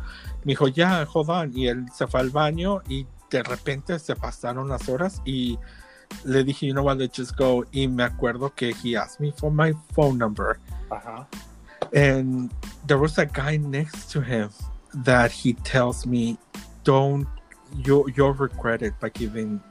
Me 0.43 0.53
dijo, 0.53 0.67
ya, 0.67 1.05
hold 1.05 1.29
on. 1.29 1.51
Y 1.53 1.67
él 1.67 1.85
se 1.93 2.07
fue 2.07 2.19
al 2.19 2.29
baño 2.29 2.81
y 2.87 3.05
de 3.29 3.43
repente 3.43 3.97
se 3.99 4.15
pasaron 4.15 4.69
las 4.69 4.87
horas 4.89 5.21
y 5.25 5.57
le 6.25 6.43
dije, 6.43 6.67
you 6.67 6.73
know 6.73 6.83
what, 6.83 6.97
let's 6.97 7.15
just 7.15 7.35
go. 7.35 7.65
Y 7.71 7.87
me 7.87 8.03
acuerdo 8.03 8.53
que 8.55 8.73
he 8.83 8.95
asked 8.95 9.19
me 9.19 9.31
for 9.31 9.51
my 9.51 9.73
phone 9.93 10.17
number. 10.17 10.59
Ajá. 10.89 11.27
And 11.93 12.51
there 12.85 12.97
was 12.97 13.17
a 13.17 13.25
guy 13.25 13.57
next 13.57 14.11
to 14.11 14.21
him 14.21 14.49
that 14.93 15.31
he 15.31 15.53
tells 15.53 16.05
me, 16.05 16.37
don't, 16.83 17.27
you, 17.85 18.07
you'll 18.15 18.33
regret 18.33 18.81
it 18.81 18.93
by 18.99 19.09
giving 19.09 19.61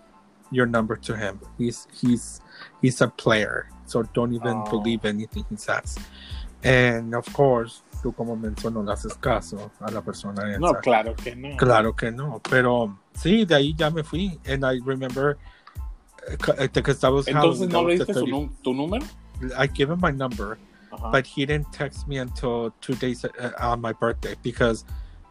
your 0.51 0.67
number 0.67 0.97
to 0.97 1.17
him. 1.17 1.41
He's, 1.59 1.87
he's, 1.93 2.41
he's 2.81 3.01
a 3.01 3.09
player. 3.09 3.69
So 3.87 4.03
don't 4.15 4.33
even 4.35 4.63
Oh. 4.67 4.71
believe 4.71 5.05
anything 5.05 5.45
he 5.51 5.57
says. 5.57 5.99
And 6.63 7.15
of 7.15 7.25
course, 7.33 7.83
tú 8.03 8.15
como 8.15 8.37
mencionó, 8.37 8.85
le 8.85 8.93
haces 8.93 9.15
caso 9.19 9.71
a 9.81 9.91
la 9.91 10.01
persona 10.03 10.43
esa. 10.51 10.59
No, 10.59 10.75
claro 10.75 11.15
que 11.17 11.35
no. 11.35 11.57
Claro 11.57 11.93
que 11.95 12.11
no, 12.11 12.41
pero 12.49 12.97
sí, 13.15 13.45
de 13.47 13.55
ahí 13.55 13.75
ya 13.77 13.91
me 13.91 14.03
fui. 14.03 14.39
And 14.47 14.65
I 14.65 14.79
remember, 14.85 15.39
uh, 16.29 16.67
because 16.73 17.01
that 17.01 17.11
was 17.11 17.27
Entonces 17.27 17.69
no 17.69 17.83
le 17.83 17.97
diste 17.99 18.13
tu 18.63 18.75
número. 18.75 19.05
I 19.57 19.67
gave 19.67 19.91
him 19.91 20.01
my 20.01 20.11
number 20.11 20.59
Ajá. 20.93 21.11
but 21.13 21.27
he 21.27 21.47
didn't 21.47 21.73
text 21.73 22.07
me 22.07 22.19
until 22.19 22.75
two 22.83 22.95
days 22.97 23.25
uh, 23.25 23.53
on 23.59 23.81
my 23.81 23.93
birthday 23.93 24.35
because 24.43 24.85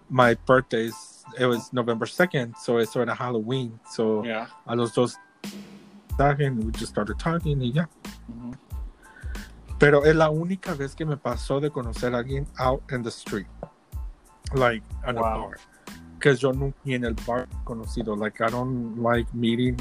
my 0.09 0.33
birthday 0.47 0.85
is 0.85 1.18
it 1.37 1.45
was 1.45 1.71
November 1.73 2.05
second, 2.05 2.55
so 2.57 2.77
it's 2.77 2.91
sort 2.93 3.09
of 3.09 3.17
Halloween. 3.17 3.79
So 3.91 4.23
Yeah. 4.23 4.47
I 4.67 4.75
was 4.75 4.93
just 4.93 5.17
talking, 6.17 6.59
we 6.65 6.71
just 6.71 6.91
started 6.91 7.17
talking 7.19 7.59
y 7.61 7.71
ya. 7.73 7.85
Ujú. 8.31 8.55
Pero 9.79 10.01
es 10.03 10.15
la 10.15 10.29
única 10.29 10.73
vez 10.77 10.93
que 10.95 11.05
me 11.05 11.15
pasó 11.15 11.61
de 11.61 11.69
conocer 11.69 12.13
a 12.13 12.17
alguien 12.23 12.45
out 12.59 12.81
in 12.91 13.01
the 13.03 13.11
street, 13.11 13.47
like 14.53 14.83
at 15.05 15.15
a 15.15 15.21
Wow. 15.21 15.41
bar. 15.49 15.57
Because 16.17 16.41
yo 16.41 16.51
nunca 16.51 16.75
en 16.85 17.05
el 17.05 17.13
bar 17.25 17.47
conocido. 17.65 18.17
Like 18.17 18.41
I 18.41 18.49
don't 18.49 18.97
like 19.01 19.33
meeting 19.33 19.79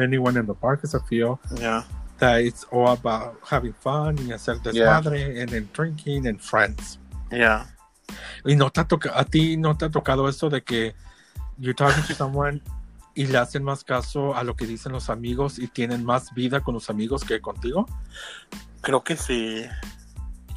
anyone 0.00 0.38
in 0.38 0.46
the 0.46 0.54
bar 0.54 0.76
because 0.76 0.94
I 0.94 1.00
feel 1.06 1.38
Yeah. 1.58 1.82
that 2.18 2.40
it's 2.40 2.64
all 2.72 2.88
about 2.94 3.36
having 3.44 3.74
fun 3.74 4.16
y 4.16 4.32
hacer 4.32 4.56
desmadre 4.62 5.38
and 5.42 5.50
then 5.50 5.68
drinking 5.74 6.26
and 6.26 6.40
friends. 6.40 6.98
Yeah. 7.30 7.66
Y 8.44 8.56
no 8.56 8.70
te 8.70 8.80
ha 8.80 8.84
toca- 8.88 9.18
a 9.18 9.24
ti 9.24 9.56
no 9.56 9.76
te 9.76 9.84
ha 9.86 9.90
tocado 9.90 10.28
eso 10.28 10.48
de 10.48 10.62
que 10.62 10.94
you're 11.58 11.74
talking 11.74 12.04
to 12.04 12.14
someone 12.14 12.62
y 13.14 13.26
le 13.26 13.38
hacen 13.38 13.64
más 13.64 13.82
caso 13.82 14.34
a 14.36 14.44
lo 14.44 14.54
que 14.56 14.66
dicen 14.66 14.92
los 14.92 15.08
amigos 15.10 15.58
y 15.58 15.68
tienen 15.68 16.04
más 16.04 16.34
vida 16.34 16.60
con 16.60 16.74
los 16.74 16.90
amigos 16.90 17.24
que 17.24 17.40
contigo. 17.40 17.86
Creo 18.82 19.02
que 19.02 19.16
sí. 19.16 19.64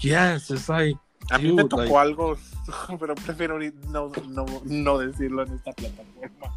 Yes, 0.02 0.50
it's 0.52 0.70
like 0.70 0.98
A 1.32 1.38
mí 1.38 1.52
me 1.52 1.62
Dude, 1.64 1.70
tocó 1.70 1.82
like- 1.84 1.98
algo, 1.98 2.38
pero 3.00 3.16
prefiero 3.16 3.60
no, 3.90 4.12
no, 4.30 4.46
no 4.66 4.98
decirlo 4.98 5.44
en 5.44 5.54
esta 5.54 5.72
plataforma. 5.74 6.56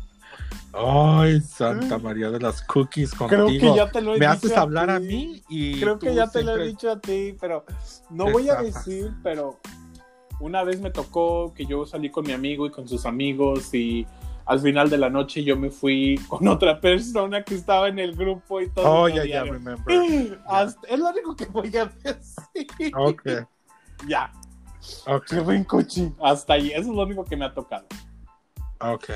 ay, 0.74 1.40
Santa 1.42 1.98
María 1.98 2.30
de 2.30 2.40
las 2.40 2.62
cookies 2.62 3.12
Creo 3.12 3.44
contigo. 3.44 3.72
que 3.72 3.76
ya 3.78 3.90
te 3.90 4.00
lo 4.00 4.14
he 4.14 4.18
Me 4.18 4.26
dicho 4.26 4.32
haces 4.38 4.52
a 4.56 4.60
hablar 4.62 4.88
a 4.90 4.98
mí 5.00 5.42
y 5.48 5.78
Creo 5.80 5.98
que 5.98 6.14
ya 6.14 6.26
te 6.28 6.42
lo 6.42 6.56
he 6.56 6.66
dicho 6.68 6.90
a 6.90 6.98
ti, 7.00 7.36
pero 7.40 7.64
no 8.10 8.30
voy 8.30 8.48
a 8.48 8.56
decir, 8.62 9.12
pero 9.22 9.60
una 10.42 10.64
vez 10.64 10.80
me 10.80 10.90
tocó 10.90 11.54
que 11.54 11.64
yo 11.66 11.86
salí 11.86 12.10
con 12.10 12.26
mi 12.26 12.32
amigo 12.32 12.66
y 12.66 12.70
con 12.70 12.88
sus 12.88 13.06
amigos 13.06 13.72
y 13.72 14.06
al 14.44 14.58
final 14.58 14.90
de 14.90 14.98
la 14.98 15.08
noche 15.08 15.44
yo 15.44 15.56
me 15.56 15.70
fui 15.70 16.20
con 16.28 16.46
otra 16.48 16.80
persona 16.80 17.44
que 17.44 17.54
estaba 17.54 17.86
en 17.88 18.00
el 18.00 18.14
grupo 18.16 18.60
y 18.60 18.68
todo. 18.68 18.84
Oh, 19.02 19.08
ya, 19.08 19.16
ya, 19.24 19.42
odiaron. 19.44 19.52
remember. 19.64 20.40
Hasta- 20.46 20.88
es 20.88 20.98
lo 20.98 21.10
único 21.10 21.36
que 21.36 21.46
voy 21.46 21.74
a 21.76 21.86
decir. 21.86 22.92
Ok, 22.96 23.22
Ya, 24.08 24.32
ok, 25.06 25.24
qué 25.28 25.40
buen 25.40 25.62
coche. 25.62 26.12
Hasta 26.20 26.54
ahí, 26.54 26.70
eso 26.70 26.80
es 26.90 26.96
lo 26.96 27.02
único 27.04 27.24
que 27.24 27.36
me 27.36 27.44
ha 27.44 27.54
tocado. 27.54 27.86
ok. 28.80 29.10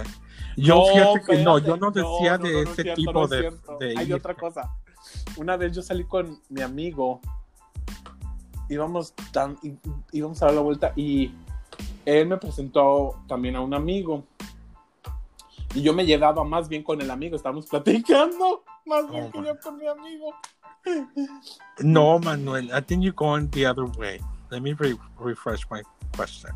Yo 0.57 0.85
fíjate 0.87 1.21
que 1.27 1.43
no, 1.43 1.59
yo 1.59 1.77
no 1.77 1.91
decía 1.91 2.39
no, 2.39 2.45
de 2.45 2.53
no, 2.53 2.63
no 2.63 2.63
es 2.63 2.69
ese 2.71 2.83
cierto, 2.83 3.01
tipo 3.01 3.13
no 3.13 3.25
es 3.25 3.31
de, 3.31 3.51
de 3.81 3.95
Hay 3.99 4.13
otra 4.13 4.35
cosa. 4.35 4.71
Una 5.37 5.57
vez 5.57 5.75
yo 5.75 5.83
salí 5.83 6.05
con 6.05 6.41
mi 6.49 6.63
amigo, 6.63 7.21
íbamos, 8.69 9.15
tan, 9.33 9.57
íbamos 10.13 10.43
a 10.43 10.47
dar 10.47 10.55
la 10.55 10.61
vuelta 10.61 10.93
y 10.97 11.35
él 12.05 12.29
me 12.29 12.37
presentó 12.37 13.21
también 13.27 13.57
a 13.57 13.61
un 13.61 13.75
amigo. 13.75 14.25
Y 15.75 15.83
yo 15.83 15.93
me 15.93 16.07
llevaba 16.07 16.43
más 16.45 16.69
bien 16.69 16.83
con 16.83 17.01
el 17.01 17.11
amigo, 17.11 17.37
estábamos 17.37 17.67
platicando 17.67 18.65
más 18.87 19.11
bien 19.11 19.31
que 19.31 19.43
yo 19.43 19.59
con 19.61 19.77
mi 19.79 19.87
amigo. 19.87 20.35
No, 21.81 22.19
Manuel, 22.19 22.71
I 22.73 22.81
think 22.81 23.03
you're 23.03 23.13
going 23.13 23.49
the 23.51 23.67
other 23.67 23.85
way. 23.99 24.21
Let 24.51 24.61
me 24.61 24.73
re- 24.73 24.97
refresh 25.19 25.67
my 25.71 25.83
question. 26.17 26.53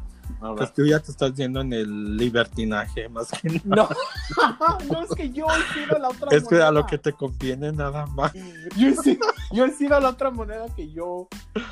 Pues 0.56 0.72
tú 0.72 0.84
ya 0.84 1.00
te 1.00 1.10
estás 1.10 1.34
yendo 1.34 1.60
en 1.60 1.72
el 1.72 2.16
libertinaje, 2.16 3.08
más 3.08 3.30
que 3.30 3.48
nada. 3.64 3.88
No, 3.88 4.78
no 4.92 5.02
es 5.02 5.10
que 5.10 5.30
yo 5.30 5.46
he 5.46 5.74
sido 5.74 5.98
la 5.98 6.08
otra 6.08 6.28
Es 6.30 6.46
que 6.46 6.56
a 6.56 6.70
lo 6.70 6.80
moneda. 6.80 6.86
que 6.86 6.98
te 6.98 7.12
conviene 7.12 7.72
nada 7.72 8.06
más. 8.06 8.32
Yo 8.76 8.88
he, 8.88 8.96
sido, 8.96 9.26
yo 9.52 9.64
he 9.64 9.70
sido 9.72 9.98
la 10.00 10.10
otra 10.10 10.30
moneda 10.30 10.66
que 10.74 10.90
yo 10.90 11.28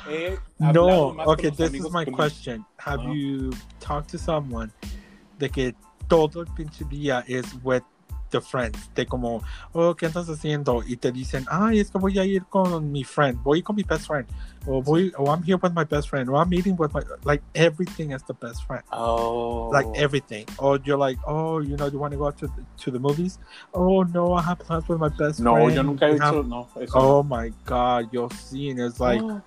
he 0.09 0.37
No, 0.57 1.13
más 1.13 1.27
okay, 1.27 1.51
this 1.51 1.73
is 1.73 1.91
my 1.91 2.05
question. 2.05 2.65
Have 2.77 3.03
you 3.13 3.51
talked 3.79 4.11
to 4.11 4.17
someone 4.17 4.71
de 5.37 5.49
que 5.49 5.75
todo 6.07 6.41
el 6.41 6.47
pinche 6.53 6.83
día 6.85 7.23
es 7.27 7.45
with 7.63 7.83
the 8.29 8.41
friends, 8.41 8.89
de 8.95 9.05
como, 9.05 9.41
oh, 9.73 9.95
¿qué 9.95 10.05
andas 10.07 10.27
haciendo? 10.29 10.83
Y 10.85 10.97
te 10.97 11.11
dicen, 11.11 11.45
ay, 11.49 11.79
es 11.79 11.89
que 11.91 11.97
voy 11.97 12.17
a 12.19 12.25
ir 12.25 12.45
con 12.45 12.91
mi 12.91 13.03
friend, 13.03 13.41
voy 13.43 13.61
con 13.61 13.75
mi 13.75 13.83
best 13.83 14.07
friend, 14.07 14.27
o 14.67 14.81
voy, 14.81 15.11
o 15.17 15.25
I'm 15.33 15.41
here 15.43 15.57
with 15.61 15.73
my 15.73 15.83
best 15.83 16.09
friend, 16.09 16.29
or 16.29 16.35
I'm 16.37 16.49
meeting 16.49 16.75
with 16.77 16.93
my, 16.93 17.01
like 17.23 17.41
everything 17.55 18.11
is 18.11 18.23
the 18.23 18.33
best 18.33 18.63
friend. 18.65 18.83
Oh. 18.91 19.69
Like 19.69 19.87
everything. 19.95 20.45
Or 20.57 20.79
you're 20.83 20.97
like, 20.97 21.17
oh, 21.27 21.59
you 21.59 21.75
know, 21.77 21.87
you 21.87 21.99
want 21.99 22.11
to 22.13 22.17
go 22.17 22.31
to 22.31 22.47
the, 22.47 22.65
to 22.83 22.91
the 22.91 22.99
movies? 22.99 23.39
Oh, 23.73 24.03
no, 24.03 24.33
I 24.33 24.41
have 24.43 24.59
plans 24.59 24.87
with 24.87 24.99
my 24.99 25.09
best 25.09 25.39
No, 25.39 25.53
friend. 25.53 25.75
yo 25.75 25.81
nunca 25.83 26.07
he 26.07 26.13
dicho, 26.13 26.43
no. 26.47 26.67
Eso 26.79 26.91
Oh 26.95 27.23
my 27.23 27.51
God, 27.65 28.09
you're 28.11 28.29
seeing 28.31 28.79
it's 28.79 28.99
like, 28.99 29.21
no. 29.21 29.41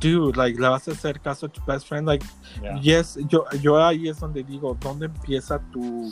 dude, 0.00 0.36
like, 0.36 0.56
le 0.58 0.68
vas 0.68 0.86
a 0.88 0.92
hacer 0.92 1.20
caso 1.22 1.46
a 1.46 1.48
tu 1.48 1.60
best 1.66 1.86
friend, 1.88 2.06
like, 2.06 2.22
Yeah. 2.62 2.78
yes, 2.80 3.16
yo, 3.28 3.44
yo 3.60 3.74
ahí 3.76 4.08
es 4.08 4.18
donde 4.20 4.42
digo, 4.44 4.76
¿dónde 4.80 5.06
empieza 5.06 5.60
tu, 5.72 6.10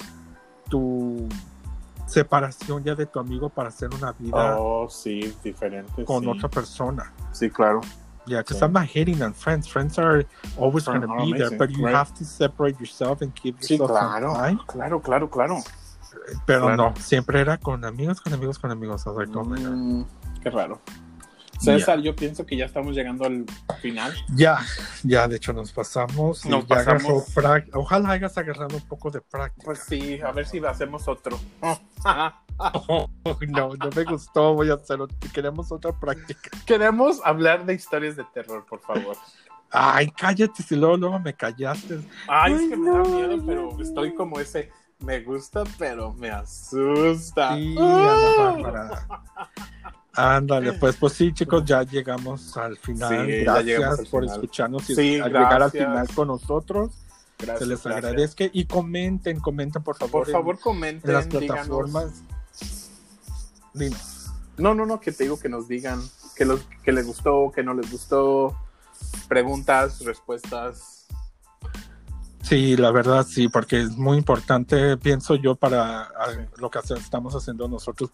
tu 0.68 1.28
separación 2.06 2.82
ya 2.84 2.94
de 2.94 3.06
tu 3.06 3.18
amigo 3.18 3.48
para 3.48 3.68
hacer 3.68 3.90
una 3.94 4.12
vida 4.12 4.56
Oh, 4.58 4.88
sí, 4.88 5.34
diferente. 5.42 6.04
con 6.04 6.22
sí. 6.22 6.28
otra 6.28 6.48
persona? 6.48 7.12
Sí, 7.32 7.50
claro. 7.50 7.80
Yeah, 8.26 8.38
because 8.40 8.58
Sí. 8.58 8.64
I'm 8.64 8.72
not 8.72 8.88
hating 8.88 9.22
on 9.22 9.32
friends. 9.34 9.68
Friends 9.68 9.98
are 9.98 10.26
always 10.58 10.84
going 10.84 11.00
to 11.00 11.08
are 11.08 11.24
be 11.24 11.32
there, 11.38 11.56
but 11.56 11.70
you 11.70 11.84
right. 11.86 11.94
have 11.94 12.12
to 12.14 12.24
separate 12.24 12.76
yourself 12.80 13.22
and 13.22 13.32
Sí, 13.34 13.48
yourself 13.76 13.78
some 13.78 13.86
claro. 13.88 14.34
time. 14.34 14.58
Claro, 14.66 15.00
claro, 15.00 15.30
claro. 15.30 15.58
Pero 16.46 16.62
Claro. 16.62 16.76
no, 16.76 16.94
siempre 16.98 17.40
era 17.40 17.58
con 17.58 17.84
amigos, 17.84 18.20
con 18.20 18.32
amigos, 18.32 18.58
con 18.58 18.70
amigos. 18.72 19.04
I 19.06 19.10
was 19.10 19.18
like, 19.28 19.36
oh. 19.38 19.44
Mm, 19.44 20.04
qué 20.42 20.50
raro. 20.50 20.80
César, 21.60 22.00
yo 22.00 22.14
pienso 22.14 22.44
que 22.44 22.56
ya 22.56 22.66
estamos 22.66 22.94
llegando 22.94 23.24
al 23.24 23.46
final. 23.80 24.14
Ya, 24.34 24.58
ya, 25.02 25.26
de 25.28 25.36
hecho 25.36 25.52
nos 25.52 25.72
pasamos. 25.72 26.44
Nos 26.46 26.64
pasamos. 26.64 27.24
Ojalá 27.72 28.10
hayas 28.10 28.36
agarrado 28.38 28.76
un 28.76 28.86
poco 28.86 29.10
de 29.10 29.20
práctica. 29.20 29.64
Pues 29.64 29.80
sí, 29.80 30.20
a 30.20 30.32
ver 30.32 30.46
si 30.46 30.58
hacemos 30.64 31.08
otro. 31.08 31.38
no, 33.48 33.74
no 33.74 33.90
me 33.94 34.04
gustó, 34.04 34.54
voy 34.54 34.70
a 34.70 34.74
hacerlo. 34.74 35.08
Queremos 35.32 35.70
otra 35.72 35.92
práctica. 35.98 36.50
Queremos 36.64 37.20
hablar 37.24 37.66
de 37.66 37.74
historias 37.74 38.16
de 38.16 38.24
terror, 38.32 38.64
por 38.68 38.80
favor. 38.80 39.16
Ay, 39.70 40.10
cállate, 40.10 40.62
si 40.62 40.76
luego, 40.76 40.96
luego 40.96 41.18
me 41.18 41.34
callaste. 41.34 42.00
Ay, 42.28 42.52
es 42.54 42.70
que 42.70 42.76
me 42.76 42.90
da 42.90 43.02
miedo, 43.02 43.36
no, 43.36 43.46
pero 43.46 43.72
no. 43.72 43.82
estoy 43.82 44.14
como 44.14 44.40
ese. 44.40 44.70
Me 45.00 45.20
gusta, 45.20 45.64
pero 45.78 46.14
me 46.14 46.30
asusta. 46.30 47.54
Sí. 47.54 47.76
Ana 47.78 48.28
Bárbara. 48.38 49.06
Ándale, 50.16 50.72
pues, 50.74 50.97
pues 50.97 51.12
sí, 51.12 51.32
chicos, 51.32 51.64
ya 51.64 51.82
llegamos 51.82 52.56
al 52.56 52.76
final. 52.78 53.26
Sí, 53.26 53.32
gracias 53.44 53.98
al 54.01 54.06
por 54.06 54.22
final. 54.22 54.36
escucharnos 54.36 54.90
y 54.90 54.94
Sí, 54.94 55.20
al 55.20 55.32
llegar 55.32 55.62
al 55.62 55.70
final 55.70 56.09
con 56.14 56.28
nosotros. 56.28 56.90
Gracias, 57.38 57.59
Se 57.59 57.66
les 57.66 57.82
gracias. 57.82 58.05
agradezca 58.05 58.44
y 58.51 58.64
comenten, 58.64 59.40
comenten 59.40 59.82
por 59.82 59.97
favor. 59.97 60.10
Por 60.22 60.28
en- 60.28 60.32
favor, 60.32 60.55
en, 60.55 60.60
comenten. 60.62 61.12
las 61.12 61.28
díganos. 61.28 61.47
plataformas. 61.48 62.12
Dinos. 63.74 64.30
No, 64.56 64.74
no, 64.74 64.86
no, 64.86 65.01
que 65.01 65.12
te 65.12 65.24
digo 65.24 65.38
que 65.38 65.51
nos 65.51 65.68
digan 65.68 66.01
que, 66.34 66.47
los, 66.47 66.60
que 66.82 66.93
les 66.93 67.06
gustó, 67.06 67.52
que 67.55 67.62
no 67.62 67.74
les 67.74 67.90
gustó. 67.90 68.56
Preguntas, 69.28 70.01
respuestas. 70.01 70.95
Sí, 72.48 72.77
la 72.77 72.93
verdad 72.93 73.27
sí, 73.28 73.48
porque 73.48 73.81
es 73.81 73.97
muy 73.97 74.18
importante, 74.18 74.97
pienso 74.98 75.35
yo, 75.35 75.56
para 75.56 76.02
a- 76.02 76.48
lo 76.59 76.70
que 76.70 76.78
estamos 76.97 77.35
haciendo 77.35 77.66
nosotros. 77.66 78.10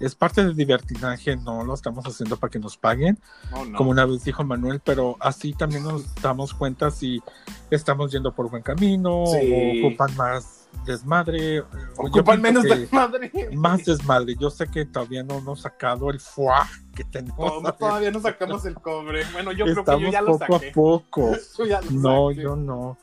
Es 0.00 0.14
parte 0.14 0.42
del 0.42 0.56
divertinaje, 0.56 1.36
no 1.36 1.64
lo 1.64 1.74
estamos 1.74 2.06
haciendo 2.06 2.38
para 2.38 2.50
que 2.50 2.58
nos 2.58 2.78
paguen, 2.78 3.18
Oh, 3.52 3.64
no. 3.64 3.76
como 3.76 3.90
una 3.90 4.06
vez 4.06 4.24
dijo 4.24 4.42
Manuel, 4.42 4.80
pero 4.82 5.16
así 5.20 5.52
también 5.52 5.82
nos 5.84 6.14
damos 6.22 6.54
cuenta 6.54 6.90
si 6.90 7.22
estamos 7.70 8.10
yendo 8.10 8.32
por 8.34 8.48
buen 8.50 8.62
camino 8.62 9.24
Sí. 9.26 9.52
o 9.82 9.86
ocupan 9.88 10.16
más 10.16 10.66
desmadre. 10.86 11.56
yo 11.56 11.64
Ocupan 11.98 12.40
menos 12.40 12.64
que 12.64 12.74
de 12.74 12.88
madre. 12.90 13.30
Más 13.52 13.84
desmadre. 13.84 14.34
Yo 14.40 14.48
sé 14.50 14.66
que 14.66 14.86
todavía 14.86 15.22
no 15.22 15.34
hemos 15.38 15.60
sacado 15.60 16.08
el 16.10 16.20
fuá 16.20 16.68
que 16.96 17.04
tenemos. 17.04 17.62
No, 17.62 17.72
todavía 17.74 18.10
no 18.10 18.20
sacamos 18.20 18.64
el 18.64 18.74
cobre. 18.76 19.24
Bueno, 19.34 19.52
yo 19.52 19.66
creo 19.66 19.84
que 19.84 20.00
yo 20.04 20.10
ya 20.10 20.22
lo 20.22 20.38
poco 20.38 20.54
saqué. 20.54 20.70
a 20.70 20.72
poco. 20.72 21.32
Yo 21.58 21.66
ya 21.66 21.80
lo 21.82 21.90
No, 21.90 22.28
saqué. 22.30 22.42
yo 22.42 22.56
no. 22.56 22.98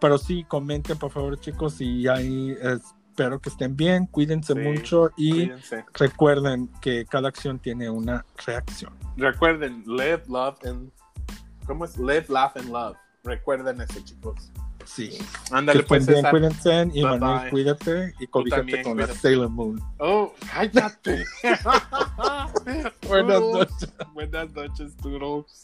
Pero 0.00 0.18
sí, 0.18 0.44
comenten 0.44 0.98
por 0.98 1.10
favor 1.10 1.38
chicos 1.40 1.80
y 1.80 2.06
ahí 2.08 2.56
espero 2.62 3.40
que 3.40 3.48
estén 3.48 3.74
bien, 3.76 4.06
cuídense 4.06 4.52
Sí, 4.52 4.58
mucho 4.60 5.10
y 5.16 5.30
Cuídense. 5.32 5.84
recuerden 5.94 6.70
que 6.82 7.06
cada 7.06 7.28
acción 7.28 7.58
tiene 7.58 7.88
una 7.88 8.24
reacción. 8.46 8.92
Recuerden, 9.16 9.82
live, 9.86 10.22
love, 10.28 10.58
and. 10.64 10.90
¿Cómo 11.66 11.84
es? 11.86 11.96
Live, 11.96 12.26
laugh, 12.28 12.56
and 12.56 12.68
love. 12.70 12.96
Recuerden 13.24 13.80
eso, 13.80 13.98
chicos. 14.04 14.52
Sí. 14.84 15.18
Ándale, 15.50 15.82
pues, 15.82 16.06
bien, 16.06 16.24
cuídense 16.30 16.88
y 16.94 17.02
Bye, 17.02 17.18
Manuel 17.18 17.40
bye. 17.40 17.50
cuídate 17.50 18.14
y 18.20 18.26
cobíjate 18.28 18.82
con 18.82 18.96
la 18.98 19.04
cuídate. 19.06 19.14
Sailor 19.18 19.48
Moon. 19.48 19.80
Oh, 19.98 20.32
cállate. 20.52 21.24
Buenas 23.08 23.40
Oh, 23.42 23.58
noches. 23.58 23.92
Buenas 24.14 24.52
noches, 24.52 24.96
Toodles. 24.98 25.60